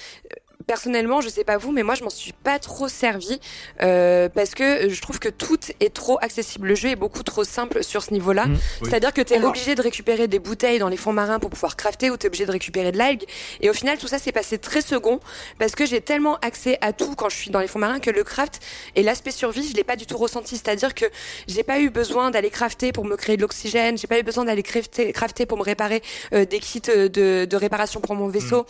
personnellement, 0.65 1.21
je 1.21 1.29
sais 1.29 1.43
pas 1.43 1.57
vous, 1.57 1.71
mais 1.71 1.83
moi 1.83 1.95
je 1.95 2.03
m'en 2.03 2.09
suis 2.09 2.33
pas 2.33 2.59
trop 2.59 2.87
servi 2.87 3.39
euh, 3.81 4.29
parce 4.29 4.55
que 4.55 4.89
je 4.89 5.01
trouve 5.01 5.19
que 5.19 5.29
tout 5.29 5.57
est 5.79 5.93
trop 5.93 6.17
accessible. 6.21 6.67
Le 6.67 6.75
jeu 6.75 6.89
est 6.89 6.95
beaucoup 6.95 7.23
trop 7.23 7.43
simple 7.43 7.83
sur 7.83 8.03
ce 8.03 8.11
niveau-là. 8.11 8.45
Mmh, 8.45 8.53
oui. 8.53 8.89
C'est-à-dire 8.89 9.13
que 9.13 9.21
tu 9.21 9.33
es 9.33 9.37
Alors- 9.37 9.49
obligé 9.49 9.75
de 9.75 9.81
récupérer 9.81 10.27
des 10.27 10.39
bouteilles 10.39 10.79
dans 10.79 10.89
les 10.89 10.97
fonds 10.97 11.13
marins 11.13 11.39
pour 11.39 11.49
pouvoir 11.49 11.75
crafter 11.75 12.09
ou 12.09 12.17
tu 12.17 12.25
es 12.25 12.27
obligé 12.27 12.45
de 12.45 12.51
récupérer 12.51 12.91
de 12.91 12.97
l'algue. 12.97 13.23
Et 13.61 13.69
au 13.69 13.73
final, 13.73 13.97
tout 13.97 14.07
ça 14.07 14.19
s'est 14.19 14.31
passé 14.31 14.57
très 14.57 14.81
second 14.81 15.19
parce 15.59 15.73
que 15.73 15.85
j'ai 15.85 16.01
tellement 16.01 16.37
accès 16.41 16.77
à 16.81 16.93
tout 16.93 17.15
quand 17.15 17.29
je 17.29 17.35
suis 17.37 17.49
dans 17.51 17.59
les 17.59 17.67
fonds 17.67 17.79
marins 17.79 17.99
que 17.99 18.09
le 18.11 18.23
craft 18.23 18.59
et 18.95 19.03
l'aspect 19.03 19.31
survie, 19.31 19.67
je 19.69 19.75
l'ai 19.75 19.83
pas 19.83 19.95
du 19.95 20.05
tout 20.05 20.17
ressenti. 20.17 20.55
C'est-à-dire 20.57 20.93
que 20.93 21.05
j'ai 21.47 21.63
pas 21.63 21.79
eu 21.79 21.89
besoin 21.89 22.31
d'aller 22.31 22.49
crafter 22.49 22.91
pour 22.91 23.05
me 23.05 23.15
créer 23.15 23.37
de 23.37 23.41
l'oxygène, 23.41 23.97
j'ai 23.97 24.07
pas 24.07 24.19
eu 24.19 24.23
besoin 24.23 24.45
d'aller 24.45 24.63
crafter, 24.63 25.11
crafter 25.13 25.45
pour 25.45 25.57
me 25.57 25.63
réparer 25.63 26.01
euh, 26.33 26.45
des 26.45 26.59
kits 26.59 26.81
euh, 26.89 27.09
de, 27.09 27.45
de 27.45 27.55
réparation 27.57 27.99
pour 28.01 28.15
mon 28.15 28.27
vaisseau. 28.27 28.65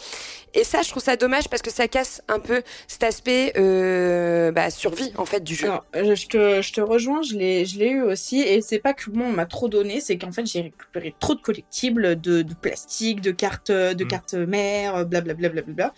Et 0.54 0.64
ça, 0.66 0.82
je 0.82 0.90
trouve 0.90 1.02
ça 1.02 1.16
dommage 1.16 1.48
parce 1.48 1.62
que 1.62 1.72
ça 1.72 1.81
casse 1.88 2.22
un 2.28 2.40
peu 2.40 2.62
cet 2.88 3.04
aspect 3.04 3.54
euh, 3.58 4.52
bah, 4.52 4.70
survie 4.70 5.12
en 5.18 5.26
fait 5.26 5.44
du 5.44 5.56
jeu. 5.56 5.68
Alors, 5.68 6.16
je 6.16 6.28
te, 6.28 6.62
je 6.62 6.74
te 6.74 6.82
rejoins, 6.82 7.22
je 7.22 7.36
l'ai, 7.36 7.66
je 7.66 7.80
l'ai 7.80 7.90
eu 7.90 8.02
aussi, 8.02 8.40
et 8.42 8.62
c'est 8.62 8.80
pas 8.80 8.94
que 8.94 9.10
moi 9.10 9.28
on 9.28 9.34
m'a 9.34 9.46
trop 9.46 9.68
donné, 9.70 10.02
c'est 10.02 10.18
qu'en 10.18 10.32
fait 10.32 10.46
j'ai 10.46 10.62
récupéré 10.62 11.16
trop 11.20 11.36
de 11.36 11.42
collectibles, 11.42 12.20
de, 12.20 12.42
de 12.42 12.54
plastique, 12.54 13.22
de 13.22 13.32
cartes, 13.32 13.72
de 13.72 14.04
Mm. 14.04 14.08
cartes 14.08 14.34
mères, 14.34 15.06
blablabla, 15.06 15.50
blablabla. 15.50 15.94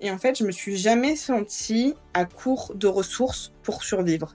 Et 0.00 0.10
en 0.10 0.18
fait, 0.18 0.36
je 0.36 0.44
me 0.44 0.50
suis 0.50 0.76
jamais 0.76 1.14
sentie 1.14 1.94
à 2.12 2.24
court 2.24 2.72
de 2.74 2.88
ressources 2.88 3.52
pour 3.62 3.84
survivre. 3.84 4.34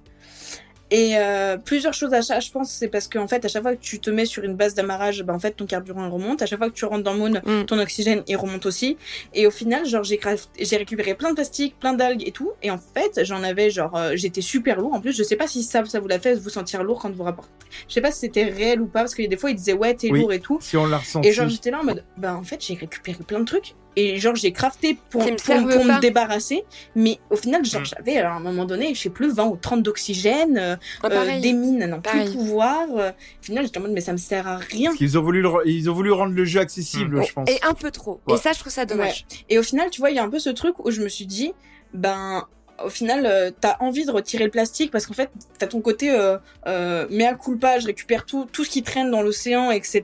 Et 0.90 1.18
euh, 1.18 1.58
plusieurs 1.58 1.94
choses 1.94 2.14
à 2.14 2.22
chaque, 2.22 2.42
je 2.42 2.50
pense, 2.50 2.70
c'est 2.72 2.88
parce 2.88 3.10
qu'en 3.10 3.28
fait, 3.28 3.44
à 3.44 3.50
chaque 3.50 3.62
fois 3.62 3.76
que 3.76 3.82
tu 3.82 4.00
te 4.00 4.10
mets 4.10 4.26
sur 4.26 4.44
une 4.46 4.56
base 4.56 4.74
d'amarrage, 4.74 5.22
ben, 5.24 5.34
en 5.34 5.40
fait, 5.40 5.52
ton 5.52 5.66
carburant 5.66 6.06
il 6.06 6.12
remonte. 6.12 6.42
À 6.42 6.46
chaque 6.46 6.60
fois 6.60 6.70
que 6.70 6.74
tu 6.76 6.86
rentres 6.86 7.04
dans 7.04 7.14
Moon, 7.14 7.42
Mm. 7.44 7.66
ton 7.66 7.78
oxygène 7.80 8.24
il 8.28 8.38
remonte 8.38 8.66
aussi. 8.66 8.98
Et 9.34 9.46
au 9.48 9.52
final, 9.52 9.86
genre, 9.86 10.04
j'ai 10.06 10.18
j'ai 10.60 10.78
récupéré 10.78 11.14
plein 11.14 11.32
de 11.32 11.36
plastique, 11.36 11.78
plein 11.78 11.94
d'algues 11.94 12.26
et 12.26 12.32
tout. 12.32 12.52
Et 12.64 12.72
en 12.72 12.78
fait, 12.78 13.26
j'en 13.26 13.44
avais, 13.44 13.70
genre, 13.70 13.96
euh, 13.98 14.12
j'étais 14.16 14.40
super 14.42 14.80
lourd. 14.80 14.94
En 14.94 15.02
plus, 15.02 15.12
je 15.18 15.24
sais 15.24 15.36
pas 15.36 15.48
si 15.48 15.62
ça, 15.64 15.84
ça 15.86 16.00
vous 16.00 16.08
l'a 16.08 16.20
fait 16.20 16.36
vous 16.36 16.50
sentir 16.50 16.84
lourd 16.84 17.00
quand 17.02 17.12
vous 17.14 17.24
rapportez. 17.24 17.52
Je 17.90 17.94
sais 17.94 18.02
pas 18.02 18.12
si 18.12 18.20
c'était 18.22 18.46
réel 18.46 18.80
ou 18.82 18.86
pas, 18.88 19.00
parce 19.02 19.14
que 19.14 19.28
des 19.28 19.36
fois, 19.38 19.50
ils 19.52 19.56
disaient, 19.58 19.74
ouais, 19.74 19.94
t'es 19.94 20.10
Oui. 20.10 20.22
lourd 20.22 20.32
et 20.32 20.40
tout. 20.40 20.60
Si 20.62 20.78
on 20.78 20.86
l'a 20.88 21.00
ressenti. 21.00 21.28
Et 21.28 21.34
genre, 21.34 21.50
j'étais 21.50 21.70
là 21.72 21.82
en 21.82 21.84
mode, 21.84 22.04
bah, 22.16 22.34
en 22.36 22.44
fait, 22.44 22.64
j'ai 22.66 22.76
récupéré 22.76 23.18
plein 23.28 23.40
de 23.42 23.46
trucs. 23.46 23.76
Et 24.00 24.20
genre, 24.20 24.36
j'ai 24.36 24.52
crafté 24.52 24.96
pour, 25.10 25.24
pour, 25.24 25.56
me 25.56 26.00
débarrasser. 26.00 26.64
Mais 26.96 27.18
au 27.32 27.36
final, 27.36 27.66
genre, 27.66 27.82
Mm. 27.82 27.86
j'avais, 27.86 28.18
alors, 28.18 28.34
à 28.34 28.36
un 28.36 28.40
moment 28.42 28.66
donné, 28.66 28.94
je 28.94 29.02
sais 29.02 29.10
plus, 29.10 29.32
20 29.34 29.46
ou 29.48 29.56
30 29.58 29.82
d'oxygène, 29.82 30.56
euh, 30.60 30.76
euh, 31.04 31.40
des 31.40 31.52
mines 31.54 31.84
n'en 31.88 32.00
plus 32.00 32.32
pouvoir. 32.32 32.86
euh. 32.96 33.10
Au 33.10 33.44
final, 33.44 33.66
j'étais 33.66 33.80
en 33.80 33.82
mode, 33.82 33.94
mais 33.94 34.02
ça 34.02 34.12
me 34.12 34.18
sert 34.18 34.48
à 34.48 34.58
rien. 34.58 34.90
Parce 34.92 34.98
qu'ils 35.00 35.18
ont 35.18 35.24
voulu, 35.24 35.42
le, 35.42 35.50
ils 35.66 35.90
ont 35.90 35.94
voulu 35.94 36.12
rendre 36.12 36.34
le 36.34 36.46
jeu 36.46 36.60
accessible, 36.60 37.18
Mm. 37.20 37.24
je 37.28 37.34
pense. 37.34 37.50
Et 37.50 37.58
un 37.64 37.74
peu 37.74 37.90
trop. 37.90 38.22
Ouais. 38.28 38.36
Et 38.36 38.38
ça, 38.38 38.54
je 38.54 38.60
trouve 38.60 38.72
ça 38.72 38.86
dommage. 38.86 39.26
Et 39.50 39.58
au 39.58 39.64
final, 39.64 39.90
tu 39.90 40.00
vois, 40.00 40.12
il 40.12 40.16
y 40.16 40.20
a 40.20 40.24
un 40.24 40.30
peu 40.30 40.38
ce 40.40 40.52
truc 40.52 40.76
où 40.86 40.92
je 40.92 41.02
me 41.02 41.10
suis 41.10 41.26
dit, 41.26 41.54
ben, 41.94 42.46
au 42.84 42.90
final, 42.90 43.26
euh, 43.26 43.52
t'as 43.60 43.78
envie 43.80 44.06
de 44.06 44.12
retirer 44.12 44.46
le 44.46 44.52
plastique 44.52 44.92
parce 44.92 45.06
qu'en 45.06 45.14
fait, 45.14 45.30
t'as 45.58 45.68
ton 45.68 45.82
côté 45.82 46.12
euh, 46.12 46.38
euh, 46.68 47.08
mea 47.10 47.34
culpa, 47.34 47.80
je 47.80 47.88
récupère 47.88 48.26
tout, 48.26 48.48
tout 48.52 48.64
ce 48.64 48.70
qui 48.70 48.84
traîne 48.84 49.10
dans 49.10 49.22
l'océan, 49.22 49.72
etc. 49.72 50.04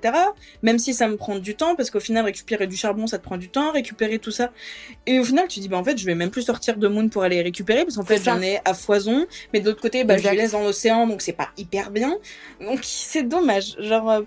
Même 0.62 0.80
si 0.80 0.94
ça 0.94 1.08
me 1.08 1.16
prend 1.16 1.38
du 1.38 1.56
temps, 1.56 1.76
parce 1.76 1.92
qu'au 1.92 2.00
final, 2.00 2.26
récupérer 2.26 2.68
du 2.68 2.76
charbon, 2.76 3.08
ça 3.08 3.20
te 3.20 3.24
prend 3.24 3.38
du 3.38 3.50
temps, 3.50 3.72
récupérer 3.72 4.20
tout 4.20 4.32
ça. 4.32 4.52
Et 5.06 5.20
au 5.20 5.24
final, 5.24 5.48
tu 5.48 5.60
dis, 5.60 5.68
bah 5.68 5.78
en 5.78 5.84
fait, 5.84 5.98
je 5.98 6.06
vais 6.06 6.16
même 6.16 6.32
plus 6.32 6.44
sortir 6.44 6.78
de 6.78 6.88
Moon 6.88 7.10
pour 7.10 7.24
aller 7.24 7.42
récupérer, 7.42 7.84
parce 7.84 7.98
qu'en 7.98 8.06
fait, 8.06 8.24
j'en 8.24 8.42
ai 8.42 8.60
à 8.66 8.74
foison. 8.74 9.26
Mais 9.54 9.60
de 9.60 9.66
l'autre 9.70 9.82
côté, 9.82 10.04
bah, 10.04 10.18
je 10.18 10.28
les 10.30 10.36
laisse 10.36 10.52
dans 10.52 10.64
l'océan, 10.64 11.08
donc 11.08 11.22
c'est 11.22 11.34
pas 11.34 11.50
hyper 11.58 11.92
bien. 11.92 12.18
Donc 12.60 12.80
c'est 12.84 13.24
dommage. 13.24 13.76
Genre, 13.80 14.10
euh, 14.10 14.22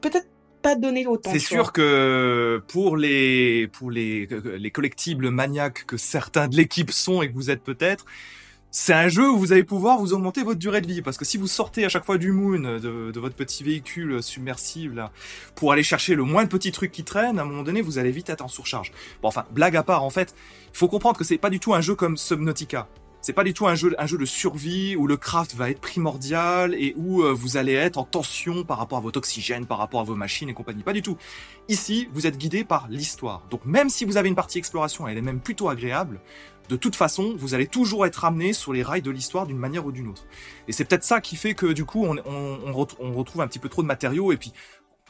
peut-être 0.00 0.26
pas 0.62 0.76
autant. 1.08 1.30
C'est 1.32 1.38
sûr 1.38 1.72
que 1.72 2.62
pour 2.68 2.96
les 2.96 3.68
pour 3.68 3.90
les 3.90 4.28
les 4.58 4.70
collectibles 4.70 5.30
maniaques 5.30 5.84
que 5.86 5.96
certains 5.96 6.48
de 6.48 6.56
l'équipe 6.56 6.90
sont 6.90 7.22
et 7.22 7.28
que 7.28 7.34
vous 7.34 7.50
êtes 7.50 7.62
peut-être, 7.62 8.04
c'est 8.70 8.92
un 8.92 9.08
jeu 9.08 9.28
où 9.28 9.36
vous 9.36 9.52
allez 9.52 9.64
pouvoir 9.64 9.98
vous 9.98 10.12
augmenter 10.12 10.42
votre 10.42 10.58
durée 10.58 10.80
de 10.80 10.86
vie 10.86 11.02
parce 11.02 11.16
que 11.16 11.24
si 11.24 11.38
vous 11.38 11.48
sortez 11.48 11.84
à 11.84 11.88
chaque 11.88 12.04
fois 12.04 12.18
du 12.18 12.30
moon 12.30 12.60
de, 12.60 13.10
de 13.10 13.20
votre 13.20 13.34
petit 13.34 13.64
véhicule 13.64 14.22
submersible 14.22 14.96
là, 14.96 15.10
pour 15.54 15.72
aller 15.72 15.82
chercher 15.82 16.14
le 16.14 16.22
moins 16.22 16.44
de 16.44 16.48
petits 16.48 16.72
trucs 16.72 16.92
qui 16.92 17.04
traînent, 17.04 17.38
à 17.38 17.42
un 17.42 17.46
moment 17.46 17.62
donné 17.62 17.82
vous 17.82 17.98
allez 17.98 18.12
vite 18.12 18.30
être 18.30 18.44
en 18.44 18.48
surcharge. 18.48 18.92
Bon 19.22 19.28
enfin 19.28 19.44
blague 19.50 19.76
à 19.76 19.82
part 19.82 20.04
en 20.04 20.10
fait, 20.10 20.34
il 20.72 20.76
faut 20.76 20.88
comprendre 20.88 21.18
que 21.18 21.24
c'est 21.24 21.38
pas 21.38 21.50
du 21.50 21.58
tout 21.58 21.74
un 21.74 21.80
jeu 21.80 21.94
comme 21.94 22.16
Subnautica. 22.16 22.88
C'est 23.22 23.34
pas 23.34 23.44
du 23.44 23.52
tout 23.52 23.66
un 23.66 23.74
jeu, 23.74 23.94
un 23.98 24.06
jeu 24.06 24.16
de 24.16 24.24
survie 24.24 24.96
où 24.96 25.06
le 25.06 25.16
craft 25.18 25.54
va 25.54 25.68
être 25.70 25.80
primordial 25.80 26.74
et 26.74 26.94
où 26.96 27.22
euh, 27.22 27.32
vous 27.32 27.58
allez 27.58 27.74
être 27.74 27.98
en 27.98 28.04
tension 28.04 28.64
par 28.64 28.78
rapport 28.78 28.96
à 28.98 29.00
votre 29.02 29.18
oxygène, 29.18 29.66
par 29.66 29.76
rapport 29.78 30.00
à 30.00 30.04
vos 30.04 30.14
machines 30.14 30.48
et 30.48 30.54
compagnie. 30.54 30.82
Pas 30.82 30.94
du 30.94 31.02
tout. 31.02 31.18
Ici, 31.68 32.08
vous 32.14 32.26
êtes 32.26 32.38
guidé 32.38 32.64
par 32.64 32.88
l'histoire. 32.88 33.42
Donc 33.50 33.66
même 33.66 33.90
si 33.90 34.06
vous 34.06 34.16
avez 34.16 34.28
une 34.30 34.34
partie 34.34 34.56
exploration, 34.58 35.06
elle 35.06 35.18
est 35.18 35.22
même 35.22 35.40
plutôt 35.40 35.68
agréable, 35.68 36.20
de 36.70 36.76
toute 36.76 36.96
façon, 36.96 37.34
vous 37.36 37.54
allez 37.54 37.66
toujours 37.66 38.06
être 38.06 38.24
amené 38.24 38.52
sur 38.52 38.72
les 38.72 38.82
rails 38.84 39.02
de 39.02 39.10
l'histoire 39.10 39.44
d'une 39.46 39.58
manière 39.58 39.84
ou 39.84 39.92
d'une 39.92 40.06
autre. 40.06 40.24
Et 40.68 40.72
c'est 40.72 40.84
peut-être 40.84 41.04
ça 41.04 41.20
qui 41.20 41.36
fait 41.36 41.54
que 41.54 41.66
du 41.66 41.84
coup, 41.84 42.06
on, 42.06 42.16
on, 42.24 42.58
on 42.64 42.72
ret- 42.72 42.96
on 43.00 43.12
retrouve 43.12 43.42
un 43.42 43.48
petit 43.48 43.58
peu 43.58 43.68
trop 43.68 43.82
de 43.82 43.88
matériaux 43.88 44.32
et 44.32 44.36
puis 44.36 44.52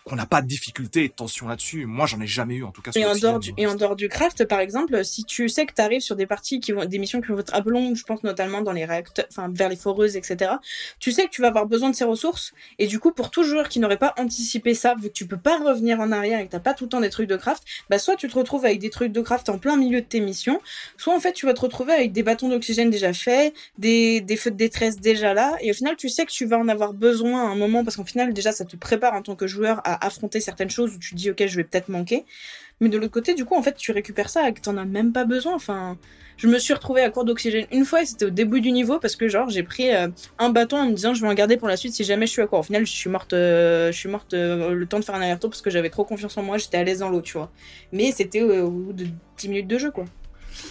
qu'on 0.05 0.17
n'a 0.17 0.27
pas 0.27 0.43
de 0.43 0.47
difficulté 0.47 1.05
et 1.05 1.09
de 1.09 1.13
tension 1.13 1.49
là-dessus. 1.49 1.87
Moi, 1.87 2.07
j'en 2.07 2.21
ai 2.21 2.27
jamais 2.27 2.57
eu, 2.57 2.65
en 2.65 2.73
tout 2.73 2.83
cas. 2.83 2.93
Sur 2.93 3.03
Et 3.03 3.07
en, 3.07 3.17
dehors 3.17 3.39
du, 3.39 3.53
et 3.57 3.67
en 3.67 3.75
dehors 3.75 3.97
du 3.97 4.09
craft, 4.09 4.45
par 4.47 4.61
exemple, 4.61 5.05
si 5.05 5.25
tu 5.25 5.49
sais 5.49 5.67
que 5.67 5.75
tu 5.75 5.83
arrives 5.83 6.01
sur 6.01 6.17
des 6.17 6.27
parties 6.27 6.61
qui 6.61 6.73
vont, 6.73 6.85
des 6.85 6.99
missions 6.99 7.21
qui 7.21 7.29
vont 7.29 7.39
être 7.39 7.55
un 7.55 7.63
peu 7.63 7.71
longues, 7.71 7.97
je 7.97 8.05
pense 8.05 8.23
notamment 8.23 8.63
dans 8.63 8.73
les 8.73 8.85
réacteurs, 8.85 9.27
enfin, 9.31 9.51
vers 9.53 9.69
les 9.69 9.77
foreuses, 9.77 10.17
etc. 10.17 10.53
Tu 10.99 11.13
sais 11.13 11.25
que 11.25 11.31
tu 11.31 11.43
vas 11.43 11.49
avoir 11.49 11.67
besoin 11.67 11.91
de 11.91 11.95
ces 11.95 12.05
ressources. 12.05 12.53
Et 12.79 12.87
du 12.87 12.99
coup, 12.99 13.13
pour 13.13 13.31
tout 13.31 13.43
joueur 13.43 13.69
qui 13.69 13.81
n'aurait 13.81 13.99
pas 13.99 14.15
anticipé 14.19 14.75
ça, 14.75 14.95
vu 14.95 15.09
que 15.09 15.15
tu 15.15 15.27
peux 15.27 15.37
pas 15.37 15.59
revenir 15.59 16.01
en 16.01 16.13
arrière 16.13 16.41
et 16.41 16.47
que 16.47 16.51
t'as 16.51 16.61
pas 16.61 16.75
tout 16.75 16.85
le 16.85 16.91
temps 16.91 17.01
des 17.01 17.11
trucs 17.11 17.29
de 17.29 17.37
craft, 17.37 17.63
bah, 17.89 17.99
soit 17.99 18.17
tu 18.17 18.29
te 18.29 18.35
retrouves 18.35 18.65
avec 18.65 18.79
des 18.79 18.91
trucs 18.91 19.13
de 19.13 19.21
craft 19.21 19.49
en 19.49 19.59
plein 19.59 19.77
milieu 19.77 20.01
de 20.01 20.07
tes 20.07 20.21
missions, 20.21 20.61
soit 20.97 21.15
en 21.15 21.21
fait, 21.21 21.33
tu 21.33 21.47
vas 21.47 21.55
te 21.55 21.61
retrouver 21.61 21.93
avec 21.93 22.13
des 22.13 22.23
bâtons 22.23 22.49
d'oxygène 22.49 22.91
déjà 22.91 23.13
faits, 23.13 23.55
des, 23.79 24.21
des 24.21 24.37
feux 24.37 24.51
de 24.51 24.57
détresse 24.57 24.97
déjà 24.97 25.35
là. 25.35 25.57
Et 25.61 25.71
au 25.71 25.75
final, 25.75 25.97
tu 25.97 26.09
sais 26.09 26.25
que 26.25 26.33
tu 26.33 26.47
vas 26.47 26.59
en 26.59 26.69
avoir 26.69 26.95
besoin 26.95 27.45
à 27.45 27.51
un 27.51 27.57
moment 27.57 27.85
parce 27.85 27.97
qu'en 27.97 28.05
final, 28.05 28.33
déjà, 28.33 28.53
ça 28.53 28.65
te 28.65 28.77
prépare 28.77 29.15
en 29.15 29.23
tant 29.23 29.37
que 29.37 29.47
joueur 29.47 29.81
à 29.85 29.90
affronter 29.95 30.41
certaines 30.41 30.71
choses 30.71 30.95
où 30.95 30.99
tu 30.99 31.15
dis, 31.15 31.31
ok, 31.31 31.45
je 31.47 31.57
vais 31.57 31.65
peut-être 31.65 31.89
manquer. 31.89 32.25
Mais 32.81 32.89
de 32.89 32.97
l'autre 32.97 33.13
côté, 33.13 33.35
du 33.35 33.45
coup, 33.45 33.57
en 33.57 33.63
fait, 33.63 33.77
tu 33.77 33.93
récupères 33.93 34.31
ça 34.31 34.49
et 34.49 34.55
que 34.55 34.61
t'en 34.61 34.77
as 34.79 34.85
même 34.87 35.13
pas 35.13 35.25
besoin. 35.25 35.55
Enfin, 35.55 35.99
je 36.39 36.47
me 36.49 36.59
suis 36.59 36.73
retrouvée 36.73 37.03
à 37.03 37.11
court 37.11 37.27
d'oxygène 37.27 37.67
une 37.73 37.85
fois 37.85 38.01
et 38.03 38.07
c'était 38.07 38.25
au 38.25 38.31
début 38.31 38.63
du 38.63 38.73
niveau 38.73 38.99
parce 38.99 39.17
que, 39.17 39.29
genre, 39.29 39.51
j'ai 39.51 39.63
pris 39.63 39.95
euh, 39.95 40.09
un 40.39 40.49
bâton 40.49 40.79
en 40.79 40.87
me 40.87 40.93
disant, 40.95 41.13
je 41.13 41.21
vais 41.21 41.29
en 41.29 41.35
garder 41.35 41.59
pour 41.59 41.69
la 41.69 41.77
suite 41.77 41.93
si 41.93 42.05
jamais 42.05 42.27
je 42.27 42.33
suis 42.33 42.41
à 42.43 42.47
court. 42.47 42.61
Au 42.61 42.63
final, 42.63 42.87
je 42.87 42.91
suis 42.93 43.11
morte, 43.11 43.35
euh, 43.35 43.93
je 43.93 43.99
suis 43.99 44.09
morte 44.09 44.33
euh, 44.33 44.71
le 44.71 44.87
temps 44.87 44.99
de 44.99 45.05
faire 45.05 45.15
un 45.15 45.21
aller-retour 45.21 45.51
parce 45.51 45.61
que 45.61 45.69
j'avais 45.71 45.91
trop 45.91 46.05
confiance 46.05 46.39
en 46.39 46.43
moi, 46.43 46.57
j'étais 46.57 46.79
à 46.79 46.85
l'aise 46.85 47.01
dans 47.01 47.11
l'eau, 47.11 47.21
tu 47.21 47.35
vois. 47.35 47.51
Mais 47.93 48.13
c'était 48.13 48.41
au 48.43 48.71
bout 48.71 48.93
de 48.95 49.07
10 49.37 49.49
minutes 49.49 49.69
de 49.69 49.77
jeu, 49.79 49.91
quoi. 49.91 50.07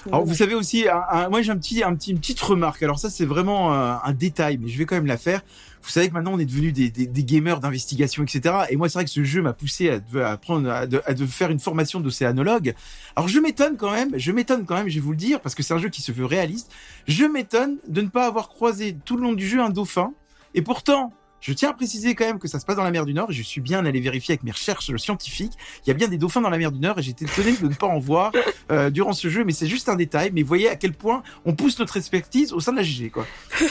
Alors, 0.07 0.25
vous 0.25 0.35
savez 0.35 0.55
aussi, 0.55 0.87
un- 0.87 1.03
un- 1.09 1.29
moi 1.29 1.41
j'ai 1.41 1.51
un 1.51 1.57
petit, 1.57 1.83
un 1.83 1.95
petit, 1.95 2.11
une 2.11 2.19
petite 2.19 2.39
remarque. 2.41 2.81
Alors 2.83 2.99
ça, 2.99 3.09
c'est 3.09 3.25
vraiment 3.25 3.73
euh, 3.73 3.93
un 4.03 4.13
détail, 4.13 4.57
mais 4.57 4.67
je 4.67 4.77
vais 4.77 4.85
quand 4.85 4.95
même 4.95 5.05
la 5.05 5.17
faire. 5.17 5.41
Vous 5.81 5.89
savez 5.89 6.09
que 6.09 6.13
maintenant 6.13 6.33
on 6.33 6.39
est 6.39 6.45
devenus 6.45 6.73
des, 6.73 6.89
des, 6.89 7.23
gamers 7.23 7.59
d'investigation, 7.59 8.23
etc. 8.23 8.55
Et 8.69 8.75
moi, 8.75 8.89
c'est 8.89 8.99
vrai 8.99 9.05
que 9.05 9.11
ce 9.11 9.23
jeu 9.23 9.41
m'a 9.41 9.53
poussé 9.53 9.89
à, 9.89 10.29
à 10.29 10.37
prendre, 10.37 10.69
à, 10.69 10.87
faire 11.27 11.51
une 11.51 11.59
formation 11.59 11.99
d'océanologue. 11.99 12.73
Alors 13.15 13.27
je 13.27 13.39
m'étonne 13.39 13.77
quand 13.77 13.91
même, 13.91 14.11
je 14.17 14.31
m'étonne 14.31 14.65
quand 14.65 14.75
même, 14.75 14.89
je 14.89 14.95
vais 14.95 15.01
vous 15.01 15.11
le 15.11 15.17
dire, 15.17 15.39
parce 15.41 15.55
que 15.55 15.63
c'est 15.63 15.73
un 15.73 15.79
jeu 15.79 15.89
qui 15.89 16.01
se 16.01 16.11
veut 16.11 16.25
réaliste. 16.25 16.71
Je 17.07 17.25
m'étonne 17.25 17.77
de 17.87 18.01
ne 18.01 18.07
pas 18.07 18.25
avoir 18.25 18.49
croisé 18.49 18.97
tout 19.05 19.15
le 19.15 19.23
long 19.23 19.33
du 19.33 19.47
jeu 19.47 19.61
un 19.61 19.69
dauphin. 19.69 20.13
Et 20.53 20.61
pourtant, 20.61 21.13
je 21.41 21.53
tiens 21.53 21.69
à 21.69 21.73
préciser 21.73 22.15
quand 22.15 22.25
même 22.25 22.39
que 22.39 22.47
ça 22.47 22.59
se 22.59 22.65
passe 22.65 22.75
dans 22.75 22.83
la 22.83 22.91
mer 22.91 23.05
du 23.05 23.13
Nord. 23.13 23.31
Et 23.31 23.33
je 23.33 23.43
suis 23.43 23.61
bien 23.61 23.85
allé 23.85 23.99
vérifier 23.99 24.33
avec 24.33 24.43
mes 24.43 24.51
recherches 24.51 24.95
scientifiques. 24.97 25.53
Il 25.85 25.89
y 25.89 25.91
a 25.91 25.93
bien 25.93 26.07
des 26.07 26.17
dauphins 26.17 26.41
dans 26.41 26.49
la 26.49 26.57
mer 26.57 26.71
du 26.71 26.79
Nord 26.79 26.99
et 26.99 27.01
j'étais 27.01 27.25
étonné 27.25 27.53
de 27.53 27.67
ne 27.67 27.73
pas 27.73 27.87
en 27.87 27.99
voir 27.99 28.31
euh, 28.71 28.89
durant 28.89 29.13
ce 29.13 29.29
jeu. 29.29 29.43
Mais 29.43 29.53
c'est 29.53 29.67
juste 29.67 29.89
un 29.89 29.95
détail. 29.95 30.31
Mais 30.33 30.43
voyez 30.43 30.69
à 30.69 30.75
quel 30.75 30.93
point 30.93 31.23
on 31.45 31.53
pousse 31.53 31.79
notre 31.79 31.97
expertise 31.97 32.53
au 32.53 32.59
sein 32.59 32.71
de 32.71 32.77
la 32.77 32.83
GG, 32.83 33.09
quoi. 33.09 33.25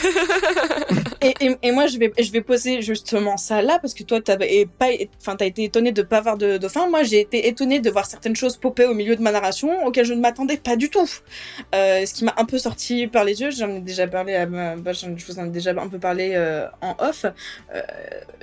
Et, 1.21 1.33
et, 1.41 1.57
et 1.63 1.71
moi, 1.71 1.87
je 1.87 1.97
vais, 1.97 2.13
je 2.17 2.31
vais 2.31 2.41
poser 2.41 2.81
justement 2.81 3.35
ça 3.35 3.61
là, 3.61 3.77
parce 3.79 3.93
que 3.93 4.03
toi, 4.03 4.21
t'as 4.21 4.37
pas, 4.37 4.87
enfin, 5.19 5.35
t'as 5.35 5.45
été 5.45 5.65
étonné 5.65 5.91
de 5.91 6.01
pas 6.01 6.21
voir 6.21 6.37
de 6.37 6.57
dauphin. 6.57 6.89
Moi, 6.89 7.03
j'ai 7.03 7.19
été 7.19 7.47
étonné 7.47 7.81
de 7.81 7.89
voir 7.89 8.05
certaines 8.05 8.37
choses 8.37 8.55
popper 8.55 8.85
au 8.85 8.93
milieu 8.93 9.17
de 9.17 9.21
ma 9.21 9.31
narration, 9.31 9.85
auxquelles 9.85 10.05
je 10.05 10.13
ne 10.13 10.21
m'attendais 10.21 10.57
pas 10.57 10.77
du 10.77 10.89
tout. 10.89 11.09
Euh, 11.75 12.05
ce 12.05 12.13
qui 12.13 12.23
m'a 12.23 12.33
un 12.37 12.45
peu 12.45 12.57
sorti 12.57 13.07
par 13.07 13.25
les 13.25 13.41
yeux. 13.41 13.51
J'en 13.51 13.69
ai 13.69 13.81
déjà 13.81 14.07
parlé, 14.07 14.35
à 14.35 14.45
ma, 14.45 14.77
bah, 14.77 14.93
je 14.93 15.07
vous 15.07 15.39
en 15.39 15.45
ai 15.45 15.49
déjà 15.49 15.71
un 15.71 15.87
peu 15.89 15.99
parlé 15.99 16.31
euh, 16.35 16.67
en 16.81 16.95
off. 16.99 17.25
Euh, 17.73 17.81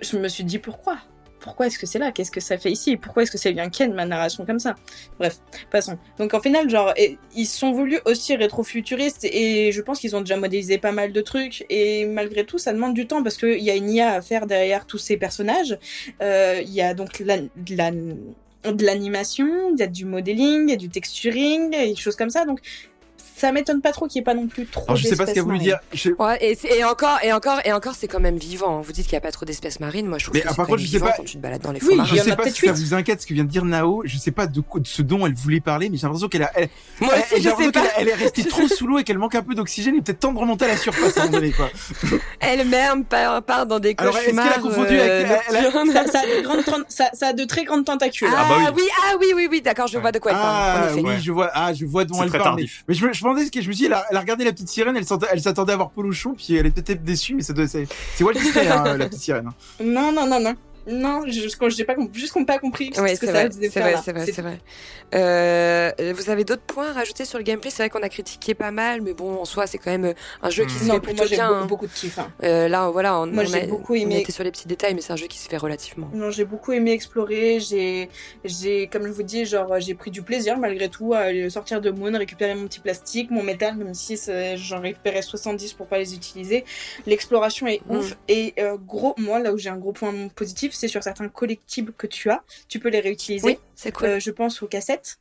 je 0.03 0.19
me 0.19 0.29
suis 0.29 0.45
dit 0.45 0.59
pourquoi? 0.59 0.99
Pourquoi 1.41 1.69
est-ce 1.69 1.79
que 1.79 1.87
c'est 1.87 2.01
là? 2.01 2.11
Qu'est-ce 2.11 2.33
que 2.33 2.41
ça 2.41 2.59
fait 2.59 2.73
ici? 2.73 2.97
Pourquoi 2.97 3.23
est-ce 3.23 3.31
que 3.31 3.39
ça 3.39 3.51
vient 3.53 3.69
ken 3.69 3.93
ma 3.95 4.05
narration 4.05 4.45
comme 4.45 4.59
ça? 4.59 4.75
Bref, 5.19 5.39
passons. 5.71 5.97
Donc 6.19 6.35
en 6.35 6.41
final, 6.41 6.69
genre, 6.69 6.93
et, 6.97 7.19
ils 7.37 7.47
sont 7.47 7.73
voulus 7.73 8.01
aussi 8.05 8.35
rétro-futuristes 8.35 9.25
et 9.25 9.71
je 9.71 9.81
pense 9.81 10.01
qu'ils 10.01 10.17
ont 10.17 10.21
déjà 10.21 10.37
modélisé 10.37 10.79
pas 10.79 10.93
mal 10.93 11.13
de 11.13 11.21
trucs 11.21 11.65
et 11.71 12.05
malgré 12.07 12.45
tout, 12.45 12.59
ça 12.59 12.73
demande 12.73 12.95
du 12.95 13.07
temps 13.07 13.23
parce 13.23 13.37
qu'il 13.37 13.63
y 13.63 13.71
a 13.71 13.77
une 13.77 13.91
IA 13.91 14.15
à 14.15 14.23
faire 14.23 14.47
derrière 14.47 14.87
tous 14.87 14.99
ces 14.99 15.17
personnages. 15.17 15.79
Euh, 16.21 16.61
Il 16.63 16.73
y 16.73 16.83
a 16.83 16.95
donc 16.95 17.23
de 17.23 17.77
la 17.77 17.93
de 18.73 18.85
l'animation, 18.85 19.73
il 19.75 19.79
y 19.79 19.83
a 19.83 19.87
du 19.87 20.05
modeling, 20.05 20.69
il 20.69 20.71
y 20.71 20.75
a 20.75 20.77
du 20.77 20.89
texturing, 20.89 21.71
des 21.71 21.95
choses 21.95 22.17
comme 22.17 22.31
ça. 22.31 22.45
Donc 22.45 22.61
ça 23.37 23.53
m'étonne 23.53 23.81
pas 23.81 23.93
trop 23.93 24.07
qu'il 24.07 24.19
n'y 24.21 24.23
ait 24.23 24.25
pas 24.25 24.35
non 24.35 24.47
plus 24.47 24.67
trop. 24.67 24.85
Alors 24.87 24.97
je 24.97 25.03
sais 25.03 25.11
pas 25.11 25.27
ce 25.27 25.33
d'espèces 25.33 25.35
qu'elle 25.35 25.43
voulu 25.45 25.57
marines. 25.59 25.67
dire. 25.69 25.79
Je- 25.93 26.11
Ouais, 26.19 26.39
et, 26.79 26.85
encore, 26.85 27.19
et 27.23 27.33
encore, 27.33 27.59
et 27.65 27.73
encore, 27.73 27.95
c'est 27.99 28.09
quand 28.09 28.21
même 28.21 28.37
vivant. 28.39 28.81
Vous 28.81 28.93
dites 28.93 29.05
qu'il 29.07 29.13
n'y 29.15 29.19
a 29.19 29.21
pas 29.21 29.33
trop 29.33 29.45
d'espèces 29.45 29.81
marines. 29.81 30.07
Moi, 30.07 30.19
je 30.19 30.25
trouve 30.25 30.35
Mais, 30.35 30.41
que 30.41 30.47
ah, 30.47 30.51
c'est 30.51 30.57
par 30.57 30.67
quand 30.67 30.73
contre, 30.73 30.79
même 30.83 30.87
je 30.87 30.91
sais 30.93 30.97
vivant 30.99 31.07
pas- 31.11 31.17
quand 31.19 31.25
tu 31.25 31.37
te 31.37 31.43
balades 31.43 31.61
dans 31.63 31.73
les 31.73 31.81
Oui, 31.85 31.97
fonds 31.97 32.05
Je 32.05 32.17
sais 32.17 32.37
pas 32.37 32.51
si 32.51 32.67
ça 32.67 32.73
vous 32.73 32.95
inquiète 32.95 33.21
ce 33.23 33.27
que 33.27 33.35
vient 33.35 33.45
de 33.45 33.51
dire 33.51 33.65
Nao. 33.65 34.03
Je 34.05 34.17
sais 34.19 34.31
pas 34.31 34.47
de, 34.47 34.61
quoi- 34.61 34.81
de 34.81 34.87
ce 34.87 35.03
dont 35.03 35.27
elle 35.27 35.35
voulait 35.35 35.61
parler, 35.61 35.89
mais 35.91 35.97
j'ai 35.97 36.03
l'impression 36.07 36.29
qu'elle 36.29 36.43
a, 36.45 36.51
elle, 36.55 36.69
Moi 37.01 37.13
elle- 37.15 37.21
aussi, 37.21 37.29
j'ai 37.31 37.37
je 37.37 37.43
sais 37.43 37.49
l'impression 37.51 37.73
pas. 37.73 37.81
qu'elle 37.83 37.91
elle 37.99 38.09
est 38.09 38.15
restée 38.15 38.45
trop 38.45 38.67
sous 38.69 38.87
l'eau 38.87 38.99
et 38.99 39.05
qu'elle 39.05 39.19
manque 39.19 39.35
un 39.35 39.43
peu 39.43 39.55
d'oxygène 39.55 39.97
et 39.97 40.01
peut-être 40.03 40.19
temps 40.21 40.33
de 40.33 40.39
remonter 40.39 40.65
à 40.65 40.69
la 40.69 40.77
surface 40.77 41.17
à 41.19 41.23
un 41.23 41.25
moment 41.27 41.39
donné, 41.39 41.53
quoi. 41.53 41.69
Elle-même 42.41 43.05
part, 43.05 43.43
part 43.43 43.67
dans 43.67 43.79
des 43.79 43.95
Alors, 43.99 44.17
est-ce 44.17 44.27
qu'elle 44.31 44.39
a 44.39 44.59
confondu 44.59 44.99
avec- 44.99 45.11
euh, 45.31 45.37
elle 45.51 45.73
ça, 46.89 47.27
a 47.29 47.33
de 47.33 47.45
très 47.45 47.65
grandes 47.65 47.85
tentacules. 47.85 48.29
Ah, 48.31 48.47
Ah 48.47 48.49
bah 48.67 48.73
oui. 48.77 48.83
ah 49.09 49.15
oui, 49.21 49.27
oui, 49.35 49.49
oui, 49.51 49.61
d'accord, 49.63 49.87
je 49.87 49.99
vois 49.99 50.13
de 50.13 50.19
quoi 50.19 50.33
elle 50.33 50.37
parle. 50.39 50.85
Ah 50.89 50.93
oui, 50.95 51.03
Ouais. 51.03 51.19
je 51.21 51.33
vois, 51.33 51.51
ah 51.55 51.73
je 51.75 51.85
vois 51.85 52.05
dont 52.05 52.15
C'est 52.19 52.25
elle 52.25 52.31
parle. 52.31 52.61
Mais, 52.89 52.95
je 52.95 53.21
demandais 53.27 53.47
ce 53.47 53.51
que 53.51 53.61
je 53.61 53.69
me 53.69 53.73
suis 53.73 53.83
dit, 53.83 53.87
elle 53.87 53.93
a, 54.17 54.21
regardé 54.21 54.45
la 54.45 54.53
petite 54.53 54.69
sirène, 54.69 54.97
elle 54.97 55.41
s'attendait, 55.43 55.73
à 55.73 55.77
voir 55.77 55.91
Polochon, 55.91 56.35
puis 56.35 56.55
elle 56.55 56.67
est 56.67 56.71
peut-être 56.71 57.03
déçue, 57.03 57.35
mais 57.35 57.43
c'est, 57.43 57.55
c'est 57.67 58.25
Walt 58.25 58.35
Disney, 58.35 58.69
hein, 58.69 58.97
la 58.97 59.07
petite 59.07 59.21
sirène. 59.21 59.49
hein. 59.49 59.55
Non, 59.85 60.13
non, 60.13 60.27
non, 60.27 60.41
non. 60.41 60.55
Non, 60.87 61.23
je- 61.27 61.49
je 61.49 61.85
pas 61.85 61.95
juste 62.13 62.33
qu'on 62.33 62.45
pas 62.45 62.59
compris 62.59 62.91
ce 62.95 63.01
Ouais, 63.01 63.13
que 63.15 63.19
c'est 63.21 63.27
ça 63.27 63.33
vrai, 63.33 63.49
c'est 63.51 63.81
vrai, 63.81 63.93
là. 63.93 64.03
c'est 64.05 64.13
vrai, 64.13 64.25
C'est- 64.27 64.33
c'est 64.33 64.43
vrai. 64.43 64.59
Euh, 65.15 65.93
vous 66.15 66.31
avez 66.31 66.45
d'autres 66.45 66.63
points 66.63 66.91
à 66.91 66.93
rajouter 66.93 67.25
sur 67.25 67.39
le 67.39 67.45
gameplay? 67.45 67.71
C'est 67.71 67.83
vrai 67.83 67.91
qu'on 67.91 68.03
a 68.03 68.09
critiqué 68.09 68.55
pas 68.55 68.71
mal, 68.71 69.01
mais 69.03 69.15
bon, 69.15 69.41
en 69.41 69.45
soi, 69.45 69.67
c'est 69.67 69.79
quand 69.79 69.91
même 69.91 70.15
un 70.43 70.51
jeu 70.51 70.65
qui 70.65 70.75
Hmm. 70.75 70.79
se 70.79 70.85
Non, 70.85 70.95
fait 70.95 71.01
pour 71.01 71.03
plutôt 71.09 71.17
moi, 71.19 71.27
j'ai 71.27 71.37
bien. 71.37 71.49
beaucoup, 71.49 71.63
hein. 71.63 71.67
beaucoup 71.67 71.87
de 71.87 71.93
kiff. 71.93 72.19
hein. 72.19 72.33
Euh, 72.43 72.69
là, 72.69 72.91
voilà, 72.91 73.21
on, 73.21 73.27
Moi, 73.27 73.45
on 73.49 73.53
a, 73.55 73.61
beaucoup 73.67 73.93
on 73.95 73.97
aimé- 73.97 74.21
était 74.21 74.33
sur 74.33 74.45
les 74.45 74.51
petits 74.51 74.69
détails, 74.69 74.95
mais 74.95 75.01
c'est 75.01 75.13
un 75.13 75.17
jeu 75.17 75.27
qui 75.27 75.39
se 75.39 75.49
fait 75.49 75.57
relativement. 75.57 76.11
Non, 76.13 76.31
j'ai 76.31 76.45
beaucoup 76.45 76.73
aimé 76.73 76.93
explorer. 76.93 77.61
J'ai, 77.61 78.09
j'ai, 78.45 78.89
comme 78.89 79.07
je 79.07 79.13
vous 79.13 79.23
dis, 79.23 79.45
genre, 79.47 79.79
j'ai 79.79 79.95
pris 79.95 80.11
du 80.11 80.23
plaisir 80.23 80.59
malgré 80.59 80.89
tout 80.89 81.15
à 81.15 81.27
sortir 81.51 81.81
de 81.81 81.91
Moon, 81.91 82.17
récupérer 82.17 82.55
mon 82.55 82.67
petit 82.67 82.81
plastique, 82.81 83.31
mon 83.31 83.43
métal, 83.43 83.77
même 83.77 83.95
si 83.95 84.19
j'en 84.57 84.81
récupérais 84.81 85.23
70 85.23 85.73
pour 85.73 85.87
pas 85.87 85.99
les 85.99 86.15
utiliser. 86.15 86.65
L'exploration 87.07 87.67
est 87.67 87.81
Mm. 87.89 87.97
ouf. 87.97 88.17
Et 88.29 88.55
euh, 88.59 88.77
gros, 88.77 89.15
moi, 89.19 89.39
là 89.39 89.53
où 89.53 89.59
j'ai 89.59 89.71
un 89.71 89.77
gros 89.79 89.93
point 89.93 90.13
positif, 90.35 90.73
c'est 90.77 90.89
sur 90.89 91.03
certains 91.03 91.29
collectibles 91.29 91.93
que 91.97 92.07
tu 92.07 92.31
as. 92.31 92.43
Tu 92.69 92.79
peux 92.79 92.89
les 92.89 93.01
réutiliser. 93.01 93.47
Oui, 93.47 93.59
c'est 93.75 93.93
cool. 93.93 94.07
Euh, 94.09 94.21
je 94.21 94.31
pense 94.31 94.63
aux 94.63 94.67
cassettes. 94.67 95.19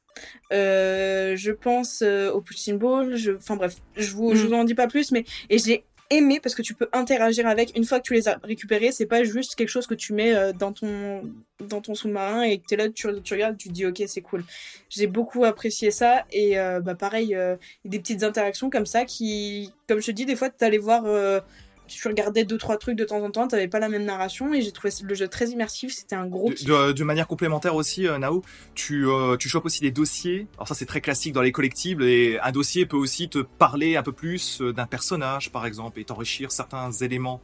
Euh, 0.54 1.36
je 1.36 1.52
pense 1.52 2.02
euh, 2.02 2.32
au 2.32 2.42
punching 2.42 2.78
ball. 2.78 3.16
Je... 3.16 3.32
Enfin 3.32 3.56
bref, 3.56 3.76
je 3.98 4.12
vous, 4.12 4.36
je 4.36 4.44
Mm. 4.44 4.48
vous 4.48 4.54
en 4.54 4.64
dis 4.64 4.76
pas 4.76 4.88
plus, 4.88 5.12
mais 5.12 5.26
et 5.50 5.58
j'ai 5.58 5.84
aimé 6.12 6.40
parce 6.40 6.54
que 6.54 6.62
tu 6.62 6.76
peux 6.76 6.88
interagir 6.94 7.48
avec 7.48 7.76
une 7.76 7.84
fois 7.84 7.98
que 8.00 8.04
tu 8.04 8.14
les 8.14 8.28
as 8.28 8.38
récupérés. 8.44 8.92
C'est 8.92 9.08
pas 9.08 9.24
juste 9.24 9.56
quelque 9.56 9.70
chose 9.70 9.88
que 9.88 9.96
tu 9.96 10.14
mets 10.14 10.54
dans 10.54 10.72
ton 10.72 11.24
dans 11.60 11.82
ton 11.82 11.96
sous-marin 11.96 12.44
et 12.44 12.60
que 12.60 12.66
t'es 12.68 12.76
là, 12.76 12.90
tu, 12.90 13.08
tu 13.24 13.34
regardes, 13.34 13.58
tu 13.58 13.70
te 13.70 13.74
dis 13.74 13.86
ok 13.88 14.04
c'est 14.08 14.22
cool. 14.22 14.44
J'ai 14.90 15.08
beaucoup 15.08 15.46
apprécié 15.46 15.90
ça 15.90 16.26
et 16.32 16.60
euh, 16.60 16.80
bah 16.80 16.94
pareil, 16.96 17.34
euh, 17.34 17.56
des 17.86 17.98
petites 18.00 18.24
interactions 18.24 18.70
comme 18.70 18.86
ça 18.86 19.06
qui, 19.06 19.74
comme 19.88 20.00
je 20.00 20.06
te 20.08 20.12
dis, 20.12 20.26
des 20.26 20.36
fois 20.36 20.50
t'allais 20.50 20.78
voir. 20.78 21.06
euh, 21.06 21.40
tu 21.88 22.08
regardais 22.08 22.44
deux 22.46 22.58
trois 22.58 22.78
trucs 22.78 22.96
de 22.98 23.04
temps 23.06 23.22
en 23.24 23.30
temps, 23.32 23.48
t'avais 23.48 23.68
pas 23.68 23.80
la 23.80 23.90
même 23.90 24.06
narration 24.06 24.54
et 24.54 24.62
j'ai 24.62 24.72
trouvé 24.72 24.92
le 25.04 25.16
jeu 25.16 25.28
très 25.28 25.50
immersif. 25.50 25.94
C'était 25.94 26.16
un 26.16 26.26
gros 26.28 26.50
De, 26.50 26.56
kiff. 26.56 26.68
de- 26.68 26.92
de 26.92 27.04
manière 27.04 27.28
complémentaire 27.28 27.76
aussi, 27.76 28.08
euh, 28.08 28.18
Nao, 28.18 28.42
tu, 28.74 29.08
euh, 29.08 29.38
tu 29.38 29.50
chopes 29.50 29.66
aussi 29.66 29.82
des 29.82 29.92
dossiers. 29.92 30.48
Alors 30.58 30.68
ça 30.68 30.76
c'est 30.76 30.86
très 30.86 31.02
classique 31.02 31.34
dans 31.34 31.42
les 31.42 31.52
collectibles 31.52 32.04
et 32.04 32.40
un 32.42 32.52
dossier 32.52 32.86
peut 32.86 32.98
aussi 32.98 33.30
te 33.30 33.40
parler 33.40 33.96
un 33.98 34.04
peu 34.04 34.12
plus 34.12 34.62
euh, 34.62 34.74
d'un 34.74 34.86
personnage 34.88 35.52
par 35.52 35.66
exemple 35.66 36.00
et 36.00 36.04
t'enrichir 36.06 36.52
certains 36.52 36.92
éléments. 36.92 37.42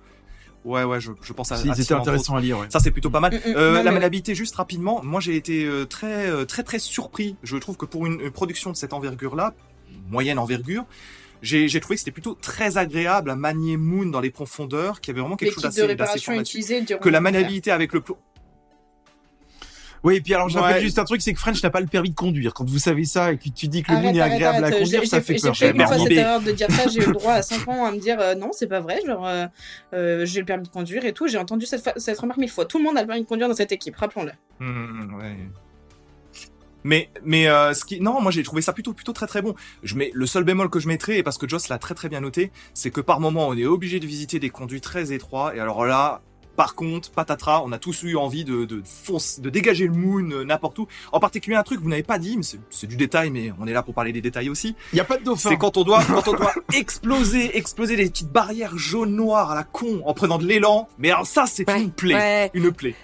Ouais 0.63 0.83
ouais, 0.83 0.99
je, 1.01 1.11
je 1.23 1.33
pense 1.33 1.51
à. 1.51 1.55
à 1.55 1.57
C'était 1.75 1.93
intéressant 1.95 2.35
à 2.35 2.39
lire, 2.41 2.59
ouais. 2.59 2.67
Ça 2.69 2.79
c'est 2.79 2.91
plutôt 2.91 3.09
pas 3.09 3.19
mal. 3.19 3.33
Mm, 3.33 3.37
mm, 3.49 3.53
Euh, 3.55 3.69
non, 3.71 3.77
la 3.77 3.83
mais- 3.85 3.91
maniabilité 3.93 4.35
juste 4.35 4.55
rapidement. 4.55 5.01
Moi 5.03 5.19
j'ai 5.19 5.35
été 5.35 5.65
euh, 5.65 5.85
très 5.85 6.29
euh, 6.29 6.45
très 6.45 6.61
très 6.63 6.77
surpris. 6.79 7.35
Je 7.41 7.57
trouve 7.57 7.77
que 7.77 7.85
pour 7.85 8.05
une, 8.05 8.21
une 8.21 8.31
production 8.31 8.69
de 8.71 8.75
cette 8.75 8.93
envergure 8.93 9.35
là, 9.35 9.53
moyenne 10.09 10.37
envergure, 10.37 10.85
j'ai 11.41 11.67
j'ai 11.67 11.79
trouvé 11.79 11.95
que 11.95 11.99
c'était 11.99 12.11
plutôt 12.11 12.33
très 12.35 12.77
agréable 12.77 13.29
à 13.31 13.35
manier 13.35 13.77
Moon 13.77 14.05
dans 14.05 14.19
les 14.21 14.29
profondeurs, 14.31 15.01
qu'il 15.01 15.11
y 15.11 15.11
avait 15.13 15.21
vraiment 15.21 15.35
quelque 15.35 15.49
Les 15.49 15.53
chose 15.55 15.63
d'assez 15.63 15.81
Que 16.99 17.09
la 17.09 17.21
maniabilité 17.21 17.71
avec 17.71 17.93
le 17.93 18.01
Oui, 20.03 20.15
et 20.15 20.21
puis 20.21 20.33
alors, 20.33 20.49
je 20.49 20.57
rappelle 20.57 20.77
Ouais. 20.77 20.81
juste 20.81 20.97
un 20.97 21.03
truc, 21.03 21.21
c'est 21.21 21.31
que 21.31 21.39
French 21.39 21.61
n'a 21.61 21.69
pas 21.69 21.79
le 21.79 21.85
permis 21.85 22.09
de 22.09 22.15
conduire. 22.15 22.55
Quand 22.55 22.67
vous 22.67 22.79
savez 22.79 23.05
ça 23.05 23.31
et 23.33 23.37
que 23.37 23.49
tu 23.49 23.67
dis 23.67 23.83
que 23.83 23.91
le 23.91 23.97
Arrête, 23.97 24.07
Moon 24.09 24.15
est 24.15 24.19
arrête, 24.21 24.33
agréable 24.33 24.63
arrête. 24.63 24.73
à 24.73 24.79
conduire, 24.79 25.01
J'ai- 25.01 25.07
ça 25.07 25.17
j'ai 25.17 25.23
fait 25.23 25.33
J'ai 25.35 25.41
peur. 25.41 25.55
fait 25.57 25.69
une 25.71 25.77
J'ai 25.79 25.85
fois 25.85 25.97
cette 25.99 26.11
erreur 26.17 26.41
de 26.41 26.51
dire 26.53 26.71
ça, 26.71 26.87
j'ai 26.89 27.03
eu 27.03 27.05
le 27.05 27.13
droit 27.13 27.33
à 27.33 27.41
5 27.43 27.67
ans 27.67 27.85
à 27.85 27.91
me 27.91 27.99
dire 27.99 28.19
euh, 28.19 28.33
non, 28.33 28.49
c'est 28.51 28.65
pas 28.65 28.79
vrai, 28.79 28.99
genre 29.05 29.27
euh, 29.27 29.45
euh, 29.93 30.25
j'ai 30.25 30.39
le 30.39 30.45
permis 30.47 30.63
de 30.63 30.69
conduire 30.69 31.05
et 31.05 31.13
tout. 31.13 31.27
J'ai 31.27 31.37
entendu 31.37 31.67
cette, 31.67 31.83
fa- 31.83 31.93
cette 31.97 32.17
remarque 32.17 32.39
mille 32.39 32.49
fois. 32.49 32.65
Tout 32.65 32.79
le 32.79 32.83
monde 32.83 32.97
a 32.97 33.01
le 33.01 33.07
permis 33.07 33.21
de 33.21 33.27
conduire 33.27 33.47
dans 33.47 33.53
cette 33.55 33.71
équipe, 33.71 33.95
rappelons-le. 33.95 34.31
Hmm, 34.59 35.13
ouais. 35.19 35.37
Mais 36.83 37.09
mais 37.23 37.47
euh, 37.47 37.73
ce 37.73 37.85
qui 37.85 37.99
non 38.01 38.21
moi 38.21 38.31
j'ai 38.31 38.43
trouvé 38.43 38.61
ça 38.61 38.73
plutôt 38.73 38.93
plutôt 38.93 39.13
très 39.13 39.27
très 39.27 39.41
bon. 39.41 39.55
Je 39.83 39.95
mets 39.95 40.11
le 40.13 40.25
seul 40.25 40.43
bémol 40.43 40.69
que 40.69 40.79
je 40.79 40.87
mettrais 40.87 41.17
et 41.19 41.23
parce 41.23 41.37
que 41.37 41.47
Joss 41.47 41.69
l'a 41.69 41.77
très 41.77 41.93
très 41.95 42.09
bien 42.09 42.21
noté, 42.21 42.51
c'est 42.73 42.91
que 42.91 43.01
par 43.01 43.19
moment 43.19 43.47
on 43.49 43.55
est 43.57 43.65
obligé 43.65 43.99
de 43.99 44.07
visiter 44.07 44.39
des 44.39 44.49
conduits 44.49 44.81
très 44.81 45.13
étroits 45.13 45.55
et 45.55 45.59
alors 45.59 45.85
là 45.85 46.21
par 46.57 46.75
contre 46.75 47.11
patatras, 47.11 47.61
on 47.65 47.71
a 47.71 47.79
tous 47.79 48.03
eu 48.03 48.17
envie 48.17 48.43
de 48.43 48.65
de 48.65 48.81
fonce, 48.83 49.39
de 49.39 49.49
dégager 49.49 49.87
le 49.87 49.93
moon 49.93 50.29
euh, 50.31 50.43
n'importe 50.43 50.79
où. 50.79 50.87
En 51.13 51.19
particulier 51.19 51.55
un 51.55 51.63
truc 51.63 51.79
que 51.79 51.83
vous 51.83 51.89
n'avez 51.89 52.03
pas 52.03 52.19
dit 52.19 52.35
mais 52.35 52.43
c'est 52.43 52.59
c'est 52.69 52.87
du 52.87 52.97
détail 52.97 53.29
mais 53.29 53.53
on 53.59 53.67
est 53.67 53.73
là 53.73 53.83
pour 53.83 53.93
parler 53.93 54.11
des 54.11 54.21
détails 54.21 54.49
aussi. 54.49 54.75
Il 54.91 54.97
y 54.97 54.99
a 54.99 55.05
pas 55.05 55.17
de 55.17 55.23
dauphin. 55.23 55.49
C'est 55.49 55.57
quand 55.57 55.77
on 55.77 55.83
doit 55.83 56.03
quand 56.03 56.27
on 56.27 56.33
doit 56.33 56.53
exploser 56.73 57.57
exploser 57.57 57.95
des 57.95 58.09
petites 58.09 58.31
barrières 58.31 58.77
jaune 58.77 59.15
noires 59.15 59.51
à 59.51 59.55
la 59.55 59.63
con 59.63 60.01
en 60.05 60.13
prenant 60.13 60.37
de 60.37 60.45
l'élan. 60.45 60.89
Mais 60.97 61.09
alors 61.11 61.25
ça 61.25 61.45
c'est 61.47 61.67
Ouais, 61.69 61.81
une 61.81 61.91
plaie, 61.91 62.15
ouais. 62.15 62.51
une 62.53 62.71
plaie. 62.73 62.95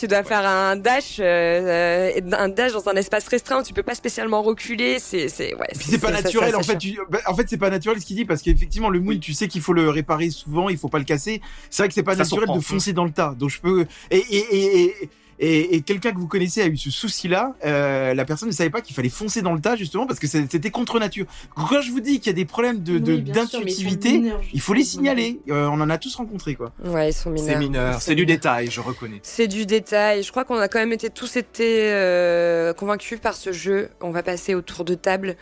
Tu 0.00 0.08
dois 0.08 0.22
faire 0.24 0.46
un 0.46 0.76
dash, 0.76 1.16
euh, 1.20 2.20
un 2.32 2.48
dash 2.48 2.72
dans 2.72 2.88
un 2.88 2.94
espace 2.94 3.26
restreint. 3.28 3.62
Tu 3.62 3.72
peux 3.74 3.82
pas 3.82 3.94
spécialement 3.94 4.42
reculer. 4.42 4.98
C'est, 4.98 5.28
c'est, 5.28 5.54
ouais. 5.54 5.68
Puis 5.78 5.88
c'est 5.90 5.98
pas 5.98 6.08
ça- 6.08 6.16
ça- 6.16 6.22
naturel 6.24 6.50
ça- 6.52 6.58
en 6.58 6.62
fait. 6.62 6.78
Tu... 6.78 6.98
bah, 7.08 7.18
en 7.26 7.34
fait, 7.34 7.46
c'est 7.48 7.56
pas 7.58 7.70
naturel 7.70 8.00
ce 8.00 8.06
qu'il 8.06 8.16
dit 8.16 8.24
parce 8.24 8.42
qu'effectivement 8.42 8.88
le 8.90 9.00
moon, 9.00 9.18
tu 9.18 9.32
sais 9.32 9.48
qu'il 9.48 9.60
faut 9.60 9.72
le 9.72 9.88
réparer 9.90 10.30
souvent, 10.30 10.68
il 10.68 10.78
faut 10.78 10.88
pas 10.88 10.98
le 10.98 11.04
casser. 11.04 11.40
C'est 11.70 11.82
vrai 11.82 11.88
que 11.88 11.94
c'est 11.94 12.02
pas 12.02 12.12
Ça 12.12 12.18
naturel 12.22 12.48
de 12.54 12.60
foncer 12.60 12.92
dans 12.92 13.04
le 13.04 13.12
tas. 13.12 13.34
Donc 13.38 13.50
je 13.50 13.60
peux 13.60 13.86
et 14.10 14.18
et 14.18 14.36
et 14.56 14.84
et, 14.84 15.10
et, 15.38 15.76
et 15.76 15.80
quelqu'un 15.82 16.12
que 16.12 16.18
vous 16.18 16.28
connaissez 16.28 16.62
a 16.62 16.66
eu 16.66 16.76
ce 16.76 16.90
souci-là. 16.90 17.54
euh, 17.64 18.14
la 18.14 18.24
personne 18.24 18.48
ne 18.48 18.54
savait 18.54 18.70
pas 18.70 18.80
qu'il 18.80 18.94
fallait 18.94 19.08
foncer 19.08 19.42
dans 19.42 19.52
le 19.54 19.60
tas 19.60 19.76
justement 19.76 20.06
parce 20.06 20.18
que 20.18 20.26
c'était 20.26 20.70
contre 20.70 20.98
nature. 20.98 21.26
Quand 21.54 21.80
je 21.80 21.90
vous 21.90 22.00
dis 22.00 22.18
qu'il 22.20 22.28
y 22.28 22.34
a 22.34 22.36
des 22.36 22.44
problèmes 22.44 22.82
de 22.82 22.98
Oui, 22.98 23.22
d'intuitivité, 23.22 24.22
il 24.52 24.60
faut 24.60 24.74
les 24.74 24.84
signaler. 24.84 25.40
Euh, 25.48 25.66
on 25.66 25.80
en 25.80 25.90
a 25.90 25.98
tous 25.98 26.14
rencontré 26.16 26.54
quoi. 26.54 26.72
Ouais, 26.84 27.10
ils 27.10 27.12
sont 27.12 27.30
mineurs. 27.30 27.46
C'est 27.48 27.58
mineur, 27.58 28.02
c'est 28.02 28.14
du 28.14 28.26
détail, 28.26 28.70
je 28.70 28.80
reconnais. 28.80 29.20
C'est 29.22 29.48
du 29.48 29.66
détail. 29.66 30.22
Je 30.22 30.30
crois 30.30 30.44
qu'on 30.44 30.56
a 30.58 30.68
quand 30.68 30.78
même 30.78 30.92
été 30.92 31.10
tous 31.10 31.36
été 31.36 31.92
euh, 31.92 32.72
convaincus 32.72 33.18
par 33.20 33.34
ce 33.34 33.52
jeu. 33.52 33.90
On 34.00 34.10
va 34.10 34.22
passer 34.22 34.54
au 34.54 34.62
tour 34.62 34.84
de 34.84 34.94
table. 34.94 35.36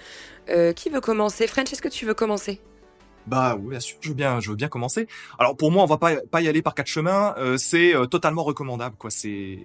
Euh, 0.51 0.73
qui 0.75 0.91
veut 0.91 1.01
commencer? 1.01 1.47
French, 1.47 1.73
est-ce 1.73 1.81
que 1.81 1.89
tu 1.89 2.05
veux 2.05 2.13
commencer? 2.15 2.61
Bah 3.27 3.57
oui, 3.59 3.71
bien 3.71 3.81
sûr, 3.81 3.97
je 4.01 4.09
veux 4.11 4.15
bien, 4.15 4.41
je 4.41 4.51
veux 4.51 4.57
bien 4.57 4.69
commencer. 4.69 5.07
Alors 5.39 5.57
pour 5.57 5.71
moi, 5.73 5.83
on 5.83 5.87
va 5.87 5.97
pas 5.97 6.17
pas 6.31 6.43
y 6.43 6.49
aller 6.49 6.63
par 6.63 6.75
quatre 6.75 6.87
chemins. 6.89 7.35
euh, 7.39 7.57
c'est 7.57 7.95
euh, 7.95 8.07
totalement 8.07 8.45
recommandable, 8.45 8.97
quoi. 8.99 9.11
C'est 9.11 9.59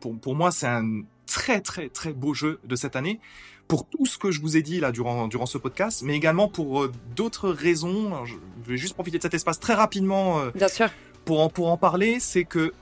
pour 0.00 0.18
pour 0.18 0.34
moi, 0.34 0.50
c'est 0.50 0.66
un 0.66 1.02
très 1.26 1.60
très 1.60 1.88
très 1.88 2.12
beau 2.12 2.34
jeu 2.34 2.58
de 2.64 2.76
cette 2.76 2.96
année. 2.96 3.20
Pour 3.66 3.88
tout 3.88 4.04
ce 4.04 4.18
que 4.18 4.30
je 4.30 4.40
vous 4.42 4.56
ai 4.58 4.62
dit 4.62 4.78
là 4.80 4.92
durant 4.92 5.26
durant 5.28 5.46
ce 5.46 5.56
podcast, 5.58 6.02
mais 6.04 6.14
également 6.14 6.48
pour 6.48 6.82
euh, 6.82 6.92
d'autres 7.16 7.48
raisons. 7.50 8.08
Alors, 8.08 8.26
Je 8.26 8.34
vais 8.66 8.76
juste 8.76 8.94
profiter 8.94 9.16
de 9.18 9.22
cet 9.22 9.32
espace 9.34 9.58
très 9.60 9.74
rapidement 9.74 10.40
euh, 10.40 10.50
Bien 10.54 10.68
sûr. 10.68 10.88
pour 11.24 11.40
en 11.40 11.48
pour 11.48 11.70
en 11.70 11.76
parler. 11.78 12.18
C'est 12.20 12.44
que 12.44 12.72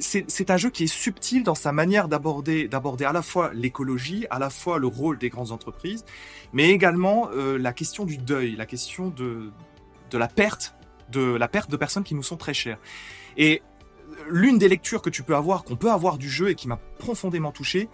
c'est 0.00 0.50
un 0.50 0.56
jeu 0.56 0.70
qui 0.70 0.84
est 0.84 0.86
subtil 0.86 1.42
dans 1.42 1.54
sa 1.54 1.72
manière 1.72 2.08
d'aborder 2.08 2.68
d'aborder 2.68 3.04
à 3.04 3.12
la 3.12 3.22
fois 3.22 3.50
l'écologie, 3.54 4.26
à 4.30 4.38
la 4.38 4.50
fois 4.50 4.78
le 4.78 4.86
rôle 4.86 5.18
des 5.18 5.28
grandes 5.28 5.52
entreprises, 5.52 6.04
mais 6.52 6.70
également 6.70 7.28
euh, 7.32 7.58
la 7.58 7.72
question 7.72 8.04
du 8.04 8.18
deuil, 8.18 8.56
la 8.56 8.66
question 8.66 9.08
de 9.08 9.50
la 10.12 10.28
perte 10.28 10.74
de 11.10 11.20
la 11.20 11.48
perte 11.48 11.70
de 11.70 11.76
personnes 11.76 12.04
qui 12.04 12.14
nous 12.14 12.22
sont 12.22 12.36
très 12.36 12.54
chères. 12.54 12.78
Et 13.36 13.62
l'une 14.28 14.58
des 14.58 14.68
lectures 14.68 15.02
que 15.02 15.10
tu 15.10 15.22
peux 15.22 15.36
avoir, 15.36 15.64
qu'on 15.64 15.76
peut 15.76 15.90
avoir 15.90 16.18
du 16.18 16.28
jeu 16.28 16.50
et 16.50 16.54
qui 16.54 16.68
m'a 16.68 16.78
profondément 16.98 17.52
touché, 17.52 17.88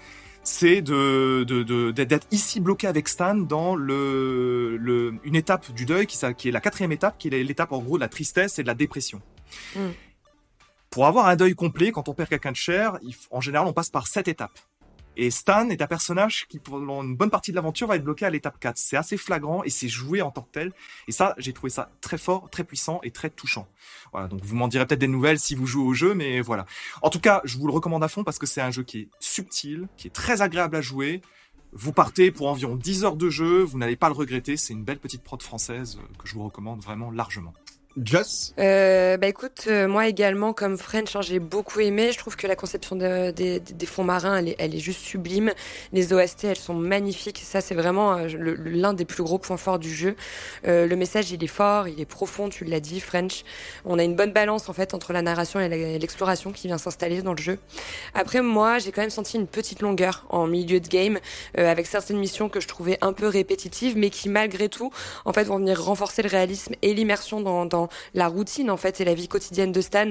c'est 0.44 0.82
de 0.82 1.44
d'être 1.92 2.26
ici 2.30 2.60
bloqué 2.60 2.86
avec 2.86 3.08
Stan 3.08 3.34
dans 3.34 3.76
une 3.76 5.36
étape 5.36 5.72
du 5.72 5.84
deuil 5.84 6.06
qui 6.06 6.16
est 6.24 6.50
la 6.50 6.60
quatrième 6.60 6.92
étape, 6.92 7.16
qui 7.18 7.28
est 7.28 7.42
l'étape 7.44 7.72
en 7.72 7.78
gros 7.78 7.96
de 7.96 8.00
la 8.00 8.08
tristesse 8.08 8.58
et 8.58 8.62
de 8.62 8.68
la 8.68 8.74
dépression. 8.74 9.20
Mm. 9.76 9.80
Pour 10.92 11.06
avoir 11.06 11.26
un 11.26 11.36
deuil 11.36 11.54
complet, 11.54 11.90
quand 11.90 12.10
on 12.10 12.14
perd 12.14 12.28
quelqu'un 12.28 12.52
de 12.52 12.56
cher, 12.56 12.98
en 13.30 13.40
général, 13.40 13.66
on 13.66 13.72
passe 13.72 13.88
par 13.88 14.06
sept 14.06 14.28
étapes. 14.28 14.58
Et 15.16 15.30
Stan 15.30 15.70
est 15.70 15.80
un 15.80 15.86
personnage 15.86 16.46
qui, 16.48 16.58
pendant 16.58 17.02
une 17.02 17.16
bonne 17.16 17.30
partie 17.30 17.50
de 17.50 17.56
l'aventure, 17.56 17.88
va 17.88 17.96
être 17.96 18.04
bloqué 18.04 18.26
à 18.26 18.30
l'étape 18.30 18.60
4. 18.60 18.76
C'est 18.76 18.98
assez 18.98 19.16
flagrant 19.16 19.64
et 19.64 19.70
c'est 19.70 19.88
joué 19.88 20.20
en 20.20 20.30
tant 20.30 20.42
que 20.42 20.50
tel. 20.52 20.72
Et 21.08 21.12
ça, 21.12 21.34
j'ai 21.38 21.54
trouvé 21.54 21.70
ça 21.70 21.90
très 22.02 22.18
fort, 22.18 22.50
très 22.50 22.62
puissant 22.62 23.00
et 23.04 23.10
très 23.10 23.30
touchant. 23.30 23.66
Voilà, 24.12 24.28
donc 24.28 24.44
vous 24.44 24.54
m'en 24.54 24.68
direz 24.68 24.86
peut-être 24.86 25.00
des 25.00 25.08
nouvelles 25.08 25.38
si 25.38 25.54
vous 25.54 25.66
jouez 25.66 25.82
au 25.82 25.94
jeu, 25.94 26.12
mais 26.12 26.42
voilà. 26.42 26.66
En 27.00 27.08
tout 27.08 27.20
cas, 27.20 27.40
je 27.44 27.56
vous 27.56 27.66
le 27.66 27.72
recommande 27.72 28.04
à 28.04 28.08
fond 28.08 28.22
parce 28.22 28.38
que 28.38 28.46
c'est 28.46 28.60
un 28.60 28.70
jeu 28.70 28.82
qui 28.82 28.98
est 28.98 29.08
subtil, 29.18 29.88
qui 29.96 30.08
est 30.08 30.12
très 30.12 30.42
agréable 30.42 30.76
à 30.76 30.82
jouer. 30.82 31.22
Vous 31.72 31.94
partez 31.94 32.30
pour 32.30 32.48
environ 32.48 32.76
10 32.76 33.04
heures 33.04 33.16
de 33.16 33.30
jeu, 33.30 33.62
vous 33.62 33.78
n'allez 33.78 33.96
pas 33.96 34.08
le 34.08 34.14
regretter, 34.14 34.58
c'est 34.58 34.74
une 34.74 34.84
belle 34.84 34.98
petite 34.98 35.22
prod 35.22 35.42
française 35.42 35.98
euh, 35.98 36.06
que 36.18 36.28
je 36.28 36.34
vous 36.34 36.44
recommande 36.44 36.82
vraiment 36.82 37.10
largement. 37.10 37.54
Joss. 38.02 38.54
Euh, 38.58 39.18
bah 39.18 39.26
écoute, 39.26 39.64
euh, 39.66 39.86
moi 39.86 40.06
également 40.08 40.54
comme 40.54 40.78
French, 40.78 41.14
hein, 41.14 41.20
j'ai 41.20 41.38
beaucoup 41.38 41.80
aimé. 41.80 42.10
Je 42.10 42.16
trouve 42.18 42.36
que 42.36 42.46
la 42.46 42.56
conception 42.56 42.96
de- 42.96 43.30
des- 43.32 43.60
des 43.60 43.86
fonds 43.86 44.02
marins, 44.04 44.36
elle 44.38 44.48
est, 44.48 44.56
elle 44.58 44.74
est 44.74 44.78
juste 44.78 45.00
sublime. 45.00 45.52
Les 45.92 46.14
OST, 46.14 46.44
elles 46.44 46.56
sont 46.56 46.72
magnifiques. 46.72 47.42
Ça, 47.44 47.60
c'est 47.60 47.74
vraiment 47.74 48.16
euh, 48.16 48.28
l'un 48.64 48.94
des 48.94 49.04
plus 49.04 49.22
gros 49.22 49.38
points 49.38 49.58
forts 49.58 49.78
du 49.78 49.92
jeu. 49.94 50.16
Euh, 50.66 50.86
le 50.86 50.96
message, 50.96 51.30
il 51.32 51.44
est 51.44 51.48
fort, 51.48 51.86
il 51.86 52.00
est 52.00 52.06
profond. 52.06 52.48
Tu 52.48 52.64
l'as 52.64 52.80
dit, 52.80 52.98
French. 52.98 53.44
On 53.84 53.98
a 53.98 54.04
une 54.04 54.16
bonne 54.16 54.32
balance 54.32 54.70
en 54.70 54.72
fait 54.72 54.94
entre 54.94 55.12
la 55.12 55.20
narration 55.20 55.60
et 55.60 55.98
l'exploration 55.98 56.50
qui 56.52 56.68
vient 56.68 56.78
s'installer 56.78 57.20
dans 57.20 57.32
le 57.34 57.42
jeu. 57.42 57.58
Après, 58.14 58.40
moi, 58.40 58.78
j'ai 58.78 58.90
quand 58.92 59.02
même 59.02 59.10
senti 59.10 59.36
une 59.36 59.46
petite 59.46 59.82
longueur 59.82 60.24
en 60.30 60.46
milieu 60.46 60.80
de 60.80 60.88
game 60.88 61.18
euh, 61.58 61.70
avec 61.70 61.86
certaines 61.86 62.18
missions 62.18 62.48
que 62.48 62.60
je 62.60 62.68
trouvais 62.68 62.96
un 63.02 63.12
peu 63.12 63.26
répétitives, 63.26 63.98
mais 63.98 64.08
qui 64.08 64.30
malgré 64.30 64.70
tout, 64.70 64.90
en 65.26 65.34
fait, 65.34 65.44
vont 65.44 65.58
venir 65.58 65.82
renforcer 65.84 66.22
le 66.22 66.30
réalisme 66.30 66.74
et 66.80 66.94
l'immersion 66.94 67.42
dans, 67.42 67.66
dans 67.66 67.81
la 68.14 68.28
routine 68.28 68.70
en 68.70 68.76
fait 68.76 69.00
et 69.00 69.04
la 69.04 69.14
vie 69.14 69.28
quotidienne 69.28 69.72
de 69.72 69.80
Stan. 69.80 70.08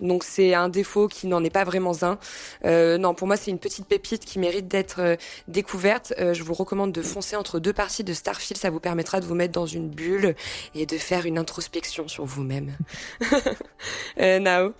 Donc 0.00 0.24
c'est 0.24 0.54
un 0.54 0.68
défaut 0.68 1.08
qui 1.08 1.26
n'en 1.26 1.42
est 1.44 1.50
pas 1.50 1.64
vraiment 1.64 1.92
un. 2.02 2.18
Euh, 2.64 2.98
non, 2.98 3.14
pour 3.14 3.26
moi 3.26 3.36
c'est 3.36 3.50
une 3.50 3.58
petite 3.58 3.86
pépite 3.86 4.24
qui 4.24 4.38
mérite 4.38 4.68
d'être 4.68 5.00
euh, 5.00 5.16
découverte. 5.48 6.14
Euh, 6.18 6.34
je 6.34 6.42
vous 6.42 6.54
recommande 6.54 6.92
de 6.92 7.02
foncer 7.02 7.36
entre 7.36 7.58
deux 7.58 7.72
parties 7.72 8.04
de 8.04 8.12
Starfield, 8.12 8.58
ça 8.60 8.70
vous 8.70 8.80
permettra 8.80 9.20
de 9.20 9.26
vous 9.26 9.34
mettre 9.34 9.52
dans 9.52 9.66
une 9.66 9.88
bulle 9.88 10.34
et 10.74 10.86
de 10.86 10.98
faire 10.98 11.26
une 11.26 11.38
introspection 11.38 12.08
sur 12.08 12.24
vous-même. 12.24 12.76
euh. 14.18 14.70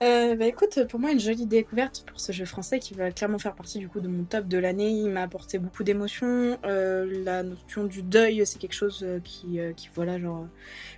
Euh, 0.00 0.36
bah 0.36 0.46
écoute, 0.46 0.84
pour 0.88 1.00
moi, 1.00 1.10
une 1.10 1.18
jolie 1.18 1.46
découverte 1.46 2.04
pour 2.06 2.20
ce 2.20 2.30
jeu 2.30 2.44
français 2.44 2.78
qui 2.78 2.94
va 2.94 3.10
clairement 3.10 3.38
faire 3.38 3.56
partie 3.56 3.80
du 3.80 3.88
coup 3.88 3.98
de 3.98 4.06
mon 4.06 4.22
top 4.22 4.46
de 4.46 4.56
l'année. 4.56 4.90
Il 4.90 5.10
m'a 5.10 5.22
apporté 5.22 5.58
beaucoup 5.58 5.82
d'émotions. 5.82 6.56
Euh, 6.64 7.24
la 7.24 7.42
notion 7.42 7.82
du 7.82 8.02
deuil, 8.02 8.46
c'est 8.46 8.60
quelque 8.60 8.74
chose 8.74 9.00
euh, 9.02 9.18
qui, 9.24 9.58
voilà, 9.96 10.20
genre, 10.20 10.46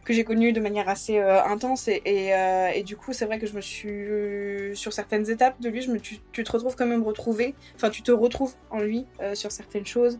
que 0.04 0.12
j'ai 0.12 0.24
connu 0.24 0.52
de 0.52 0.60
manière 0.60 0.88
assez 0.90 1.18
intense. 1.18 1.88
Et, 1.88 2.82
du 2.84 2.96
coup, 2.96 3.14
c'est 3.14 3.24
vrai 3.24 3.38
que 3.38 3.46
je 3.46 3.54
me 3.54 3.62
suis, 3.62 4.76
sur 4.76 4.92
certaines 4.92 5.30
étapes 5.30 5.58
de 5.62 5.70
lui, 5.70 5.80
je 5.80 5.90
me, 5.90 5.98
tu, 5.98 6.18
tu 6.32 6.44
te 6.44 6.52
retrouves 6.52 6.76
quand 6.76 6.86
même 6.86 7.02
retrouvé. 7.02 7.54
Enfin, 7.76 7.88
tu 7.88 8.02
te 8.02 8.12
retrouves 8.12 8.52
en 8.70 8.80
lui 8.80 9.06
sur 9.32 9.50
certaines 9.50 9.86
choses. 9.86 10.18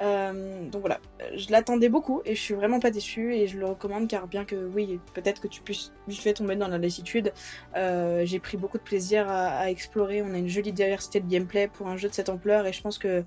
Euh, 0.00 0.68
donc 0.68 0.82
voilà, 0.82 1.00
je 1.34 1.50
l'attendais 1.50 1.88
beaucoup 1.88 2.20
et 2.26 2.34
je 2.34 2.40
suis 2.40 2.52
vraiment 2.54 2.80
pas 2.80 2.90
déçue 2.90 3.34
et 3.34 3.46
je 3.46 3.58
le 3.58 3.64
recommande 3.66 4.08
car 4.08 4.26
bien 4.26 4.44
que 4.44 4.54
oui, 4.74 5.00
peut-être 5.14 5.40
que 5.40 5.48
tu 5.48 5.62
puisses 5.62 5.90
vite 6.06 6.20
fait 6.20 6.34
tomber 6.34 6.54
dans 6.56 6.68
la 6.68 6.76
lassitude, 6.78 7.32
euh, 7.76 8.22
j'ai 8.26 8.38
pris 8.38 8.58
beaucoup 8.58 8.76
de 8.76 8.82
plaisir 8.82 9.26
à, 9.28 9.48
à 9.58 9.70
explorer. 9.70 10.20
On 10.22 10.34
a 10.34 10.38
une 10.38 10.48
jolie 10.48 10.72
diversité 10.72 11.20
de 11.20 11.26
gameplay 11.28 11.68
pour 11.68 11.88
un 11.88 11.96
jeu 11.96 12.08
de 12.10 12.14
cette 12.14 12.28
ampleur 12.28 12.66
et 12.66 12.72
je 12.74 12.82
pense 12.82 12.98
que 12.98 13.24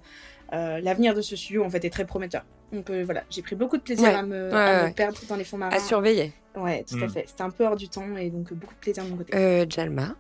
euh, 0.54 0.80
l'avenir 0.82 1.14
de 1.16 1.22
ce 1.22 1.36
studio 1.36 1.64
en 1.64 1.70
fait 1.72 1.84
est 1.86 1.90
très 1.90 2.06
prometteur. 2.06 2.46
Donc 2.72 2.90
euh, 2.92 3.04
voilà, 3.04 3.24
j'ai 3.32 3.42
pris 3.42 3.56
beaucoup 3.56 3.78
de 3.78 3.82
plaisir 3.82 4.08
Ouais, 4.10 4.14
à, 4.14 4.22
me, 4.22 4.50
ouais, 4.50 4.56
à 4.56 4.84
ouais. 4.84 4.90
me 4.90 4.94
perdre 4.94 5.18
dans 5.28 5.36
les 5.38 5.44
fonds 5.44 5.58
marins. 5.58 5.76
À 5.76 5.80
surveiller. 5.80 6.34
Ouais, 6.56 6.84
tout 6.88 6.98
à 7.02 7.06
Mm. 7.06 7.10
fait. 7.10 7.24
C'était 7.28 7.42
un 7.42 7.50
peu 7.50 7.66
hors 7.66 7.76
du 7.76 7.90
temps 7.90 8.16
et 8.16 8.30
donc 8.30 8.54
beaucoup 8.54 8.74
de 8.76 8.80
plaisir 8.80 9.04
de 9.06 9.10
mon 9.10 9.18
côté. 9.18 9.36
Euh, 9.36 9.66
Jalma. 9.68 10.16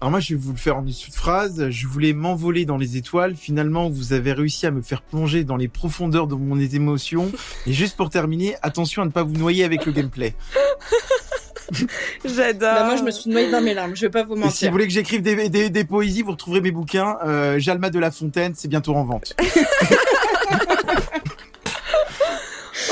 Alors 0.00 0.10
moi, 0.10 0.20
je 0.20 0.34
vais 0.34 0.40
vous 0.40 0.52
le 0.52 0.58
faire 0.58 0.78
en 0.78 0.82
dessous 0.82 1.10
de 1.10 1.14
phrase. 1.14 1.70
Je 1.70 1.86
voulais 1.86 2.12
m'envoler 2.12 2.64
dans 2.64 2.76
les 2.76 2.96
étoiles. 2.96 3.36
Finalement, 3.36 3.88
vous 3.88 4.12
avez 4.12 4.32
réussi 4.32 4.66
à 4.66 4.70
me 4.70 4.82
faire 4.82 5.02
plonger 5.02 5.44
dans 5.44 5.56
les 5.56 5.68
profondeurs 5.68 6.26
de 6.26 6.34
mon 6.34 6.58
émotions. 6.58 7.30
Et 7.66 7.72
juste 7.72 7.96
pour 7.96 8.10
terminer, 8.10 8.56
attention 8.62 9.02
à 9.02 9.04
ne 9.04 9.10
pas 9.10 9.22
vous 9.22 9.34
noyer 9.34 9.64
avec 9.64 9.86
le 9.86 9.92
gameplay. 9.92 10.34
J'adore. 12.24 12.74
Bah, 12.74 12.84
moi, 12.84 12.96
je 12.96 13.02
me 13.02 13.10
suis 13.10 13.30
noyée 13.30 13.50
dans 13.50 13.60
mes 13.62 13.74
larmes. 13.74 13.94
Je 13.96 14.02
vais 14.02 14.10
pas 14.10 14.24
vous 14.24 14.34
Et 14.34 14.38
si 14.38 14.42
mentir. 14.44 14.68
vous 14.68 14.72
voulez 14.72 14.86
que 14.86 14.92
j'écrive 14.92 15.22
des, 15.22 15.48
des, 15.48 15.70
des 15.70 15.84
poésies, 15.84 16.22
vous 16.22 16.32
retrouverez 16.32 16.60
mes 16.60 16.70
bouquins. 16.70 17.16
Euh, 17.24 17.58
Jalma 17.58 17.90
de 17.90 17.98
la 17.98 18.10
Fontaine, 18.10 18.52
c'est 18.56 18.68
bientôt 18.68 18.94
en 18.94 19.04
vente. 19.04 19.34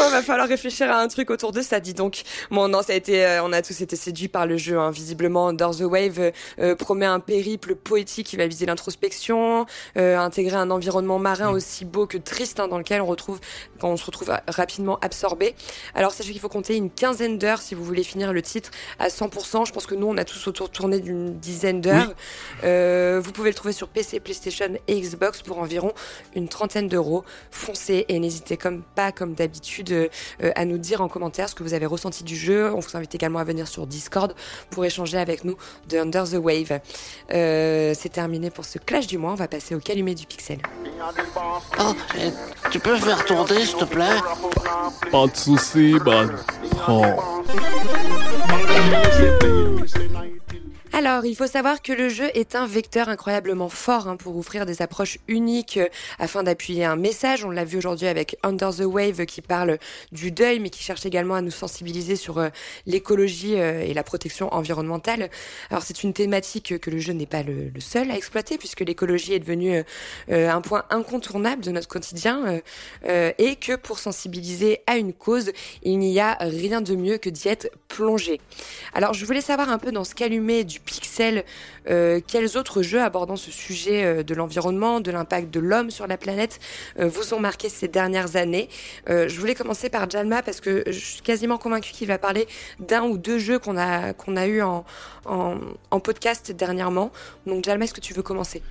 Ouais, 0.01 0.11
va 0.11 0.23
falloir 0.23 0.49
réfléchir 0.49 0.91
à 0.91 1.01
un 1.01 1.09
truc 1.09 1.31
autour 1.31 1.53
de 1.53 1.61
ça, 1.63 1.79
dis 1.81 1.95
donc. 1.95 2.23
Bon, 2.51 2.69
non, 2.69 2.83
ça 2.83 2.93
a 2.93 2.97
été, 2.97 3.25
euh, 3.25 3.43
on 3.45 3.53
a 3.53 3.61
tous 3.63 3.81
été 3.81 3.97
séduits 3.97 4.29
par 4.29 4.47
le 4.47 4.57
jeu. 4.57 4.79
Hein. 4.79 4.91
Visiblement, 4.91 5.49
Under 5.49 5.71
the 5.71 5.83
Wave 5.83 6.19
euh, 6.19 6.31
euh, 6.59 6.75
promet 6.75 7.07
un 7.07 7.21
périple 7.21 7.75
poétique 7.75 8.27
qui 8.29 8.37
va 8.37 8.47
viser 8.47 8.67
l'introspection, 8.67 9.67
euh, 9.97 10.19
intégrer 10.19 10.57
un 10.57 10.71
environnement 10.71 11.19
marin 11.19 11.51
aussi 11.51 11.85
beau 11.85 12.07
que 12.07 12.19
triste, 12.19 12.61
hein, 12.61 12.69
dans 12.69 12.79
lequel 12.79 13.03
on 13.03 13.07
retrouve, 13.07 13.41
quand 13.79 13.89
on 13.91 13.97
se 13.97 14.05
retrouve 14.07 14.29
ra- 14.31 14.43
rapidement 14.49 14.99
absorbé. 15.01 15.55
Alors, 15.95 16.13
sachez 16.13 16.33
qu'il 16.33 16.41
faut 16.41 16.49
compter 16.49 16.77
une 16.77 16.91
quinzaine 16.91 17.39
d'heures 17.39 17.61
si 17.61 17.75
vous 17.75 17.85
voulez 17.85 18.03
finir 18.05 18.33
le 18.33 18.43
titre 18.43 18.71
à 18.99 19.09
100%. 19.09 19.67
Je 19.67 19.73
pense 19.73 19.87
que 19.87 19.95
nous, 19.95 20.07
on 20.07 20.17
a 20.17 20.25
tous 20.25 20.47
autour 20.47 20.71
tourné 20.71 21.01
d'une 21.01 21.39
dizaine 21.39 21.81
d'heures. 21.81 22.15
Euh, 22.65 23.21
vous 23.23 23.33
pouvez 23.33 23.51
le 23.51 23.55
trouver 23.55 23.73
sur 23.73 23.89
PC, 23.89 24.21
PlayStation 24.21 24.69
et 24.89 25.01
Xbox 25.01 25.43
pour 25.43 25.59
environ 25.59 25.93
une 26.35 26.49
trentaine 26.49 26.89
d'euros. 26.89 27.25
Foncez 27.51 28.07
et 28.09 28.19
n'hésitez 28.19 28.57
comme 28.57 28.83
pas, 28.95 29.13
comme 29.13 29.35
d'habitude, 29.35 29.90
euh, 29.91 30.09
euh, 30.43 30.53
à 30.55 30.65
nous 30.65 30.79
dire 30.79 31.01
en 31.01 31.09
commentaire 31.09 31.49
ce 31.49 31.55
que 31.55 31.63
vous 31.63 31.75
avez 31.75 31.87
ressenti 31.87 32.25
du 32.25 32.37
jeu. 32.37 32.73
On 32.75 32.81
vous 32.81 32.97
invite 32.97 33.15
également 33.15 33.39
à 33.39 33.45
venir 33.45 33.69
sur 33.69 33.87
Discord 33.87 34.35
pour 34.71 34.85
échanger 34.85 35.19
avec 35.19 35.45
nous 35.45 35.57
de 35.89 35.99
Under 35.99 36.25
the 36.25 36.35
Wave. 36.35 36.81
Euh, 37.33 37.95
C'est 37.97 38.09
terminé 38.11 38.51
pour 38.51 38.65
ce 38.65 38.79
clash 38.79 39.07
du 39.07 39.19
mois. 39.19 39.33
On 39.33 39.37
va 39.37 39.49
passer 39.49 39.75
au 39.75 39.81
calumet 39.81 40.15
du 40.15 40.27
pixel. 40.27 40.59
Oh, 41.79 41.95
tu 42.71 42.79
peux 42.79 42.97
faire 42.97 43.25
tourner, 43.25 43.65
s'il 43.65 43.77
te 43.77 43.85
plaît? 43.85 44.19
Pas 45.11 45.27
de 45.27 45.37
soucis, 45.37 45.97
man. 46.05 46.37
Oh. 46.89 47.05
Alors, 50.93 51.25
il 51.25 51.37
faut 51.37 51.47
savoir 51.47 51.83
que 51.83 51.93
le 51.93 52.09
jeu 52.09 52.29
est 52.35 52.57
un 52.57 52.67
vecteur 52.67 53.09
incroyablement 53.09 53.69
fort 53.69 54.09
hein, 54.09 54.17
pour 54.17 54.37
offrir 54.37 54.67
des 54.67 54.83
approches 54.83 55.19
uniques 55.29 55.77
euh, 55.77 55.87
afin 56.19 56.43
d'appuyer 56.43 56.85
un 56.85 56.97
message. 56.97 57.45
On 57.45 57.51
l'a 57.51 57.65
vu 57.65 57.79
aujourd'hui 57.79 58.09
avec 58.09 58.37
Under 58.43 58.75
the 58.75 58.81
Wave 58.81 59.25
qui 59.25 59.41
parle 59.41 59.79
du 60.11 60.33
deuil, 60.33 60.59
mais 60.59 60.69
qui 60.69 60.83
cherche 60.83 61.07
également 61.07 61.37
à 61.37 61.43
nous 61.43 61.53
sensibiliser 61.53 62.17
sur 62.17 62.39
euh, 62.39 62.49
l'écologie 62.87 63.55
euh, 63.61 63.83
et 63.83 63.95
la 63.95 64.03
protection 64.03 64.53
environnementale. 64.53 65.31
Alors, 65.71 65.85
c'est 65.85 66.03
une 66.03 66.13
thématique 66.13 66.81
que 66.81 66.91
le 66.91 66.99
jeu 66.99 67.13
n'est 67.13 67.25
pas 67.25 67.45
le, 67.45 67.71
seul 67.79 68.11
à 68.11 68.17
exploiter, 68.17 68.59
puisque 68.59 68.81
l'écologie 68.81 69.35
est 69.35 69.39
devenue 69.39 69.85
un 70.29 70.61
point 70.61 70.85
incontournable 70.91 71.63
de 71.63 71.71
notre 71.71 71.89
quotidien, 71.89 72.61
et 73.07 73.57
que 73.57 73.77
pour 73.77 73.99
sensibiliser 73.99 74.81
à 74.87 74.97
une 74.97 75.13
cause, 75.13 75.53
il 75.83 75.99
n'y 75.99 76.21
a 76.21 76.37
rien 76.41 76.81
de 76.81 76.95
mieux 76.95 77.19
que 77.19 77.31
d'y 77.31 77.49
être 77.49 77.71
plongé. 77.89 78.41
Alors, 78.93 79.15
je 79.15 79.25
voulais 79.25 79.41
savoir 79.41 79.71
un 79.71 79.79
peu 79.79 79.93
dans 79.93 80.05
ce 80.05 80.15
qu'allumait 80.15 80.65
du 80.65 80.80
Pixel, 80.85 81.45
euh, 81.89 82.21
quels 82.27 82.57
autres 82.57 82.83
jeux 82.83 83.01
abordant 83.01 83.37
ce 83.37 83.51
sujet 83.51 84.05
euh, 84.05 84.23
de 84.23 84.35
l'environnement, 84.35 85.01
de 85.01 85.11
l'impact 85.11 85.51
de 85.51 85.61
l'homme 85.61 85.91
sur 85.91 86.07
la 86.07 86.17
planète 86.17 86.59
euh, 86.99 87.09
vous 87.09 87.35
ont 87.35 87.41
marqué 87.41 87.69
ces 87.69 87.89
dernières 87.89 88.37
années? 88.37 88.69
Je 89.07 89.39
voulais 89.39 89.55
commencer 89.55 89.91
par 89.91 90.09
Jalma 90.09 90.43
parce 90.43 90.61
que 90.61 90.83
je 90.87 90.99
suis 90.99 91.23
quasiment 91.23 91.59
convaincue 91.59 91.93
qu'il 91.93 92.09
va 92.09 92.19
parler 92.19 92.47
d'un 92.79 93.03
ou 93.03 93.19
deux 93.19 93.39
jeux 93.39 93.59
qu'on 93.59 93.77
a 93.77 94.13
qu'on 94.13 94.37
a 94.37 94.47
eu 94.47 94.63
en, 94.63 94.85
en, 95.25 95.59
en 95.91 96.01
podcast 96.01 96.53
dernièrement. 96.53 97.11
Donc 97.47 97.65
Jalma, 97.65 97.85
est-ce 97.85 97.95
que 97.95 98.01
tu 98.01 98.15
veux 98.15 98.23
commencer? 98.23 98.63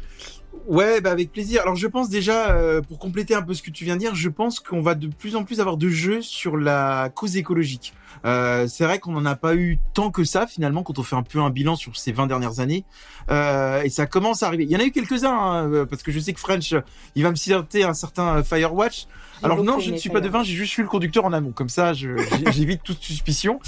Ouais, 0.68 1.02
bah 1.02 1.12
avec 1.12 1.32
plaisir. 1.32 1.62
Alors 1.62 1.76
je 1.76 1.88
pense 1.88 2.10
déjà, 2.10 2.52
euh, 2.52 2.82
pour 2.82 3.00
compléter 3.00 3.34
un 3.34 3.42
peu 3.42 3.54
ce 3.54 3.62
que 3.62 3.72
tu 3.72 3.86
viens 3.86 3.96
de 3.96 4.00
dire, 4.00 4.16
je 4.16 4.30
pense 4.30 4.60
qu'on 4.60 4.82
va 4.82 4.96
de 4.96 5.08
plus 5.08 5.36
en 5.36 5.44
plus 5.44 5.60
avoir 5.60 5.78
de 5.78 5.90
jeux 5.90 6.22
sur 6.22 6.58
la 6.58 7.10
cause 7.16 7.38
écologique. 7.38 7.94
Euh, 8.26 8.68
c'est 8.68 8.84
vrai 8.84 9.00
qu'on 9.00 9.14
n'en 9.14 9.26
a 9.26 9.36
pas 9.36 9.56
eu 9.56 9.80
tant 9.94 10.12
que 10.12 10.24
ça 10.24 10.48
finalement 10.48 10.84
quand 10.84 11.00
on 11.00 11.04
fait 11.04 11.16
un 11.16 11.24
peu 11.24 11.40
un 11.40 11.50
bilan 11.50 11.76
sur 11.76 11.98
ces 11.98 12.12
20 12.12 12.28
dernières 12.28 12.60
années. 12.60 12.86
Euh, 13.32 13.82
et 13.84 13.90
ça 13.90 14.06
commence 14.06 14.44
à 14.44 14.48
arriver. 14.48 14.64
Il 14.64 14.72
y 14.72 14.76
en 14.76 14.80
a 14.80 14.84
eu 14.84 14.92
quelques-uns, 14.92 15.32
hein, 15.32 15.72
euh, 15.72 15.86
parce 15.86 16.04
que 16.04 16.12
je 16.12 16.20
sais 16.20 16.34
que 16.34 16.40
French, 16.40 16.74
il 17.16 17.24
va 17.24 17.32
me 17.32 17.36
citer 17.36 17.84
un 17.84 17.94
certain 17.94 18.44
Firewatch. 18.44 19.08
Alors 19.42 19.64
non, 19.64 19.80
je 19.80 19.92
ne 19.92 19.98
suis 19.98 20.10
pas 20.10 20.22
devin, 20.22 20.44
j'ai 20.44 20.54
juste 20.54 20.78
eu 20.78 20.82
le 20.82 20.88
conducteur 20.88 21.26
en 21.26 21.34
amont. 21.34 21.52
Comme 21.52 21.70
ça, 21.70 21.94
j'évite 22.52 22.84
toute 22.84 23.02
suspicion. 23.02 23.60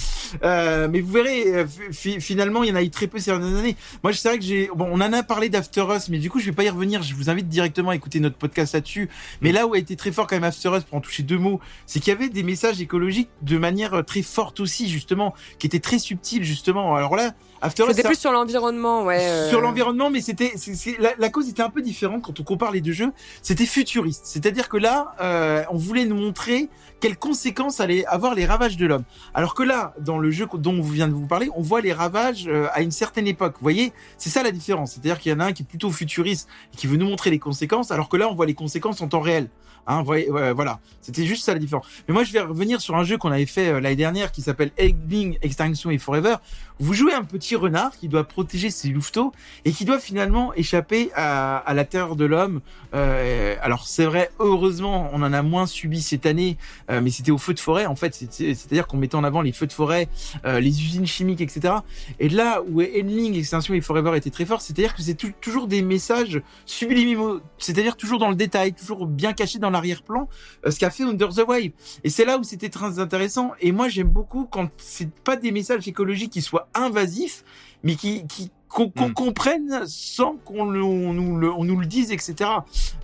Euh, 0.43 0.87
mais 0.89 1.01
vous 1.01 1.11
verrez, 1.11 1.55
euh, 1.55 1.65
finalement, 1.91 2.63
il 2.63 2.69
y 2.69 2.71
en 2.71 2.75
a 2.75 2.83
eu 2.83 2.89
très 2.89 3.07
peu 3.07 3.19
ces 3.19 3.31
dernières 3.31 3.57
années. 3.57 3.75
Moi, 4.03 4.13
c'est 4.13 4.27
vrai 4.27 4.39
que 4.39 4.43
j'ai, 4.43 4.69
bon, 4.75 4.87
on 4.91 4.95
en 4.95 5.13
a 5.13 5.23
parlé 5.23 5.49
d'After 5.49 5.85
Us, 5.95 6.09
mais 6.09 6.19
du 6.19 6.29
coup, 6.29 6.39
je 6.39 6.45
vais 6.45 6.51
pas 6.51 6.63
y 6.63 6.69
revenir. 6.69 7.01
Je 7.03 7.15
vous 7.15 7.29
invite 7.29 7.47
directement 7.47 7.91
à 7.91 7.95
écouter 7.95 8.19
notre 8.19 8.37
podcast 8.37 8.73
là-dessus. 8.73 9.09
Mais 9.41 9.51
là 9.51 9.67
où 9.67 9.73
a 9.73 9.77
été 9.77 9.95
très 9.95 10.11
fort 10.11 10.27
quand 10.27 10.35
même 10.35 10.43
After 10.43 10.69
Us, 10.75 10.83
pour 10.83 10.97
en 10.97 11.01
toucher 11.01 11.23
deux 11.23 11.37
mots, 11.37 11.59
c'est 11.85 11.99
qu'il 11.99 12.11
y 12.11 12.15
avait 12.15 12.29
des 12.29 12.43
messages 12.43 12.81
écologiques 12.81 13.29
de 13.41 13.57
manière 13.57 13.93
euh, 13.93 14.03
très 14.03 14.21
forte 14.21 14.59
aussi, 14.59 14.89
justement, 14.89 15.33
qui 15.59 15.67
étaient 15.67 15.79
très 15.79 15.99
subtils, 15.99 16.43
justement. 16.43 16.95
Alors 16.95 17.15
là, 17.15 17.33
After. 17.61 17.85
C'était 17.89 18.03
plus 18.03 18.19
sur 18.19 18.31
l'environnement, 18.31 19.03
ouais. 19.03 19.47
Sur 19.49 19.61
l'environnement, 19.61 20.09
mais 20.09 20.21
c'était, 20.21 20.53
la, 20.99 21.11
la, 21.17 21.29
cause 21.29 21.47
était 21.47 21.61
un 21.61 21.69
peu 21.69 21.81
différente 21.81 22.23
quand 22.23 22.39
on 22.39 22.43
compare 22.43 22.71
les 22.71 22.81
deux 22.81 22.91
jeux. 22.91 23.11
C'était 23.41 23.65
futuriste. 23.67 24.21
C'est-à-dire 24.25 24.67
que 24.67 24.77
là, 24.77 25.15
euh, 25.21 25.63
on 25.69 25.77
voulait 25.77 26.05
nous 26.05 26.15
montrer 26.15 26.69
quelles 27.01 27.17
conséquences 27.17 27.81
allaient 27.81 28.05
avoir 28.05 28.35
les 28.35 28.45
ravages 28.45 28.77
de 28.77 28.85
l'homme. 28.85 29.03
Alors 29.33 29.55
que 29.55 29.63
là, 29.63 29.93
dans 29.99 30.19
le 30.19 30.31
jeu 30.31 30.47
dont 30.53 30.75
on 30.75 30.81
vient 30.81 31.07
de 31.07 31.13
vous 31.13 31.27
parler, 31.27 31.49
on 31.55 31.61
voit 31.61 31.81
les 31.81 31.91
ravages 31.91 32.47
euh, 32.47 32.67
à 32.71 32.81
une 32.81 32.91
certaine 32.91 33.27
époque. 33.27 33.55
Vous 33.55 33.63
voyez, 33.63 33.91
c'est 34.17 34.29
ça 34.29 34.43
la 34.43 34.51
différence. 34.51 34.93
C'est-à-dire 34.93 35.19
qu'il 35.19 35.31
y 35.31 35.35
en 35.35 35.39
a 35.39 35.45
un 35.45 35.51
qui 35.51 35.63
est 35.63 35.65
plutôt 35.65 35.91
futuriste 35.91 36.47
et 36.73 36.77
qui 36.77 36.87
veut 36.87 36.97
nous 36.97 37.07
montrer 37.07 37.31
les 37.31 37.39
conséquences, 37.39 37.91
alors 37.91 38.07
que 38.07 38.17
là, 38.17 38.29
on 38.29 38.35
voit 38.35 38.45
les 38.45 38.53
conséquences 38.53 39.01
en 39.01 39.07
temps 39.07 39.19
réel. 39.19 39.49
Hein, 39.87 40.03
voilà, 40.03 40.79
c'était 41.01 41.25
juste 41.25 41.43
ça 41.43 41.53
la 41.53 41.59
différence. 41.59 41.87
Mais 42.07 42.13
moi, 42.13 42.23
je 42.23 42.31
vais 42.31 42.39
revenir 42.39 42.79
sur 42.79 42.95
un 42.95 43.03
jeu 43.03 43.17
qu'on 43.17 43.31
avait 43.31 43.47
fait 43.47 43.69
euh, 43.69 43.79
l'année 43.79 43.95
dernière 43.95 44.31
qui 44.31 44.43
s'appelle 44.43 44.71
Eggling 44.77 45.39
Extinction 45.41 45.89
et 45.89 45.97
Forever. 45.97 46.35
Vous 46.79 46.93
jouez 46.93 47.13
un 47.13 47.23
petit 47.23 47.55
renard 47.55 47.97
qui 47.97 48.07
doit 48.07 48.23
protéger 48.23 48.69
ses 48.69 48.89
louveteaux 48.89 49.31
et 49.65 49.71
qui 49.71 49.85
doit 49.85 49.99
finalement 49.99 50.53
échapper 50.53 51.09
à, 51.15 51.57
à 51.57 51.73
la 51.73 51.83
terre 51.83 52.15
de 52.15 52.25
l'homme. 52.25 52.61
Euh, 52.93 53.55
alors 53.61 53.87
c'est 53.87 54.05
vrai, 54.05 54.29
heureusement, 54.39 55.09
on 55.13 55.23
en 55.23 55.33
a 55.33 55.41
moins 55.41 55.65
subi 55.65 56.01
cette 56.01 56.25
année, 56.25 56.57
mais 56.99 57.11
c'était 57.11 57.31
au 57.31 57.37
feu 57.37 57.53
de 57.53 57.59
forêt 57.59 57.85
en 57.85 57.95
fait. 57.95 58.13
C'est-à-dire 58.13 58.87
qu'on 58.87 58.97
mettait 58.97 59.15
en 59.15 59.23
avant 59.23 59.41
les 59.41 59.51
feux 59.51 59.67
de 59.67 59.73
forêt, 59.73 60.09
euh, 60.45 60.59
les 60.59 60.83
usines 60.83 61.05
chimiques, 61.05 61.41
etc. 61.41 61.75
Et 62.19 62.27
là 62.27 62.61
où 62.67 62.81
Endling 62.81 63.37
Extinction 63.37 63.73
et 63.73 63.81
Forever 63.81 64.17
était 64.17 64.29
très 64.29 64.45
fort, 64.45 64.61
c'est-à-dire 64.61 64.95
que 64.95 65.01
c'est 65.01 65.17
toujours 65.39 65.67
des 65.67 65.81
messages 65.81 66.41
subliminaux, 66.65 67.39
c'est-à-dire 67.57 67.95
toujours 67.95 68.19
dans 68.19 68.29
le 68.29 68.35
détail, 68.35 68.73
toujours 68.73 69.05
bien 69.05 69.33
caché 69.33 69.59
dans 69.59 69.69
l'arrière-plan, 69.69 70.27
ce 70.67 70.77
qu'a 70.77 70.89
fait 70.89 71.03
Under 71.03 71.29
the 71.29 71.47
Wave. 71.47 71.71
Et 72.03 72.09
c'est 72.09 72.25
là 72.25 72.37
où 72.37 72.43
c'était 72.43 72.69
très 72.69 72.99
intéressant. 72.99 73.51
Et 73.61 73.71
moi 73.71 73.87
j'aime 73.87 74.09
beaucoup 74.09 74.45
quand 74.45 74.69
c'est 74.77 75.09
pas 75.09 75.35
des 75.35 75.51
messages 75.51 75.87
écologiques 75.87 76.31
qui 76.31 76.41
soient 76.41 76.67
invasifs, 76.73 77.43
mais 77.83 77.95
qui, 77.95 78.25
qui 78.27 78.51
qu'on 78.71 78.91
hmm. 78.95 79.13
comprenne 79.13 79.83
sans 79.85 80.37
qu'on 80.45 80.65
nous, 80.65 81.37
le, 81.37 81.51
on 81.51 81.63
nous 81.65 81.79
le 81.79 81.85
dise, 81.85 82.11
etc. 82.11 82.49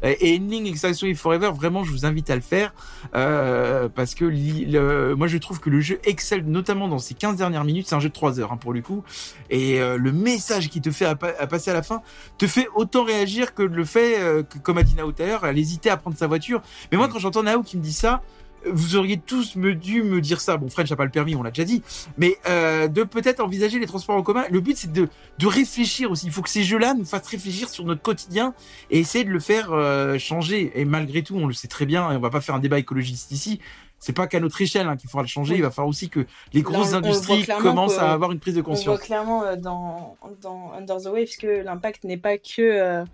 Et 0.03 0.37
Ending 0.37 0.65
Extinction 0.65 1.13
Forever, 1.15 1.51
vraiment, 1.53 1.83
je 1.83 1.91
vous 1.91 2.05
invite 2.05 2.29
à 2.29 2.35
le 2.35 2.41
faire 2.41 2.73
euh, 3.15 3.89
parce 3.89 4.15
que 4.15 4.25
le, 4.25 5.15
moi, 5.15 5.27
je 5.27 5.37
trouve 5.37 5.59
que 5.59 5.69
le 5.69 5.81
jeu 5.81 5.99
excelle 6.05 6.45
notamment 6.45 6.87
dans 6.87 6.99
ces 6.99 7.15
15 7.15 7.35
dernières 7.35 7.65
minutes. 7.65 7.87
C'est 7.87 7.95
un 7.95 7.99
jeu 7.99 8.09
de 8.09 8.13
3 8.13 8.39
heures 8.39 8.53
hein, 8.53 8.57
pour 8.57 8.73
le 8.73 8.81
coup, 8.81 9.03
et 9.49 9.81
euh, 9.81 9.97
le 9.97 10.11
message 10.11 10.69
qui 10.69 10.81
te 10.81 10.91
fait 10.91 11.05
à, 11.05 11.15
passer 11.15 11.71
à 11.71 11.73
la 11.73 11.83
fin 11.83 12.01
te 12.37 12.47
fait 12.47 12.67
autant 12.75 13.03
réagir 13.03 13.53
que 13.53 13.63
le 13.63 13.83
fait, 13.83 14.19
euh, 14.19 14.43
que, 14.43 14.57
comme 14.59 14.77
a 14.77 14.83
dit 14.83 14.95
Nao 14.95 15.11
tout 15.11 15.23
à 15.23 15.25
l'heure, 15.25 15.45
elle 15.45 15.57
hésitait 15.57 15.89
à 15.89 15.97
prendre 15.97 16.17
sa 16.17 16.27
voiture. 16.27 16.61
Mais 16.91 16.97
moi, 16.97 17.07
hmm. 17.07 17.11
quand 17.11 17.19
j'entends 17.19 17.43
Nao 17.43 17.61
qui 17.61 17.77
me 17.77 17.81
dit 17.81 17.93
ça, 17.93 18.21
vous 18.65 18.95
auriez 18.95 19.17
tous 19.17 19.55
me 19.55 19.73
dû 19.75 20.03
me 20.03 20.21
dire 20.21 20.41
ça. 20.41 20.57
Bon, 20.57 20.69
French 20.69 20.89
n'a 20.89 20.95
pas 20.95 21.05
le 21.05 21.11
permis, 21.11 21.35
on 21.35 21.43
l'a 21.43 21.51
déjà 21.51 21.65
dit, 21.65 21.83
mais 22.17 22.37
euh, 22.47 22.87
de 22.87 23.03
peut-être 23.03 23.39
envisager 23.39 23.79
les 23.79 23.87
transports 23.87 24.15
en 24.15 24.23
commun. 24.23 24.45
Le 24.49 24.59
but, 24.59 24.77
c'est 24.77 24.91
de, 24.91 25.07
de 25.39 25.47
réfléchir 25.47 26.11
aussi. 26.11 26.25
Il 26.25 26.31
faut 26.31 26.41
que 26.41 26.49
ces 26.49 26.63
jeux-là 26.63 26.93
nous 26.93 27.05
fassent 27.05 27.27
réfléchir 27.27 27.69
sur 27.69 27.85
notre 27.85 28.01
quotidien 28.01 28.53
et 28.89 28.99
essayer 28.99 29.23
de 29.23 29.29
le 29.29 29.39
faire 29.39 29.71
euh, 29.71 30.17
changer. 30.17 30.71
Et 30.75 30.85
malgré 30.85 31.23
tout, 31.23 31.35
on 31.35 31.47
le 31.47 31.53
sait 31.53 31.67
très 31.67 31.85
bien, 31.85 32.11
et 32.11 32.15
on 32.15 32.19
va 32.19 32.29
pas 32.29 32.41
faire 32.41 32.55
un 32.55 32.59
débat 32.59 32.79
écologiste 32.79 33.31
ici. 33.31 33.59
C'est 33.99 34.13
pas 34.13 34.27
qu'à 34.27 34.39
notre 34.39 34.61
échelle 34.61 34.87
hein, 34.87 34.95
qu'il 34.95 35.09
faudra 35.09 35.23
le 35.23 35.27
changer. 35.27 35.55
Il 35.55 35.63
va 35.63 35.71
falloir 35.71 35.89
aussi 35.89 36.07
que 36.07 36.27
les 36.53 36.61
grosses 36.61 36.93
industries 36.93 37.47
commencent 37.59 37.97
à 37.97 38.11
avoir 38.11 38.31
une 38.31 38.39
prise 38.39 38.53
de 38.53 38.61
conscience. 38.61 38.87
On 38.87 38.91
voit 38.91 39.03
clairement 39.03 39.43
euh, 39.43 39.55
dans, 39.55 40.17
dans 40.41 40.71
Under 40.73 40.97
the 40.97 41.07
Wave 41.07 41.35
que 41.39 41.63
l'impact 41.63 42.03
n'est 42.03 42.17
pas 42.17 42.37
que 42.37 42.61
euh, 42.61 43.05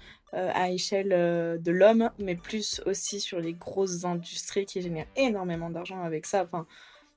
à 0.53 0.69
échelle 0.69 1.11
euh, 1.13 1.57
de 1.57 1.71
l'homme, 1.71 2.09
mais 2.19 2.35
plus 2.35 2.81
aussi 2.85 3.19
sur 3.19 3.39
les 3.39 3.53
grosses 3.53 4.03
industries 4.03 4.65
qui 4.65 4.81
génèrent 4.81 5.07
énormément 5.15 5.69
d'argent 5.69 6.01
avec 6.03 6.25
ça. 6.25 6.43
Enfin, 6.43 6.65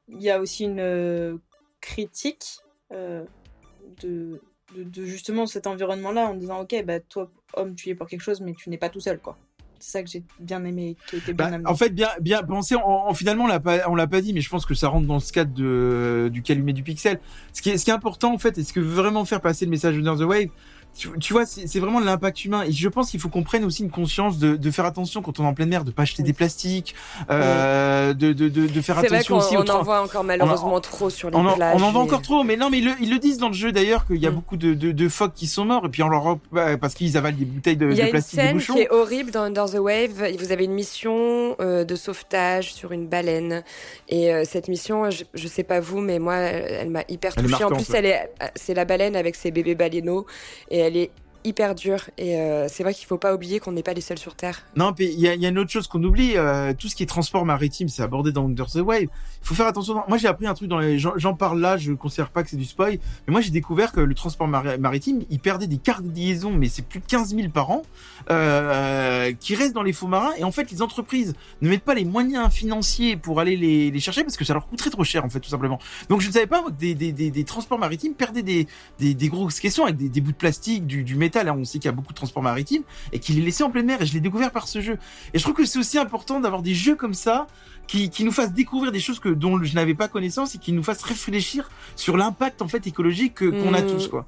il 0.08 0.22
y 0.22 0.30
a 0.30 0.40
aussi 0.40 0.64
une 0.64 0.80
euh, 0.80 1.36
critique 1.80 2.58
de, 2.90 4.40
de, 4.76 5.04
justement 5.04 5.46
cet 5.46 5.66
environnement-là 5.66 6.28
en 6.28 6.34
disant 6.34 6.60
ok, 6.60 6.84
bah 6.84 7.00
toi 7.00 7.30
homme 7.54 7.74
tu 7.74 7.88
es 7.88 7.94
pour 7.94 8.06
quelque 8.06 8.20
chose, 8.20 8.40
mais 8.40 8.54
tu 8.54 8.70
n'es 8.70 8.78
pas 8.78 8.90
tout 8.90 9.00
seul 9.00 9.18
quoi. 9.18 9.36
C'est 9.78 9.90
ça 9.90 10.02
que 10.02 10.08
j'ai 10.08 10.22
bien 10.40 10.64
aimé, 10.64 10.96
qui 11.08 11.16
était 11.16 11.32
bien 11.32 11.58
bah, 11.58 11.70
En 11.70 11.74
fait, 11.74 11.90
bien, 11.90 12.08
bien 12.20 12.42
pensé. 12.42 12.74
En, 12.76 13.12
finalement, 13.12 13.44
on 13.44 13.46
l'a 13.46 13.60
pas, 13.60 13.88
on 13.88 13.94
l'a 13.94 14.06
pas 14.06 14.20
dit, 14.20 14.32
mais 14.32 14.40
je 14.40 14.48
pense 14.48 14.64
que 14.64 14.74
ça 14.74 14.88
rentre 14.88 15.06
dans 15.06 15.20
ce 15.20 15.32
cadre 15.32 15.52
de, 15.52 16.30
du 16.32 16.42
calumet 16.42 16.72
du 16.72 16.82
pixel. 16.82 17.20
Ce 17.52 17.60
qui 17.60 17.70
est, 17.70 17.78
ce 17.78 17.84
qui 17.84 17.90
est 17.90 17.94
important, 17.94 18.32
en 18.32 18.38
fait, 18.38 18.56
est 18.58 18.64
ce 18.64 18.72
que 18.72 18.80
veut 18.80 18.94
vraiment 18.94 19.24
faire 19.24 19.40
passer 19.40 19.66
le 19.66 19.70
message 19.70 19.96
de 19.96 20.02
the 20.02 20.22
Wave, 20.22 20.48
tu, 20.96 21.32
vois, 21.32 21.46
c'est 21.46 21.78
vraiment 21.78 22.00
l'impact 22.00 22.44
humain. 22.44 22.62
Et 22.64 22.72
je 22.72 22.88
pense 22.88 23.10
qu'il 23.10 23.20
faut 23.20 23.28
qu'on 23.28 23.42
prenne 23.42 23.64
aussi 23.64 23.82
une 23.82 23.90
conscience 23.90 24.38
de, 24.38 24.56
de, 24.56 24.70
faire 24.70 24.84
attention 24.84 25.22
quand 25.22 25.38
on 25.40 25.44
est 25.44 25.48
en 25.48 25.54
pleine 25.54 25.68
mer, 25.68 25.84
de 25.84 25.90
pas 25.90 26.02
acheter 26.02 26.22
des 26.22 26.32
plastiques, 26.32 26.94
euh, 27.30 28.14
de, 28.14 28.32
de, 28.32 28.48
de, 28.48 28.80
faire 28.80 28.98
attention 28.98 29.36
aussi. 29.36 29.56
On, 29.56 29.60
on 29.60 29.70
en 29.70 29.82
voit 29.82 30.02
encore 30.02 30.24
malheureusement 30.24 30.80
trop 30.80 31.10
sur 31.10 31.30
les 31.30 31.36
on 31.36 31.54
plages. 31.54 31.80
On 31.80 31.84
en 31.84 31.92
voit 31.92 32.02
encore 32.02 32.22
trop, 32.22 32.42
mais 32.44 32.56
non, 32.56 32.70
mais 32.70 32.78
ils 32.78 33.10
le, 33.10 33.18
disent 33.18 33.38
dans 33.38 33.48
le 33.48 33.54
jeu 33.54 33.72
d'ailleurs 33.72 34.06
qu'il 34.06 34.16
y 34.16 34.26
a 34.26 34.30
mm. 34.30 34.34
beaucoup 34.34 34.56
de, 34.56 35.08
phoques 35.08 35.34
qui 35.34 35.46
sont 35.46 35.64
morts 35.64 35.86
et 35.86 35.88
puis 35.88 36.02
on 36.02 36.08
leur 36.08 36.38
bah, 36.52 36.76
parce 36.76 36.94
qu'ils 36.94 37.16
avalent 37.16 37.36
des 37.36 37.44
bouteilles 37.44 37.76
de, 37.76 37.86
plastique. 37.86 38.34
Il 38.34 38.36
y 38.38 38.40
a 38.40 38.50
une 38.50 38.60
scène 38.60 38.76
qui 38.76 38.82
est 38.82 38.90
horrible 38.90 39.30
dans 39.30 39.42
Under 39.42 39.66
the 39.66 39.78
Wave. 39.78 40.24
Vous 40.38 40.52
avez 40.52 40.64
une 40.64 40.72
mission 40.72 41.56
euh, 41.60 41.84
de 41.84 41.94
sauvetage 41.94 42.74
sur 42.74 42.92
une 42.92 43.06
baleine 43.06 43.62
et 44.08 44.32
euh, 44.32 44.44
cette 44.44 44.68
mission, 44.68 45.10
je, 45.10 45.24
je 45.34 45.48
sais 45.48 45.62
pas 45.62 45.80
vous, 45.80 46.00
mais 46.00 46.18
moi, 46.18 46.36
elle 46.36 46.90
m'a 46.90 47.04
hyper 47.08 47.34
touchée. 47.34 47.64
En 47.64 47.70
plus, 47.70 47.90
elle 47.94 48.06
est, 48.06 48.30
c'est 48.54 48.74
la 48.74 48.84
baleine 48.84 49.16
avec 49.16 49.36
ses 49.36 49.50
bébés 49.50 49.74
baleineaux 49.74 50.26
et 50.70 50.85
est 50.94 51.10
hyper 51.46 51.74
dur. 51.74 52.10
Et 52.18 52.36
euh, 52.36 52.66
c'est 52.68 52.82
vrai 52.82 52.92
qu'il 52.92 53.06
faut 53.06 53.18
pas 53.18 53.34
oublier 53.34 53.60
qu'on 53.60 53.72
n'est 53.72 53.82
pas 53.82 53.94
les 53.94 54.00
seuls 54.00 54.18
sur 54.18 54.34
Terre. 54.34 54.64
Non, 54.74 54.92
il 54.98 55.18
y 55.18 55.28
a, 55.28 55.34
une 55.48 55.58
autre 55.58 55.70
chose 55.70 55.86
qu'on 55.86 56.02
oublie. 56.02 56.32
Euh, 56.36 56.74
tout 56.76 56.88
ce 56.88 56.96
qui 56.96 57.02
est 57.02 57.06
transport 57.06 57.46
maritime, 57.46 57.88
c'est 57.88 58.02
abordé 58.02 58.32
dans 58.32 58.46
Under 58.46 58.66
the 58.66 58.76
Wave. 58.76 59.02
Il 59.02 59.08
faut 59.42 59.54
faire 59.54 59.66
attention. 59.66 60.02
Moi, 60.08 60.18
j'ai 60.18 60.26
appris 60.28 60.46
un 60.46 60.54
truc 60.54 60.68
dans 60.68 60.78
les. 60.78 60.98
J'en 60.98 61.34
parle 61.34 61.60
là. 61.60 61.76
Je 61.76 61.92
considère 61.92 62.30
pas 62.30 62.42
que 62.42 62.50
c'est 62.50 62.56
du 62.56 62.64
spoil. 62.64 62.98
Mais 63.26 63.32
moi, 63.32 63.40
j'ai 63.40 63.50
découvert 63.50 63.92
que 63.92 64.00
le 64.00 64.14
transport 64.14 64.48
maritime, 64.48 65.22
il 65.30 65.38
perdait 65.38 65.68
des 65.68 65.78
cartes 65.78 66.04
de 66.04 66.14
liaison, 66.14 66.50
mais 66.50 66.68
c'est 66.68 66.82
plus 66.82 67.00
de 67.00 67.06
15 67.06 67.34
000 67.34 67.48
par 67.50 67.70
an, 67.70 67.82
euh, 68.30 69.32
qui 69.38 69.54
restent 69.54 69.74
dans 69.74 69.84
les 69.84 69.92
faux 69.92 70.08
marins. 70.08 70.32
Et 70.38 70.44
en 70.44 70.50
fait, 70.50 70.70
les 70.70 70.82
entreprises 70.82 71.34
ne 71.62 71.68
mettent 71.68 71.84
pas 71.84 71.94
les 71.94 72.04
moyens 72.04 72.50
financiers 72.52 73.16
pour 73.16 73.38
aller 73.40 73.56
les, 73.56 74.00
chercher 74.00 74.24
parce 74.24 74.36
que 74.36 74.44
ça 74.44 74.52
leur 74.52 74.66
coûterait 74.66 74.90
trop 74.90 75.04
cher, 75.04 75.24
en 75.24 75.28
fait, 75.28 75.40
tout 75.40 75.48
simplement. 75.48 75.78
Donc, 76.08 76.20
je 76.20 76.28
ne 76.28 76.32
savais 76.32 76.46
pas 76.46 76.62
que 76.62 76.70
des, 76.70 77.44
transports 77.44 77.78
maritimes 77.78 78.14
perdaient 78.14 78.42
des, 78.42 78.66
des, 78.98 79.28
grosses 79.28 79.60
questions 79.60 79.84
avec 79.84 79.96
des, 79.96 80.20
bouts 80.20 80.32
de 80.32 80.36
plastique, 80.36 80.86
du 80.86 81.14
métal 81.14 81.35
on 81.44 81.64
sait 81.64 81.78
qu'il 81.78 81.86
y 81.86 81.88
a 81.88 81.92
beaucoup 81.92 82.12
de 82.12 82.16
transport 82.16 82.42
maritime 82.42 82.82
et 83.12 83.18
qu'il 83.18 83.38
est 83.38 83.42
laissé 83.42 83.62
en 83.62 83.70
pleine 83.70 83.86
mer. 83.86 84.02
Et 84.02 84.06
je 84.06 84.14
l'ai 84.14 84.20
découvert 84.20 84.50
par 84.50 84.68
ce 84.68 84.80
jeu. 84.80 84.98
Et 85.34 85.38
je 85.38 85.42
trouve 85.42 85.54
que 85.54 85.64
c'est 85.64 85.78
aussi 85.78 85.98
important 85.98 86.40
d'avoir 86.40 86.62
des 86.62 86.74
jeux 86.74 86.96
comme 86.96 87.14
ça 87.14 87.46
qui, 87.86 88.10
qui 88.10 88.24
nous 88.24 88.32
fassent 88.32 88.52
découvrir 88.52 88.92
des 88.92 89.00
choses 89.00 89.20
que 89.20 89.28
dont 89.28 89.62
je 89.62 89.74
n'avais 89.74 89.94
pas 89.94 90.08
connaissance 90.08 90.54
et 90.54 90.58
qui 90.58 90.72
nous 90.72 90.82
fassent 90.82 91.02
réfléchir 91.02 91.70
sur 91.94 92.16
l'impact 92.16 92.62
en 92.62 92.68
fait 92.68 92.86
écologique 92.86 93.38
qu'on 93.38 93.74
a 93.74 93.82
mmh. 93.82 93.86
tous 93.86 94.08
quoi. 94.08 94.26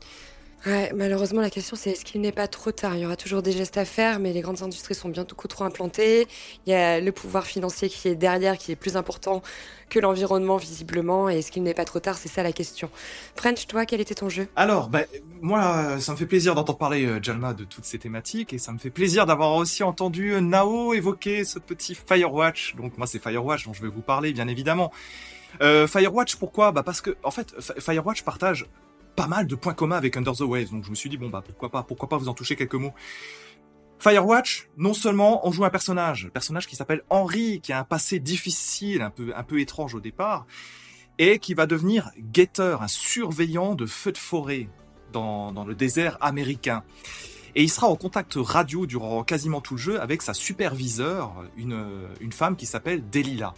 Ouais, 0.67 0.91
malheureusement, 0.93 1.41
la 1.41 1.51
question 1.51 1.77
c'est 1.77 1.91
est-ce 1.91 2.05
qu'il 2.05 2.21
n'est 2.21 2.33
pas 2.33 2.49
trop 2.49 2.73
tard? 2.73 2.97
Il 2.97 3.03
y 3.03 3.07
aura 3.07 3.17
toujours 3.17 3.43
des 3.43 3.53
gestes 3.53 3.79
à 3.79 3.85
faire, 3.85 4.19
mais 4.19 4.33
les 4.33 4.41
grandes 4.41 4.63
industries 4.63 4.97
sont 4.97 5.09
bien 5.09 5.23
beaucoup 5.23 5.47
trop 5.47 5.65
implantées. 5.65 6.27
Il 6.67 6.71
y 6.71 6.75
a 6.75 7.01
le 7.01 7.13
pouvoir 7.13 7.47
financier 7.47 7.89
qui 7.89 8.09
est 8.09 8.17
derrière, 8.17 8.59
qui 8.59 8.73
est 8.73 8.77
plus 8.77 8.97
important 8.97 9.41
que 9.89 10.01
l'environnement, 10.01 10.57
visiblement. 10.57 11.31
Et 11.31 11.39
est-ce 11.39 11.53
qu'il 11.53 11.63
n'est 11.63 11.75
pas 11.75 11.85
trop 11.85 12.01
tard? 12.01 12.19
C'est 12.19 12.29
ça 12.29 12.43
la 12.43 12.53
question. 12.53 12.91
French, 13.37 13.69
toi, 13.69 13.87
quel 13.87 14.01
était 14.01 14.17
ton 14.17 14.29
jeu? 14.29 14.49
Alors, 14.57 14.89
bah, 14.89 15.03
moi, 15.41 16.01
ça 16.01 16.13
me 16.13 16.17
fait 16.17 16.27
plaisir 16.27 16.57
d'entendre 16.57 16.79
parler, 16.79 17.07
euh, 17.07 17.23
Jalma, 17.23 17.55
de 17.55 17.65
toutes 17.65 17.85
ces 17.85 17.99
thématiques, 17.99 18.53
et 18.53 18.59
ça 18.59 18.73
me 18.73 18.79
fait 18.79 18.91
plaisir 18.91 19.27
d'avoir 19.27 19.55
aussi 19.55 19.85
entendu 19.85 20.35
euh, 20.35 20.41
Nao 20.41 20.93
évoquer 20.93 21.45
ce 21.45 21.61
petit 21.61 21.95
Firewatch. 21.95 22.75
Donc 22.75 22.99
moi, 22.99 23.07
c'est 23.07 23.23
Firewatch 23.23 23.65
dont 23.65 23.73
je 23.73 23.83
vais 23.83 23.89
vous 23.89 24.03
parler, 24.03 24.33
bien 24.33 24.49
évidemment. 24.49 24.93
Euh, 25.63 25.87
Firewatch, 25.87 26.37
pourquoi? 26.37 26.73
Bah 26.73 26.83
parce 26.83 27.01
que, 27.01 27.17
en 27.23 27.31
fait, 27.31 27.55
Firewatch 27.79 28.23
partage 28.23 28.67
pas 29.19 29.27
mal 29.27 29.49
de 29.49 29.57
points 29.57 29.75
communs 29.75 29.97
avec 29.97 30.16
Under 30.16 30.33
the 30.33 30.43
Waves, 30.43 30.71
donc 30.71 30.85
je 30.85 30.91
me 30.91 30.95
suis 30.95 31.11
dit 31.11 31.16
bon 31.16 31.29
bah 31.29 31.43
pourquoi 31.45 31.71
pas, 31.71 31.83
pourquoi 31.83 32.09
pas 32.09 32.16
vous 32.16 32.29
en 32.29 32.35
toucher 32.35 32.55
quelques 32.55 32.75
mots. 32.75 32.93
Firewatch, 33.99 34.69
non 34.77 34.95
seulement 34.95 35.45
on 35.45 35.51
joue 35.51 35.64
un 35.64 35.71
personnage, 35.71 36.27
un 36.27 36.31
personnage 36.31 36.69
qui 36.69 36.77
s'appelle 36.77 37.03
Henry, 37.11 37.61
qui 37.61 37.73
a 37.73 37.81
un 37.81 37.85
passé 37.85 38.21
difficile, 38.21 39.03
un 39.03 39.11
peu 39.11 39.33
un 39.35 39.43
peu 39.43 39.59
étrange 39.59 39.97
au 39.97 40.01
départ, 40.01 40.47
et 41.19 41.41
qui 41.41 41.55
va 41.55 41.66
devenir 41.66 42.12
guetteur, 42.16 42.81
un 42.83 42.87
surveillant 42.87 43.75
de 43.75 43.87
feux 43.87 44.12
de 44.12 44.19
forêt 44.19 44.69
dans, 45.12 45.51
dans 45.51 45.64
le 45.64 45.75
désert 45.75 46.16
américain. 46.21 46.85
Et 47.57 47.64
il 47.64 47.71
sera 47.71 47.89
en 47.89 47.97
contact 47.97 48.35
radio 48.37 48.87
durant 48.87 49.25
quasiment 49.25 49.61
tout 49.61 49.75
le 49.75 49.81
jeu 49.81 50.01
avec 50.01 50.23
sa 50.23 50.33
superviseure, 50.33 51.33
une, 51.57 52.09
une 52.21 52.31
femme 52.31 52.55
qui 52.55 52.66
s'appelle 52.66 53.09
Delilah. 53.11 53.55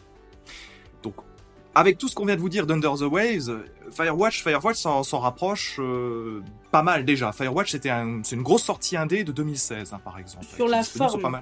Avec 1.74 1.98
tout 1.98 2.08
ce 2.08 2.14
qu'on 2.14 2.24
vient 2.24 2.34
de 2.34 2.40
vous 2.40 2.48
dire 2.48 2.66
d'Under 2.66 2.90
the 2.98 3.02
Waves, 3.02 3.62
Firewatch, 3.90 4.42
Firewatch 4.42 4.76
s'en 4.76 5.18
rapproche 5.18 5.76
euh, 5.78 6.42
pas 6.72 6.82
mal 6.82 7.04
déjà. 7.04 7.32
Firewatch, 7.32 7.70
c'était 7.70 7.90
un, 7.90 8.22
une 8.22 8.42
grosse 8.42 8.64
sortie 8.64 8.96
indé 8.96 9.22
de 9.22 9.30
2016, 9.30 9.92
hein, 9.92 10.00
par 10.04 10.18
exemple. 10.18 10.46
Sur 10.46 10.66
la 10.66 10.82
forme, 10.82 11.40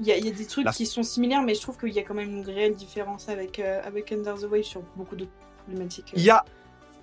il 0.00 0.06
y, 0.06 0.12
a 0.12 0.18
des 0.18 0.46
trucs 0.46 0.68
qui 0.70 0.86
sont 0.86 1.04
similaires, 1.04 1.42
mais 1.42 1.54
je 1.54 1.60
trouve 1.60 1.78
qu'il 1.78 1.92
y 1.92 1.98
a 2.00 2.02
quand 2.02 2.14
même 2.14 2.30
une 2.30 2.44
réelle 2.44 2.74
différence 2.74 3.28
avec, 3.28 3.60
euh, 3.60 3.80
avec 3.84 4.10
Under 4.10 4.34
the 4.34 4.44
Waves 4.50 4.64
sur 4.64 4.82
beaucoup 4.96 5.14
de 5.14 5.26
problématiques. 5.64 6.12
Il 6.16 6.22
y 6.22 6.30
a 6.30 6.44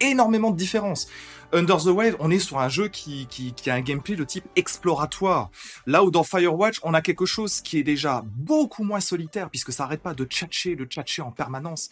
énormément 0.01 0.51
de 0.51 0.57
différences. 0.57 1.07
Under 1.53 1.77
the 1.77 1.87
Wave, 1.87 2.15
on 2.19 2.31
est 2.31 2.39
sur 2.39 2.59
un 2.59 2.69
jeu 2.69 2.87
qui, 2.87 3.27
qui, 3.27 3.69
a 3.69 3.73
un 3.73 3.81
gameplay 3.81 4.15
de 4.15 4.23
type 4.23 4.45
exploratoire. 4.55 5.49
Là 5.85 6.01
où 6.03 6.09
dans 6.09 6.23
Firewatch, 6.23 6.79
on 6.83 6.93
a 6.93 7.01
quelque 7.01 7.25
chose 7.25 7.59
qui 7.59 7.77
est 7.77 7.83
déjà 7.83 8.23
beaucoup 8.25 8.83
moins 8.83 9.01
solitaire, 9.01 9.49
puisque 9.49 9.73
ça 9.73 9.83
arrête 9.83 10.01
pas 10.01 10.13
de 10.13 10.23
tchatcher, 10.23 10.77
de 10.77 10.85
tchatcher 10.85 11.21
en 11.21 11.31
permanence. 11.31 11.89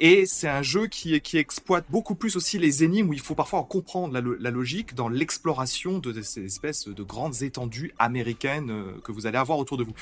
Et 0.00 0.26
c'est 0.26 0.48
un 0.48 0.62
jeu 0.62 0.88
qui, 0.88 1.20
qui 1.20 1.38
exploite 1.38 1.84
beaucoup 1.88 2.16
plus 2.16 2.34
aussi 2.34 2.58
les 2.58 2.82
énigmes, 2.82 3.10
où 3.10 3.12
il 3.12 3.20
faut 3.20 3.36
parfois 3.36 3.62
comprendre 3.62 4.12
la, 4.12 4.20
la 4.40 4.50
logique 4.50 4.94
dans 4.94 5.08
l'exploration 5.08 5.98
de 6.00 6.20
ces 6.22 6.44
espèces 6.44 6.88
de 6.88 7.02
grandes 7.04 7.42
étendues 7.42 7.94
américaines 8.00 8.70
euh, 8.70 9.00
que 9.04 9.12
vous 9.12 9.26
allez 9.28 9.38
avoir 9.38 9.58
autour 9.58 9.76
de 9.76 9.84
vous. 9.84 9.94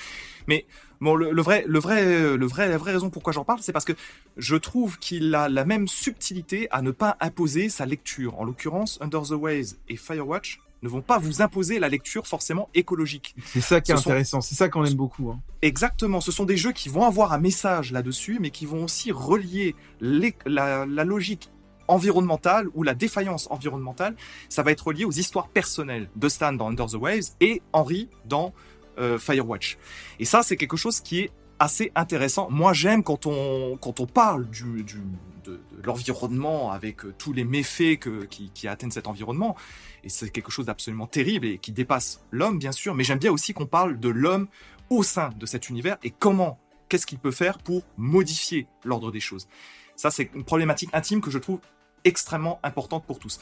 Mais 0.47 0.65
bon, 1.03 1.15
le, 1.15 1.31
le 1.31 1.43
vrai, 1.43 1.65
le 1.67 1.79
vrai, 1.79 2.37
le 2.37 2.47
vrai, 2.47 2.69
la 2.69 2.79
vraie 2.79 2.93
raison 2.93 3.11
pourquoi 3.11 3.35
j'en 3.35 3.45
parle, 3.45 3.61
c'est 3.61 3.73
parce 3.73 3.85
que 3.85 3.93
je 4.39 4.57
trouve 4.57 4.99
qu'il 4.99 5.35
a 5.35 5.51
la 5.51 5.65
même 5.67 5.89
subtilité 5.89 6.69
à 6.71 6.81
ne 6.81 6.91
pas 6.91 7.19
imposer 7.21 7.69
sa 7.69 7.85
lecture. 7.85 8.41
En 8.41 8.45
l'occurrence, 8.45 8.94
Under 9.01 9.23
the 9.23 9.33
Waves 9.33 9.77
et 9.89 9.97
Firewatch 9.97 10.61
ne 10.83 10.89
vont 10.89 11.01
pas 11.01 11.19
vous 11.19 11.41
imposer 11.41 11.79
la 11.79 11.89
lecture 11.89 12.27
forcément 12.27 12.69
écologique. 12.75 13.35
C'est 13.47 13.61
ça 13.61 13.81
qui 13.81 13.91
est 13.91 13.95
intéressant, 13.95 14.41
c'est 14.41 14.55
ça 14.55 14.69
qu'on 14.69 14.85
aime 14.85 14.95
beaucoup. 14.95 15.31
Hein. 15.31 15.41
Exactement, 15.63 16.21
ce 16.21 16.31
sont 16.31 16.45
des 16.45 16.57
jeux 16.57 16.73
qui 16.73 16.89
vont 16.89 17.05
avoir 17.05 17.33
un 17.33 17.39
message 17.39 17.91
là-dessus, 17.91 18.39
mais 18.41 18.51
qui 18.51 18.67
vont 18.67 18.85
aussi 18.85 19.11
relier 19.11 19.75
la, 20.01 20.85
la 20.87 21.05
logique 21.05 21.51
environnementale 21.89 22.69
ou 22.75 22.83
la 22.83 22.95
défaillance 22.95 23.49
environnementale. 23.51 24.15
Ça 24.49 24.63
va 24.63 24.73
être 24.73 24.87
relié 24.87 25.05
aux 25.05 25.13
histoires 25.13 25.49
personnelles 25.49 26.09
de 26.17 26.29
Stan 26.29 26.53
dans 26.53 26.69
Under 26.69 26.87
the 26.87 26.95
Waves 26.95 27.35
et 27.41 27.63
Henry 27.73 28.09
dans 28.27 28.53
euh, 28.99 29.19
Firewatch. 29.19 29.79
Et 30.19 30.25
ça, 30.25 30.43
c'est 30.43 30.57
quelque 30.57 30.77
chose 30.77 31.01
qui 31.01 31.21
est 31.21 31.31
assez 31.59 31.93
intéressant. 31.95 32.49
Moi, 32.51 32.73
j'aime 32.73 33.03
quand 33.03 33.27
on 33.27 33.77
quand 33.81 34.01
on 34.01 34.07
parle 34.07 34.49
du, 34.51 34.83
du 34.83 35.01
de, 35.45 35.61
l'environnement 35.83 36.73
avec 36.73 37.05
euh, 37.05 37.15
tous 37.17 37.33
les 37.33 37.45
méfaits 37.45 37.99
que, 37.99 38.25
qui, 38.25 38.51
qui 38.51 38.69
atteignent 38.69 38.91
cet 38.91 39.07
environnement. 39.07 39.57
Et 40.03 40.09
c'est 40.09 40.31
quelque 40.31 40.51
chose 40.51 40.67
d'absolument 40.67 41.07
terrible 41.07 41.47
et 41.47 41.59
qui 41.59 41.73
dépasse 41.73 42.25
l'homme, 42.31 42.59
bien 42.59 42.73
sûr. 42.73 42.95
Mais 42.95 43.05
j'aime 43.05 43.19
bien 43.19 43.33
aussi 43.33 43.55
qu'on 43.55 43.67
parle 43.67 43.99
de 44.01 44.09
l'homme 44.09 44.49
au 44.91 45.03
sein 45.03 45.31
de 45.39 45.47
cet 45.47 45.69
univers 45.69 45.97
et 46.03 46.11
comment, 46.11 46.59
qu'est-ce 46.89 47.07
qu'il 47.07 47.19
peut 47.19 47.31
faire 47.31 47.59
pour 47.59 47.83
modifier 47.97 48.67
l'ordre 48.85 49.11
des 49.11 49.21
choses. 49.21 49.49
Ça, 49.97 50.11
c'est 50.11 50.31
une 50.35 50.45
problématique 50.45 50.91
intime 50.93 51.21
que 51.21 51.31
je 51.31 51.39
trouve 51.39 51.61
extrêmement 52.05 52.61
importante 52.63 53.07
pour 53.07 53.19
tous. 53.19 53.41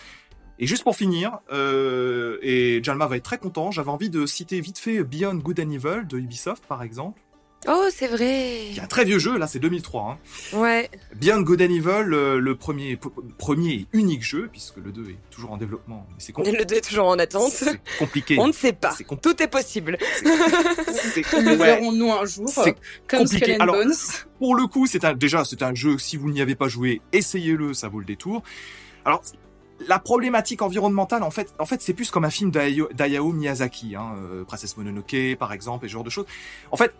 Et 0.59 0.67
juste 0.67 0.85
pour 0.85 0.97
finir, 0.97 1.39
euh, 1.51 2.39
et 2.43 2.81
Jalma 2.83 3.07
va 3.07 3.17
être 3.17 3.25
très 3.25 3.39
content, 3.39 3.71
j'avais 3.71 3.91
envie 3.91 4.11
de 4.11 4.27
citer 4.27 4.61
vite 4.61 4.79
fait 4.79 5.03
Beyond 5.03 5.37
Good 5.37 5.61
and 5.61 5.71
Evil 5.71 6.07
de 6.07 6.19
Ubisoft, 6.19 6.67
par 6.67 6.83
exemple. 6.83 7.21
Oh, 7.69 7.87
c'est 7.95 8.09
vrai. 8.09 8.67
Il 8.71 8.77
y 8.77 8.81
a 8.81 8.85
un 8.85 8.89
très 8.89 9.05
vieux 9.05 9.21
jeu, 9.21 9.39
là, 9.39 9.47
c'est 9.47 9.61
2003. 9.61 10.19
Hein. 10.53 10.57
Ouais. 10.57 10.91
Beyond 11.15 11.43
Good 11.43 11.63
and 11.63 11.67
Evil, 11.67 12.03
le, 12.05 12.41
le 12.41 12.57
premier, 12.57 12.99
premier 13.39 13.73
et 13.73 13.87
unique 13.93 14.25
jeu, 14.25 14.49
puisque 14.51 14.79
le 14.79 14.91
2 14.91 15.11
est 15.11 15.17
toujours 15.31 15.53
en 15.53 15.57
développement. 15.57 16.05
Mais 16.11 16.17
c'est 16.19 16.37
Le 16.37 16.65
2 16.65 16.75
est 16.75 16.81
toujours 16.81 17.07
en 17.07 17.19
attente. 17.19 17.53
C'est 17.53 17.81
compliqué. 17.99 18.37
On 18.41 18.49
ne 18.49 18.53
sait 18.53 18.73
pas. 18.73 18.97
Est 18.99 19.21
Tout 19.21 19.41
est 19.41 19.49
possible. 19.49 19.97
C'est 20.87 21.33
Le 21.43 21.55
verrons-nous 21.55 22.13
un 22.13 22.25
jour. 22.25 22.49
C'est 22.49 22.75
comme 23.07 23.21
compliqué. 23.21 23.57
Alors, 23.61 23.77
Bones. 23.77 23.95
pour 24.39 24.57
le 24.57 24.67
coup, 24.67 24.87
c'est 24.87 25.05
un, 25.05 25.15
déjà, 25.15 25.45
c'est 25.45 25.63
un 25.63 25.75
jeu, 25.75 25.99
si 25.99 26.17
vous 26.17 26.31
n'y 26.31 26.41
avez 26.41 26.57
pas 26.57 26.69
joué, 26.69 27.01
essayez-le, 27.13 27.75
ça 27.75 27.89
vaut 27.89 28.01
le 28.01 28.07
détour. 28.07 28.43
Alors, 29.05 29.23
la 29.87 29.99
problématique 30.01 30.63
environnementale, 30.63 31.23
en 31.23 31.31
fait, 31.31 31.55
en 31.59 31.67
fait, 31.67 31.81
c'est 31.81 31.95
plus 31.95 32.11
comme 32.11 32.25
un 32.25 32.31
film 32.31 32.51
d'Ayao 32.51 33.33
Miyazaki, 33.33 33.95
hein, 33.95 34.15
euh, 34.17 34.45
Princesse 34.45 34.77
Mononoke, 34.77 35.37
par 35.39 35.53
exemple, 35.53 35.87
et 35.87 35.89
ce 35.89 35.93
genre 35.93 36.05
de 36.05 36.11
choses. 36.11 36.27
En 36.71 36.77
fait, 36.77 36.93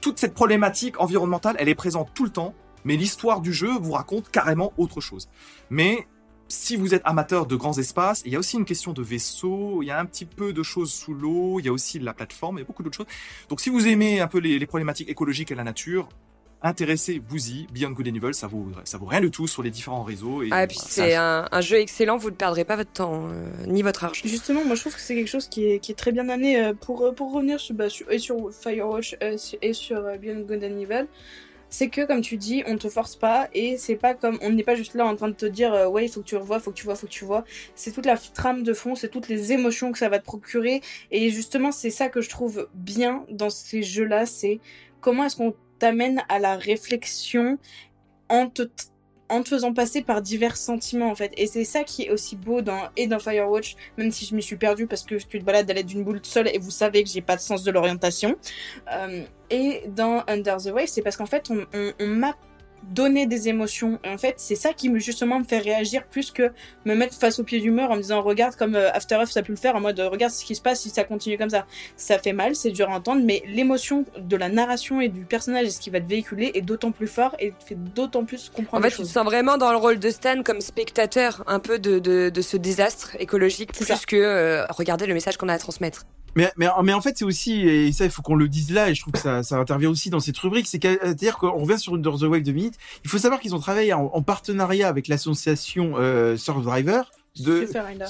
toute 0.00 0.18
cette 0.18 0.34
problématique 0.34 1.00
environnementale, 1.00 1.56
elle 1.58 1.68
est 1.68 1.74
présente 1.74 2.10
tout 2.14 2.24
le 2.24 2.30
temps, 2.30 2.54
mais 2.84 2.96
l'histoire 2.96 3.40
du 3.40 3.52
jeu 3.52 3.70
vous 3.80 3.92
raconte 3.92 4.30
carrément 4.30 4.72
autre 4.76 5.00
chose. 5.00 5.28
Mais 5.70 6.06
si 6.48 6.76
vous 6.76 6.94
êtes 6.94 7.02
amateur 7.04 7.46
de 7.46 7.56
grands 7.56 7.76
espaces, 7.76 8.22
il 8.24 8.32
y 8.32 8.36
a 8.36 8.38
aussi 8.38 8.56
une 8.56 8.64
question 8.64 8.92
de 8.92 9.02
vaisseau, 9.02 9.82
il 9.82 9.86
y 9.86 9.90
a 9.90 9.98
un 9.98 10.06
petit 10.06 10.24
peu 10.24 10.52
de 10.52 10.62
choses 10.62 10.92
sous 10.92 11.12
l'eau, 11.12 11.60
il 11.60 11.66
y 11.66 11.68
a 11.68 11.72
aussi 11.72 11.98
la 11.98 12.14
plateforme, 12.14 12.58
et 12.58 12.64
beaucoup 12.64 12.82
d'autres 12.82 12.96
choses. 12.96 13.06
Donc 13.48 13.60
si 13.60 13.68
vous 13.68 13.86
aimez 13.86 14.20
un 14.20 14.28
peu 14.28 14.38
les, 14.38 14.58
les 14.58 14.66
problématiques 14.66 15.10
écologiques 15.10 15.50
et 15.50 15.54
la 15.54 15.64
nature, 15.64 16.08
intéressez-vous-y. 16.62 17.66
Beyond 17.72 17.90
Good 17.90 18.08
and 18.08 18.14
Evil, 18.14 18.34
ça 18.34 18.46
vaut, 18.46 18.66
ça 18.84 18.98
vaut 18.98 19.06
rien 19.06 19.20
du 19.20 19.30
tout 19.30 19.46
sur 19.46 19.62
les 19.62 19.70
différents 19.70 20.02
réseaux. 20.02 20.42
Et 20.42 20.48
ah, 20.50 20.64
et 20.64 20.66
puis 20.66 20.78
voilà, 20.78 21.10
c'est 21.10 21.14
un, 21.14 21.48
un, 21.50 21.60
jeu 21.60 21.76
excellent, 21.76 22.16
vous 22.16 22.30
ne 22.30 22.36
perdrez 22.36 22.64
pas 22.64 22.76
votre 22.76 22.92
temps, 22.92 23.28
euh, 23.28 23.66
ni 23.66 23.82
votre 23.82 24.04
argent. 24.04 24.22
Justement, 24.24 24.64
moi 24.64 24.74
je 24.74 24.80
trouve 24.80 24.94
que 24.94 25.00
c'est 25.00 25.14
quelque 25.14 25.28
chose 25.28 25.48
qui 25.48 25.66
est, 25.66 25.78
qui 25.78 25.92
est 25.92 25.96
très 25.96 26.12
bien 26.12 26.28
amené 26.28 26.60
euh, 26.60 26.74
pour, 26.74 27.14
pour 27.14 27.32
revenir 27.32 27.60
sur, 27.60 27.74
bah, 27.74 27.88
sur, 27.88 28.10
et 28.10 28.18
sur 28.18 28.52
Firewatch 28.52 29.16
euh, 29.22 29.36
et 29.62 29.72
sur 29.72 30.02
Beyond 30.18 30.40
Good 30.40 30.64
and 30.64 30.78
Evil. 30.78 31.06
C'est 31.70 31.90
que, 31.90 32.06
comme 32.06 32.22
tu 32.22 32.36
dis, 32.36 32.62
on 32.66 32.78
te 32.78 32.88
force 32.88 33.16
pas 33.16 33.48
et 33.52 33.76
c'est 33.76 33.96
pas 33.96 34.14
comme. 34.14 34.38
On 34.40 34.50
n'est 34.50 34.62
pas 34.62 34.74
juste 34.74 34.94
là 34.94 35.04
en 35.04 35.14
train 35.16 35.28
de 35.28 35.34
te 35.34 35.44
dire, 35.46 35.74
euh, 35.74 35.86
ouais, 35.86 36.06
il 36.06 36.08
faut 36.08 36.20
que 36.20 36.26
tu 36.26 36.36
revois, 36.36 36.60
faut 36.60 36.70
que 36.70 36.76
tu 36.76 36.84
vois, 36.84 36.94
faut 36.94 37.06
que 37.06 37.12
tu 37.12 37.24
vois. 37.24 37.44
C'est 37.74 37.92
toute 37.92 38.06
la 38.06 38.16
trame 38.16 38.62
de 38.62 38.72
fond, 38.72 38.94
c'est 38.94 39.08
toutes 39.08 39.28
les 39.28 39.52
émotions 39.52 39.92
que 39.92 39.98
ça 39.98 40.08
va 40.08 40.18
te 40.18 40.24
procurer. 40.24 40.80
Et 41.10 41.30
justement, 41.30 41.70
c'est 41.70 41.90
ça 41.90 42.08
que 42.08 42.20
je 42.22 42.30
trouve 42.30 42.68
bien 42.74 43.24
dans 43.30 43.50
ces 43.50 43.82
jeux-là, 43.82 44.24
c'est 44.24 44.60
comment 45.00 45.24
est-ce 45.24 45.36
qu'on 45.36 45.54
t'amène 45.78 46.22
à 46.28 46.38
la 46.38 46.56
réflexion 46.56 47.58
en 48.28 48.48
te, 48.48 48.62
faisant 49.44 49.72
passer 49.72 50.02
par 50.02 50.22
divers 50.22 50.56
sentiments 50.56 51.10
en 51.10 51.14
fait. 51.14 51.32
Et 51.36 51.46
c'est 51.46 51.64
ça 51.64 51.84
qui 51.84 52.04
est 52.04 52.10
aussi 52.10 52.36
beau 52.36 52.62
dans, 52.62 52.88
et 52.96 53.06
dans 53.06 53.18
Firewatch, 53.18 53.76
même 53.96 54.10
si 54.10 54.24
je 54.24 54.34
m'y 54.34 54.42
suis 54.42 54.56
perdue 54.56 54.86
parce 54.86 55.02
que 55.02 55.16
tu 55.16 55.38
te 55.38 55.44
balades 55.44 55.70
à 55.70 55.74
l'aide 55.74 55.86
d'une 55.86 56.04
boule 56.04 56.20
seule 56.22 56.48
et 56.48 56.58
vous 56.58 56.70
savez 56.70 57.04
que 57.04 57.10
j'ai 57.10 57.20
pas 57.20 57.36
de 57.36 57.40
sens 57.40 57.62
de 57.62 57.70
l'orientation. 57.70 58.36
Euh, 58.92 59.24
et 59.50 59.82
dans 59.88 60.24
Under 60.28 60.56
the 60.56 60.70
Wave, 60.72 60.86
c'est 60.86 61.02
parce 61.02 61.16
qu'en 61.16 61.26
fait 61.26 61.50
on, 61.50 61.66
on, 61.74 61.92
on 62.00 62.06
m'a 62.06 62.34
donner 62.82 63.26
des 63.26 63.48
émotions. 63.48 63.98
En 64.04 64.18
fait, 64.18 64.34
c'est 64.38 64.54
ça 64.54 64.72
qui 64.72 64.88
me 64.88 64.98
justement 64.98 65.38
me 65.38 65.44
fait 65.44 65.58
réagir 65.58 66.06
plus 66.06 66.30
que 66.30 66.50
me 66.84 66.94
mettre 66.94 67.14
face 67.14 67.38
au 67.38 67.44
pied 67.44 67.60
du 67.60 67.70
mur 67.70 67.90
en 67.90 67.96
me 67.96 68.02
disant 68.02 68.22
regarde 68.22 68.56
comme 68.56 68.74
euh, 68.74 68.90
After 68.92 69.16
Earth 69.16 69.28
ça 69.28 69.40
a 69.40 69.42
pu 69.42 69.52
le 69.52 69.56
faire 69.56 69.76
en 69.76 69.80
mode 69.80 69.98
regarde 70.00 70.32
ce 70.32 70.44
qui 70.44 70.54
se 70.54 70.62
passe 70.62 70.80
si 70.80 70.90
ça 70.90 71.04
continue 71.04 71.38
comme 71.38 71.50
ça. 71.50 71.66
Ça 71.96 72.18
fait 72.18 72.32
mal, 72.32 72.54
c'est 72.54 72.70
dur 72.70 72.90
à 72.90 72.94
entendre, 72.94 73.22
mais 73.24 73.42
l'émotion 73.46 74.04
de 74.18 74.36
la 74.36 74.48
narration 74.48 75.00
et 75.00 75.08
du 75.08 75.24
personnage 75.24 75.66
et 75.66 75.70
ce 75.70 75.80
qui 75.80 75.90
va 75.90 76.00
te 76.00 76.08
véhiculer 76.08 76.50
est 76.54 76.62
d'autant 76.62 76.92
plus 76.92 77.08
fort 77.08 77.34
et 77.38 77.52
fait 77.66 77.74
d'autant 77.74 78.24
plus 78.24 78.50
comprendre. 78.50 78.84
En 78.84 78.88
fait, 78.88 78.94
tu 78.94 79.02
te 79.02 79.08
sens 79.08 79.24
vraiment 79.24 79.58
dans 79.58 79.70
le 79.70 79.78
rôle 79.78 79.98
de 79.98 80.10
Stan 80.10 80.42
comme 80.42 80.60
spectateur 80.60 81.44
un 81.46 81.60
peu 81.60 81.78
de, 81.78 81.98
de, 81.98 82.30
de 82.30 82.42
ce 82.42 82.56
désastre 82.56 83.16
écologique 83.18 83.72
plus 83.72 83.84
ça. 83.84 83.96
que 84.06 84.16
euh, 84.16 84.64
regarder 84.70 85.06
le 85.06 85.14
message 85.14 85.36
qu'on 85.36 85.48
a 85.48 85.54
à 85.54 85.58
transmettre. 85.58 86.04
Mais, 86.38 86.68
mais, 86.84 86.92
en 86.92 87.00
fait, 87.00 87.18
c'est 87.18 87.24
aussi, 87.24 87.62
et 87.62 87.90
ça, 87.90 88.04
il 88.04 88.10
faut 88.10 88.22
qu'on 88.22 88.36
le 88.36 88.48
dise 88.48 88.70
là, 88.70 88.90
et 88.90 88.94
je 88.94 89.00
trouve 89.00 89.12
que 89.12 89.18
ça, 89.18 89.42
ça 89.42 89.56
intervient 89.56 89.90
aussi 89.90 90.08
dans 90.08 90.20
cette 90.20 90.38
rubrique, 90.38 90.68
c'est-à-dire 90.68 91.36
qu'on 91.36 91.58
revient 91.58 91.78
sur 91.78 91.94
Under 91.94 92.12
the 92.16 92.22
Wave 92.22 92.42
de 92.42 92.52
minutes. 92.52 92.76
Il 93.04 93.10
faut 93.10 93.18
savoir 93.18 93.40
qu'ils 93.40 93.56
ont 93.56 93.58
travaillé 93.58 93.92
en, 93.92 94.04
en 94.04 94.22
partenariat 94.22 94.88
avec 94.88 95.08
l'association 95.08 95.94
euh, 95.96 96.36
Survivor. 96.36 97.10
De, 97.40 97.68
euh, 97.74 98.06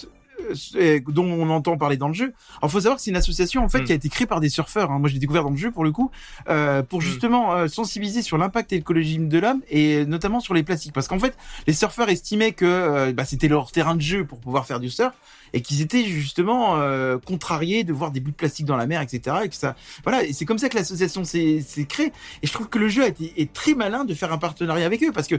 dont 1.08 1.24
on 1.26 1.50
entend 1.50 1.76
parler 1.76 1.96
dans 1.96 2.08
le 2.08 2.14
jeu. 2.14 2.32
Alors, 2.60 2.70
faut 2.70 2.80
savoir 2.80 2.96
que 2.96 3.02
c'est 3.02 3.10
une 3.10 3.16
association 3.16 3.64
en 3.64 3.68
fait 3.68 3.80
Mm. 3.80 3.84
qui 3.84 3.92
a 3.92 3.94
été 3.94 4.08
créée 4.08 4.26
par 4.26 4.40
des 4.40 4.48
surfeurs. 4.48 4.90
hein. 4.90 4.98
Moi, 4.98 5.08
je 5.08 5.14
l'ai 5.14 5.20
découvert 5.20 5.42
dans 5.44 5.50
le 5.50 5.56
jeu 5.56 5.70
pour 5.70 5.84
le 5.84 5.92
coup, 5.92 6.10
euh, 6.48 6.82
pour 6.82 7.00
Mm. 7.00 7.02
justement 7.02 7.54
euh, 7.54 7.68
sensibiliser 7.68 8.22
sur 8.22 8.38
l'impact 8.38 8.72
écologique 8.72 9.28
de 9.28 9.38
l'homme 9.38 9.60
et 9.68 10.04
notamment 10.06 10.40
sur 10.40 10.54
les 10.54 10.62
plastiques. 10.62 10.92
Parce 10.92 11.08
qu'en 11.08 11.18
fait, 11.18 11.36
les 11.66 11.72
surfeurs 11.72 12.08
estimaient 12.08 12.52
que 12.52 12.64
euh, 12.64 13.12
bah, 13.12 13.24
c'était 13.24 13.48
leur 13.48 13.70
terrain 13.72 13.94
de 13.94 14.00
jeu 14.00 14.24
pour 14.24 14.38
pouvoir 14.40 14.66
faire 14.66 14.80
du 14.80 14.90
surf 14.90 15.12
et 15.52 15.62
qu'ils 15.62 15.80
étaient 15.80 16.04
justement 16.04 16.76
euh, 16.76 17.18
contrariés 17.18 17.82
de 17.84 17.92
voir 17.92 18.10
des 18.10 18.20
bouts 18.20 18.30
de 18.30 18.36
plastique 18.36 18.66
dans 18.66 18.76
la 18.76 18.86
mer, 18.86 19.00
etc. 19.00 19.36
Et 19.44 19.48
que 19.48 19.54
ça, 19.54 19.76
voilà. 20.04 20.22
Et 20.24 20.32
c'est 20.32 20.44
comme 20.44 20.58
ça 20.58 20.68
que 20.68 20.76
l'association 20.76 21.24
s'est 21.24 21.60
s'est 21.66 21.84
créée. 21.86 22.12
Et 22.42 22.46
je 22.46 22.52
trouve 22.52 22.68
que 22.68 22.78
le 22.78 22.88
jeu 22.88 23.02
a 23.02 23.08
été 23.08 23.32
est 23.40 23.52
très 23.52 23.74
malin 23.74 24.04
de 24.04 24.14
faire 24.14 24.32
un 24.32 24.38
partenariat 24.38 24.84
avec 24.86 25.02
eux 25.02 25.12
parce 25.12 25.26
que 25.26 25.36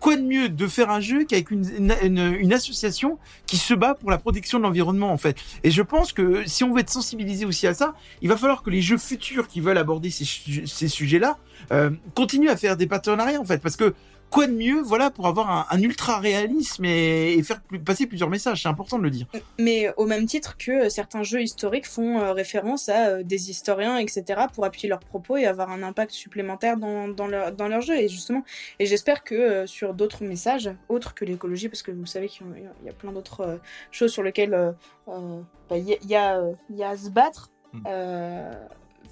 quoi 0.00 0.16
de 0.16 0.22
mieux 0.22 0.48
de 0.48 0.66
faire 0.66 0.90
un 0.90 1.00
jeu 1.00 1.24
qu'avec 1.24 1.50
une, 1.50 2.52
association 2.52 3.18
qui 3.46 3.56
se 3.56 3.74
bat 3.74 3.94
pour 3.94 4.10
la 4.10 4.18
protection 4.18 4.58
de 4.58 4.64
l'environnement 4.64 5.12
en 5.12 5.16
fait. 5.16 5.36
Et 5.64 5.70
je 5.70 5.82
pense 5.82 6.12
que 6.12 6.46
si 6.46 6.64
on 6.64 6.72
veut 6.72 6.80
être 6.80 6.90
sensibilisé 6.90 7.44
aussi 7.44 7.66
à 7.66 7.74
ça, 7.74 7.94
il 8.22 8.28
va 8.28 8.36
falloir 8.36 8.62
que 8.62 8.70
les 8.70 8.82
jeux 8.82 8.98
futurs 8.98 9.48
qui 9.48 9.60
veulent 9.60 9.78
aborder 9.78 10.10
ces, 10.10 10.24
ces 10.66 10.88
sujets-là 10.88 11.38
euh, 11.72 11.90
continuent 12.14 12.50
à 12.50 12.56
faire 12.56 12.76
des 12.76 12.86
partenariats 12.86 13.40
en 13.40 13.44
fait, 13.44 13.60
parce 13.60 13.76
que 13.76 13.94
quoi 14.30 14.46
de 14.46 14.52
mieux, 14.52 14.80
voilà, 14.82 15.10
pour 15.10 15.26
avoir 15.26 15.50
un, 15.50 15.66
un 15.70 15.82
ultra 15.82 16.18
réalisme 16.18 16.84
et, 16.84 17.32
et 17.34 17.42
faire 17.42 17.60
plus- 17.62 17.78
passer 17.80 18.06
plusieurs 18.06 18.28
messages. 18.28 18.62
C'est 18.62 18.68
important 18.68 18.98
de 18.98 19.04
le 19.04 19.10
dire. 19.10 19.26
Mais 19.58 19.92
au 19.96 20.04
même 20.06 20.26
titre 20.26 20.56
que 20.56 20.86
euh, 20.86 20.88
certains 20.90 21.22
jeux 21.22 21.42
historiques 21.42 21.86
font 21.86 22.18
euh, 22.20 22.32
référence 22.32 22.88
à 22.88 23.08
euh, 23.08 23.22
des 23.22 23.50
historiens, 23.50 23.96
etc., 23.98 24.24
pour 24.54 24.64
appuyer 24.64 24.88
leurs 24.88 25.00
propos 25.00 25.36
et 25.36 25.46
avoir 25.46 25.70
un 25.70 25.82
impact 25.82 26.12
supplémentaire 26.12 26.76
dans, 26.76 27.08
dans, 27.08 27.26
leur, 27.26 27.52
dans 27.52 27.68
leur 27.68 27.80
jeu. 27.80 27.96
Et 27.96 28.08
justement, 28.08 28.42
et 28.78 28.86
j'espère 28.86 29.24
que 29.24 29.66
sur 29.66 29.94
d'autres 29.94 30.24
messages, 30.24 30.70
autres 30.88 31.14
que 31.14 31.24
l'écologie, 31.24 31.68
parce 31.68 31.82
que 31.82 31.90
vous 31.90 32.06
savez 32.06 32.28
qu'il 32.28 32.46
y 32.84 32.88
a- 32.88 32.92
plein 32.92 33.12
d'autres 33.12 33.60
choses 33.90 34.12
sur 34.12 34.22
lesquelles 34.22 34.54
euh, 34.54 34.72
euh, 35.08 35.40
bah, 35.70 35.76
il 35.78 35.88
y, 35.88 35.94
a- 35.94 35.98
il 36.02 36.08
y, 36.10 36.16
a, 36.16 36.40
il 36.70 36.76
y 36.76 36.82
a 36.82 36.90
à 36.90 36.96
se 36.96 37.10
battre, 37.10 37.50
Mm. 37.74 37.82
euh, 37.86 38.52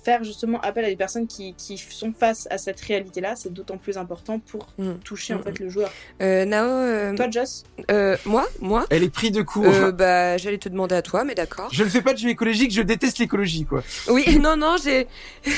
faire 0.06 0.22
justement 0.22 0.60
appel 0.60 0.84
à 0.84 0.88
des 0.88 0.94
personnes 0.96 1.26
qui, 1.26 1.52
qui 1.54 1.76
sont 1.78 2.12
face 2.12 2.46
à 2.50 2.58
cette 2.58 2.80
réalité-là, 2.80 3.34
c'est 3.36 3.52
d'autant 3.52 3.76
plus 3.76 3.98
important 3.98 4.38
pour 4.38 4.68
Mm. 4.78 4.92
toucher 5.04 5.34
en 5.34 5.38
Mm, 5.38 5.42
fait 5.42 5.58
le 5.58 5.68
joueur. 5.68 5.90
Euh, 6.22 6.44
Nao, 6.44 6.64
euh, 6.68 7.14
Toi, 7.16 7.26
Joss 7.30 7.64
euh, 7.90 8.16
moi, 8.24 8.46
moi, 8.60 8.86
Elle 8.90 9.02
est 9.02 9.10
prise 9.10 9.32
de 9.32 9.42
court. 9.42 9.64
euh, 9.66 9.90
bah, 9.90 10.36
j'allais 10.36 10.58
te 10.58 10.68
demander 10.68 10.94
à 10.94 11.02
toi, 11.02 11.24
mais 11.24 11.34
d'accord. 11.34 11.68
Je 11.72 11.82
ne 11.82 11.88
fais 11.88 12.02
pas 12.02 12.12
de 12.12 12.18
jeu 12.18 12.28
écologique, 12.28 12.72
je 12.72 12.82
déteste 12.82 13.18
l'écologie, 13.18 13.64
quoi. 13.64 13.82
Oui, 14.08 14.38
non, 14.40 14.56
non, 14.56 14.76
j'ai, 14.82 15.08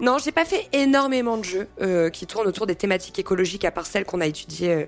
non, 0.00 0.18
j'ai 0.18 0.32
pas 0.32 0.44
fait 0.44 0.68
énormément 0.72 1.36
de 1.36 1.44
jeux 1.44 1.66
euh, 1.80 2.10
qui 2.10 2.26
tournent 2.26 2.46
autour 2.46 2.66
des 2.66 2.76
thématiques 2.76 3.18
écologiques 3.18 3.64
à 3.64 3.70
part 3.72 3.86
celles 3.86 4.04
qu'on 4.04 4.20
a 4.20 4.26
étudiées, 4.26 4.72
euh, 4.72 4.86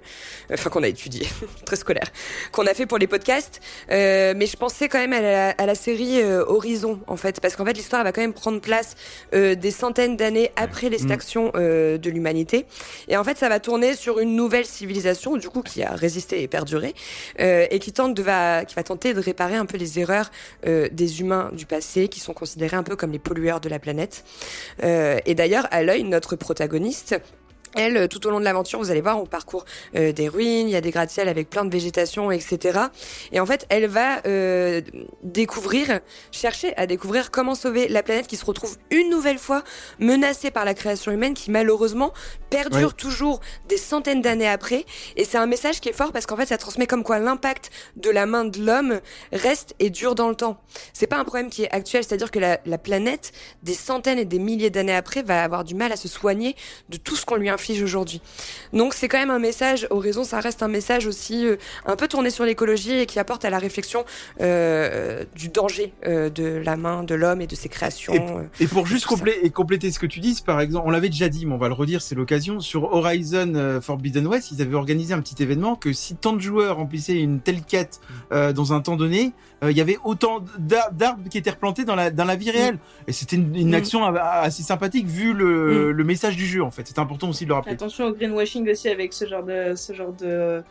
enfin 0.55 0.71
qu'on 0.71 0.83
a 0.85 0.89
étudiées, 0.89 1.27
très 1.67 1.77
scolaire, 1.77 2.11
qu'on 2.53 2.67
a 2.67 2.75
fait 2.75 2.87
pour 2.87 2.99
les 2.99 3.07
podcasts. 3.09 3.61
Euh, 3.91 4.35
mais 4.37 4.47
je 4.47 4.57
pensais 4.57 4.89
quand 4.89 4.99
même 4.99 5.13
à 5.13 5.21
la, 5.21 5.51
à 5.51 5.67
la 5.67 5.75
série 5.75 6.21
euh, 6.23 6.45
Horizon, 6.47 7.01
en 7.09 7.17
fait, 7.17 7.41
parce 7.41 7.57
qu'en 7.57 7.65
fait 7.65 7.73
l'histoire 7.73 8.05
va 8.05 8.13
quand 8.13 8.21
même 8.21 8.33
prendre 8.33 8.61
place 8.61 8.76
euh, 9.35 9.55
des 9.55 9.71
centaines 9.71 10.17
d'années 10.17 10.51
après 10.57 10.89
l'extinction 10.89 11.53
euh, 11.55 11.99
de 11.99 12.11
l'humanité, 12.11 12.67
et 13.09 13.17
en 13.17 13.25
fait 13.25 13.37
ça 13.39 13.49
va 13.49 13.61
tourner 13.61 13.95
sur 13.95 14.19
une 14.19 14.37
nouvelle 14.37 14.67
civilisation, 14.67 15.37
du 15.37 15.49
coup 15.49 15.63
qui 15.63 15.83
a 15.83 15.95
résisté 15.95 16.43
et 16.43 16.49
perduré, 16.49 16.95
euh, 17.41 17.67
et 17.71 17.79
qui 17.79 17.93
tente 17.93 18.15
de 18.15 18.23
va, 18.23 18.65
qui 18.65 18.75
va 18.75 18.83
tenter 18.83 19.15
de 19.15 19.21
réparer 19.21 19.57
un 19.57 19.67
peu 19.67 19.77
les 19.77 19.99
erreurs 19.99 20.31
des 20.65 21.21
humains 21.21 21.51
du 21.53 21.67
passé 21.67 22.09
qui 22.09 22.21
sont 22.21 22.33
considérés 22.33 22.77
un 22.77 22.83
peu 22.83 22.97
comme 22.97 23.13
les 23.13 23.19
pollueurs 23.19 23.61
de 23.61 23.69
la 23.69 23.79
planète. 23.79 24.25
Et 24.83 25.35
d'ailleurs, 25.35 25.67
à 25.71 25.83
l'œil, 25.83 26.05
notre 26.05 26.37
protagoniste, 26.37 27.17
elle, 27.77 27.97
euh, 27.97 28.09
tout 28.09 28.27
au 28.27 28.31
long 28.31 28.41
de 28.41 28.45
l'aventure, 28.45 28.79
vous 28.79 28.91
allez 28.91 29.01
voir, 29.01 29.21
on 29.21 29.27
parcourt 29.27 29.65
euh, 29.95 30.13
des 30.13 30.29
ruines, 30.29 30.67
il 30.67 30.73
y 30.73 30.77
a 30.77 30.81
des 30.81 30.91
gratte-ciels 30.91 31.29
avec 31.29 31.49
plein 31.51 31.65
de 31.65 31.71
végétation, 31.71 32.31
etc. 32.31 32.81
Et 33.33 33.39
en 33.39 33.47
fait, 33.47 33.67
elle 33.69 33.87
va 33.87 34.23
euh, 34.27 34.81
découvrir, 35.23 36.01
chercher 36.33 36.77
à 36.77 36.87
découvrir 36.87 37.31
comment 37.31 37.55
sauver 37.55 37.89
la 37.89 38.03
planète 38.03 38.27
qui 38.27 38.37
se 38.37 38.45
retrouve 38.45 38.77
une 38.91 39.11
nouvelle 39.11 39.39
fois 39.39 39.63
menacée 40.01 40.51
par 40.51 40.65
la 40.65 40.75
création 40.75 41.13
humaine 41.13 41.35
qui 41.35 41.51
malheureusement 41.51 42.13
perdure 42.51 42.95
toujours 42.95 43.41
des 43.69 43.77
centaines 43.77 44.23
d'années 44.23 44.49
après. 44.49 44.85
Et 45.17 45.25
c'est 45.25 45.39
un 45.39 45.47
message 45.47 45.81
qui 45.81 45.91
est 45.91 45.93
fort 45.93 46.13
parce 46.13 46.27
qu'en 46.27 46.37
fait, 46.37 46.47
ça 46.47 46.59
transmet 46.59 46.87
comme 46.87 47.03
quoi 47.03 47.19
l'impact 47.19 47.71
de 47.97 48.11
la 48.11 48.27
main 48.27 48.45
de 48.45 48.65
l'homme 48.65 49.01
reste 49.33 49.75
et 49.79 49.91
dure 49.91 50.15
dans 50.15 50.29
le 50.29 50.35
temps. 50.35 50.59
C'est 50.95 51.07
pas 51.07 51.19
un 51.19 51.25
problème 51.25 51.51
qui 51.51 51.65
est 51.65 51.71
actuel, 51.71 52.05
c'est-à-dire 52.05 52.31
que 52.31 52.39
la, 52.39 52.59
la 52.65 52.79
planète, 52.79 53.33
des 53.63 53.75
centaines 53.75 54.19
et 54.19 54.25
des 54.25 54.39
milliers 54.39 54.71
d'années 54.71 54.95
après, 54.95 55.23
va 55.23 55.45
avoir 55.45 55.65
du 55.65 55.75
mal 55.75 55.93
à 55.93 55.97
se 55.97 56.09
soigner 56.09 56.57
de 56.89 56.97
tout 56.97 57.17
ce 57.17 57.27
qu'on 57.27 57.37
lui 57.37 57.51
inflige 57.51 57.66
aujourd'hui. 57.83 58.21
Donc 58.73 58.95
c'est 58.95 59.09
quand 59.09 59.19
même 59.19 59.31
un 59.31 59.39
message, 59.39 59.87
Horizon, 59.91 60.25
ça 60.25 60.41
reste 60.41 60.63
un 60.63 60.69
message 60.69 61.07
aussi 61.07 61.47
euh, 61.47 61.57
un 61.87 61.97
peu 61.97 62.09
tourné 62.09 62.31
sur 62.31 62.45
l'écologie 62.45 62.99
et 63.01 63.07
qui 63.07 63.19
apporte 63.19 63.45
à 63.45 63.51
la 63.51 63.59
réflexion 63.59 64.05
euh, 64.41 65.25
du 65.35 65.49
danger 65.49 65.93
euh, 66.07 66.31
de 66.31 66.45
la 66.65 66.77
main 66.77 67.03
de 67.03 67.15
l'homme 67.15 67.41
et 67.41 67.47
de 67.47 67.55
ses 67.57 67.69
créations. 67.69 68.13
euh. 68.39 68.43
Et 68.61 68.67
pour 68.67 68.87
juste 68.87 69.07
complé- 69.07 69.39
et 69.43 69.51
compléter 69.51 69.91
ce 69.91 69.99
que 69.99 70.07
tu 70.07 70.21
dis, 70.21 70.41
par 70.45 70.61
exemple, 70.61 70.87
on 70.87 70.91
l'avait 70.91 71.09
déjà 71.09 71.29
dit, 71.29 71.47
mais 71.47 71.55
on 71.55 71.59
va 71.59 71.69
le 71.69 71.75
redire, 71.75 72.03
c'est 72.03 72.15
l'occasion. 72.15 72.61
Sur 72.61 72.85
Horizon 72.93 73.81
Forbidden 73.83 74.27
West, 74.27 74.51
ils 74.53 74.63
avaient 74.63 74.75
organisé 74.75 75.15
un 75.15 75.21
petit 75.21 75.43
événement 75.43 75.75
que 75.77 75.93
si 75.93 76.15
tant 76.17 76.33
de 76.33 76.41
joueurs 76.41 76.77
remplissaient 76.77 77.19
une 77.19 77.41
telle 77.41 77.63
quête 77.63 78.01
euh, 78.33 78.53
dans 78.53 78.73
un 78.73 78.81
temps 78.81 78.97
donné, 78.97 79.33
euh, 79.65 79.71
il 79.71 79.77
y 79.77 79.81
avait 79.81 79.99
autant 80.05 80.45
d'ar- 80.59 80.93
d'arbres 80.93 81.29
qui 81.31 81.39
étaient 81.39 81.51
replantés 81.51 81.85
dans 81.85 81.95
la 81.95 82.11
dans 82.11 82.25
la 82.25 82.37
vie 82.37 82.51
réelle. 82.51 82.79
Et 83.07 83.13
c'était 83.13 83.37
une, 83.37 83.55
une 83.57 83.71
Mm. 83.71 83.75
action 83.75 84.05
a- 84.05 84.21
assez 84.41 84.63
sympathique 84.63 85.07
vu 85.07 85.33
le, 85.33 85.93
le 85.93 86.05
message 86.05 86.37
du 86.37 86.47
jeu 86.47 86.63
en 86.63 86.71
fait. 86.71 86.87
C'est 86.87 86.99
important 86.99 87.29
aussi 87.31 87.46
de 87.47 87.51
le 87.51 87.55
rappeler. 87.55 87.73
Attention 87.73 88.07
au 88.07 88.13
greenwashing 88.13 88.69
aussi 88.71 88.89
avec 88.89 89.13
ce 89.13 89.27
genre 89.27 89.43
de 89.45 89.75
ce 89.75 89.93
genre 89.95 90.13
de 90.13 90.63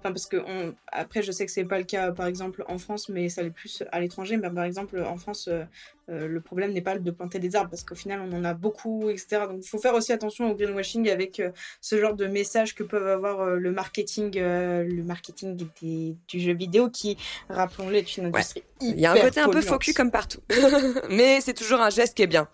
enfin 0.00 0.12
parce 0.12 0.26
que 0.26 0.36
on... 0.46 0.74
après 0.92 1.22
je 1.22 1.32
sais 1.32 1.46
que 1.46 1.50
c'est 1.52 1.64
pas 1.64 1.78
le 1.78 1.84
cas 1.84 2.12
par 2.12 2.26
exemple 2.26 2.62
en 2.68 2.76
France 2.76 3.08
mais 3.08 3.30
ça 3.30 3.42
l'est 3.42 3.48
plus 3.48 3.82
à 3.90 4.00
l'étranger 4.00 4.36
mais 4.36 4.50
par 4.50 4.64
exemple 4.64 5.00
en 5.00 5.16
France 5.16 5.48
euh, 5.48 5.64
euh, 6.10 6.28
le 6.28 6.40
problème 6.42 6.72
n'est 6.72 6.82
pas 6.82 6.98
de 6.98 7.10
planter 7.10 7.38
des 7.38 7.56
arbres 7.56 7.70
parce 7.70 7.84
qu'au 7.84 7.94
final 7.94 8.20
on 8.20 8.30
en 8.36 8.44
a 8.44 8.52
beaucoup 8.52 9.08
etc 9.08 9.44
donc 9.48 9.60
il 9.64 9.68
faut 9.68 9.78
faire 9.78 9.94
aussi 9.94 10.12
attention 10.12 10.50
au 10.50 10.54
greenwashing 10.54 11.08
avec 11.08 11.40
euh, 11.40 11.50
ce 11.80 11.98
genre 11.98 12.14
de 12.14 12.26
messages 12.26 12.74
que 12.74 12.82
peuvent 12.82 13.06
avoir 13.08 13.40
euh, 13.40 13.56
le 13.56 13.72
marketing 13.72 14.32
euh, 14.36 14.84
le 14.84 15.02
marketing 15.02 15.56
des- 15.56 16.16
du 16.28 16.40
jeu 16.40 16.52
vidéo 16.52 16.90
qui 16.90 17.16
rappelons-le 17.48 17.96
est 17.96 18.16
une 18.18 18.26
industrie 18.26 18.62
Il 18.82 19.00
y 19.00 19.06
a 19.06 19.12
un 19.12 19.16
côté 19.18 19.40
un 19.40 19.48
peu 19.48 19.62
faux 19.62 19.78
cul 19.78 19.94
comme 19.94 20.10
partout. 20.10 20.40
Mais 21.08 21.40
c'est 21.40 21.54
toujours 21.54 21.80
un 21.80 21.90
geste 21.90 22.14
qui 22.14 22.22
est 22.22 22.26
bien. 22.26 22.48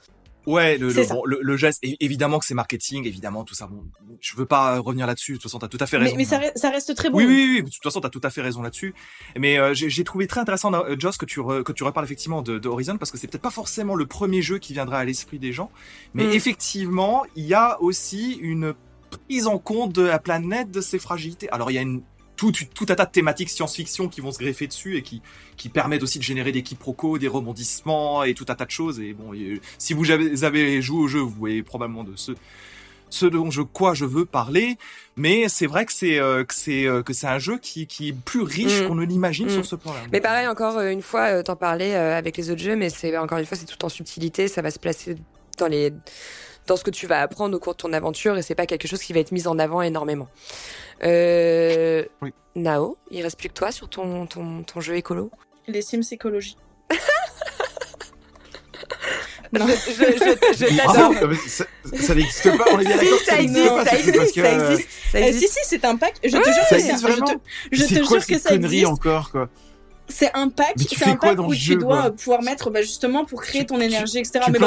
Ouais, 0.46 0.78
le, 0.78 0.88
le, 0.90 1.08
bon, 1.08 1.22
le, 1.26 1.38
le 1.42 1.56
geste, 1.56 1.80
évidemment 1.82 2.38
que 2.38 2.46
c'est 2.46 2.54
marketing, 2.54 3.06
évidemment 3.06 3.44
tout 3.44 3.54
ça. 3.54 3.66
Bon, 3.66 3.84
je 4.20 4.36
veux 4.36 4.46
pas 4.46 4.78
revenir 4.78 5.06
là-dessus. 5.06 5.32
De 5.32 5.36
toute 5.36 5.44
façon, 5.44 5.58
t'as 5.58 5.68
tout 5.68 5.76
à 5.80 5.86
fait 5.86 5.98
raison. 5.98 6.16
mais 6.16 6.24
ça, 6.24 6.40
ça 6.56 6.70
reste 6.70 6.94
très 6.94 7.10
bon 7.10 7.18
Oui, 7.18 7.26
oui, 7.26 7.48
oui, 7.56 7.62
de 7.62 7.68
toute 7.70 7.82
façon, 7.82 8.00
t'as 8.00 8.08
tout 8.08 8.20
à 8.22 8.30
fait 8.30 8.40
raison 8.40 8.62
là-dessus. 8.62 8.94
Mais 9.38 9.58
euh, 9.58 9.74
j'ai 9.74 9.90
j'ai 9.90 10.04
trouvé 10.04 10.26
très 10.26 10.40
intéressant, 10.40 10.72
euh, 10.72 10.96
Joss, 10.98 11.16
que 11.18 11.26
tu 11.26 11.40
re- 11.40 11.62
que 11.62 11.72
tu 11.72 11.84
reparles 11.84 12.06
effectivement 12.06 12.40
de, 12.42 12.58
de 12.58 12.68
Horizon, 12.68 12.96
parce 12.96 13.10
que 13.10 13.18
c'est 13.18 13.26
peut-être 13.26 13.42
pas 13.42 13.50
forcément 13.50 13.94
le 13.94 14.06
premier 14.06 14.40
jeu 14.42 14.58
qui 14.58 14.72
viendra 14.72 14.98
à 14.98 15.04
l'esprit 15.04 15.38
des 15.38 15.52
gens, 15.52 15.70
mais 16.14 16.24
Mm. 16.26 16.30
effectivement, 16.32 17.24
il 17.36 17.44
y 17.46 17.54
a 17.54 17.80
aussi 17.82 18.32
une 18.40 18.74
prise 19.26 19.46
en 19.46 19.58
compte 19.58 19.92
de 19.92 20.02
la 20.02 20.18
planète, 20.18 20.70
de 20.70 20.80
ses 20.80 20.98
fragilités. 20.98 21.50
Alors, 21.50 21.70
il 21.70 21.74
y 21.74 21.78
a 21.78 21.82
une 21.82 22.00
tout, 22.40 22.52
tout 22.74 22.86
un 22.88 22.94
tas 22.94 23.04
de 23.04 23.10
thématiques 23.10 23.50
science-fiction 23.50 24.08
qui 24.08 24.20
vont 24.20 24.32
se 24.32 24.38
greffer 24.38 24.66
dessus 24.66 24.96
et 24.96 25.02
qui, 25.02 25.20
qui 25.56 25.68
permettent 25.68 26.02
aussi 26.02 26.18
de 26.18 26.24
générer 26.24 26.52
des 26.52 26.62
quiproquos, 26.62 27.18
des 27.18 27.28
rebondissements 27.28 28.24
et 28.24 28.34
tout 28.34 28.46
un 28.48 28.54
tas 28.54 28.64
de 28.64 28.70
choses. 28.70 28.98
Et 29.00 29.12
bon, 29.12 29.34
et, 29.34 29.60
si 29.78 29.92
vous 29.92 30.10
avez, 30.10 30.42
avez 30.44 30.80
joué 30.80 30.98
au 31.04 31.08
jeu, 31.08 31.20
vous 31.20 31.28
voyez 31.38 31.62
probablement 31.62 32.04
de 32.04 32.12
ce, 32.16 32.32
ce 33.10 33.26
dont 33.26 33.50
je 33.50 33.62
quoi 33.62 33.92
je 33.92 34.04
veux 34.04 34.24
parler, 34.24 34.78
mais 35.16 35.48
c'est 35.48 35.66
vrai 35.66 35.84
que 35.84 35.92
c'est 35.92 36.18
euh, 36.18 36.44
que 36.44 36.54
c'est 36.54 36.86
euh, 36.86 37.02
que 37.02 37.12
c'est 37.12 37.26
un 37.26 37.38
jeu 37.40 37.58
qui 37.58 37.86
qui 37.86 38.08
est 38.10 38.12
plus 38.12 38.42
riche 38.42 38.82
Mm. 38.82 38.86
qu'on 38.86 38.94
ne 38.94 39.04
l'imagine 39.04 39.46
Mm. 39.48 39.50
sur 39.50 39.66
ce 39.66 39.76
plan-là. 39.76 39.98
Mais 40.12 40.20
pareil, 40.20 40.46
encore 40.46 40.78
euh, 40.78 40.90
une 40.90 41.02
fois, 41.02 41.26
euh, 41.26 41.42
t'en 41.42 41.56
parlais 41.56 41.94
euh, 41.96 42.16
avec 42.16 42.36
les 42.36 42.50
autres 42.50 42.62
jeux, 42.62 42.76
mais 42.76 42.88
c'est 42.88 43.16
encore 43.18 43.38
une 43.38 43.46
fois, 43.46 43.56
c'est 43.58 43.66
tout 43.66 43.84
en 43.84 43.88
subtilité, 43.88 44.46
ça 44.48 44.62
va 44.62 44.70
se 44.70 44.78
placer 44.78 45.16
dans 45.58 45.66
les 45.66 45.92
dans 46.66 46.76
ce 46.76 46.84
que 46.84 46.90
tu 46.90 47.08
vas 47.08 47.20
apprendre 47.20 47.56
au 47.56 47.58
cours 47.58 47.72
de 47.72 47.78
ton 47.78 47.92
aventure 47.92 48.38
et 48.38 48.42
c'est 48.42 48.54
pas 48.54 48.66
quelque 48.66 48.86
chose 48.86 49.02
qui 49.02 49.12
va 49.12 49.18
être 49.18 49.32
mis 49.32 49.48
en 49.48 49.58
avant 49.58 49.82
énormément. 49.82 50.28
Euh, 51.02 52.05
Oui. 52.22 52.32
Nao, 52.56 52.97
il 53.10 53.22
reste 53.22 53.39
plus 53.39 53.48
que 53.48 53.55
toi 53.55 53.70
sur 53.72 53.89
ton, 53.89 54.27
ton, 54.27 54.62
ton 54.64 54.81
jeu 54.81 54.97
écolo 54.97 55.31
les 55.68 55.82
Sims 55.82 56.02
écologie 56.10 56.56
Je, 56.90 56.97
Non. 59.59 59.66
je, 59.66 59.72
je, 59.93 60.56
je 60.56 60.66
Ah 60.81 60.93
t'adore. 60.93 61.12
ça 61.48 61.64
ça 62.01 62.14
n'existe 62.14 62.56
pas. 62.56 62.64
On 62.72 62.78
est 62.81 62.85
bien 62.85 62.97
d'accord. 62.97 63.18
ça 63.27 63.40
existe, 63.40 63.66
ça 63.66 63.85
c'est 63.85 64.12
parce 64.12 64.28
existe, 64.28 64.35
que, 64.35 64.43
ça 64.43 64.70
existe, 64.70 64.89
ça 65.12 65.32
si, 65.32 65.48
si, 65.48 65.59
c'est 65.64 65.85
un 65.85 65.97
pack. 65.97 66.14
Je 66.22 66.28
te 66.31 66.36
jure 66.36 66.44
Ça 66.44 66.52
que 66.52 66.68
c'est 66.68 66.74
existe 66.77 67.01
je 67.01 67.06
te- 67.06 67.12
vraiment 67.12 67.40
Je 67.72 67.85
C'est 67.85 67.94
te 68.01 68.06
quoi 68.06 68.18
jure 68.18 68.27
que 68.27 68.39
ça 68.39 68.55
existe. 68.55 68.86
encore 68.86 69.31
quoi? 69.32 69.48
C'est 70.10 70.30
un 70.34 70.48
pack, 70.48 70.74
c'est 70.76 71.04
un 71.06 71.38
où 71.38 71.54
tu 71.54 71.60
jeu, 71.60 71.76
dois 71.76 72.10
pouvoir 72.10 72.42
mettre 72.42 72.70
bah, 72.70 72.82
justement 72.82 73.24
pour 73.24 73.42
créer 73.42 73.62
Tu- 73.62 73.66
ton 73.66 73.80
énergie, 73.80 74.18
etc. 74.18 74.40
tu 74.44 74.52
Mais 74.52 74.58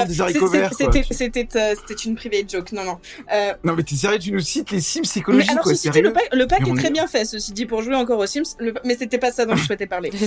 c'était 1.11 1.47
euh, 1.55 1.75
c'était 1.87 2.01
une 2.03 2.15
private 2.15 2.49
joke. 2.51 2.71
Non 2.71 2.83
non. 2.83 2.97
Euh, 3.33 3.53
Non 3.63 3.73
mais 3.75 3.83
t'es 3.83 3.95
sérieux, 3.95 4.19
tu 4.19 4.31
nous 4.31 4.39
cites 4.39 4.71
les 4.71 4.81
Sims 4.81 5.01
écologiques 5.15 5.51
alors 5.51 5.63
quoi, 5.63 5.73
ceci 5.73 5.87
dit, 5.89 5.93
sérieux 5.93 6.07
le 6.09 6.13
pack, 6.13 6.29
le 6.33 6.47
pack 6.47 6.59
Mais 6.61 6.69
est 6.71 6.75
très 6.75 6.87
est- 6.87 6.91
bien 6.91 7.07
fait. 7.07 7.25
Ceci 7.25 7.51
dit, 7.53 7.65
pour 7.65 7.81
jouer 7.81 7.95
encore 7.95 8.19
aux 8.19 8.25
Sims, 8.25 8.43
le- 8.59 8.73
mais 8.85 8.95
c'était 8.97 9.17
pas 9.17 9.31
ça 9.31 9.45
dont 9.45 9.55
je 9.55 9.65
souhaitais 9.65 9.87
parler. 9.87 10.11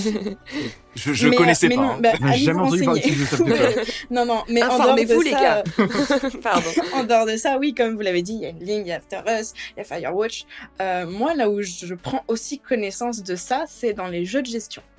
Je, 0.95 1.13
je 1.13 1.29
mais, 1.29 1.37
connaissais 1.37 1.69
mais 1.69 1.77
pas. 1.77 1.83
non, 1.83 1.99
J'ai 2.03 2.09
allez 2.27 2.39
jamais 2.45 2.59
vous 2.61 2.67
entendu 2.67 2.85
parler 2.85 3.01
de. 3.03 3.83
Non 4.15 4.25
non, 4.25 4.43
mais 4.49 4.63
en 4.63 4.79
dehors 4.79 4.95
de 4.97 5.07
ça, 5.07 5.31
gars. 5.31 5.65
Pardon. 6.43 6.71
en 6.95 7.05
dehors 7.05 7.27
de 7.27 7.37
ça, 7.37 7.59
oui, 7.59 7.75
comme 7.75 7.95
vous 7.97 8.01
l'avez 8.01 8.23
dit, 8.23 8.33
il 8.35 8.41
y 8.41 8.47
a 8.47 8.49
une 8.49 8.61
ligne, 8.61 8.81
il 8.83 8.89
y 8.89 8.93
a 8.93 8.97
After 8.97 9.21
Us, 9.29 9.53
il 9.77 9.79
y 9.79 9.81
a 9.81 9.85
Firewatch. 9.85 10.47
Euh, 10.81 11.07
moi, 11.07 11.35
là 11.35 11.51
où 11.51 11.61
je 11.61 11.95
prends 11.95 12.25
aussi 12.29 12.61
connaissance 12.61 13.23
de 13.23 13.37
ça, 13.37 13.65
c'est 13.69 13.93
dans 13.93 14.07
les 14.07 14.25
jeux 14.25 14.41
de 14.41 14.47
gestion. 14.47 14.83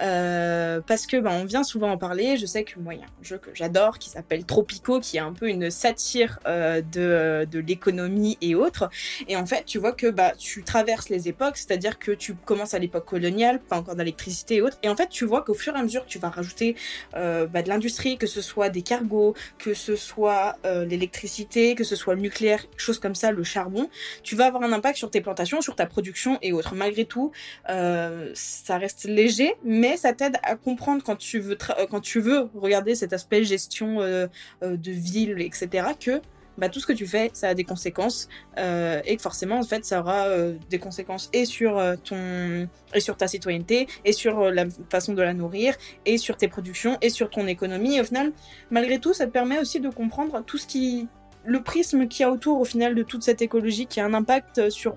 euh, 0.00 0.80
parce 0.86 1.06
que 1.06 1.16
bah, 1.18 1.30
on 1.32 1.44
vient 1.44 1.64
souvent 1.64 1.90
en 1.90 1.98
parler. 1.98 2.36
Je 2.36 2.46
sais 2.46 2.64
que 2.64 2.78
moi, 2.78 2.94
il 2.94 3.00
y 3.00 3.02
a 3.02 3.06
un 3.06 3.22
jeu 3.24 3.38
que 3.38 3.50
j'adore 3.54 3.98
qui 3.98 4.10
s'appelle 4.10 4.44
Tropico, 4.44 5.00
qui 5.00 5.16
est 5.16 5.20
un 5.20 5.32
peu 5.32 5.48
une 5.48 5.70
satire 5.70 6.38
euh, 6.46 6.82
de, 6.82 7.46
de 7.50 7.58
l'économie 7.58 8.38
et 8.40 8.54
autres. 8.54 8.90
Et 9.28 9.36
en 9.36 9.46
fait, 9.46 9.64
tu 9.64 9.78
vois 9.78 9.92
que 9.92 10.08
bah, 10.08 10.32
tu 10.36 10.62
traverses 10.62 11.08
les 11.08 11.28
époques, 11.28 11.56
c'est-à-dire 11.56 11.98
que 11.98 12.12
tu 12.12 12.34
commences 12.34 12.74
à 12.74 12.78
l'époque 12.78 13.06
coloniale, 13.06 13.60
pas 13.60 13.78
encore 13.78 13.96
d'électricité 13.96 14.56
et 14.56 14.62
autres. 14.62 14.78
Et 14.82 14.88
en 14.88 14.96
fait, 14.96 15.08
tu 15.08 15.24
vois 15.24 15.42
qu'au 15.42 15.54
fur 15.54 15.74
et 15.74 15.78
à 15.78 15.82
mesure 15.82 16.04
que 16.04 16.10
tu 16.10 16.18
vas 16.18 16.30
rajouter 16.30 16.76
euh, 17.14 17.46
bah, 17.46 17.62
de 17.62 17.68
l'industrie, 17.68 18.18
que 18.18 18.26
ce 18.26 18.40
soit 18.40 18.68
des 18.68 18.82
cargos, 18.82 19.34
que 19.58 19.74
ce 19.74 19.96
soit 19.96 20.56
euh, 20.64 20.84
l'électricité, 20.84 21.74
que 21.74 21.84
ce 21.84 21.96
soit 21.96 22.14
le 22.14 22.20
nucléaire, 22.20 22.64
choses 22.76 22.98
comme 22.98 23.14
ça, 23.14 23.30
le 23.32 23.44
charbon, 23.44 23.88
tu 24.22 24.36
vas 24.36 24.46
avoir 24.46 24.62
un 24.62 24.72
impact 24.72 24.98
sur 24.98 25.10
tes 25.10 25.20
plantations, 25.20 25.60
sur 25.60 25.76
ta 25.76 25.86
production 25.86 26.38
et 26.42 26.52
autres. 26.52 26.74
Malgré 26.74 27.04
tout, 27.04 27.32
euh, 27.68 28.30
ça 28.34 28.78
reste 28.78 29.04
léger, 29.04 29.54
mais 29.64 29.85
ça 29.96 30.12
t'aide 30.12 30.36
à 30.42 30.56
comprendre 30.56 31.02
quand 31.04 31.16
tu 31.16 31.38
veux 31.38 31.58
euh, 31.78 31.86
quand 31.90 32.00
tu 32.00 32.20
veux 32.20 32.48
regarder 32.54 32.94
cet 32.94 33.12
aspect 33.12 33.44
gestion 33.44 34.00
euh, 34.00 34.26
euh, 34.62 34.76
de 34.76 34.90
ville, 34.90 35.40
etc. 35.40 35.88
Que 36.00 36.20
bah, 36.58 36.70
tout 36.70 36.80
ce 36.80 36.86
que 36.86 36.94
tu 36.94 37.06
fais, 37.06 37.30
ça 37.34 37.48
a 37.48 37.54
des 37.54 37.64
conséquences 37.64 38.28
et 38.56 39.16
que 39.16 39.22
forcément, 39.22 39.58
en 39.58 39.62
fait, 39.62 39.84
ça 39.84 40.00
aura 40.00 40.26
des 40.70 40.78
conséquences 40.78 41.28
et 41.34 41.44
sur 41.44 41.78
ton 42.02 42.66
et 42.94 43.00
sur 43.00 43.18
ta 43.18 43.28
citoyenneté 43.28 43.88
et 44.06 44.12
sur 44.12 44.50
la 44.50 44.64
façon 44.88 45.12
de 45.12 45.20
la 45.20 45.34
nourrir 45.34 45.74
et 46.06 46.16
sur 46.16 46.38
tes 46.38 46.48
productions 46.48 46.96
et 47.02 47.10
sur 47.10 47.28
ton 47.28 47.46
économie. 47.46 47.96
Et 47.96 48.00
au 48.00 48.04
final, 48.04 48.32
malgré 48.70 48.98
tout, 48.98 49.12
ça 49.12 49.26
te 49.26 49.32
permet 49.32 49.58
aussi 49.58 49.80
de 49.80 49.90
comprendre 49.90 50.42
tout 50.46 50.56
ce 50.56 50.66
qui 50.66 51.08
le 51.44 51.62
prisme 51.62 52.08
qu'il 52.08 52.22
y 52.22 52.24
a 52.24 52.30
autour 52.32 52.58
au 52.58 52.64
final 52.64 52.94
de 52.94 53.02
toute 53.02 53.22
cette 53.22 53.42
écologie 53.42 53.86
qui 53.86 54.00
a 54.00 54.06
un 54.06 54.14
impact 54.14 54.70
sur 54.70 54.96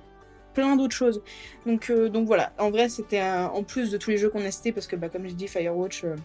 plein 0.53 0.75
d'autres 0.75 0.95
choses. 0.95 1.21
Donc, 1.65 1.89
euh, 1.89 2.09
donc 2.09 2.27
voilà, 2.27 2.53
en 2.57 2.69
vrai, 2.71 2.89
c'était 2.89 3.21
en 3.21 3.63
plus 3.63 3.91
de 3.91 3.97
tous 3.97 4.09
les 4.11 4.17
jeux 4.17 4.29
qu'on 4.29 4.45
a 4.45 4.51
cités, 4.51 4.71
parce 4.71 4.87
que 4.87 4.95
bah, 4.95 5.09
comme 5.09 5.27
je 5.27 5.33
dis, 5.33 5.47
Firewatch, 5.47 6.03
euh, 6.03 6.15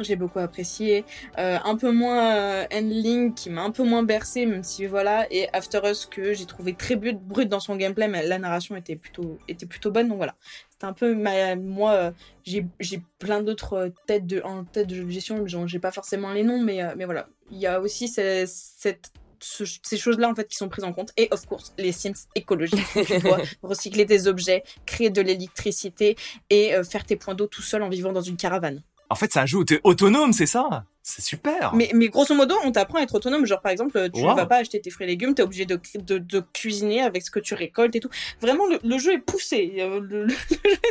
j'ai 0.00 0.16
beaucoup 0.16 0.40
apprécié. 0.40 1.04
Euh, 1.38 1.58
un 1.64 1.76
peu 1.76 1.92
moins 1.92 2.66
Endling, 2.72 3.32
qui 3.34 3.48
m'a 3.50 3.62
un 3.62 3.70
peu 3.70 3.84
moins 3.84 4.02
bercé, 4.02 4.44
même 4.44 4.64
si 4.64 4.86
voilà, 4.86 5.26
et 5.30 5.48
After 5.52 5.80
Us, 5.84 6.06
que 6.06 6.32
j'ai 6.32 6.46
trouvé 6.46 6.74
très 6.74 6.96
brut, 6.96 7.48
dans 7.48 7.60
son 7.60 7.76
gameplay, 7.76 8.08
mais 8.08 8.26
la 8.26 8.38
narration 8.38 8.74
était 8.76 8.96
plutôt, 8.96 9.38
était 9.46 9.66
plutôt 9.66 9.92
bonne, 9.92 10.08
donc 10.08 10.16
voilà. 10.16 10.34
C'était 10.70 10.86
un 10.86 10.92
peu 10.92 11.14
ma, 11.14 11.54
moi, 11.54 12.12
j'ai 12.42 12.66
j'ai 12.80 13.00
plein 13.20 13.40
d'autres 13.40 13.92
têtes 14.06 14.26
de, 14.26 14.40
en 14.42 14.64
tête 14.64 14.88
de 14.88 14.96
jeux 14.96 15.04
de 15.04 15.10
gestion, 15.10 15.46
j'ai 15.46 15.78
pas 15.78 15.92
forcément 15.92 16.32
les 16.32 16.42
noms, 16.42 16.60
mais, 16.60 16.80
mais 16.96 17.04
voilà. 17.04 17.28
Il 17.52 17.58
y 17.58 17.66
a 17.68 17.80
aussi 17.80 18.08
ce- 18.08 18.44
cette 18.46 19.12
ce- 19.44 19.78
ces 19.82 19.96
choses-là 19.96 20.28
en 20.28 20.34
fait 20.34 20.48
qui 20.48 20.56
sont 20.56 20.68
prises 20.68 20.84
en 20.84 20.92
compte. 20.92 21.12
Et 21.16 21.28
of 21.30 21.44
course 21.46 21.72
les 21.78 21.92
Sims 21.92 22.14
écologiques. 22.34 22.80
Tu 23.06 23.18
dois 23.18 23.38
recycler 23.62 24.06
tes 24.06 24.26
objets 24.26 24.64
créer 24.86 25.10
de 25.10 25.20
l'électricité 25.20 26.16
et 26.50 26.74
euh, 26.74 26.82
faire 26.84 27.04
tes 27.04 27.16
points 27.16 27.34
d'eau 27.34 27.46
tout 27.46 27.62
seul 27.62 27.82
en 27.82 27.88
vivant 27.88 28.12
dans 28.12 28.22
une 28.22 28.36
caravane. 28.36 28.82
En 29.10 29.14
fait, 29.16 29.30
c'est 29.32 29.38
un 29.40 29.46
jeu 29.46 29.58
où 29.58 29.64
t'es 29.64 29.80
autonome, 29.84 30.32
c'est 30.32 30.46
ça? 30.46 30.84
C'est 31.06 31.20
super. 31.20 31.74
mais, 31.74 31.90
mais 31.94 32.08
grosso 32.08 32.34
modo 32.34 32.54
on 32.64 32.72
t'apprend 32.72 32.98
à 32.98 33.02
être 33.02 33.14
autonome 33.14 33.44
genre 33.44 33.60
par 33.60 33.70
exemple 33.72 34.08
tu 34.14 34.22
Wow. 34.22 34.34
vas 34.36 34.46
pas 34.46 34.56
acheter 34.56 34.80
tes 34.80 34.88
fruits 34.88 35.04
et 35.04 35.10
légumes 35.10 35.34
t'es 35.34 35.42
obligé 35.42 35.66
de, 35.66 35.78
de, 36.02 36.16
de 36.16 36.42
cuisiner 36.54 37.02
avec 37.02 37.22
ce 37.22 37.30
que 37.30 37.40
tu 37.40 37.52
récoltes 37.52 37.94
et 37.94 38.00
tout 38.00 38.08
vraiment 38.40 38.66
le, 38.66 38.78
le 38.82 38.96
jeu 38.98 39.12
est 39.12 39.18
poussé 39.18 39.74
Euh, 39.80 40.00
le, 40.00 40.24
le 40.24 40.30
jeu 40.30 40.36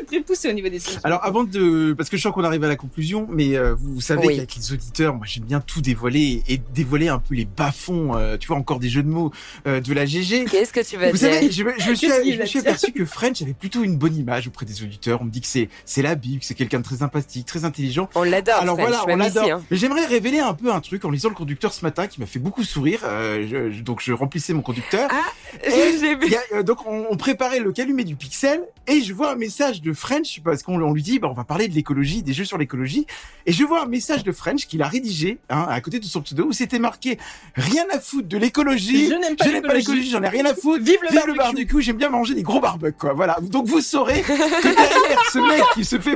est 0.01 0.05
très 0.05 0.21
poussé 0.21 0.49
au 0.49 0.51
niveau 0.53 0.69
des 0.69 0.77
Sims 0.77 0.99
Alors 1.03 1.25
avant 1.25 1.43
de, 1.43 1.93
parce 1.97 2.09
que 2.11 2.17
je 2.17 2.21
sens 2.21 2.31
qu'on 2.31 2.43
arrive 2.43 2.63
à 2.63 2.67
la 2.67 2.75
conclusion, 2.75 3.27
mais 3.31 3.57
euh, 3.57 3.73
vous, 3.73 3.95
vous 3.95 4.01
savez 4.01 4.27
Oui. 4.27 4.35
qu'avec 4.35 4.55
les 4.55 4.71
auditeurs, 4.71 5.15
moi 5.15 5.25
j'aime 5.27 5.45
bien 5.45 5.59
tout 5.61 5.81
dévoiler 5.81 6.43
et 6.47 6.59
dévoiler 6.75 7.07
un 7.07 7.17
peu 7.17 7.33
les 7.33 7.45
bas-fonds, 7.45 8.15
euh, 8.15 8.37
tu 8.37 8.47
vois 8.49 8.57
encore 8.57 8.77
des 8.79 8.89
jeux 8.89 9.01
de 9.03 9.09
mots 9.09 9.31
euh, 9.65 9.81
de 9.81 9.93
la 9.93 10.05
GG. 10.05 10.45
Qu'est-ce 10.45 10.71
que 10.73 10.87
tu 10.87 10.95
vas 10.97 11.09
Vous 11.09 11.17
dire 11.17 11.33
savez, 11.33 11.49
je, 11.51 11.63
me- 11.63 11.73
je 11.79 11.89
me 11.89 11.95
suis, 11.95 12.07
je 12.33 12.39
me 12.39 12.45
suis 12.45 12.59
aperçu 12.59 12.91
que 12.91 13.03
French 13.03 13.41
avait 13.41 13.53
plutôt 13.55 13.83
une 13.83 13.97
bonne 13.97 14.15
image 14.15 14.47
auprès 14.47 14.67
des 14.67 14.83
auditeurs. 14.83 15.21
On 15.21 15.25
me 15.25 15.31
dit 15.31 15.41
que 15.41 15.47
c'est 15.47 15.69
c'est 15.85 16.03
la 16.03 16.13
Bible, 16.13 16.39
que 16.41 16.45
c'est 16.45 16.53
quelqu'un 16.53 16.79
de 16.79 16.83
très 16.83 16.97
sympathique, 16.97 17.47
très 17.47 17.65
intelligent. 17.65 18.07
On 18.13 18.21
l'adore. 18.23 18.61
Alors 18.61 18.75
French, 18.75 18.89
voilà, 18.89 19.03
on 19.07 19.15
l'adore. 19.17 19.49
hein. 19.49 19.63
Mais 19.71 19.77
j'aimerais 19.77 20.02
révéler 20.05 20.39
un 20.39 20.53
peu 20.53 20.71
un 20.71 20.79
truc 20.79 21.05
en 21.05 21.09
lisant 21.09 21.29
le 21.29 21.35
conducteur 21.35 21.73
ce 21.73 21.83
matin 21.83 22.07
qui 22.07 22.19
m'a 22.19 22.25
fait 22.25 22.39
beaucoup 22.39 22.63
sourire. 22.63 23.01
Euh, 23.03 23.71
je- 23.71 23.81
donc 23.81 24.01
je 24.01 24.13
remplissais 24.13 24.53
mon 24.53 24.61
conducteur. 24.61 25.09
Ah, 25.11 25.21
Et 25.67 25.91
vu. 26.15 26.35
a, 26.35 26.55
euh, 26.57 26.63
donc 26.63 26.85
on, 26.85 27.05
on 27.09 27.17
préparait 27.17 27.59
le 27.59 27.71
calumet 27.71 28.03
du 28.03 28.15
pixel 28.15 28.61
et 28.87 29.01
je 29.01 29.13
vois 29.13 29.31
un 29.31 29.35
message 29.35 29.81
de 29.81 29.93
French 29.93 30.41
parce 30.43 30.63
qu'on 30.63 30.81
on 30.81 30.93
lui 30.93 31.01
dit 31.03 31.19
bah 31.19 31.27
on 31.29 31.33
va 31.33 31.43
parler 31.43 31.67
de 31.67 31.73
l'écologie, 31.75 32.23
des 32.23 32.33
jeux 32.33 32.45
sur 32.45 32.57
l'écologie 32.57 33.05
et 33.45 33.51
je 33.53 33.63
vois 33.63 33.83
un 33.83 33.87
message 33.87 34.23
de 34.23 34.31
French 34.31 34.67
qu'il 34.67 34.81
a 34.81 34.87
rédigé 34.87 35.39
hein, 35.49 35.65
à 35.69 35.79
côté 35.81 35.99
de 35.99 36.05
son 36.05 36.21
pseudo 36.21 36.45
où 36.47 36.51
c'était 36.53 36.79
marqué 36.79 37.17
rien 37.55 37.85
à 37.93 37.99
foutre 37.99 38.27
de 38.27 38.37
l'écologie. 38.37 39.07
Je 39.07 39.13
n'aime 39.13 39.35
pas 39.35 39.73
l'écologie. 39.73 40.09
j'en 40.09 40.23
ai 40.23 40.29
rien 40.29 40.45
à 40.45 40.53
foutre. 40.53 40.83
Vive 40.83 40.97
le 41.01 41.09
Vive 41.09 41.21
le 41.27 41.33
barbecue. 41.33 41.37
barbecue, 41.65 41.81
j'aime 41.81 41.97
bien 41.97 42.09
manger 42.09 42.33
des 42.35 42.43
gros 42.43 42.59
barbecues 42.59 42.97
quoi. 42.99 43.13
Voilà. 43.13 43.37
Donc 43.41 43.67
vous 43.67 43.81
saurez 43.81 44.21
que 44.27 44.27
derrière 44.67 45.23
ce 45.31 45.39
mec 45.39 45.63
qui 45.73 45.85
se 45.85 45.99
fait 45.99 46.15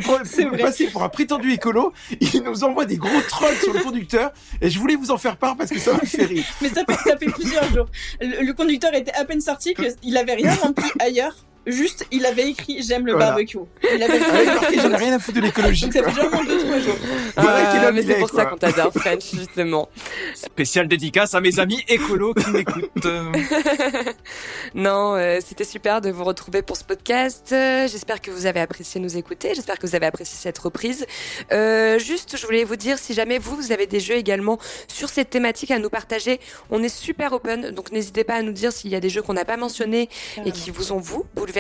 passer 0.58 0.88
pour 0.88 1.04
un 1.04 1.10
prétendu 1.10 1.52
écolo, 1.54 1.94
il 2.20 2.44
nous 2.44 2.64
envoie 2.64 2.86
des 2.86 2.98
gros 2.98 3.22
trolls 3.28 3.56
sur 3.64 3.74
le 3.78 3.84
conducteur 3.84 4.32
et 4.62 4.70
je 4.70 4.80
voulais 4.80 4.96
vous 4.96 5.12
en 5.12 5.18
faire 5.18 5.38
part 5.38 5.56
parce 5.56 5.70
que 5.70 5.80
ça 5.80 5.94
m'a 5.94 6.00
fait 6.00 6.26
rire. 6.26 6.46
Mais 6.62 6.70
ça 6.70 6.84
fait, 6.86 7.10
ça 7.10 7.18
fait 7.18 7.26
plusieurs 7.32 7.74
jours. 7.74 7.88
Le, 8.22 8.52
conducteur 8.54 8.94
était 8.94 9.14
à 9.14 9.26
peine 9.26 9.42
sorti 9.42 9.74
qu'il 9.74 10.18
avait 10.18 10.36
rien 10.36 10.54
rempli 10.56 10.86
ailleurs. 11.00 11.36
Juste, 11.68 12.06
il 12.12 12.26
avait 12.26 12.50
écrit 12.50 12.82
j'aime 12.82 13.06
le 13.06 13.12
Voilà. 13.12 13.28
barbecue. 13.32 13.58
Il 13.84 14.02
avait 14.02 14.20
Avec 14.24 14.48
marqué, 14.48 14.76
j'en 14.80 14.92
ai 14.92 14.96
rien 14.96 15.14
à 15.14 15.20
foutre 15.20 15.38
de 15.38 15.44
l'écologie. 15.44 15.84
Donc 15.84 15.94
ça 15.94 16.04
fait 16.04 16.10
vraiment 16.12 16.44
deux 16.44 16.60
trois 16.64 16.80
jours. 16.80 16.96
Voilà 17.36 17.70
quel 17.74 17.84
Ah, 17.86 17.92
mais 17.92 18.02
c'est 18.04 18.12
est, 18.14 18.20
pour 18.20 18.30
quoi. 18.32 18.44
ça 18.44 18.46
qu'on 18.50 18.58
t'adore, 18.58 18.92
French, 18.94 19.32
justement. 19.34 19.90
Spécial 20.34 20.88
dédicace 20.88 21.34
à 21.36 21.42
mes 21.42 21.60
amis 21.60 21.84
écolos 21.88 22.34
qui 22.34 22.50
m'écoutent. 22.52 23.08
Non, 24.76 25.16
euh, 25.16 25.40
c'était 25.46 25.64
super 25.64 26.02
de 26.02 26.10
vous 26.10 26.24
retrouver 26.24 26.62
pour 26.62 26.78
ce 26.78 26.84
podcast. 26.84 27.50
Euh, 27.52 27.88
J'espère 27.88 28.22
que 28.22 28.32
vous 28.32 28.46
avez 28.46 28.60
apprécié 28.60 29.00
nous 29.02 29.18
écouter. 29.18 29.54
J'espère 29.56 29.78
que 29.80 29.88
vous 29.88 29.96
avez 29.96 30.06
apprécié 30.06 30.38
cette 30.40 30.58
reprise. 30.58 31.06
Euh, 31.52 32.00
juste, 32.00 32.38
je 32.38 32.46
voulais 32.46 32.64
vous 32.64 32.76
dire, 32.76 32.98
si 32.98 33.14
jamais 33.14 33.40
vous, 33.40 33.56
vous 33.56 33.72
avez 33.72 33.88
des 33.88 34.00
jeux 34.00 34.16
également 34.16 34.58
sur 34.88 35.10
cette 35.10 35.30
thématique 35.30 35.72
à 35.72 35.80
nous 35.80 35.90
partager, 35.90 36.40
on 36.70 36.84
est 36.84 36.90
super 36.96 37.34
open. 37.34 37.72
Donc 37.72 37.92
n'hésitez 37.92 38.24
pas 38.24 38.36
à 38.36 38.42
nous 38.42 38.52
dire 38.52 38.72
s'il 38.72 38.92
y 38.92 38.96
a 38.96 39.00
des 39.00 39.10
jeux 39.10 39.22
qu'on 39.22 39.34
n'a 39.34 39.46
pas 39.46 39.58
mentionnés 39.58 40.10
et 40.46 40.52
qui 40.52 40.72
vous 40.72 40.92
ont, 40.92 41.00
vous, 41.00 41.26
bouleversé. 41.36 41.57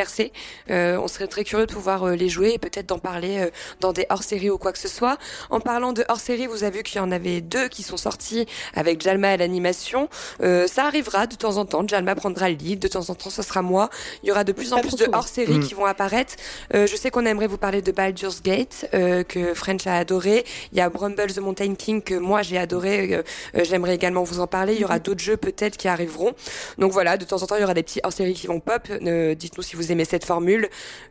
Euh, 0.69 0.97
on 1.01 1.07
serait 1.07 1.27
très 1.27 1.43
curieux 1.43 1.65
de 1.65 1.73
pouvoir 1.73 2.03
euh, 2.03 2.15
les 2.15 2.29
jouer 2.29 2.51
et 2.53 2.57
peut-être 2.59 2.87
d'en 2.87 2.99
parler 2.99 3.39
euh, 3.39 3.49
dans 3.79 3.93
des 3.93 4.05
hors-séries 4.09 4.49
ou 4.49 4.57
quoi 4.57 4.71
que 4.71 4.79
ce 4.79 4.87
soit. 4.87 5.17
En 5.49 5.59
parlant 5.59 5.93
de 5.93 6.03
hors-série, 6.09 6.47
vous 6.47 6.63
avez 6.63 6.77
vu 6.77 6.83
qu'il 6.83 6.97
y 6.97 6.99
en 6.99 7.11
avait 7.11 7.41
deux 7.41 7.67
qui 7.67 7.83
sont 7.83 7.97
sortis 7.97 8.45
avec 8.75 9.01
Jalma 9.01 9.29
à 9.29 9.37
l'animation. 9.37 10.09
Euh, 10.41 10.67
ça 10.67 10.85
arrivera 10.85 11.27
de 11.27 11.35
temps 11.35 11.57
en 11.57 11.65
temps. 11.65 11.87
Jalma 11.87 12.15
prendra 12.15 12.49
le 12.49 12.55
lead. 12.55 12.79
De 12.79 12.87
temps 12.87 13.09
en 13.09 13.15
temps, 13.15 13.29
ce 13.29 13.41
sera 13.41 13.61
moi. 13.61 13.89
Il 14.23 14.29
y 14.29 14.31
aura 14.31 14.43
de 14.43 14.51
plus 14.51 14.73
en 14.73 14.79
plus 14.81 14.95
de 14.95 15.07
hors-séries 15.11 15.57
Mm. 15.59 15.63
qui 15.63 15.73
vont 15.73 15.85
apparaître. 15.85 16.35
Euh, 16.73 16.87
je 16.87 16.95
sais 16.95 17.09
qu'on 17.09 17.25
aimerait 17.25 17.47
vous 17.47 17.57
parler 17.57 17.81
de 17.81 17.91
Baldur's 17.91 18.41
Gate, 18.43 18.87
euh, 18.93 19.23
que 19.23 19.53
French 19.53 19.87
a 19.87 19.95
adoré. 19.97 20.45
Il 20.71 20.77
y 20.77 20.81
a 20.81 20.89
Brumble 20.89 21.31
the 21.33 21.39
Mountain 21.39 21.75
King 21.75 22.01
que 22.01 22.15
moi 22.15 22.41
j'ai 22.41 22.57
adoré. 22.57 23.23
J'aimerais 23.53 23.95
également 23.95 24.23
vous 24.23 24.39
en 24.39 24.47
parler. 24.47 24.73
Il 24.75 24.81
y 24.81 24.85
aura 24.85 24.99
d'autres 24.99 25.21
jeux 25.23 25.37
peut-être 25.37 25.77
qui 25.77 25.87
arriveront. 25.87 26.33
Donc 26.77 26.91
voilà, 26.91 27.17
de 27.17 27.25
temps 27.25 27.41
en 27.41 27.47
temps, 27.47 27.55
il 27.55 27.61
y 27.61 27.63
aura 27.63 27.73
des 27.73 27.83
petits 27.83 27.99
hors-séries 28.03 28.33
qui 28.33 28.47
vont 28.47 28.59
pop. 28.59 28.81
Euh, 28.89 29.35
Dites-nous 29.35 29.63
si 29.63 29.75
vous 29.75 29.86
aimez 29.91 30.05
cette 30.05 30.25
formule. 30.25 30.69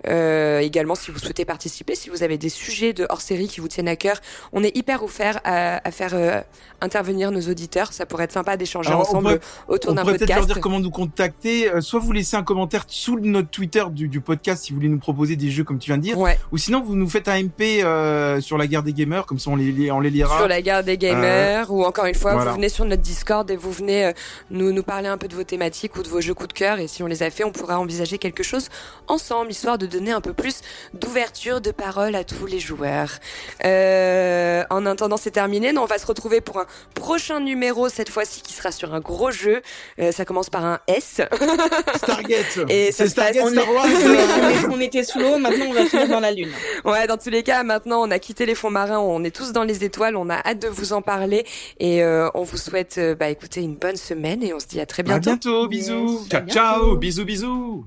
Euh, 0.09 0.61
également, 0.61 0.95
si 0.95 1.11
vous 1.11 1.19
souhaitez 1.19 1.45
participer, 1.45 1.95
si 1.95 2.11
vous 2.11 2.23
avez 2.23 2.39
des 2.39 2.49
sujets 2.49 2.93
de 2.93 3.07
hors-série 3.09 3.49
qui 3.49 3.61
vous 3.61 3.69
tiennent 3.69 3.89
à 3.89 3.97
cœur, 3.97 4.21
on 4.53 4.63
est 4.63 4.77
hyper 4.77 5.03
ouvert 5.03 5.41
à, 5.45 5.87
à 5.87 5.91
faire 5.91 6.13
euh, 6.15 6.41
intervenir 6.81 7.31
nos 7.31 7.41
auditeurs. 7.43 7.93
Ça 7.93 8.07
pourrait 8.07 8.25
être 8.25 8.33
sympa 8.33 8.57
d'échanger 8.57 8.91
on 8.93 9.01
ensemble 9.01 9.23
pourrait- 9.23 9.41
autour 9.69 9.93
On 9.93 9.95
d'un 9.95 10.03
pourrait 10.03 10.19
peut-être 10.19 10.29
leur 10.29 10.39
podcast. 10.39 10.55
dire 10.55 10.63
comment 10.63 10.81
nous 10.81 10.91
contacter. 10.91 11.71
Euh, 11.71 11.81
soit 11.81 12.01
vous 12.01 12.13
laissez 12.13 12.37
un 12.37 12.43
commentaire 12.43 12.85
sous 12.89 13.19
notre 13.21 13.49
Twitter 13.51 13.85
du, 13.91 14.09
du 14.09 14.21
podcast 14.21 14.65
si 14.65 14.73
vous 14.73 14.77
voulez 14.77 14.89
nous 14.89 14.99
proposer 14.99 15.37
des 15.37 15.51
jeux 15.51 15.65
comme 15.65 15.79
tu 15.79 15.91
viens 15.91 15.97
de 15.99 16.03
dire. 16.03 16.19
Ouais, 16.19 16.39
Ou 16.53 16.59
sinon 16.59 16.83
vous 16.83 16.95
nous 16.97 17.09
faites 17.09 17.29
un 17.29 17.43
MP 17.43 17.83
euh, 17.83 18.41
sur 18.41 18.59
la 18.59 18.67
guerre 18.67 18.83
des 18.83 18.93
gamers, 18.93 19.27
comme 19.27 19.39
ça 19.39 19.51
on 19.51 19.57
les, 19.57 19.91
on 19.91 20.01
les 20.01 20.11
lira. 20.11 20.37
sur 20.39 20.49
la 20.49 20.63
guerre 20.63 20.85
des 20.85 20.99
gamers 20.99 21.71
ou 21.73 21.85
encore 21.85 22.07
une 22.07 22.15
fois 22.15 22.33
voilà. 22.35 22.51
vous 22.51 22.57
venez 22.57 22.69
sur 22.69 22.85
notre 22.85 23.03
Discord 23.03 23.51
et 23.51 23.57
vous 23.57 23.73
venez 23.73 24.07
euh, 24.07 24.13
nous 24.51 24.73
nous 24.73 24.83
parler 24.83 25.09
un 25.09 25.19
peu 25.19 25.29
de 25.29 25.35
vos 25.35 25.45
thématiques 25.45 25.97
ou 25.97 26.03
de 26.03 26.09
vos 26.09 26.21
jeux 26.21 26.35
coup 26.35 26.47
de 26.47 26.53
cœur 26.53 26.79
et 26.79 26.87
si 26.89 27.03
on 27.03 27.07
les 27.07 27.23
a 27.23 27.31
fait 27.31 27.45
on 27.45 27.53
pourra 27.53 27.79
envisager 27.79 28.19
quelque 28.19 28.43
chose 28.43 28.56
ensemble 29.09 29.51
histoire 29.51 29.79
de 29.79 29.87
donner 29.87 30.13
un 30.13 30.21
peu 30.21 30.33
plus 30.33 30.61
d'ouverture 30.95 31.61
de 31.61 31.71
parole 31.71 32.15
à 32.15 32.25
tous 32.25 32.47
les 32.47 32.59
joueurs. 32.61 33.11
Euh, 33.65 34.65
en 34.71 34.85
attendant 34.87 35.17
c'est 35.17 35.31
terminé, 35.31 35.73
non, 35.73 35.83
on 35.83 35.87
va 35.87 35.99
se 35.99 36.07
retrouver 36.07 36.41
pour 36.41 36.59
un 36.59 36.67
prochain 36.95 37.41
numéro 37.41 37.89
cette 37.89 38.09
fois-ci 38.09 38.43
qui 38.43 38.53
sera 38.53 38.73
sur 38.73 38.95
un 38.95 39.01
gros 39.01 39.31
jeu. 39.31 39.63
Euh, 40.01 40.13
ça 40.13 40.25
commence 40.25 40.51
par 40.51 40.65
un 40.65 40.79
S. 40.89 41.21
Stargate. 41.97 42.59
Et 42.69 42.93
ça 42.93 43.05
passe- 43.05 43.13
Stargate 43.13 43.45
On, 43.45 43.51
Star 43.51 43.73
Wars. 43.73 43.87
on 44.05 44.11
est- 44.13 44.67
on 44.77 44.81
était 44.81 45.05
sous 45.05 45.19
l'eau, 45.19 45.39
maintenant 45.39 45.67
on 45.69 45.73
va 45.73 45.85
finir 45.87 46.09
dans 46.09 46.21
la 46.21 46.33
lune. 46.33 46.51
Ouais, 46.85 47.07
dans 47.07 47.17
tous 47.17 47.31
les 47.31 47.43
cas, 47.43 47.63
maintenant 47.63 48.03
on 48.03 48.11
a 48.11 48.19
quitté 48.19 48.47
les 48.47 48.55
fonds 48.55 48.71
marins, 48.71 48.99
on 48.99 49.23
est 49.25 49.35
tous 49.35 49.53
dans 49.53 49.65
les 49.65 49.85
étoiles, 49.85 50.17
on 50.17 50.29
a 50.31 50.37
hâte 50.37 50.61
de 50.63 50.69
vous 50.69 50.93
en 50.93 51.03
parler 51.03 51.45
et 51.81 52.03
euh, 52.03 52.29
on 52.35 52.43
vous 52.43 52.57
souhaite 52.57 52.99
bah 53.19 53.29
écoutez 53.29 53.61
une 53.63 53.77
bonne 53.77 53.97
semaine 53.97 54.43
et 54.43 54.53
on 54.55 54.61
se 54.61 54.67
dit 54.67 54.81
à 54.81 54.87
très 54.87 55.01
À 55.03 55.05
bientôt. 55.19 55.31
bientôt, 55.31 55.69
bisous. 55.69 56.21
Yes. 56.23 56.29
Ciao, 56.29 56.41
bientôt. 56.43 56.53
ciao, 56.53 56.97
bisous, 56.97 57.25
bisous. 57.25 57.87